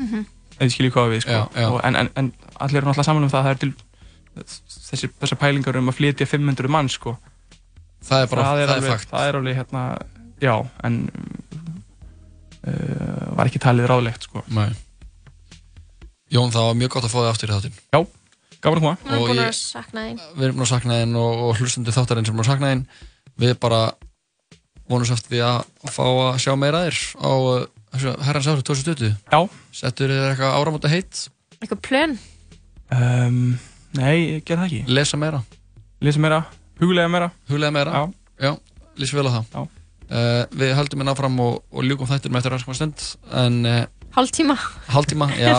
Mhm. 0.00 0.22
ef 0.24 0.39
þið 0.60 0.74
skiljið 0.74 0.92
hvað 0.96 1.10
við 1.14 1.22
sko. 1.24 1.36
Já, 1.36 1.42
já. 1.62 1.68
Og, 1.70 1.78
en, 1.88 1.96
en, 2.02 2.10
en 2.20 2.30
allir 2.60 2.80
eru 2.80 2.90
náttúrulega 2.90 3.08
saman 3.08 3.26
um 3.26 3.32
það 3.32 3.40
að 3.40 3.48
það 3.48 3.54
er 3.54 3.60
til 3.64 3.72
þessi, 4.90 5.10
þessar 5.22 5.40
pælingar 5.40 5.78
um 5.80 5.90
að 5.92 5.98
flytja 6.00 6.28
500 6.28 6.70
mann 6.76 6.90
sko. 6.92 7.16
Það 8.04 8.24
er 8.24 8.30
bara- 8.32 8.44
það 8.50 8.62
er 8.64 8.74
alveg, 8.76 8.92
fakt. 8.94 9.10
það 9.10 9.28
er 9.30 9.38
alveg 9.40 9.58
hérna 9.60 9.82
já, 10.40 10.54
en 10.88 11.00
uh, 12.66 13.26
var 13.36 13.50
ekki 13.50 13.60
talið 13.62 13.88
ráðlegt 13.90 14.28
sko. 14.28 14.44
Nei. 14.56 14.70
Jón, 16.30 16.52
það 16.54 16.68
var 16.68 16.78
mjög 16.78 16.92
gott 16.94 17.06
að 17.08 17.12
fá 17.14 17.18
þig 17.20 17.30
aftur 17.32 17.50
í 17.50 17.54
þáttinn 17.56 17.78
Já, 17.90 18.00
gaman 18.62 18.78
að 18.78 18.84
koma 18.84 18.92
Við 19.02 19.16
erum 19.16 19.26
búin 19.26 19.40
að 19.42 19.56
sakna 19.58 20.04
þín. 20.06 20.20
Við 20.36 20.44
erum 20.46 20.60
búin 20.60 20.66
að 20.66 20.70
sakna 20.70 20.98
þinn 21.00 21.16
og, 21.18 21.40
og 21.48 21.58
hlustundi 21.58 21.94
þáttarinn 21.96 22.28
sem 22.28 22.34
er 22.34 22.38
búin 22.38 22.44
að 22.46 22.50
sakna 22.52 22.70
þinn 22.70 22.84
Við 23.42 23.54
bara 23.64 23.80
vonumst 24.90 25.14
eftir 25.16 25.32
því 25.34 25.40
að 25.48 25.90
fá 25.90 26.04
að 26.06 26.38
sjá 26.44 26.52
meira 26.58 26.84
þér 26.86 27.00
á 27.18 27.30
þessu 27.94 28.14
herrans 28.26 28.48
árið 28.52 28.64
2020 28.70 29.12
Já 29.32 29.40
Settur 29.80 30.12
þér 30.14 30.30
eitthvað 30.32 30.56
áramóta 30.60 30.90
heitt? 30.92 31.24
Eitthvað 31.60 31.82
plön? 31.88 32.16
um, 32.94 33.40
Nei, 33.98 34.16
ég 34.36 34.44
ger 34.46 34.60
það 34.60 34.66
ekki 34.70 34.82
Lesa 34.96 35.18
meira? 35.20 35.42
Lesa 36.00 36.22
meira, 36.22 36.42
huglega 36.80 37.10
meira 37.12 37.30
Huglega 37.50 37.74
meira? 37.74 37.92
Já, 37.92 38.48
Já 38.48 38.52
líst 39.00 39.14
vel 39.16 39.26
á 39.28 39.32
það 39.38 39.54
Já. 39.54 39.62
Uh, 40.10 40.42
við 40.58 40.72
höldum 40.74 41.02
hérna 41.04 41.12
áfram 41.14 41.36
og, 41.44 41.60
og 41.70 41.84
ljúkum 41.86 42.08
þættir 42.10 42.32
með 42.34 42.40
eftir 42.40 42.54
rannsakma 42.56 42.74
stund 42.74 43.04
en 43.44 43.58
uh, 43.70 43.82
Hálftíma. 44.10 44.56
hálftíma, 44.90 45.28
já 45.38 45.54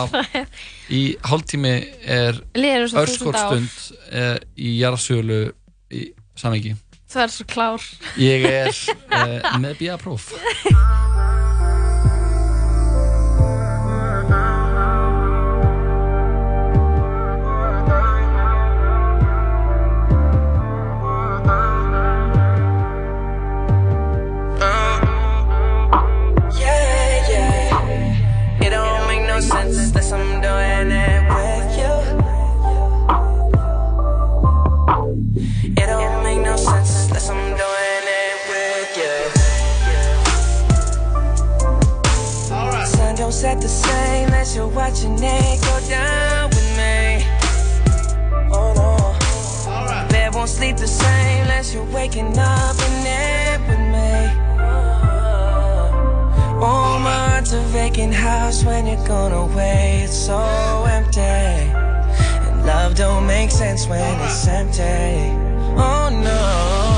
í 0.92 1.16
hálftími 1.24 1.72
er 2.04 2.42
Líður 2.60 2.84
eins 2.84 2.96
og 2.98 3.00
örskot 3.06 3.32
þúsund 3.32 3.40
ár. 3.40 3.48
stund 3.48 4.12
uh, 4.12 4.36
í 4.60 4.74
jarðsölu 4.82 5.40
í 5.96 6.04
samengi 6.36 6.74
Þú 7.12 7.24
er 7.24 7.32
svo 7.32 7.48
klár. 7.48 7.88
ég 8.20 8.44
er 8.52 8.76
uh, 8.76 9.56
með 9.64 9.80
bíapróf 9.86 10.28
watching 44.82 45.14
it 45.22 45.62
go 45.62 45.80
down 45.88 46.50
with 46.50 46.70
me. 46.76 47.24
Oh 48.52 48.74
no. 48.82 50.08
Bed 50.10 50.34
won't 50.34 50.50
sleep 50.50 50.76
the 50.76 50.88
same 50.88 51.42
unless 51.44 51.72
you're 51.72 51.92
waking 51.94 52.36
up 52.36 52.76
in 52.88 52.96
it 53.06 53.60
with 53.68 53.84
me. 53.96 54.14
Oh, 56.64 57.00
my 57.08 57.18
heart's 57.30 57.54
a 57.54 57.62
vacant 57.78 58.16
house 58.16 58.64
when 58.64 58.88
you're 58.88 59.08
gone 59.08 59.34
away. 59.34 60.02
It's 60.06 60.18
so 60.18 60.42
empty. 60.98 61.22
And 61.22 62.66
love 62.66 62.96
don't 62.96 63.28
make 63.28 63.52
sense 63.52 63.86
when 63.88 64.20
it's 64.22 64.48
empty. 64.48 65.30
Oh 65.78 66.10
no. 66.10 66.91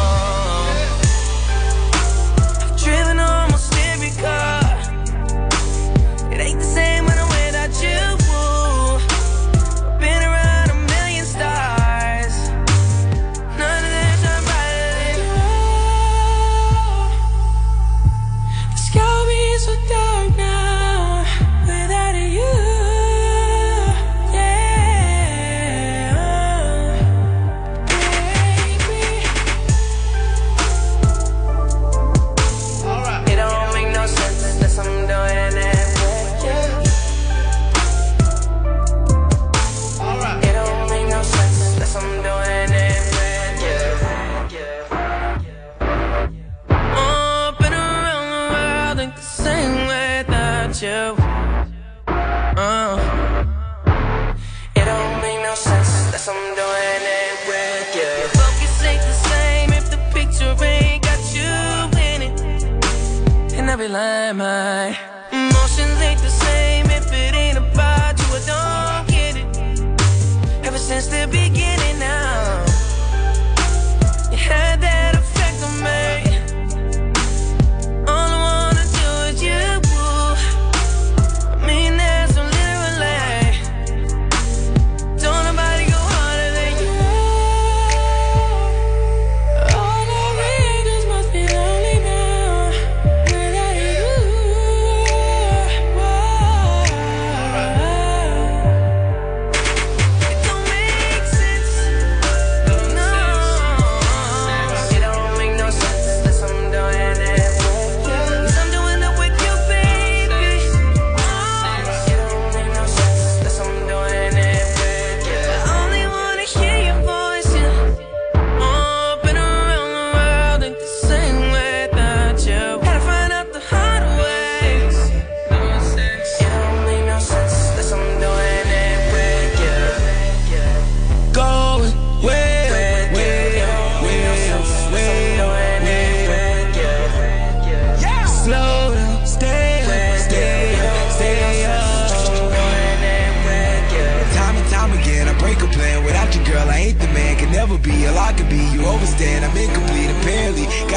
be 63.84 63.90
lame, 63.90 64.42
ay. 64.42 64.98
Emotions 65.32 66.00
ain't 66.02 66.22
the 66.22 66.30
same 66.30 66.86
if 66.86 67.12
it 67.12 67.34
ain't 67.34 67.58
about 67.58 68.18
you, 68.20 68.28
I 68.38 68.42
don't 68.52 69.08
get 69.08 69.36
it. 69.36 70.66
Ever 70.66 70.78
since 70.78 71.08
the 71.08 71.28
beginning. 71.28 71.43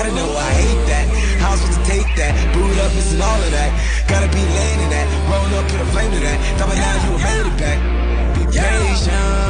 gotta 0.06 0.20
know 0.20 0.36
I 0.36 0.50
hate 0.52 0.86
that. 0.86 1.06
How's 1.40 1.60
supposed 1.60 1.80
to 1.80 1.86
take 1.86 2.06
that? 2.16 2.32
Boot 2.54 2.78
up, 2.78 2.94
missing 2.94 3.20
all 3.20 3.42
of 3.42 3.50
that. 3.50 3.70
Gotta 4.08 4.28
be 4.28 4.38
laying 4.38 4.80
in 4.80 4.90
that. 4.90 5.06
Rolling 5.30 5.54
up, 5.54 5.70
put 5.70 5.80
a 5.80 5.86
flame 5.86 6.10
to 6.12 6.20
that. 6.20 6.38
Thought 6.58 6.68
by 6.68 6.76
now 6.76 7.04
you 7.04 7.12
were 7.12 7.18
made 7.18 7.46
it 7.46 7.58
back. 7.58 7.78
Be 8.34 8.44
patient. 8.46 9.45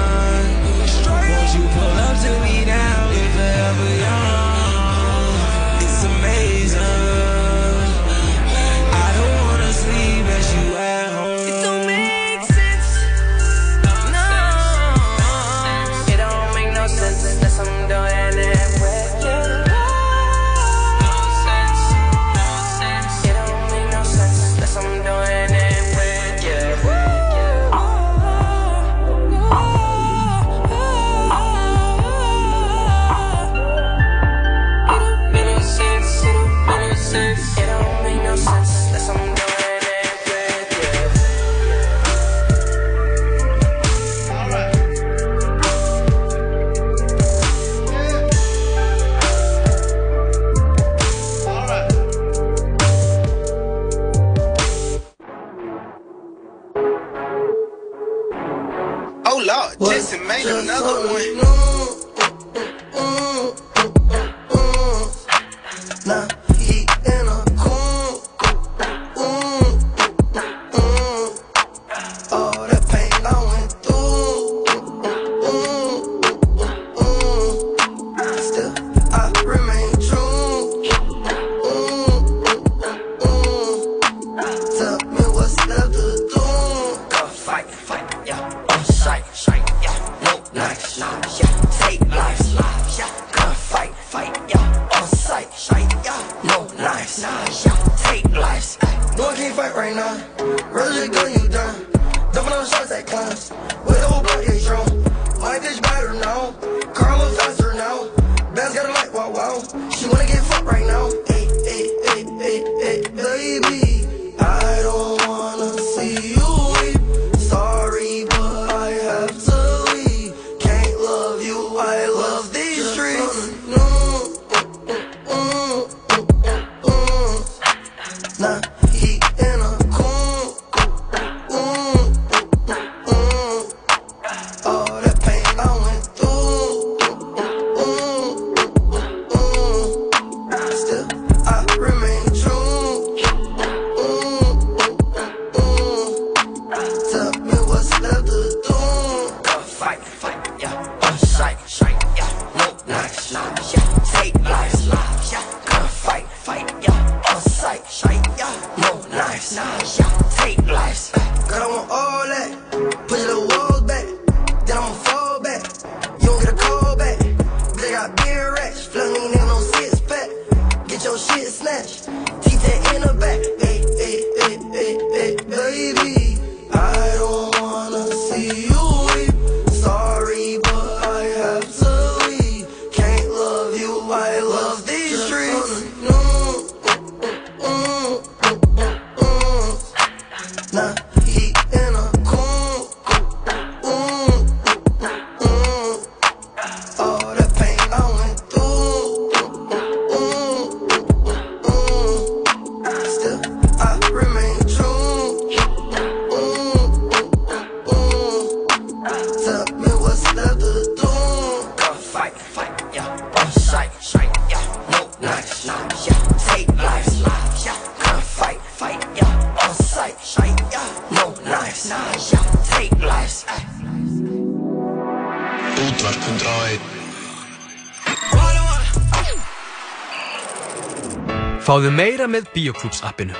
Fáðu 231.77 231.91
meira 231.93 232.25
með 232.25 232.47
Bíoklúbs 232.55 233.03
appinu. 233.05 233.35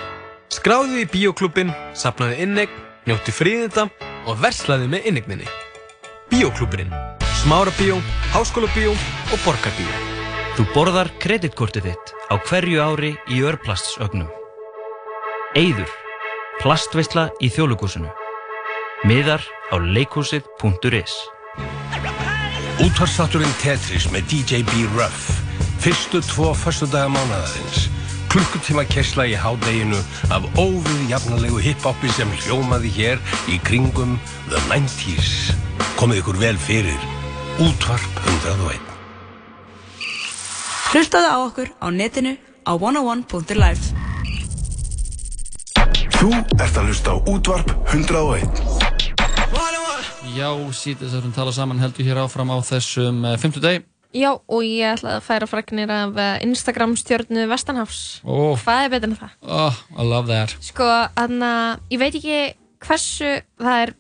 Skráðu 0.53 0.99
í 1.01 1.07
Bíoklúbin, 1.09 1.71
sapnaðu 1.97 2.35
innegn, 2.45 2.83
njóttu 3.09 3.33
fríðinda 3.33 3.87
og 4.29 4.37
verslaðu 4.43 4.91
með 4.93 5.07
innegninni. 5.09 5.47
Bíoklúburinn. 6.29 6.93
Smárabíó, 7.39 7.97
Háskólabíó 8.35 8.93
og 8.93 9.41
Borgarbíó. 9.41 10.03
Þú 10.59 10.69
borðar 10.75 11.09
kreditkortið 11.25 11.89
þitt 11.89 12.13
á 12.29 12.35
hverju 12.37 12.85
ári 12.85 13.15
í 13.33 13.41
örplastsögnum. 13.41 14.29
Eyður. 15.57 15.89
Plastveisla 16.61 17.31
í 17.41 17.49
þjóðlugúsinu. 17.57 18.13
Miðar 19.09 19.49
á 19.73 19.81
leikhúsið.is 19.81 21.17
Útvarstátturinn 22.85 23.61
Tetris 23.65 24.13
með 24.13 24.29
DJ 24.29 24.61
B-Ruff 24.69 25.33
Fyrstu 25.81 26.21
tvo 26.21 26.53
föstudaga 26.53 27.09
mánaðarins 27.09 27.96
Klukkutíma 28.37 28.83
kessla 28.85 29.25
í 29.25 29.33
hádeginu 29.33 29.97
af 30.29 30.45
óvið 30.61 31.07
jafnalegu 31.09 31.57
hip-hopi 31.57 32.11
sem 32.13 32.29
hljómaði 32.43 32.91
hér 32.93 33.23
í 33.49 33.57
kringum 33.65 34.19
The 34.51 34.61
90s 34.69 35.55
Komið 35.97 36.21
ykkur 36.21 36.37
vel 36.43 36.59
fyrir. 36.61 37.01
Útvarp 37.65 38.21
101 38.27 38.77
Hlustaðu 40.93 41.33
á 41.33 41.39
okkur 41.47 41.73
á 41.81 41.89
netinu 41.89 42.37
á 42.69 42.77
101.life 42.77 43.97
Þú 46.21 46.37
ert 46.61 46.77
að 46.77 46.93
hlusta 46.93 47.17
á 47.17 47.25
Útvarp 47.25 47.73
101 47.89 48.53
Já, 50.37 50.53
sítið 50.77 51.09
þessum 51.09 51.33
tala 51.33 51.57
saman 51.57 51.81
heldur 51.81 52.05
hér 52.05 52.21
áfram 52.29 52.53
á 52.53 52.61
þessum 52.61 53.25
uh, 53.25 53.41
50 53.41 53.65
deg 53.65 53.89
Já, 54.17 54.31
og 54.33 54.63
ég 54.65 54.87
ætla 54.95 55.17
að 55.19 55.25
færa 55.27 55.47
fregnir 55.51 55.91
af 55.93 56.17
eh, 56.23 56.39
Instagram 56.47 56.95
stjórnu 56.97 57.43
Vestanhafs. 57.51 58.01
oh, 58.25 58.55
Hvað 58.63 58.87
er 58.87 58.93
betur 58.95 59.11
en 59.13 59.17
það? 59.21 59.35
oh, 59.43 59.81
I 59.99 60.07
love 60.09 60.31
that 60.31 60.55
Sko, 60.65 60.87
þannig 61.19 61.47
að 61.51 61.93
ég 61.93 62.01
veit 62.01 62.17
ekki 62.21 62.39
hversu 62.87 63.33
það 63.61 63.83
er, 63.85 63.93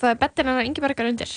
það 0.00 0.12
er 0.14 0.20
betur 0.22 0.46
en 0.46 0.52
það 0.54 0.60
er 0.62 0.68
Ingebergar 0.70 1.10
undir. 1.10 1.34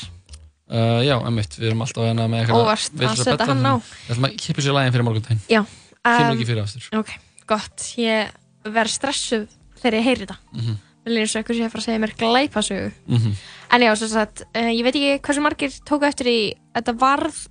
uh, 0.72 1.02
Já, 1.04 1.16
emmitt, 1.28 1.58
við 1.60 1.70
erum 1.72 1.84
alltaf 1.86 2.08
hérna 2.08 2.30
með 2.32 2.44
eitthvað 2.46 2.64
Óvart 2.64 2.88
að 2.94 3.02
vitlaust 3.04 3.28
setja 3.28 3.50
hann 3.52 3.68
á. 3.68 3.74
Við 4.08 4.16
ætlum 4.16 4.30
að 4.30 4.38
kippa 4.46 4.66
sér 4.68 4.78
lægin 4.78 4.96
fyrir 4.96 5.08
morgundaginn 5.10 5.44
Já. 5.52 5.62
Um, 6.04 6.32
ekki 6.34 6.48
fyrir 6.48 6.64
aftur 6.64 6.88
Ok, 7.00 7.12
gott. 7.48 7.86
Ég 8.00 8.32
verð 8.64 8.92
stressuð 8.96 9.46
þegar 9.84 10.00
ég 10.00 10.08
heyri 10.08 10.26
þetta. 10.26 10.38
Mhm. 10.56 10.80
Mér 11.04 11.12
líður 11.18 11.30
svo 11.34 11.40
eitthvað 11.42 11.58
sem 11.58 11.64
ég 11.64 11.68
að 11.68 11.74
fara 11.74 11.82
að 11.82 11.88
segja 11.90 12.00
mér 12.04 12.14
glæpasögu. 12.22 12.92
Mhm. 13.12 13.32
En 13.76 13.82
já, 13.84 13.90
svo 14.00 14.08
sagt, 14.08 14.44
uh, 14.56 14.70
ég 14.72 14.84
veit 14.86 14.96
ekki 14.96 15.20
hversu 15.26 15.42
margir 15.44 15.74
tóku 15.88 16.08
eftir 16.08 16.30
í, 16.32 16.38
þetta 16.76 16.94
varð, 17.02 17.42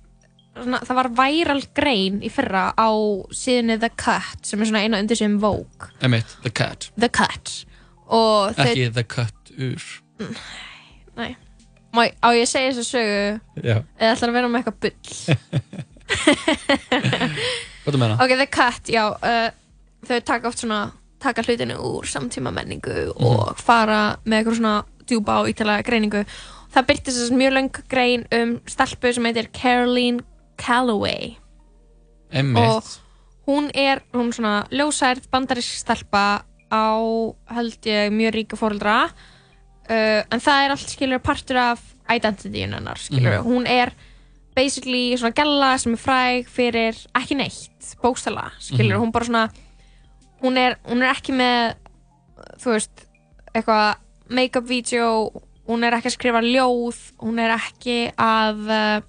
svona, 0.55 0.81
það 0.85 0.99
var 0.99 1.09
viral 1.17 1.61
grein 1.75 2.19
í 2.23 2.31
fyrra 2.33 2.65
á 2.77 2.89
síðunni 3.33 3.79
The 3.81 3.91
Cut, 3.99 4.43
sem 4.47 4.61
er 4.61 4.69
svona 4.69 4.83
eina 4.85 4.99
undir 5.01 5.19
sem 5.19 5.37
Vogue. 5.41 5.89
Emmitt, 6.03 6.35
The 6.45 6.53
Cat 6.53 6.89
The 6.99 7.09
Cut. 7.13 7.53
Ekki 8.13 8.89
The 8.93 9.05
Cut 9.09 9.53
ur 9.53 9.87
nei, 11.17 11.33
Má, 11.93 12.07
á 12.09 12.27
ég 12.33 12.45
að 12.45 12.49
segja 12.49 12.71
þessu 12.73 12.85
sögu, 12.89 13.25
Já, 13.61 13.75
eða 13.99 14.13
ætlar 14.15 14.31
að 14.31 14.37
vera 14.37 14.49
með 14.49 14.63
eitthvað 14.63 14.79
bull. 14.81 15.09
hvað 17.83 17.93
þú 17.93 17.99
meina? 18.01 18.15
Ok, 18.17 18.33
The 18.39 18.47
Cut, 18.49 18.89
já, 18.89 19.03
uh, 19.13 19.49
þau 20.09 20.17
taka 20.25 20.49
oft 20.49 20.63
svona, 20.63 20.79
taka 21.21 21.45
hlutinu 21.45 21.77
úr 21.85 22.09
samtíma 22.09 22.53
menningu 22.55 23.11
og 23.13 23.53
fara 23.61 24.17
með 24.25 24.39
eitthvað 24.39 24.59
svona 24.61 24.75
djúpa 25.05 25.37
og 25.43 25.51
ítalega 25.53 25.85
greiningu. 25.85 26.23
Það 26.73 26.87
byrtist 26.89 27.19
þess 27.19 27.37
mjög 27.37 27.53
löng 27.59 27.81
grein 27.91 28.25
um 28.33 28.55
stelpu 28.65 29.13
sem 29.13 29.29
heitir 29.29 29.51
Caroline 29.53 30.25
Calloway 30.57 31.35
Emmitt 32.31 33.03
hún 33.45 33.69
er, 33.73 34.03
hún 34.13 34.31
er 34.31 34.35
svona 34.37 34.55
ljósærð 34.71 35.27
bandarísk 35.31 35.81
stelpa 35.83 36.45
á 36.71 36.85
held 37.53 37.85
ég 37.85 38.13
mjög 38.15 38.33
ríka 38.37 38.59
fóreldra 38.59 38.97
uh, 39.09 40.21
en 40.23 40.39
það 40.41 40.63
er 40.63 40.73
allt 40.73 40.93
skilur 40.93 41.21
partur 41.23 41.59
af 41.59 41.83
identityin 42.13 42.73
hennar 42.75 42.99
skilur. 42.99 43.41
Mhm. 43.41 43.47
hún 43.47 43.67
er 43.67 43.93
basically 44.55 45.17
svona 45.17 45.35
gælla 45.35 45.77
sem 45.77 45.93
er 45.93 46.01
fræg 46.01 46.47
fyrir 46.47 46.97
ekki 47.15 47.35
neitt 47.35 47.95
bókstala 48.01 48.51
skilur. 48.59 48.97
Mhm. 48.97 49.03
hún 49.03 49.11
bara 49.11 49.25
svona 49.25 49.49
hún 50.41 50.57
er, 50.57 50.77
hún 50.87 51.03
er 51.03 51.13
ekki 51.13 51.35
með 51.35 51.75
þú 52.59 52.75
veist 52.75 53.07
eitthvað 53.53 53.95
make-up 54.29 54.67
video 54.67 55.31
hún 55.67 55.83
er 55.83 55.93
ekki 55.93 56.11
að 56.11 56.17
skrifa 56.17 56.41
ljóð 56.41 56.99
hún 57.19 57.39
er 57.39 57.55
ekki 57.55 58.11
að 58.17 58.63
uh, 58.71 59.01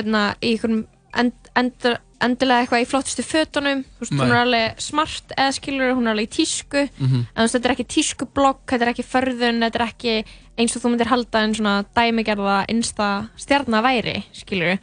öðna, 0.00 0.22
í 0.42 0.54
einhverjum 0.54 0.86
end, 1.14 1.32
endur, 1.56 1.98
endilega 2.24 2.64
eitthvað 2.64 2.82
í 2.84 2.88
flottustu 2.88 3.22
fötunum 3.26 3.82
þú 3.84 4.00
veist, 4.04 4.12
hún 4.14 4.22
Nei. 4.22 4.30
er 4.32 4.40
alveg 4.40 4.80
smart 4.82 5.34
eða 5.36 5.52
skilur 5.58 5.92
hún 5.94 6.06
er 6.08 6.14
alveg 6.14 6.28
í 6.28 6.32
tísku 6.38 6.82
Mhm. 6.98 7.20
en 7.26 7.36
þú 7.36 7.44
veist, 7.44 7.54
þetta 7.58 7.68
er 7.70 7.74
ekki 7.74 7.86
tískublogg, 7.94 8.60
þetta 8.66 8.82
er 8.86 8.92
ekki 8.94 9.04
förðun 9.12 9.60
þetta 9.64 9.80
er 9.80 9.86
ekki 9.86 10.14
eins 10.58 10.76
og 10.76 10.82
þú 10.82 10.90
myndir 10.94 11.10
halda 11.10 11.42
en 11.44 11.54
svona 11.54 11.84
dæmigerða 11.96 12.64
einsta 12.68 13.28
stjarnar 13.36 13.82
væri, 13.84 14.24
skilur 14.32 14.78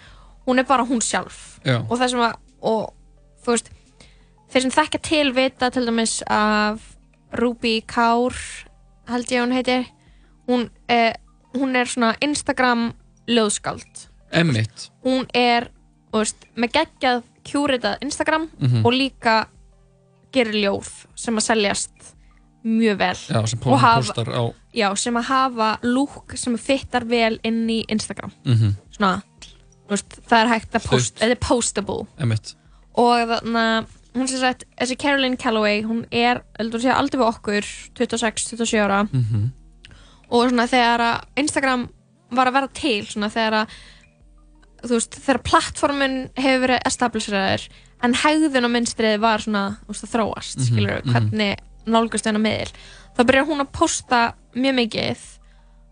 hún 0.48 0.60
er 0.60 0.64
bara 0.68 0.84
hún 0.86 1.02
sjálf 1.02 1.60
Já. 1.66 1.80
og 1.90 1.98
það 2.00 2.10
sem 2.10 2.20
að 2.20 2.36
og, 2.62 2.94
þú 3.44 3.52
veist, 3.56 3.70
þeir 4.52 4.62
sem 4.62 4.72
þekkja 4.72 5.02
til 5.02 5.32
vita 5.34 5.70
til 5.72 5.86
dæmis 5.88 6.22
af 6.30 6.80
Ruby 7.34 7.82
Kaur 7.88 8.34
held 9.08 9.26
ég 9.32 9.42
hún 9.44 9.54
heitir 9.56 9.86
hún, 10.48 10.70
eh, 10.90 11.14
hún 11.56 11.76
er 11.76 11.86
svona 11.86 12.16
Instagram 12.22 12.94
ljóðskald 13.28 14.08
Emmitt 14.32 14.90
hún 15.06 15.26
er 15.34 15.70
þú 16.12 16.20
veist, 16.24 16.46
með 16.56 16.72
geggjað 16.78 17.24
kjúritað 17.48 18.02
Instagram 18.06 18.50
Mhm. 18.60 18.86
og 18.86 18.94
líka 18.94 19.48
gerir 20.32 20.54
ljóð 20.64 20.90
sem 21.16 21.36
að 21.36 21.42
seljast 21.48 22.14
mjög 22.66 22.98
vel 22.98 23.16
Já, 23.16 23.46
sem 23.48 23.60
Og 23.66 23.80
hafa- 23.80 24.14
postar 24.14 24.28
á 24.32 24.54
já, 24.74 24.96
sem 24.98 25.14
að 25.16 25.24
hafa 25.24 25.80
lúk 25.84 26.38
sem 26.38 26.58
fittar 26.58 27.04
vel 27.06 27.40
inn 27.44 27.68
í 27.68 27.86
Instagram 27.90 28.32
Mhm. 28.46 28.76
svona, 28.92 29.24
þú 29.88 29.90
veist, 29.90 30.22
það 30.28 30.44
er 30.44 30.48
hægt 30.48 30.72
að 30.72 30.86
post, 30.88 31.16
Þaut. 31.16 31.20
þetta 31.20 31.32
er 31.32 31.36
postable 31.48 32.08
Emmitt 32.20 32.56
og 32.96 33.28
þannig 33.28 33.56
að 33.56 33.88
hún 34.14 34.28
sem 34.28 34.40
sagt, 34.40 34.64
þessi 34.78 34.98
Caroline 35.00 35.38
Calloway 35.38 35.82
hún 35.84 36.06
er, 36.12 36.44
heldur 36.60 36.80
að 36.80 36.84
segja, 36.84 36.98
aldrei 36.98 37.20
við 37.20 37.34
okkur 37.34 37.64
26-27 37.96 38.80
ára 38.80 39.04
Mhm. 39.12 39.52
og 40.30 40.50
svona 40.52 40.68
þegar 40.68 41.00
að 41.00 41.24
Instagram 41.38 41.90
var 42.32 42.48
að 42.48 42.54
vera 42.54 42.68
til 42.74 43.06
svona 43.06 43.30
þegar 43.32 43.54
að 43.66 43.68
þú 44.84 44.96
veist, 44.98 45.16
þegar 45.26 45.42
plattformin 45.44 46.16
hefur 46.38 46.64
verið 46.68 46.80
establisheraður 46.90 47.68
en 48.04 48.14
hegðun 48.14 48.66
á 48.66 48.70
minnstrið 48.74 49.20
var 49.22 49.44
svona 49.44 49.64
þú 49.86 49.94
veist, 49.94 50.04
að 50.08 50.14
þróast, 50.16 50.58
Mhm, 50.58 50.66
skilur 50.70 51.02
mhm. 51.04 51.12
hvernig 51.14 51.58
nálgust 51.86 52.26
þennan 52.26 52.46
miðil 52.46 52.72
þá 53.18 53.22
byrjar 53.28 53.46
hún 53.50 53.62
að 53.66 53.72
posta 53.74 54.20
mjög 54.56 54.76
mikið 54.82 55.18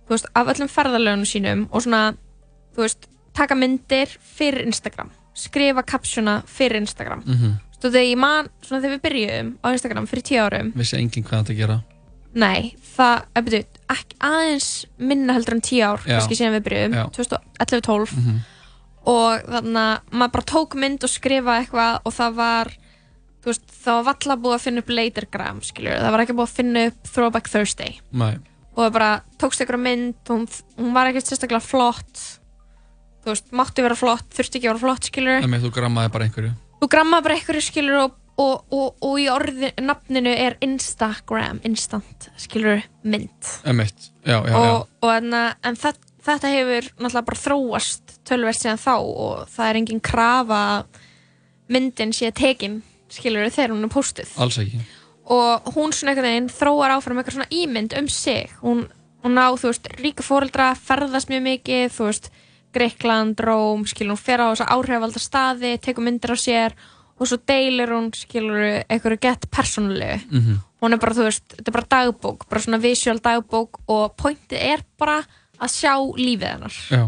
þú 0.07 0.10
veist, 0.16 0.26
af 0.36 0.48
öllum 0.48 0.70
ferðalögunum 0.74 1.26
sínum 1.30 1.68
og 1.72 1.82
svona, 1.86 2.14
þú 2.76 2.86
veist 2.86 3.07
taka 3.34 3.56
myndir 3.56 4.07
fyrir 4.36 4.66
Instagram 4.66 5.11
skrifa 5.36 5.84
kapsjuna 5.84 6.44
fyrir 6.45 6.82
Instagram 6.82 7.24
Mhm. 7.26 7.60
Þú 7.80 7.84
veist, 7.88 7.94
þegar 7.95 8.10
ég 8.11 8.18
man, 8.18 8.49
svona 8.61 8.82
þegar 8.84 8.98
við 8.98 9.02
byrjuðum 9.07 9.53
á 9.64 9.68
Instagram 9.72 10.07
fyrir 10.07 10.24
tíu 10.24 10.40
árum 10.44 10.74
Vissi 10.76 10.98
enginn 10.98 11.24
hvað 11.24 11.44
þetta 11.45 11.56
gera 11.57 11.84
Nei, 12.36 12.76
það, 12.98 13.24
ef 13.36 13.45
byrju, 13.45 13.66
ekki 13.90 14.16
aðeins 14.22 14.86
minna 14.99 15.34
heldur 15.34 15.53
en 15.56 15.61
tíu 15.61 15.82
ár, 15.82 15.98
kannski 16.06 16.36
síðan 16.38 16.53
við 16.60 16.66
byrjuðum, 16.68 16.94
Já. 16.94 17.06
2011-12 17.16 18.14
Mhm. 18.18 18.40
Og 19.08 19.48
þannig 19.48 19.82
að 19.82 20.14
maður 20.14 20.34
bara 20.36 20.48
tók 20.52 20.76
mynd 20.80 21.06
og 21.06 21.12
skrifa 21.12 21.58
eitthvað 21.62 22.00
og 22.04 22.16
það 22.16 22.38
var, 22.40 22.72
veist, 23.46 23.66
það 23.84 24.00
var 24.00 24.08
valla 24.10 24.38
búið 24.44 24.58
að 24.58 24.66
finna 24.66 24.84
upp 24.84 24.94
latergram, 24.94 25.62
skiljur, 25.66 26.02
það 26.04 26.16
var 26.16 26.24
ekki 26.26 26.38
búið 26.40 26.50
að 26.50 26.58
finna 26.60 26.86
upp 26.90 27.12
Throwback 27.14 27.52
Thursday. 27.54 28.00
Nei. 28.12 28.34
Og 28.76 28.84
það 28.86 28.96
bara 29.00 29.12
tókst 29.42 29.64
einhverja 29.64 29.86
mynd, 29.88 30.20
hún, 30.30 30.46
hún 30.78 30.96
var 30.96 31.10
ekkert 31.10 31.32
sérstaklega 31.32 31.64
flott, 31.64 32.26
þú 33.24 33.34
veist, 33.34 33.50
mátti 33.56 33.84
vera 33.86 33.98
flott, 34.00 34.28
þurfti 34.36 34.60
ekki 34.60 34.70
að 34.70 34.74
vera 34.76 34.84
flott, 34.86 35.10
skiljur, 35.12 35.44
Emmitt, 35.44 35.66
þú 35.66 35.74
grammaði 35.76 36.14
bara 36.16 36.28
einhverju. 36.30 36.56
Þú 36.80 36.92
gramma 36.94 37.22
bara 37.26 37.36
einhverju 37.36 37.64
skilur 37.66 38.02
og, 38.06 38.14
og, 38.40 38.62
og, 38.72 38.94
og 39.04 39.18
í 39.20 39.26
orði, 39.32 39.74
nafninu 39.84 40.32
er 40.32 40.56
Instagram, 40.64 41.60
instant 41.68 42.30
skilur 42.40 42.86
mynd. 43.04 43.52
Emmitt, 43.68 44.12
já, 44.24 44.38
já, 44.40 44.56
og, 44.56 44.88
og 45.04 45.12
en, 45.12 45.36
en 45.36 45.80
það, 45.80 46.00
þetta 46.26 46.52
hefur 46.54 46.88
náttúrulega 47.00 47.26
bara 47.30 47.41
þróast 47.44 48.16
tölverst 48.28 48.66
síðan 48.66 48.82
þá 48.82 48.96
og 49.00 49.50
það 49.54 49.70
er 49.70 49.80
engin 49.82 50.02
krafa 50.04 50.62
myndin 51.70 52.14
sé 52.16 52.32
tekin 52.36 52.82
skilur 53.10 53.50
þegar 53.50 53.76
hún 53.76 53.88
er 53.88 53.94
postuð 53.94 54.34
alls 54.41 54.60
ekki. 54.62 54.82
Og 55.30 55.68
hún 55.76 55.94
svona 55.94 56.16
einhvern 56.16 56.30
veginn 56.32 56.50
þróar 56.50 56.96
áfram 56.96 57.20
eitthvað 57.22 57.36
svona 57.38 57.54
ímynd 57.54 57.94
um 58.00 58.08
sig. 58.10 58.50
Hún, 58.64 58.88
hún 59.22 59.38
á, 59.38 59.54
þú 59.54 59.70
veist, 59.70 59.90
ríka 60.02 60.26
fóreldra 60.26 60.72
ferðast 60.74 61.30
mjög 61.30 61.44
mikið, 61.46 61.84
þú 61.94 62.08
veist 62.08 62.32
Greikland, 62.74 63.41
Róm, 63.46 63.84
skilur 63.86 64.16
hún 64.16 64.22
fer 64.24 64.41
á 64.41 64.50
þessa 64.50 64.70
áhrifalda 64.74 65.22
staði, 65.22 65.76
tekur 65.78 66.06
myndir 66.06 66.34
af 66.34 66.41
sér 66.41 66.74
og 67.20 67.30
svo 67.30 67.38
deilir 67.46 67.94
hún, 67.94 68.10
skilur 68.18 68.58
eitthvað 68.88 69.20
gett 69.22 69.46
persónulegu. 69.54 70.20
Mhm. 70.32 70.58
hún 70.80 70.94
er 70.96 71.00
bara, 71.02 71.14
þú 71.14 71.26
veist, 71.28 71.46
þetta 71.58 71.68
er 71.68 71.76
bara 71.76 71.90
dagbók 71.91 72.50
bara 72.50 72.62
svona 72.64 72.80
visual 72.82 73.20
dagbók 73.20 73.82
og 73.91 74.16
pointið 74.16 74.62
er 74.74 74.84
bara 74.98 75.26
að 75.60 75.73
sjá 75.76 75.94
lífið 76.18 76.52
hennar. 76.53 76.77
Já, 76.90 77.06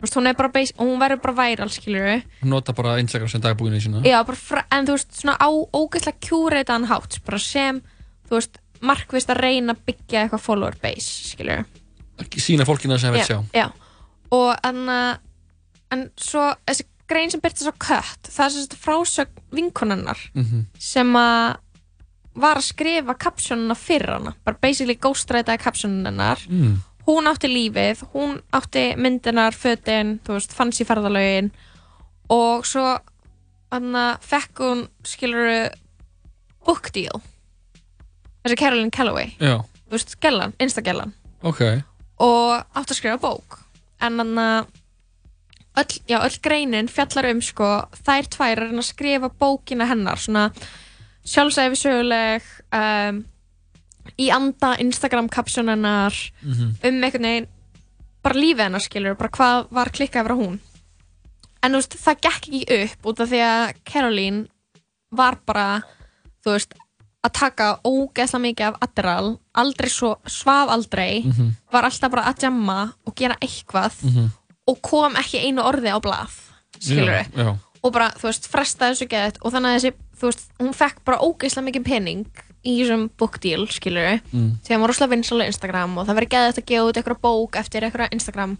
Þú 0.00 0.06
veist, 0.06 0.14
hún 0.16 0.28
base, 0.54 0.72
hún 0.80 0.96
verður 1.02 1.18
bara 1.20 1.34
væral, 1.36 1.68
skilur 1.68 2.06
hún 2.40 2.48
nota 2.54 2.72
bara 2.72 2.94
Instagram 3.02 3.28
sem 3.28 3.40
dagbúinu 3.44 3.76
í 3.76 3.82
sína. 3.84 4.00
Já, 4.08 4.22
fra, 4.48 4.62
en 4.72 4.86
þú 4.88 4.94
veist, 4.96 5.10
svona 5.12 5.34
á 5.36 5.48
ógeðslega 5.76 6.22
kjúreitaðan 6.24 6.86
hátt, 6.88 7.18
sem, 7.44 7.82
veist, 8.38 8.56
markvist 8.80 9.28
að 9.28 9.42
reyna 9.44 9.74
að 9.76 9.82
byggja 9.90 10.22
eitthvað 10.24 10.40
follower 10.46 10.78
base, 10.80 11.34
skilur 11.34 11.66
Sína 12.40 12.64
fólkina 12.68 12.96
sem 13.00 13.12
vil 13.12 13.24
sjá. 13.28 13.38
Já, 13.56 13.66
og 14.32 14.56
en, 14.64 14.88
en 15.92 16.06
svo, 16.16 16.46
þessi 16.68 16.84
grein 17.10 17.30
sem 17.32 17.40
byrtist 17.44 17.68
á 17.68 17.74
kött, 17.76 18.28
það 18.32 18.44
er 18.46 18.56
þessi 18.56 18.80
frásögn 18.80 19.44
vinkonannar 19.52 20.20
Mhm. 20.34 20.64
sem 20.78 21.12
að 21.12 21.56
var 22.40 22.56
að 22.56 22.68
skrifa 22.72 23.14
kapsjónuna 23.18 23.74
fyrir 23.76 24.12
hana, 24.16 24.34
bara 24.44 24.56
basically 24.62 24.94
ghostwritaði 24.96 25.58
kapsjónunnar 25.60 26.46
Mm. 26.48 26.76
Hún 27.10 27.30
átti 27.30 27.50
lífið, 27.50 28.04
hún 28.14 28.38
átti 28.56 28.84
myndinar, 29.00 29.56
fötin, 29.56 30.18
þú 30.26 30.36
veist, 30.38 30.54
fanns 30.56 30.80
í 30.82 30.86
ferðalögin 30.88 31.50
og 32.30 32.66
svo 32.68 32.86
hann 33.70 33.96
fekk 34.22 34.62
hún, 34.64 34.84
skilur 35.06 35.70
book 36.66 36.90
deal. 36.94 37.22
Þessi 38.44 38.58
Carolyn 38.58 38.92
Calloway. 38.94 39.34
Já, 39.40 39.58
þú 39.88 39.96
veist, 39.96 40.16
gellan, 40.22 40.54
instagellan. 40.62 41.14
Ok. 41.46 41.62
Og 42.20 42.52
átti 42.76 42.94
að 42.94 42.98
skrifa 42.98 43.20
bók. 43.22 43.58
En 44.00 44.20
hann 44.20 44.38
öll, 44.40 45.96
já, 46.08 46.18
öll 46.20 46.38
greinin 46.42 46.88
fjallar 46.90 47.30
um 47.30 47.42
sko, 47.44 47.70
þær 48.04 48.30
tvær 48.34 48.64
er 48.66 48.72
að 48.72 48.86
skrifa 48.88 49.30
bókina 49.40 49.88
hennar. 49.90 50.20
Svona 50.20 50.50
sjálfsæfi 51.26 51.78
söguleg 51.78 52.46
um, 52.74 53.22
í 54.18 54.30
anda 54.30 54.76
Instagram 54.80 55.28
kapsjónennar 55.28 56.14
Mhm. 56.42 56.74
um 56.84 57.02
einhvern 57.04 57.22
veginn 57.22 57.48
bara 58.22 58.34
lífið 58.34 58.62
hennar 58.64 58.80
skilur, 58.80 59.14
bara 59.16 59.30
hvað 59.30 59.66
var 59.70 59.88
klikkað 59.90 60.26
frá 60.26 60.36
hún 60.36 60.58
en 61.62 61.72
þú 61.72 61.76
veist, 61.76 61.96
það 61.96 62.20
gekk 62.20 62.48
ekki 62.48 62.82
upp 62.82 63.06
út 63.06 63.20
af 63.20 63.28
því 63.30 63.40
að 63.44 63.74
Caroline 63.84 64.46
var 65.12 65.36
bara 65.46 65.82
þú 66.44 66.52
veist, 66.54 66.74
að 67.24 67.32
taka 67.32 67.80
ógeðslega 67.84 68.40
mikið 68.46 68.66
af 68.66 68.76
Adderall, 68.80 69.38
aldrei 69.54 69.88
svo 69.90 70.16
svaf 70.26 70.68
aldrei, 70.70 71.22
Mhm. 71.24 71.50
var 71.72 71.82
alltaf 71.84 72.10
bara 72.10 72.24
að 72.32 72.38
jamma 72.42 72.94
og 73.06 73.14
gera 73.14 73.36
eitthvað 73.42 73.92
Mhm. 74.04 74.30
og 74.68 74.82
kom 74.82 75.14
ekki 75.16 75.44
einu 75.44 75.62
orði 75.62 75.90
á 75.92 76.00
blað 76.00 76.30
skilur 76.78 77.06
Já, 77.06 77.26
já. 77.36 77.58
og 77.84 77.92
bara, 77.92 78.10
þú 78.10 78.22
veist, 78.22 78.48
frestaði 78.48 78.94
þessu 78.94 79.08
geðið 79.08 79.36
og 79.42 79.52
þannig 79.52 79.68
að 79.68 79.80
þessi, 79.80 79.92
þú 80.16 80.22
veist, 80.30 80.48
hún 80.60 80.74
fekk 80.74 81.04
bara 81.04 81.18
ógeðslega 81.18 81.64
mikið 81.72 81.84
pening 81.84 82.26
í 82.64 82.74
þessum 82.82 83.08
book 83.16 83.38
deal, 83.40 83.66
skilur 83.72 84.20
Mm. 84.32 84.58
því 84.62 84.68
að 84.68 84.76
hún 84.76 84.80
var 84.80 84.88
rosalega 84.90 85.14
vinsal 85.16 85.40
á 85.40 85.46
Instagram 85.48 85.98
og 85.98 86.06
það 86.06 86.18
verið 86.20 86.32
geðið 86.34 86.58
að 86.60 86.66
gefa 86.66 86.88
út 86.90 86.96
eitthvað 87.00 87.20
bók 87.24 87.56
eftir 87.56 87.82
eitthvað 87.82 88.12
Instagram 88.12 88.58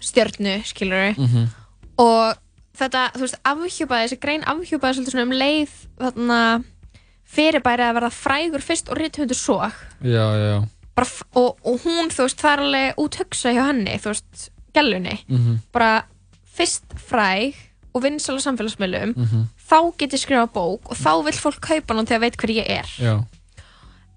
stjörnu, 0.00 0.62
skilur 0.64 1.14
Mhm. 1.18 1.48
og 1.98 2.36
þetta, 2.78 3.10
þú 3.14 3.20
veist, 3.24 3.38
afhjúpaði 3.44 4.04
þessi 4.08 4.20
grein 4.20 4.42
afhjúpaði 4.44 4.94
svolítið 4.94 5.10
svona 5.14 5.22
um 5.22 5.30
leið 5.30 5.70
þarna 5.98 6.64
fyrirbæri 7.28 7.84
að 7.84 7.94
verða 7.98 8.12
frægur 8.14 8.62
fyrst 8.64 8.88
og 8.90 8.96
rithundur 8.98 9.34
svo 9.36 9.58
Já, 10.02 10.26
já, 10.38 10.68
bara, 10.94 11.06
og, 11.34 11.58
og 11.64 11.80
hún, 11.82 12.08
þú 12.08 12.22
veist, 12.28 12.38
það 12.40 12.52
er 12.52 12.62
alveg 12.62 12.94
úthugsa 12.96 13.52
hjá 13.52 13.66
henni, 13.66 13.98
þú 13.98 14.12
veist, 14.14 14.50
gælunni 14.74 15.18
Mhm. 15.28 15.58
bara 15.72 16.04
fyrst 16.56 16.84
fræg 16.94 17.54
og 17.98 18.04
vinsal 18.06 18.38
á 18.38 18.46
samfélagsmiðlum 18.46 19.16
Mhm. 19.16 19.42
þá 19.68 19.78
get 19.98 20.14
ég 20.16 20.22
skrifa 20.22 20.46
bók 20.54 20.86
og 20.90 20.96
þá 20.96 21.12
vil 21.26 21.36
fólk 21.36 21.60
kaupa 21.60 21.94
hann 21.98 22.06
þegar 22.06 22.20
veit 22.26 22.36
hver 22.38 22.54
ég 22.54 22.70
er. 22.78 22.86
Já, 23.02 23.24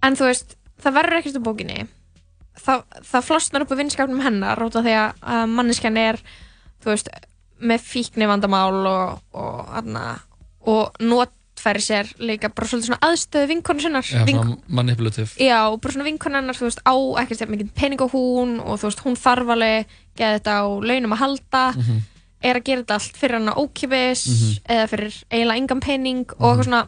en 0.04 0.16
þú 0.16 0.30
veist, 0.30 0.56
það 0.82 0.96
verður 1.00 1.18
ekkert 1.20 1.42
úr 1.42 1.46
bókinni. 1.50 1.88
Það, 2.62 2.84
það 3.12 3.24
flosnar 3.26 3.62
upp 3.66 3.72
á 3.74 3.80
vinskapnum 3.80 4.22
hennar 4.22 4.60
út 4.62 4.76
af 4.76 4.84
því 4.86 4.96
að, 5.02 5.46
manneskjan 5.50 5.98
er 5.98 6.18
þú 6.84 6.90
veist, 6.94 7.08
með 7.62 7.80
fíkni 7.86 8.28
vandamál 8.30 8.86
og 8.90 9.22
og, 9.38 9.68
hana, 9.74 10.20
og 10.66 10.92
notfæri 11.00 11.82
sér 11.82 12.10
líka 12.20 12.50
bara 12.54 12.68
svolítið 12.68 12.90
svona 12.90 13.06
aðstöðu 13.08 13.48
vinkonu 13.48 13.82
sinnar. 13.82 14.02
Já 14.04 14.26
Vink- 14.26 14.42
svona 14.44 14.58
manipulative. 14.68 15.30
Já, 15.38 15.70
og 15.72 15.80
bara 15.82 15.94
svona 15.94 16.10
vinkonu 16.10 16.36
hennar, 16.42 16.58
þú 16.58 16.66
veist, 16.68 16.82
á 16.86 16.94
ekkert 17.22 17.50
mikið 17.54 17.72
pening 17.74 18.02
og 18.02 18.12
hún 18.12 18.60
og 18.60 18.80
þú 18.82 18.90
veist, 18.90 19.04
hún 19.06 19.16
þarf 19.18 19.48
alveg 19.56 19.86
geða 20.18 20.40
þetta 20.40 20.54
á 20.58 20.66
launum 20.82 21.14
að 21.14 21.22
halda. 21.24 21.64
Mhm. 21.78 22.02
Er 22.44 22.56
að 22.60 22.64
gera 22.64 22.82
þetta 22.84 22.94
allt 22.98 23.18
fyrir 23.18 23.38
hann 23.40 23.54
ókipis 23.56 24.26
Mhm. 24.28 24.58
eða 24.70 24.88
fyrir 24.90 25.24
eiginlega 25.32 25.58
engan 25.62 25.80
pening 25.80 26.26
og 26.40 26.58
eitthvað 26.58 26.66
svona 26.66 26.88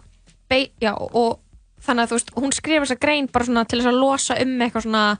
já, 0.82 0.94
og 0.98 1.40
þannig 1.82 2.04
að 2.04 2.10
þú 2.10 2.16
veist, 2.18 2.32
hún 2.36 2.52
skrifa 2.54 2.86
þessa 2.86 3.00
grein 3.00 3.28
bara 3.32 3.46
svona 3.46 3.66
til 3.68 3.80
þess 3.80 3.88
að 3.92 4.00
losa 4.00 4.34
um 4.42 4.60
eitthvað 4.62 4.84
svona 4.84 5.18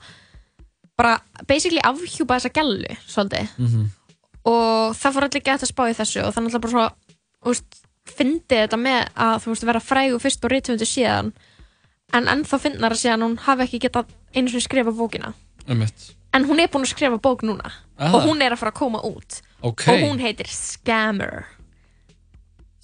bara 0.96 1.20
basically 1.48 1.80
afhjúpa 1.82 2.38
þessa 2.38 2.52
gælu 2.54 2.96
svolítið 3.08 3.48
Mhm. 3.58 3.86
og 4.44 4.94
það 4.96 5.12
fór 5.12 5.22
allir 5.26 5.42
gett 5.44 5.62
að 5.62 5.72
spá 5.72 5.82
í 5.90 5.94
þessu 5.94 6.22
og 6.26 6.34
þannig 6.34 6.54
að 6.54 6.60
bara 6.60 6.72
svona 6.72 6.90
þú 7.44 7.48
veist, 7.50 7.80
fyndi 8.06 8.54
þetta 8.54 8.76
með 8.78 9.08
að 9.16 9.36
þú 9.42 9.48
veist 9.52 9.64
vera 9.64 9.80
frægu 9.80 10.18
fyrst 10.20 10.44
og 10.44 10.50
rithundu 10.50 10.84
síðan 10.86 11.32
en 12.12 12.26
ennþá 12.26 12.58
finnar 12.60 12.92
að 12.92 13.00
síðan 13.02 13.22
hún 13.24 13.36
hafi 13.38 13.62
ekki 13.66 13.80
getað 13.88 14.06
einu 14.34 14.48
sinni 14.48 14.60
skrifa 14.62 14.92
bókina 14.92 15.32
Einmitt. 15.68 16.14
en 16.32 16.44
hún 16.44 16.60
er 16.60 16.68
búin 16.68 16.84
að 16.84 16.92
skrifa 16.94 17.18
bók 17.18 17.42
núna 17.42 17.72
Aha. 17.98 18.14
og 18.16 18.22
hún 18.28 18.42
er 18.42 18.52
að 18.52 18.58
fara 18.58 18.70
að 18.72 18.78
koma 18.78 19.00
út 19.02 19.40
Ok. 19.64 19.86
og 19.88 20.02
hún 20.04 20.20
heitir 20.20 20.48
Scammer 20.50 21.46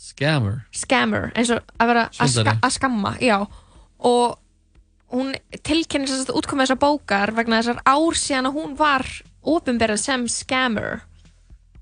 Scammer 0.01 0.62
Scammer, 0.73 1.28
eins 1.36 1.52
og 1.52 1.61
að 1.77 1.93
vera 1.93 2.07
að, 2.16 2.70
skamma 2.73 3.15
já. 3.20 3.36
og 3.98 4.39
hún 5.12 5.35
tilkennir 5.66 6.09
þess 6.09 6.31
að 6.31 6.39
útkomið 6.40 6.70
þessar 6.70 6.81
bókar 6.81 7.35
vegna 7.36 7.61
þessar 7.61 7.82
ár 7.85 8.16
síðan 8.16 8.48
að 8.48 8.57
hún 8.57 8.77
var 8.78 9.07
ofinberað 9.40 10.01
sem 10.01 10.28
Scammer 10.28 11.02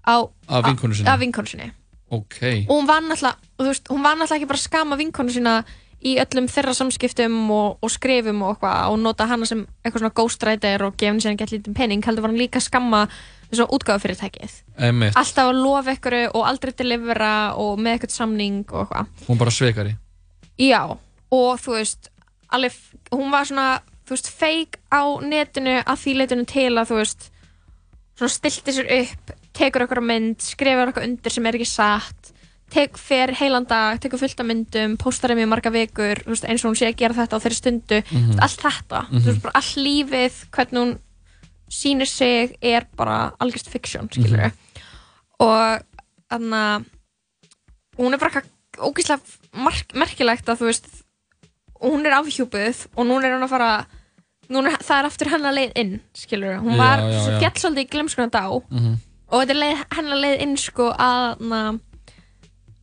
á, 0.02 0.26
Af 0.48 0.64
vinkonu 0.66 0.98
sinni? 0.98 1.10
af 1.10 1.20
vinkonu 1.22 1.52
sinni 1.52 1.70
Ok 2.10 2.40
og 2.66 2.74
hún 2.80 2.88
var 2.88 3.04
náttúrulega, 3.04 4.34
ekki 4.34 4.48
bara 4.48 4.58
að 4.58 4.64
skama 4.66 4.98
vinkonu 4.98 5.34
sína 5.34 5.60
í 5.98 6.14
öllum 6.22 6.46
þeirra 6.50 6.74
samskiptum 6.78 7.38
og, 7.50 7.78
og 7.82 7.90
skrifum 7.90 8.42
og 8.46 8.62
og 8.62 8.98
nota 9.02 9.26
hana 9.26 9.46
sem 9.46 9.64
eitthvað 9.82 10.04
svona 10.04 10.14
ghostwriter 10.14 10.84
og 10.86 11.02
henni 11.02 11.22
síðan 11.22 11.38
gett 11.40 11.54
lítið 11.54 11.74
pening 11.74 12.04
heldur 12.06 12.22
var 12.24 12.32
hann 12.32 12.40
líka 12.40 12.62
að 12.62 12.68
skamma 12.68 13.06
þessu 13.50 13.66
útgáfufyrirtækið. 13.72 14.52
Einmitt. 14.78 15.16
alltaf 15.16 15.48
að 15.50 15.60
lofa 15.62 15.94
ykkur 15.96 16.16
og 16.34 16.44
aldrei 16.46 16.72
delivera 16.76 17.54
og 17.56 17.78
með 17.78 17.94
eitthvað 17.98 18.10
samning 18.16 18.64
og 18.72 18.86
eitthvað. 18.86 19.06
Hún 19.28 19.38
bara 19.38 19.50
svekari 19.50 19.96
já, 20.58 20.82
og 21.30 21.60
þú 21.62 21.76
veist 21.78 22.10
alveg, 22.50 22.72
hún 23.12 23.30
var 23.30 23.44
svona 23.46 23.80
þú 24.08 24.16
veist, 24.16 24.28
fake 24.32 24.78
á 24.90 25.02
netinu 25.20 25.82
að 25.84 26.00
því 26.02 26.14
leitinu 26.16 26.46
til 26.48 26.72
að 26.80 26.88
þú 26.90 26.96
veist 27.02 27.28
svona 28.18 28.32
stilti 28.34 28.72
sér 28.74 28.88
upp, 29.02 29.30
tekur 29.54 29.84
okkur 29.86 30.00
mynd 30.02 30.40
skrifur 30.42 30.90
okkur 30.90 31.04
undir 31.06 31.30
sem 31.34 31.46
er 31.46 31.54
ekki 31.58 31.68
satt 31.68 32.32
tek, 32.68 32.98
fer 33.00 33.30
heilan 33.38 33.64
dag, 33.64 33.96
tekur 34.02 34.18
fullt 34.20 34.40
af 34.42 34.46
myndum 34.48 34.96
postar 35.00 35.32
þeim 35.32 35.44
í 35.46 35.48
marga 35.48 35.70
vikur 35.72 36.20
veist, 36.26 36.44
eins 36.44 36.64
og 36.64 36.72
hún 36.74 36.76
sé 36.76 36.88
að 36.90 36.98
gera 37.00 37.14
þetta 37.16 37.38
á 37.38 37.42
þeirri 37.44 37.56
stundu. 37.56 38.00
Mm 38.12 38.40
allt 38.44 38.60
þetta, 38.60 39.00
Mhm. 39.08 39.20
þú 39.22 39.28
veist, 39.30 39.42
bara 39.42 39.54
all 39.54 39.84
lífið 39.86 40.34
hvernig 40.52 40.80
hún 40.82 40.98
sýnir 41.70 42.06
sig 42.08 42.56
er 42.62 42.86
bara 42.96 43.32
algjörst 43.40 43.68
fiction, 43.68 44.08
skilur 44.08 44.38
Mhm. 44.38 44.52
og 45.40 45.82
þannig 46.30 46.62
að 46.62 46.84
hún 47.98 48.12
er 48.14 48.18
bara 48.18 48.30
eitthvað 48.30 48.54
ógeðslega 48.78 49.62
mark, 49.64 49.92
merkilegt 49.94 50.46
að 50.48 50.58
þú 50.60 50.66
veist 50.70 50.88
hún 51.82 52.06
er 52.06 52.12
afhjúpuð 52.18 52.86
og 52.96 53.06
núna 53.06 53.24
er 53.24 53.34
hún 53.38 53.44
að 53.46 53.52
fara 53.54 53.86
núna, 54.50 54.72
er- 54.72 54.82
það 54.82 54.98
er 54.98 55.06
aftur 55.10 55.30
hennar 55.30 55.52
leið 55.54 55.72
inn 55.76 56.00
skilur, 56.14 56.58
hún 56.62 56.74
Já, 56.74 56.78
var 56.78 56.98
fjall 57.40 57.58
svolítið 57.62 57.84
í 57.84 57.90
glemskuna 57.90 58.30
dá. 58.30 58.44
Mhm. 58.70 58.96
og 59.30 59.42
þetta 59.42 59.50
er 59.50 59.62
leið, 59.62 59.84
hennar 59.92 60.16
leið 60.24 60.40
inn 60.42 60.56
sko 60.56 60.92
að 60.92 61.40
na, 61.40 61.60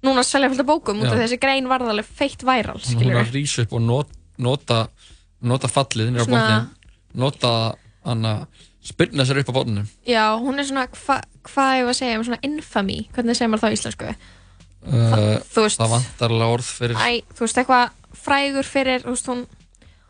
núna 0.04 0.24
selja 0.24 0.50
fullt 0.50 0.60
af 0.62 0.66
bókum 0.68 1.02
út 1.02 1.08
af 1.12 1.18
þessi 1.18 1.40
grein 1.42 1.66
varð 1.68 1.90
alveg 1.90 2.06
feitt 2.06 2.44
væral 2.46 2.78
Hún 2.78 2.86
er 2.86 2.96
skilur 2.96 3.22
að 3.24 3.32
rýsa 3.34 3.62
upp 3.66 3.74
og 3.74 3.82
not, 3.82 4.08
nota 4.38 4.88
nota 5.42 5.68
fallið 5.68 6.12
nýra 6.14 6.26
á 6.26 6.30
botnin 6.30 6.70
nota 7.16 7.76
hana 8.06 8.48
spyrna 8.86 9.26
sér 9.26 9.42
upp 9.42 9.52
á 9.52 9.58
botninu 9.58 9.86
já, 10.06 10.24
hún 10.38 10.62
er 10.62 10.68
svona, 10.70 10.88
hva, 10.94 11.20
hvað 11.50 11.76
ég 11.80 11.88
var 11.90 11.96
að 11.96 12.00
segja 12.00 12.20
um 12.20 12.26
svona 12.30 12.44
infamy, 12.46 13.00
hvernig 13.16 13.38
segir 13.38 13.52
maður 13.52 13.66
það 13.66 13.74
á 13.74 13.78
íslensku? 13.80 14.16
Uh, 14.86 15.38
þú 15.50 15.66
veist- 15.66 15.82
það 15.82 15.94
vantar 15.96 16.34
alveg 16.36 16.56
orð 16.60 16.72
fyrir 16.80 17.00
Æ, 17.02 17.24
þú 17.34 17.46
veist, 17.48 17.58
eitthvað 17.58 17.96
frægur 18.26 18.68
fyrir, 18.70 19.06
veist, 19.06 19.30
hún 19.32 19.46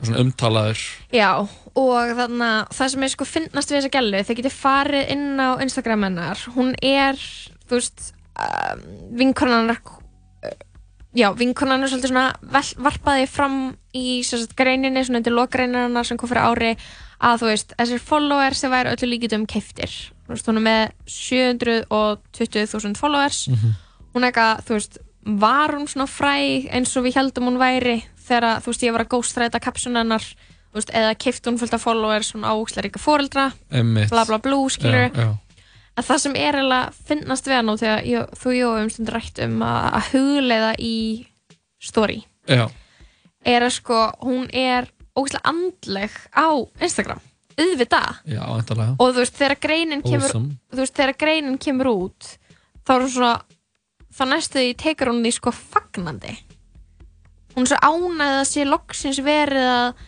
svona 0.03 0.21
umtalaður. 0.25 0.81
Já, 1.15 1.29
og 1.75 2.11
þannig 2.17 2.45
að 2.45 2.73
það 2.77 2.91
sem 2.93 3.05
er 3.05 3.13
sko 3.13 3.27
finnast 3.27 3.71
við 3.71 3.79
þessa 3.79 3.93
gælu, 3.95 4.21
þau 4.27 4.35
getur 4.39 4.55
farið 4.55 5.13
inn 5.15 5.39
á 5.39 5.49
Instagram 5.63 6.05
hennar, 6.09 6.43
hún 6.55 6.73
er, 6.83 7.19
þú 7.69 7.79
veist, 7.79 8.09
um, 8.35 9.31
uh, 10.43 10.51
já, 11.15 11.29
vinkonan 11.39 11.85
er 11.85 11.91
svolítið 11.91 12.11
svona 12.11 12.27
varpaði 12.83 13.27
fram 13.31 13.57
í 13.95 14.19
sagt, 14.27 14.55
greininni, 14.59 15.05
svona 15.07 15.21
undir 15.23 15.35
lokgreininna 15.35 15.87
hennar 15.87 16.07
sem 16.07 16.19
kom 16.19 16.31
fyrir 16.31 16.43
ári, 16.43 16.73
að 17.21 17.39
þú 17.41 17.45
veist, 17.51 17.73
þessir 17.79 17.99
followers 17.99 18.57
sem 18.59 18.71
væri 18.71 18.91
öllu 18.95 19.07
líkitum 19.13 19.45
keiftir 19.47 19.91
þú 20.25 20.33
veist, 20.33 20.47
hún 20.49 20.57
er 20.57 20.65
með 20.65 20.91
720.000 21.05 22.97
followers 22.97 23.47
Mhm. 23.49 23.75
hún 24.15 24.23
er 24.23 24.31
eitthvað, 24.31 24.63
þú 24.65 24.73
veist 24.77 24.97
var 25.25 25.69
hún 25.73 25.87
svona 25.89 26.07
fræ 26.07 26.67
eins 26.71 26.95
og 26.97 27.03
við 27.05 27.15
heldum 27.15 27.47
hún 27.49 27.57
væri 27.57 28.03
þegar, 28.27 28.61
þú 28.61 28.65
veist, 28.71 28.83
ég 28.83 28.91
var 28.93 29.03
að 29.05 29.09
ghostræta 29.09 29.59
kapsun 29.59 29.95
hennar, 29.97 30.19
þú 30.21 30.73
veist, 30.75 30.91
eða 30.93 31.15
keift 31.17 31.45
hún 31.45 31.57
fullt 31.59 31.73
af 31.73 31.81
followers, 31.81 32.31
hún 32.33 32.43
áhugslega 32.45 32.85
ríka 32.89 32.99
foreldra 33.01 33.51
Einmitt. 33.71 34.09
bla 34.09 34.25
bla 34.25 34.37
blú, 34.37 34.69
skilur 34.69 35.09
Já, 35.11 35.15
já. 35.15 35.37
en 35.97 36.03
það 36.03 36.19
sem 36.19 36.35
er 36.35 36.53
eiginlega 36.53 36.93
finnast 37.07 37.45
við 37.47 37.55
hann 37.55 37.69
og 37.69 37.79
þegar 37.79 38.03
ég, 38.05 38.29
þú 38.35 38.45
og 38.47 38.53
ég 38.53 38.83
um 38.83 38.89
stund 38.89 39.09
rætt 39.09 39.39
um 39.43 39.59
að, 39.61 40.01
hugleiða 40.11 40.75
í 40.79 41.25
story 41.81 42.25
Já. 42.47 42.69
er 43.45 43.61
að 43.61 43.71
sko, 43.71 44.11
hún 44.21 44.49
er 44.53 44.87
ógeðslega 45.15 45.49
andleg 45.51 46.11
á 46.35 46.47
Instagram 46.81 47.21
auðvitað 47.55 48.17
Já, 48.27 48.41
og 48.99 49.13
þú 49.15 49.19
veist, 49.21 49.37
þegar 49.39 49.59
greinin 49.63 50.01
kemur 50.03 50.27
Awesome. 50.27 50.57
þú 50.73 50.81
veist, 50.83 50.95
þegar 50.97 51.17
greinin 51.23 51.57
kemur 51.57 51.87
út 51.93 52.31
þá 52.85 52.91
er 52.95 53.01
hún 53.05 53.13
svona 53.15 53.35
þá 54.15 54.23
næstu 54.31 54.59
því 54.59 54.73
tekur 54.83 55.11
hún 55.13 55.23
því 55.23 55.31
sko 55.37 55.51
fagnandi 55.55 56.35
hún 57.55 57.63
er 57.63 57.71
svo 57.71 57.79
ánægð 57.79 58.35
að 58.41 58.49
sé 58.51 58.65
loksins 58.67 59.19
verið 59.23 59.69
að 59.71 60.03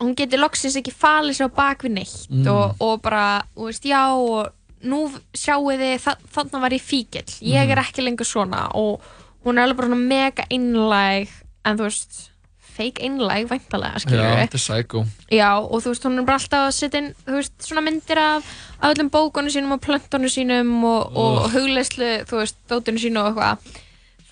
hún 0.00 0.14
geti 0.18 0.36
loksins 0.40 0.76
ekki 0.80 0.92
falið 0.96 1.36
sér 1.38 1.48
á 1.52 1.56
bak 1.56 1.84
við 1.84 1.92
neitt 2.00 2.26
Mm. 2.30 2.46
og, 2.50 2.74
og 2.80 3.02
bara, 3.02 3.44
þú 3.54 3.68
veist, 3.68 3.84
já 3.84 4.02
og 4.10 4.52
nú 4.84 5.06
sjáu 5.32 5.68
þið, 5.70 6.00
þa 6.02 6.12
þarna 6.34 6.60
var 6.60 6.70
ég 6.72 6.82
fíkil 6.82 7.24
ég 7.40 7.70
er 7.70 7.76
Mhm. 7.76 7.84
ekki 7.84 8.02
lengur 8.04 8.26
svona 8.26 8.68
og 8.74 9.00
hún 9.44 9.56
er 9.58 9.64
alveg 9.68 9.76
bara 9.76 9.94
mega 9.94 10.44
einlæg 10.50 11.28
en 11.64 11.76
þú 11.78 11.84
veist, 11.84 12.30
fake 12.74 13.02
einlæg 13.06 13.46
væntalega, 13.50 14.00
skilur 14.02 14.24
Já, 14.24 14.36
þetta 14.40 14.58
er 14.58 14.62
psycho. 14.62 15.02
Já, 15.30 15.50
og 15.62 15.82
þú 15.84 15.92
veist, 15.92 16.06
hún 16.08 16.18
er 16.18 16.26
bara 16.26 16.40
alltaf 16.40 16.64
að 16.68 16.72
setja 16.78 17.00
inn, 17.02 17.10
þú 17.26 17.36
veist, 17.38 17.54
svona 17.62 17.84
myndir 17.86 18.20
af, 18.20 18.48
af 18.80 18.94
öllum 18.94 19.10
bókunum 19.14 19.52
sínum 19.54 19.76
og 19.76 19.82
plöntunum 19.84 20.32
sínum 20.32 20.72
og, 20.88 21.14
og 21.14 21.38
Ugh. 21.44 21.54
hugleyslu, 21.54 22.10
þú 22.30 22.40
veist, 22.40 22.58
dótinu 22.70 23.02
sínu 23.04 23.22
og 23.22 23.30
eitthvað. 23.30 23.78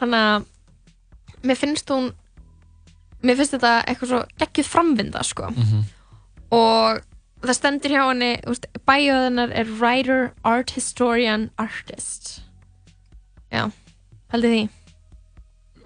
Þannig 0.00 0.26
að 0.32 1.46
mér 1.48 1.60
finnst 1.62 1.94
hún, 1.94 2.10
mér 3.22 3.38
finnst 3.38 3.56
þetta 3.56 3.72
eitthvað 3.86 4.12
svo 4.12 4.20
geggjuð 4.42 4.70
framvinda, 4.74 5.22
sko. 5.26 5.50
Mhm. 5.54 5.86
Og 6.52 7.00
það 7.42 7.56
stendur 7.58 7.94
hjá 7.94 8.02
henni, 8.10 8.32
þú 8.42 8.54
veist, 8.56 8.68
bæjóð 8.90 9.24
hennar 9.28 9.54
er 9.62 9.72
writer, 9.80 10.30
art 10.44 10.74
historian, 10.76 11.50
artist. 11.58 12.40
Já, 13.52 13.68
heldur 14.32 14.50
því. 14.56 14.62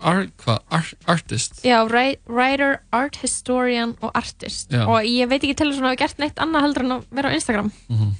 Art, 0.00 0.30
hvað? 0.44 0.58
Art, 0.70 0.94
artist? 1.08 1.62
Já, 1.64 1.78
wri- 1.88 2.18
writer, 2.28 2.80
art 2.92 3.16
historian 3.22 3.96
og 4.02 4.10
artist. 4.14 4.70
Já. 4.70 4.84
Og 4.86 5.02
ég 5.08 5.28
veit 5.30 5.42
ekki 5.42 5.56
til 5.56 5.70
þess 5.70 5.78
að 5.78 5.82
hún 5.82 5.88
hafi 5.90 6.00
gert 6.02 6.18
neitt 6.22 6.36
annað 6.42 6.66
heldur 6.66 6.84
en 6.84 6.94
að 6.98 7.04
vera 7.16 7.30
á 7.30 7.36
Instagram. 7.36 7.72
Mhm. 7.88 8.12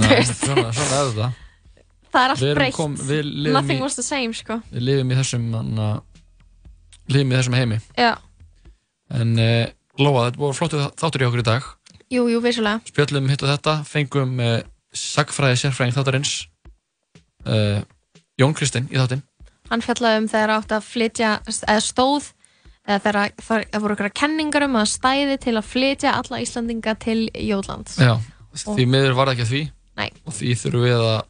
Nei, 0.00 0.20
svona, 0.22 0.70
svona 0.70 0.98
er 1.00 1.08
þetta. 1.10 1.28
Það 2.10 2.24
er 2.24 2.32
allt 2.34 2.56
breytt. 2.58 2.74
kom- 2.74 2.96
Nothing 3.52 3.78
í- 3.78 3.82
was 3.82 3.96
the 3.96 4.02
same, 4.02 4.32
sko. 4.34 4.60
Við 4.72 4.82
lifum 4.86 5.10
í 5.10 5.16
þessum, 5.18 5.48
anna, 5.58 5.88
lifum 7.08 7.32
í 7.32 7.38
þessum 7.38 7.54
heimi. 7.58 7.80
Já, 7.98 8.16
En 9.10 9.32
uh, 9.42 9.66
Lóa, 9.98 10.28
þetta 10.30 10.38
voru 10.38 10.54
flottu 10.54 10.78
þáttur 10.94 11.22
í 11.24 11.26
okkur 11.26 11.40
í 11.42 11.46
dag. 11.48 11.62
jú, 12.10 12.28
jú, 12.30 12.38
vissulega. 12.40 12.80
Spjöllum 12.86 13.28
hitt 13.28 13.42
og 13.42 13.50
þetta, 13.50 13.72
fengum 13.84 14.38
uh, 14.40 14.60
sagfræði 14.94 15.58
sérfræðing 15.64 15.96
þáttarins, 15.96 16.46
uh, 17.46 17.82
Jón 18.40 18.54
Kristinn 18.54 18.86
í 18.90 18.94
þáttinn. 18.98 19.22
Hann 19.70 19.80
fjallaði 19.84 20.18
um 20.24 20.28
þegar 20.32 20.50
átt 20.56 20.72
að 20.74 20.86
flytja, 20.90 21.30
eða 21.46 21.80
stóð, 21.86 22.30
eða 22.88 23.00
þegar 23.04 23.32
það 23.70 23.80
voru 23.84 23.94
ykkur 23.96 24.12
kenningar 24.18 24.64
um 24.66 24.78
að 24.80 24.88
stæði 24.90 25.36
til 25.44 25.54
að 25.60 25.68
flytja 25.70 26.14
alla 26.18 26.40
Íslandinga 26.42 26.94
til 26.98 27.20
Jóðlands. 27.34 27.98
Já, 28.02 28.16
Og- 28.18 28.76
því 28.76 28.86
miður 28.90 29.14
var 29.14 29.26
það 29.30 29.34
ekki 29.36 29.46
að 29.46 29.52
því. 29.54 29.62
Nei. 30.00 30.10
Og 30.26 30.32
því 30.34 30.54
þurfum 30.62 30.86
við 30.88 31.04
að 31.06 31.22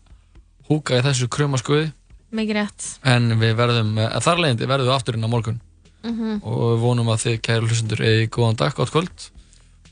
húka 0.70 0.98
í 0.98 1.02
þessu 1.04 1.28
krömaskuði. 1.28 1.92
Mikið 2.32 2.54
rétt. 2.60 2.86
En 3.04 3.28
við 3.40 3.56
verðum, 3.58 3.98
eh, 3.98 4.20
þar 4.20 4.38
leiðindi 4.38 4.66
verðum 4.70 4.86
við 4.88 4.96
afturinn 4.96 5.26
á 5.26 5.30
morgun. 5.34 5.60
Mhm. 6.04 6.40
Og 6.44 6.58
við 6.70 6.80
vonum 6.80 7.06
að 7.12 7.20
þið, 7.26 7.40
kæru 7.42 7.68
hlustendur, 7.68 8.00
eigi 8.00 8.28
góðan 8.30 8.56
dag, 8.56 8.74
gott 8.74 8.90
kvöld. 8.90 9.30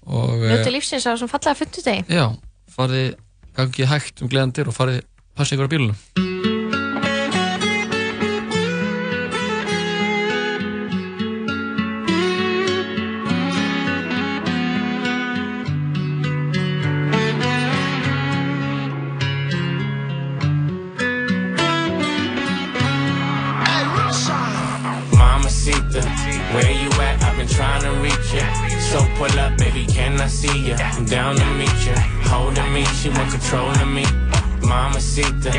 Eh, 0.09 0.57
Njóti 0.57 0.73
lífsins 0.73 1.05
á 1.05 1.13
þessum 1.13 1.29
fallega 1.29 1.57
futtudegi. 1.59 2.07
já, 2.09 2.33
farið 2.71 3.17
gangið 3.55 3.87
hægt 3.93 4.23
um 4.23 4.29
gleðandir 4.29 4.69
og 4.69 4.75
farið 4.75 5.03
passa 5.37 5.55
ykkur 5.57 5.69
á 5.69 5.73
bílunum. 5.75 6.58
See 30.29 30.67
you? 30.69 30.75
I'm 30.75 31.05
down 31.05 31.37
to 31.37 31.45
meet 31.55 31.87
you. 31.87 31.95
Holding 32.29 32.73
me, 32.73 32.85
she 32.85 33.09
want 33.09 33.31
control 33.31 33.71
of 33.71 33.89
me. 33.89 34.05
Mama 34.63 34.99
Mamacita, 34.99 35.53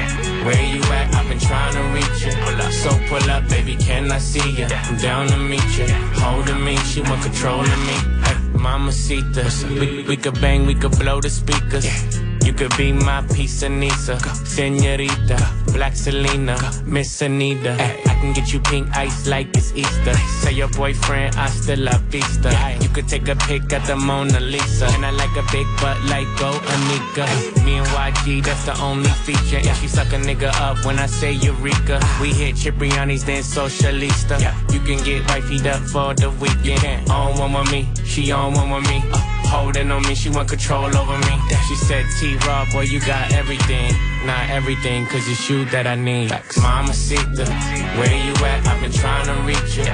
where 0.46 0.64
you 0.64 0.82
at? 0.84 1.14
I've 1.16 1.28
been 1.28 1.40
trying 1.40 1.74
to 1.74 1.82
reach 1.96 2.26
you. 2.26 2.32
So 2.72 2.90
pull 3.08 3.30
up, 3.30 3.48
baby, 3.50 3.76
can 3.76 4.12
I 4.12 4.20
see 4.20 4.52
you? 4.52 4.66
I'm 4.66 4.98
down 4.98 5.28
to 5.28 5.38
meet 5.38 5.78
you. 5.78 5.88
Holding 6.22 6.64
me, 6.64 6.78
she 6.78 7.02
want 7.02 7.24
control 7.24 7.62
of 7.62 7.80
me. 7.88 7.98
Hey, 8.24 8.36
Mamacita, 8.54 9.44
we, 9.80 10.04
we 10.04 10.18
could 10.18 10.40
bang, 10.40 10.66
we 10.66 10.76
could 10.76 10.98
blow 11.00 11.20
the 11.22 11.30
speakers. 11.30 12.19
You 12.46 12.54
could 12.54 12.76
be 12.78 12.92
my 12.92 13.22
Nisa, 13.22 14.20
Senorita, 14.46 15.38
Black 15.74 15.96
Selena, 15.96 16.58
Miss 16.86 17.22
Anita. 17.22 17.74
I 17.74 18.16
can 18.22 18.34
get 18.34 18.52
you 18.52 18.60
pink 18.60 18.88
ice 18.96 19.28
like 19.28 19.48
it's 19.56 19.74
Easter. 19.76 20.14
Tell 20.42 20.54
your 20.54 20.70
boyfriend 20.70 21.36
hasta 21.36 21.76
la 21.76 21.98
vista. 22.10 22.50
You 22.82 22.90
could 22.90 23.08
take 23.08 23.28
a 23.28 23.36
pic 23.36 23.72
at 23.72 23.86
the 23.86 23.96
Mona 23.96 24.40
Lisa. 24.40 24.88
And 24.88 25.06
I 25.06 25.12
like 25.12 25.36
a 25.38 25.44
big 25.52 25.68
butt 25.82 26.02
like 26.06 26.28
Go 26.40 26.52
Anika. 26.52 27.28
Me 27.66 27.78
and 27.78 27.88
YG, 27.88 28.44
that's 28.44 28.66
the 28.66 28.80
only 28.82 29.10
feature. 29.10 29.58
And 29.58 29.78
she 29.78 29.88
suck 29.88 30.12
a 30.14 30.18
nigga 30.18 30.52
up 30.62 30.86
when 30.86 31.00
I 31.00 31.06
say 31.06 31.34
Eureka. 31.34 32.00
We 32.22 32.34
hit 32.34 32.56
Cipriani's, 32.56 33.24
then 33.26 33.44
Socialista. 33.44 34.40
You 34.74 34.80
can 34.82 35.04
get 35.04 35.24
wifeyed 35.28 35.68
up 35.68 35.82
for 35.84 36.14
the 36.14 36.30
weekend. 36.32 37.10
On 37.10 37.38
one 37.38 37.54
with 37.54 37.72
me, 37.72 37.88
she 38.06 38.32
on 38.32 38.54
one 38.54 38.70
with 38.72 38.90
me. 38.90 39.04
Holding 39.50 39.92
on 39.92 40.04
me, 40.04 40.14
she 40.14 40.30
want 40.30 40.48
control 40.48 40.96
over 40.96 41.18
me. 41.18 41.36
She 41.68 41.76
said, 41.76 42.06
T 42.20 42.36
Raw, 42.46 42.66
boy, 42.72 42.82
you 42.82 43.00
got 43.00 43.34
everything. 43.34 43.92
Not 44.26 44.50
everything, 44.50 45.08
cause 45.08 45.28
it's 45.28 45.50
you 45.50 45.66
that 45.66 45.88
I 45.88 45.96
need. 45.96 46.32
Mama 46.62 46.94
Sita, 46.94 47.46
where 47.98 48.16
you 48.26 48.34
at? 48.46 48.68
I've 48.68 48.80
been 48.82 48.92
trying 48.92 49.26
to 49.26 49.36
reach 49.50 49.78
you. 49.78 49.86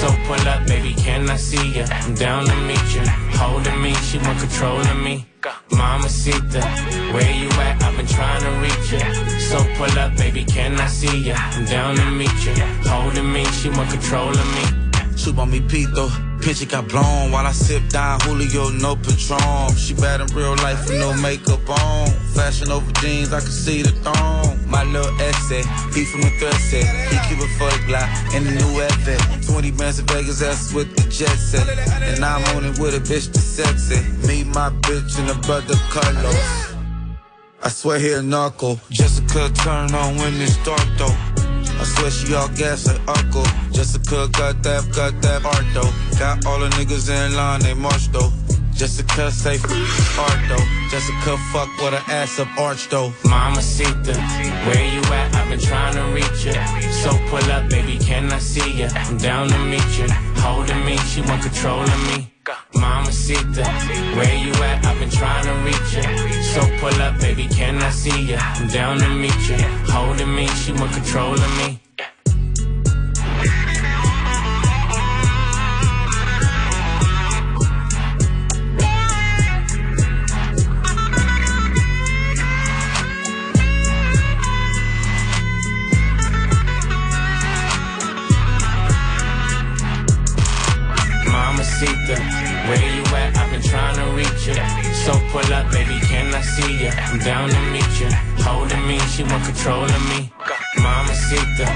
So 0.00 0.08
pull 0.26 0.48
up, 0.48 0.66
baby, 0.66 0.94
can 0.94 1.30
I 1.30 1.36
see 1.36 1.78
you? 1.78 1.84
I'm 1.84 2.14
down 2.14 2.46
to 2.46 2.56
meet 2.66 2.94
you. 2.94 3.02
Holding 3.38 3.80
me, 3.80 3.94
she 3.94 4.18
want 4.18 4.40
control 4.40 4.80
of 4.80 4.96
me. 4.98 5.26
Mama 5.70 6.08
Sita, 6.08 6.62
where 7.12 7.32
you 7.32 7.48
at? 7.62 7.82
I've 7.82 7.96
been 7.96 8.06
trying 8.06 8.42
to 8.42 8.50
reach 8.64 8.92
you. 8.92 9.38
So 9.38 9.62
pull 9.76 9.96
up, 9.98 10.16
baby, 10.16 10.44
can 10.44 10.80
I 10.80 10.88
see 10.88 11.18
you? 11.18 11.34
I'm 11.34 11.64
down 11.66 11.94
to 11.96 12.10
meet 12.10 12.38
you. 12.44 12.54
Holding 12.90 13.32
me, 13.32 13.44
she 13.44 13.68
want 13.70 13.90
control 13.90 14.30
of 14.30 14.54
me. 14.54 14.83
Soup 15.24 15.38
on 15.38 15.50
me 15.50 15.60
Pito. 15.60 16.10
Picture 16.42 16.66
got 16.66 16.86
blown 16.86 17.30
while 17.32 17.46
I 17.46 17.52
sip 17.52 17.88
down 17.88 18.20
Julio, 18.20 18.68
no 18.68 18.94
Patron. 18.94 19.74
She 19.74 19.94
bad 19.94 20.20
in 20.20 20.26
real 20.36 20.54
life 20.56 20.86
with 20.86 21.00
no 21.00 21.14
makeup 21.14 21.66
on. 21.66 22.08
Fashion 22.34 22.70
over 22.70 22.92
jeans, 23.00 23.32
I 23.32 23.40
can 23.40 23.48
see 23.48 23.80
the 23.80 23.92
thong. 24.04 24.60
My 24.68 24.84
little 24.84 25.10
essay, 25.22 25.62
he 25.94 26.04
from 26.04 26.20
the 26.20 26.30
thread 26.38 26.52
set. 26.68 26.84
He 27.08 27.16
keep 27.26 27.42
it 27.42 27.48
for 27.56 27.70
the 27.72 27.80
Glock 27.88 28.08
the 28.32 28.52
new 28.52 28.82
Epic. 28.82 29.48
20 29.48 29.70
bands 29.70 29.98
in 29.98 30.06
Vegas, 30.08 30.40
that's 30.40 30.74
with 30.74 30.94
the 30.94 31.08
jet 31.08 31.38
set. 31.38 31.66
And 32.02 32.22
I'm 32.22 32.44
on 32.54 32.66
it 32.66 32.78
with 32.78 32.94
a 32.94 33.00
bitch 33.00 33.32
that's 33.32 33.40
sexy. 33.40 34.04
Me, 34.28 34.44
my 34.44 34.68
bitch, 34.84 35.18
and 35.18 35.30
a 35.30 35.34
brother 35.46 35.74
Carlos. 35.88 36.74
I 37.62 37.70
swear 37.70 37.98
he 37.98 38.12
a 38.12 38.20
narco. 38.20 38.78
Jessica 38.90 39.48
turn 39.54 39.94
on 39.94 40.16
when 40.18 40.34
it's 40.42 40.62
dark 40.66 40.86
though. 40.98 41.33
I 41.80 41.84
swear 41.84 42.10
she 42.10 42.34
all 42.34 42.48
gas 42.48 42.86
like 42.86 43.00
uncle. 43.08 43.44
Jessica 43.72 44.28
got 44.32 44.62
that, 44.62 44.82
got 44.94 45.20
that 45.22 45.44
art 45.44 45.66
though. 45.74 45.92
Got 46.18 46.46
all 46.46 46.58
the 46.60 46.68
niggas 46.76 47.08
in 47.10 47.34
line, 47.36 47.60
they 47.60 47.74
march 47.74 48.08
though. 48.08 48.32
Jessica 48.74 49.30
say 49.30 49.54
f- 49.54 50.18
art 50.18 50.40
though. 50.48 50.66
Jessica 50.90 51.36
fuck 51.52 51.68
with 51.78 51.94
her 51.94 52.12
ass 52.12 52.38
up 52.40 52.48
arch 52.58 52.88
though. 52.88 53.12
Mama 53.24 53.62
Sita, 53.62 54.14
where 54.66 54.84
you 54.84 55.00
at? 55.12 55.34
I've 55.34 55.48
been 55.48 55.60
trying 55.60 55.94
to 55.94 56.02
reach 56.14 56.44
you. 56.44 56.54
So 57.02 57.10
pull 57.28 57.50
up, 57.50 57.70
baby, 57.70 57.98
can 57.98 58.32
I 58.32 58.38
see 58.38 58.72
you? 58.80 58.88
I'm 58.94 59.16
down 59.18 59.48
to 59.48 59.58
meet 59.58 59.98
you. 59.98 60.06
Holding 60.42 60.84
me, 60.84 60.96
she 60.98 61.20
want 61.22 61.42
control 61.42 61.82
of 61.82 62.06
me. 62.08 62.33
Mama 62.74 63.10
Sita, 63.10 63.64
where 64.16 64.34
you 64.36 64.52
at? 64.62 64.84
I've 64.84 64.98
been 64.98 65.10
trying 65.10 65.44
to 65.46 65.54
reach 65.64 65.94
you. 65.94 66.42
So 66.42 66.60
pull 66.78 67.00
up, 67.00 67.18
baby, 67.18 67.46
can 67.48 67.80
I 67.82 67.90
see 67.90 68.22
you? 68.30 68.36
I'm 68.36 68.68
down 68.68 68.98
to 68.98 69.08
meet 69.08 69.48
you. 69.48 69.56
Holding 69.90 70.34
me, 70.34 70.46
she 70.48 70.72
want 70.72 70.92
control 70.92 71.34
of 71.34 71.56
me. 71.58 71.83
Ya. 96.84 96.92
I'm 97.08 97.18
down 97.18 97.48
to 97.48 97.60
meet 97.72 97.92
ya. 98.00 98.10
Holding 98.44 98.84
me, 98.86 98.98
she 99.12 99.22
want 99.24 99.44
control 99.44 99.84
of 99.84 100.02
me. 100.12 100.30
Mamacita, 100.76 101.66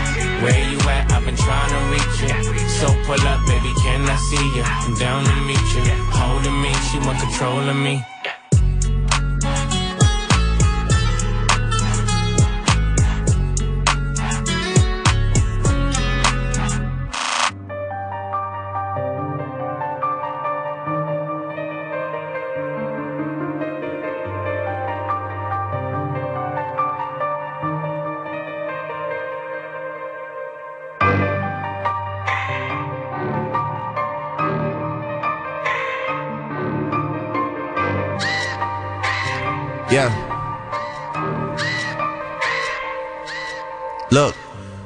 where 0.42 0.62
you 0.70 0.78
at? 0.92 1.10
I've 1.12 1.24
been 1.24 1.36
trying 1.36 1.72
to 1.72 1.80
reach 1.92 2.16
ya. 2.28 2.36
So 2.78 2.86
pull 3.06 3.22
up, 3.32 3.40
baby, 3.48 3.72
can 3.82 4.04
I 4.04 4.16
see 4.28 4.46
ya? 4.58 4.64
I'm 4.84 4.94
down 4.98 5.24
to 5.24 5.34
meet 5.48 5.68
ya. 5.86 5.94
Holding 6.12 6.58
me, 6.60 6.72
she 6.88 6.98
want 7.06 7.18
control 7.20 7.64
of 7.72 7.76
me. 7.76 8.04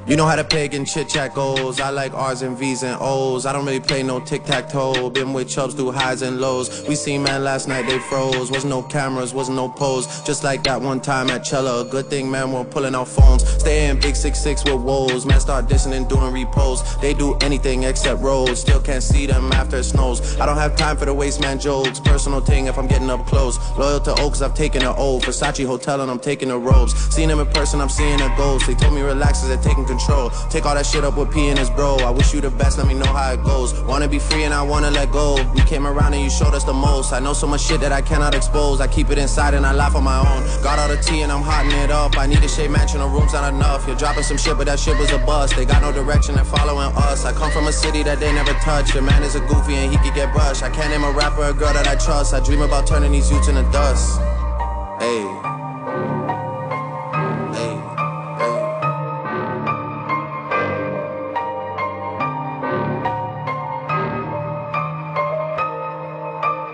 You 0.06 0.16
know 0.16 0.26
how 0.26 0.36
the 0.36 0.44
pagan 0.44 0.84
chit 0.84 1.08
chat 1.08 1.34
goes. 1.34 1.80
I 1.80 1.90
like 1.90 2.12
R's 2.12 2.42
and 2.42 2.56
V's 2.56 2.82
and 2.82 2.98
O's. 3.00 3.46
I 3.46 3.52
don't 3.52 3.64
really 3.64 3.80
play 3.80 4.02
no 4.02 4.18
tic 4.20 4.44
tac 4.44 4.68
toe. 4.68 5.10
Been 5.10 5.32
with 5.32 5.48
chubs 5.48 5.74
through 5.74 5.92
highs 5.92 6.22
and 6.22 6.40
lows. 6.40 6.86
We 6.88 6.96
seen 6.96 7.22
man 7.22 7.44
last 7.44 7.68
night, 7.68 7.86
they 7.86 7.98
froze. 7.98 8.50
Wasn't 8.50 8.70
no 8.70 8.82
cameras, 8.82 9.32
wasn't 9.32 9.56
no 9.56 9.68
pose. 9.68 10.22
Just 10.22 10.42
like 10.42 10.64
that 10.64 10.80
one 10.80 11.00
time 11.00 11.30
at 11.30 11.46
Cella. 11.46 11.84
Good 11.84 12.10
thing, 12.10 12.30
man, 12.30 12.50
we're 12.50 12.64
pulling 12.64 12.94
out 12.94 13.08
phones. 13.08 13.48
Stay 13.60 13.88
in 13.88 14.00
big 14.00 14.16
six 14.16 14.40
six 14.40 14.64
with 14.64 14.82
woes. 14.82 15.24
Man, 15.24 15.38
start 15.38 15.66
dissing 15.66 15.92
and 15.92 16.08
doing 16.08 16.32
repos. 16.32 16.82
They 16.96 17.14
do 17.14 17.34
anything 17.40 17.84
except 17.84 18.20
roads. 18.20 18.60
Still 18.60 18.80
can't 18.80 19.02
see 19.02 19.26
them 19.26 19.52
after 19.52 19.76
it 19.76 19.84
snows. 19.84 20.38
I 20.40 20.46
don't 20.46 20.58
have 20.58 20.76
time 20.76 20.96
for 20.96 21.04
the 21.04 21.14
waste 21.14 21.40
man 21.40 21.60
jokes. 21.60 22.00
Personal 22.00 22.40
thing 22.40 22.66
if 22.66 22.76
I'm 22.76 22.88
getting 22.88 23.10
up 23.10 23.24
close. 23.26 23.58
Loyal 23.78 24.00
to 24.00 24.20
Oaks, 24.20 24.42
I've 24.42 24.54
taken 24.54 24.82
an 24.82 24.94
O. 24.98 25.20
Versace 25.20 25.64
Hotel 25.64 26.00
and 26.00 26.10
I'm 26.10 26.18
taking 26.18 26.48
the 26.48 26.58
robes. 26.58 26.92
Seen 27.14 27.28
them 27.28 27.38
in 27.38 27.46
person, 27.46 27.80
I'm 27.80 27.88
seeing 27.88 28.20
a 28.20 28.28
ghost. 28.36 28.66
They 28.66 28.74
told 28.74 28.94
me 28.94 29.02
relax 29.02 29.42
as 29.42 29.48
they're 29.48 29.62
taking 29.62 29.86
control. 29.92 30.30
Take 30.48 30.64
all 30.66 30.74
that 30.74 30.86
shit 30.86 31.04
up 31.04 31.16
with 31.16 31.30
P 31.32 31.48
and 31.48 31.58
his 31.58 31.70
bro. 31.70 31.96
I 31.96 32.10
wish 32.10 32.32
you 32.34 32.40
the 32.40 32.50
best, 32.50 32.78
let 32.78 32.86
me 32.86 32.94
know 32.94 33.12
how 33.12 33.32
it 33.32 33.42
goes. 33.44 33.68
Wanna 33.82 34.08
be 34.08 34.18
free 34.18 34.44
and 34.44 34.54
I 34.54 34.62
wanna 34.62 34.90
let 34.90 35.12
go. 35.12 35.36
We 35.54 35.60
came 35.62 35.86
around 35.86 36.14
and 36.14 36.22
you 36.22 36.30
showed 36.30 36.54
us 36.54 36.64
the 36.64 36.72
most. 36.72 37.12
I 37.12 37.20
know 37.20 37.34
so 37.34 37.46
much 37.46 37.62
shit 37.62 37.80
that 37.80 37.92
I 37.92 38.00
cannot 38.00 38.34
expose. 38.34 38.80
I 38.80 38.86
keep 38.86 39.10
it 39.10 39.18
inside 39.18 39.54
and 39.54 39.66
I 39.66 39.72
laugh 39.72 39.94
on 39.94 40.04
my 40.04 40.18
own. 40.18 40.42
Got 40.62 40.78
all 40.78 40.88
the 40.88 40.96
tea 40.96 41.22
and 41.22 41.30
I'm 41.30 41.42
hotting 41.42 41.76
it 41.84 41.90
up. 41.90 42.16
I 42.16 42.26
need 42.26 42.42
a 42.42 42.48
shade 42.48 42.70
mansion, 42.70 43.00
the 43.00 43.06
room's 43.06 43.32
not 43.32 43.52
enough. 43.52 43.86
You're 43.86 43.96
dropping 43.96 44.24
some 44.24 44.38
shit, 44.38 44.56
but 44.56 44.66
that 44.66 44.78
shit 44.78 44.96
was 44.98 45.10
a 45.12 45.18
bust. 45.18 45.56
They 45.56 45.64
got 45.64 45.82
no 45.82 45.92
direction, 45.92 46.34
they're 46.36 46.44
following 46.44 46.90
us. 46.96 47.24
I 47.24 47.32
come 47.32 47.50
from 47.50 47.66
a 47.66 47.72
city 47.72 48.02
that 48.02 48.18
they 48.18 48.32
never 48.32 48.54
touch. 48.64 48.94
Your 48.94 49.02
man 49.02 49.22
is 49.22 49.34
a 49.34 49.40
goofy 49.40 49.74
and 49.74 49.92
he 49.92 49.98
could 49.98 50.14
get 50.14 50.32
brushed. 50.32 50.62
I 50.62 50.70
can't 50.70 50.90
name 50.90 51.04
a 51.04 51.12
rapper, 51.12 51.44
a 51.44 51.52
girl 51.52 51.72
that 51.74 51.86
I 51.86 51.96
trust. 51.96 52.34
I 52.34 52.40
dream 52.40 52.62
about 52.62 52.86
turning 52.86 53.12
these 53.12 53.30
youths 53.30 53.48
into 53.48 53.62
dust. 53.72 54.20
Hey. 55.00 55.61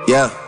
Yeah. 0.09 0.48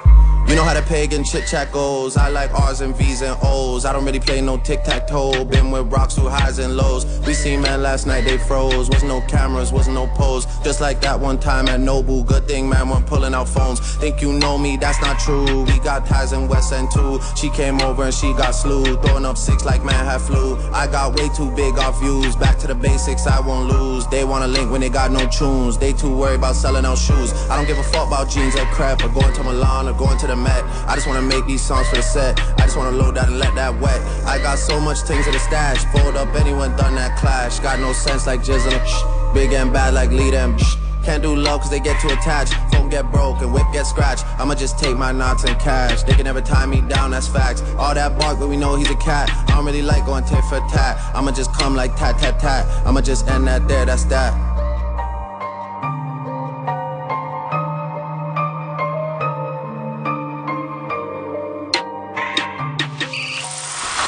You 0.50 0.56
know 0.56 0.64
how 0.64 0.74
the 0.74 0.82
pagan 0.82 1.22
chit 1.22 1.46
chat 1.46 1.70
goes. 1.70 2.16
I 2.16 2.28
like 2.28 2.52
R's 2.52 2.80
and 2.80 2.92
V's 2.96 3.22
and 3.22 3.38
O's. 3.40 3.84
I 3.84 3.92
don't 3.92 4.04
really 4.04 4.18
play 4.18 4.40
no 4.40 4.56
tic 4.56 4.82
tac 4.82 5.06
toe. 5.06 5.44
Been 5.44 5.70
with 5.70 5.92
rocks 5.92 6.16
through 6.16 6.28
highs 6.28 6.58
and 6.58 6.76
lows. 6.76 7.06
We 7.24 7.34
seen 7.34 7.60
man 7.60 7.82
last 7.82 8.04
night, 8.04 8.24
they 8.24 8.36
froze. 8.36 8.90
Wasn't 8.90 9.06
no 9.06 9.20
cameras, 9.28 9.72
wasn't 9.72 9.94
no 9.94 10.08
pose. 10.08 10.46
Just 10.64 10.80
like 10.80 11.00
that 11.02 11.20
one 11.20 11.38
time 11.38 11.68
at 11.68 11.78
Nobu. 11.78 12.26
Good 12.26 12.48
thing, 12.48 12.68
man, 12.68 12.88
we're 12.88 13.00
pulling 13.02 13.32
out 13.32 13.48
phones. 13.48 13.78
Think 13.98 14.20
you 14.20 14.32
know 14.32 14.58
me, 14.58 14.76
that's 14.76 15.00
not 15.00 15.20
true. 15.20 15.62
We 15.66 15.78
got 15.78 16.04
ties 16.04 16.32
in 16.32 16.48
West 16.48 16.72
End 16.72 16.90
too. 16.92 17.20
She 17.36 17.48
came 17.50 17.80
over 17.82 18.02
and 18.02 18.12
she 18.12 18.32
got 18.32 18.50
slew. 18.50 18.96
Throwing 19.02 19.24
up 19.24 19.38
six 19.38 19.64
like 19.64 19.84
man 19.84 20.04
had 20.04 20.20
flu. 20.20 20.58
I 20.72 20.88
got 20.88 21.14
way 21.14 21.28
too 21.28 21.54
big 21.54 21.78
off 21.78 22.00
views. 22.00 22.34
Back 22.34 22.58
to 22.58 22.66
the 22.66 22.74
basics, 22.74 23.24
I 23.28 23.38
won't 23.38 23.70
lose. 23.70 24.04
They 24.08 24.24
wanna 24.24 24.48
link 24.48 24.72
when 24.72 24.80
they 24.80 24.90
got 24.90 25.12
no 25.12 25.28
tunes. 25.28 25.78
They 25.78 25.92
too 25.92 26.12
worried 26.16 26.40
about 26.40 26.56
selling 26.56 26.84
out 26.84 26.98
shoes. 26.98 27.32
I 27.48 27.56
don't 27.56 27.68
give 27.68 27.78
a 27.78 27.84
fuck 27.84 28.08
about 28.08 28.28
jeans 28.28 28.56
or 28.56 28.64
crap 28.74 29.04
or 29.04 29.10
going 29.10 29.32
to 29.34 29.44
Milan 29.44 29.86
or 29.86 29.92
going 29.92 30.18
to 30.18 30.26
the 30.26 30.39
Met. 30.40 30.64
I 30.88 30.94
just 30.94 31.06
wanna 31.06 31.22
make 31.22 31.46
these 31.46 31.62
songs 31.62 31.88
for 31.88 31.96
the 31.96 32.02
set. 32.02 32.40
I 32.58 32.64
just 32.64 32.76
wanna 32.76 32.96
load 32.96 33.16
that 33.16 33.28
and 33.28 33.38
let 33.38 33.54
that 33.54 33.78
wet. 33.80 34.00
I 34.26 34.38
got 34.38 34.58
so 34.58 34.80
much 34.80 34.98
things 35.00 35.26
in 35.26 35.32
the 35.32 35.38
stash. 35.38 35.84
Fold 35.92 36.16
up 36.16 36.34
anyone 36.34 36.76
done 36.76 36.94
that 36.94 37.18
clash. 37.18 37.58
Got 37.60 37.80
no 37.80 37.92
sense 37.92 38.26
like 38.26 38.40
Jizzle. 38.40 39.34
Big 39.34 39.52
and 39.52 39.72
bad 39.72 39.94
like 39.94 40.10
lead 40.10 40.34
shh. 40.58 40.76
Can't 41.04 41.22
do 41.22 41.34
love 41.34 41.60
cause 41.60 41.70
they 41.70 41.80
get 41.80 42.00
too 42.00 42.08
attached. 42.08 42.54
Phone 42.72 42.88
get 42.88 43.10
broke 43.10 43.40
and 43.40 43.52
whip 43.52 43.66
get 43.72 43.86
scratched. 43.86 44.24
I'ma 44.38 44.54
just 44.54 44.78
take 44.78 44.96
my 44.96 45.12
knots 45.12 45.44
and 45.44 45.58
cash. 45.58 46.02
They 46.02 46.12
can 46.12 46.24
never 46.24 46.40
tie 46.40 46.66
me 46.66 46.82
down, 46.82 47.12
that's 47.12 47.26
facts. 47.26 47.62
All 47.78 47.94
that 47.94 48.18
bark, 48.18 48.38
but 48.38 48.48
we 48.48 48.56
know 48.56 48.76
he's 48.76 48.90
a 48.90 48.96
cat. 48.96 49.30
I 49.48 49.54
don't 49.54 49.64
really 49.64 49.82
like 49.82 50.04
going 50.04 50.24
tit 50.24 50.44
for 50.44 50.60
tat. 50.68 50.98
I'ma 51.14 51.32
just 51.32 51.52
come 51.54 51.74
like 51.74 51.96
tat 51.96 52.18
tat 52.18 52.38
tat. 52.38 52.66
I'ma 52.86 53.00
just 53.00 53.28
end 53.28 53.46
that 53.46 53.66
there, 53.66 53.86
that's 53.86 54.04
that. 54.04 54.69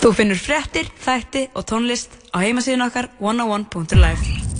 Þú 0.03 0.11
finnur 0.19 0.35
fréttir, 0.35 0.89
þætti 0.99 1.45
og 1.55 1.63
tónlist 1.71 2.17
á 2.35 2.43
heimasíðun 2.43 2.89
okkar 2.89 3.07
101.life 3.23 4.51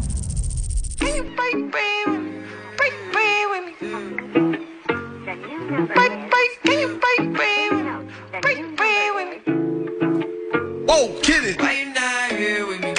Whoa, 10.87 11.09
get 11.23 11.43
it. 11.43 11.61
Why 11.61 11.73
you 11.81 11.87
not 11.91 12.33
here 12.39 12.67
with 12.67 12.81
me? 12.81 12.95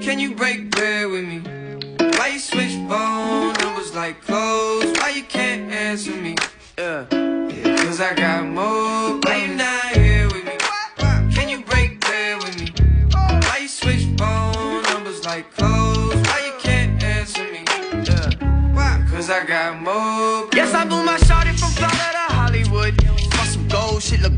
Can 0.00 0.18
you 0.18 0.34
break 0.34 0.65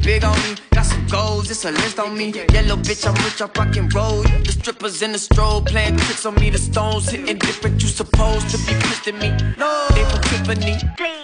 big 0.08 0.24
on 0.24 0.36
me. 0.44 0.56
Got 0.72 0.86
some 0.86 1.06
goals, 1.06 1.50
it's 1.50 1.64
a 1.66 1.70
list 1.70 1.98
on 1.98 2.16
me. 2.16 2.26
Yellow 2.54 2.78
bitch, 2.86 3.04
I'm 3.08 3.16
rich, 3.24 3.40
I 3.42 3.46
rock 3.58 3.76
and 3.76 3.92
roll. 3.94 4.22
The 4.46 4.52
strippers 4.58 5.02
in 5.02 5.12
the 5.12 5.18
strobe 5.18 5.66
playing 5.66 5.98
tricks 5.98 6.24
on 6.24 6.34
me. 6.36 6.48
The 6.50 6.62
stones 6.70 7.10
hitting 7.10 7.38
different, 7.38 7.82
you 7.82 7.88
supposed 7.88 8.48
to 8.52 8.58
be 8.66 8.72
pissed 8.84 9.06
at 9.10 9.16
me. 9.22 9.30
No, 9.62 9.70
they 9.94 10.04
from 10.10 10.22
Tiffany. 10.30 10.76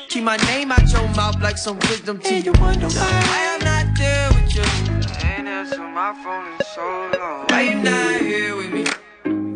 Keep 0.09 0.25
my 0.25 0.37
name 0.53 0.71
out 0.71 0.87
your 0.93 1.09
mouth 1.21 1.41
like 1.41 1.57
some 1.57 1.79
wisdom 1.89 2.19
teeth. 2.19 2.45
You 2.45 2.53
wonder 2.61 2.89
Why 2.89 3.41
I'm 3.53 3.63
not 3.71 3.87
there 3.97 4.29
with 4.35 4.55
you? 4.57 4.63
I 4.63 5.37
ain't 5.39 5.49
answer 5.49 5.87
my 6.01 6.13
phone 6.23 6.47
in 6.53 6.59
so 6.75 6.87
long. 7.19 7.47
Why 7.49 7.63
you 7.69 7.77
not 7.89 8.21
here 8.21 8.55
with 8.57 8.73
me? 8.77 8.85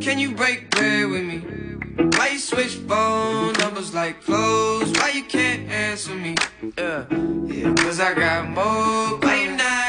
Can 0.04 0.18
you 0.18 0.30
break 0.40 0.70
bread 0.70 1.10
with 1.10 1.24
me? 1.30 1.67
Why 1.98 2.28
you 2.34 2.38
switch 2.38 2.76
phone 2.76 3.54
numbers 3.54 3.92
like 3.92 4.22
clothes? 4.22 4.92
Why 4.92 5.10
you 5.10 5.24
can't 5.24 5.68
answer 5.68 6.14
me? 6.14 6.36
Yeah, 6.78 7.06
yeah, 7.46 7.74
cause 7.74 7.98
I 7.98 8.14
got 8.14 8.48
more. 8.50 9.18
Why 9.18 9.42
you 9.42 9.56
not 9.56 9.87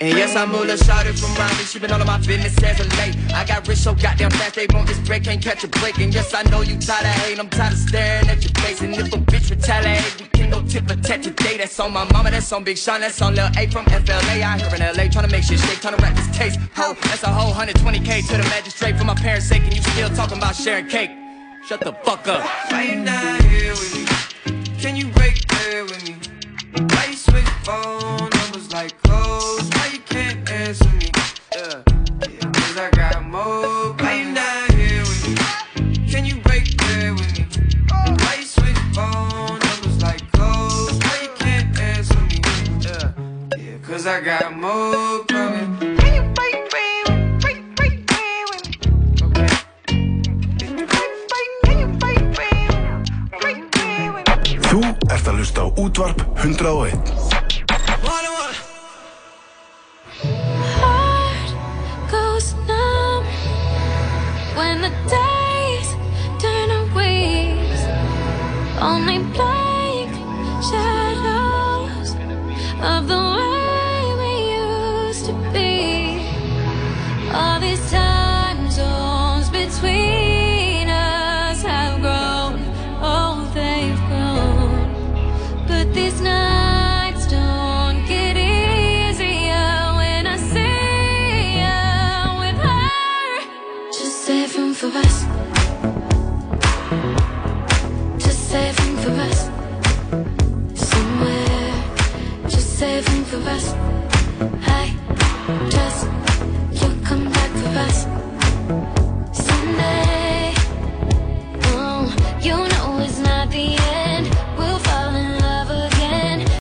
And 0.00 0.16
yes, 0.16 0.36
I'm 0.36 0.50
Mula 0.50 0.74
Shawty 0.74 1.18
from 1.18 1.34
Raleigh. 1.34 1.64
She 1.64 1.80
been 1.80 1.90
all 1.90 2.00
of 2.00 2.06
my 2.06 2.18
business 2.18 2.56
as 2.62 2.78
of 2.78 2.86
late. 2.98 3.16
I 3.34 3.44
got 3.44 3.66
rich 3.66 3.78
so 3.78 3.94
goddamn 3.94 4.30
fast, 4.30 4.54
they 4.54 4.68
want 4.72 4.86
this 4.86 4.98
break, 5.00 5.24
can't 5.24 5.42
catch 5.42 5.64
a 5.64 5.68
break. 5.68 5.98
And 5.98 6.14
yes, 6.14 6.32
I 6.34 6.44
know 6.44 6.60
you 6.60 6.78
tired 6.78 7.04
of 7.04 7.10
hate, 7.22 7.38
I'm 7.40 7.48
tired 7.48 7.72
of 7.72 7.78
staring 7.80 8.28
at 8.28 8.40
your 8.44 8.52
face. 8.62 8.80
And 8.80 8.94
if 8.94 9.12
a 9.12 9.16
bitch 9.18 9.50
retaliate, 9.50 10.20
we 10.20 10.26
can 10.28 10.50
go 10.50 10.62
tip 10.62 10.86
for 10.86 10.94
tat 10.94 11.24
today. 11.24 11.56
That's 11.56 11.80
on 11.80 11.92
my 11.92 12.04
mama, 12.12 12.30
that's 12.30 12.52
on 12.52 12.62
Big 12.62 12.78
Sean, 12.78 13.00
that's 13.00 13.20
on 13.20 13.34
Lil 13.34 13.48
A 13.58 13.66
from 13.70 13.86
FLA. 13.86 14.38
I 14.38 14.58
here 14.58 14.72
in 14.72 14.96
LA, 14.96 15.10
trying 15.10 15.26
to 15.26 15.32
make 15.32 15.42
shit 15.42 15.58
shake, 15.58 15.80
trying 15.80 15.96
to 15.96 16.02
rap 16.02 16.14
this 16.14 16.36
taste. 16.36 16.60
Ho, 16.76 16.94
that's 17.02 17.24
a 17.24 17.32
whole 17.32 17.52
120k 17.52 18.28
to 18.28 18.36
the 18.36 18.46
magistrate 18.50 18.96
for 18.96 19.04
my 19.04 19.16
parents' 19.16 19.48
sake. 19.48 19.62
And 19.64 19.74
you 19.74 19.82
still 19.82 20.10
talking 20.10 20.38
about 20.38 20.54
sharing 20.54 20.86
cake. 20.86 21.10
Shut 21.66 21.80
the 21.80 21.92
fuck 22.04 22.28
up. 22.28 22.44
Why 22.70 22.82
you 22.84 23.00
not 23.00 23.42
here 23.42 23.72
with 23.72 23.94
me? 23.96 24.68
Can 24.78 24.94
you 24.94 25.08
break 25.08 25.44
bread 25.48 25.82
with 25.90 26.08
me? 26.08 26.17
Why 26.74 27.06
you 27.08 27.16
switch 27.16 27.48
phone 27.64 28.28
numbers 28.30 28.72
like 28.72 29.00
clothes? 29.02 29.70
Why 29.70 29.90
you 29.94 30.00
can't 30.00 30.50
answer 30.50 30.88
me? 30.96 31.10
Yeah, 31.54 31.82
I 32.76 32.90
got 32.92 33.24
more. 33.24 33.94
Why 33.94 34.14
you 34.20 34.34
here 34.76 35.00
with 35.00 35.28
me? 35.28 36.08
Can 36.10 36.26
you 36.26 36.36
break 36.40 36.76
bread 36.76 37.12
with 37.12 37.38
me? 37.38 37.46
Why 37.90 38.36
you 38.40 38.44
switch 38.44 38.78
phone 38.94 39.58
numbers 39.58 40.02
like 40.02 40.30
clothes? 40.32 40.98
Why 40.98 41.20
you 41.22 41.30
can't 41.38 41.78
answer 41.80 42.20
me? 42.20 42.40
Yeah, 42.80 43.12
I 44.06 44.20
got 44.20 44.56
more 44.56 45.24
coming. 45.24 45.77
Ert 55.14 55.28
að 55.28 55.40
hlusta 55.40 55.64
á 55.64 55.68
útvarp 55.80 56.22
101. 56.44 57.12
Heart 60.78 61.54
goes 62.10 62.54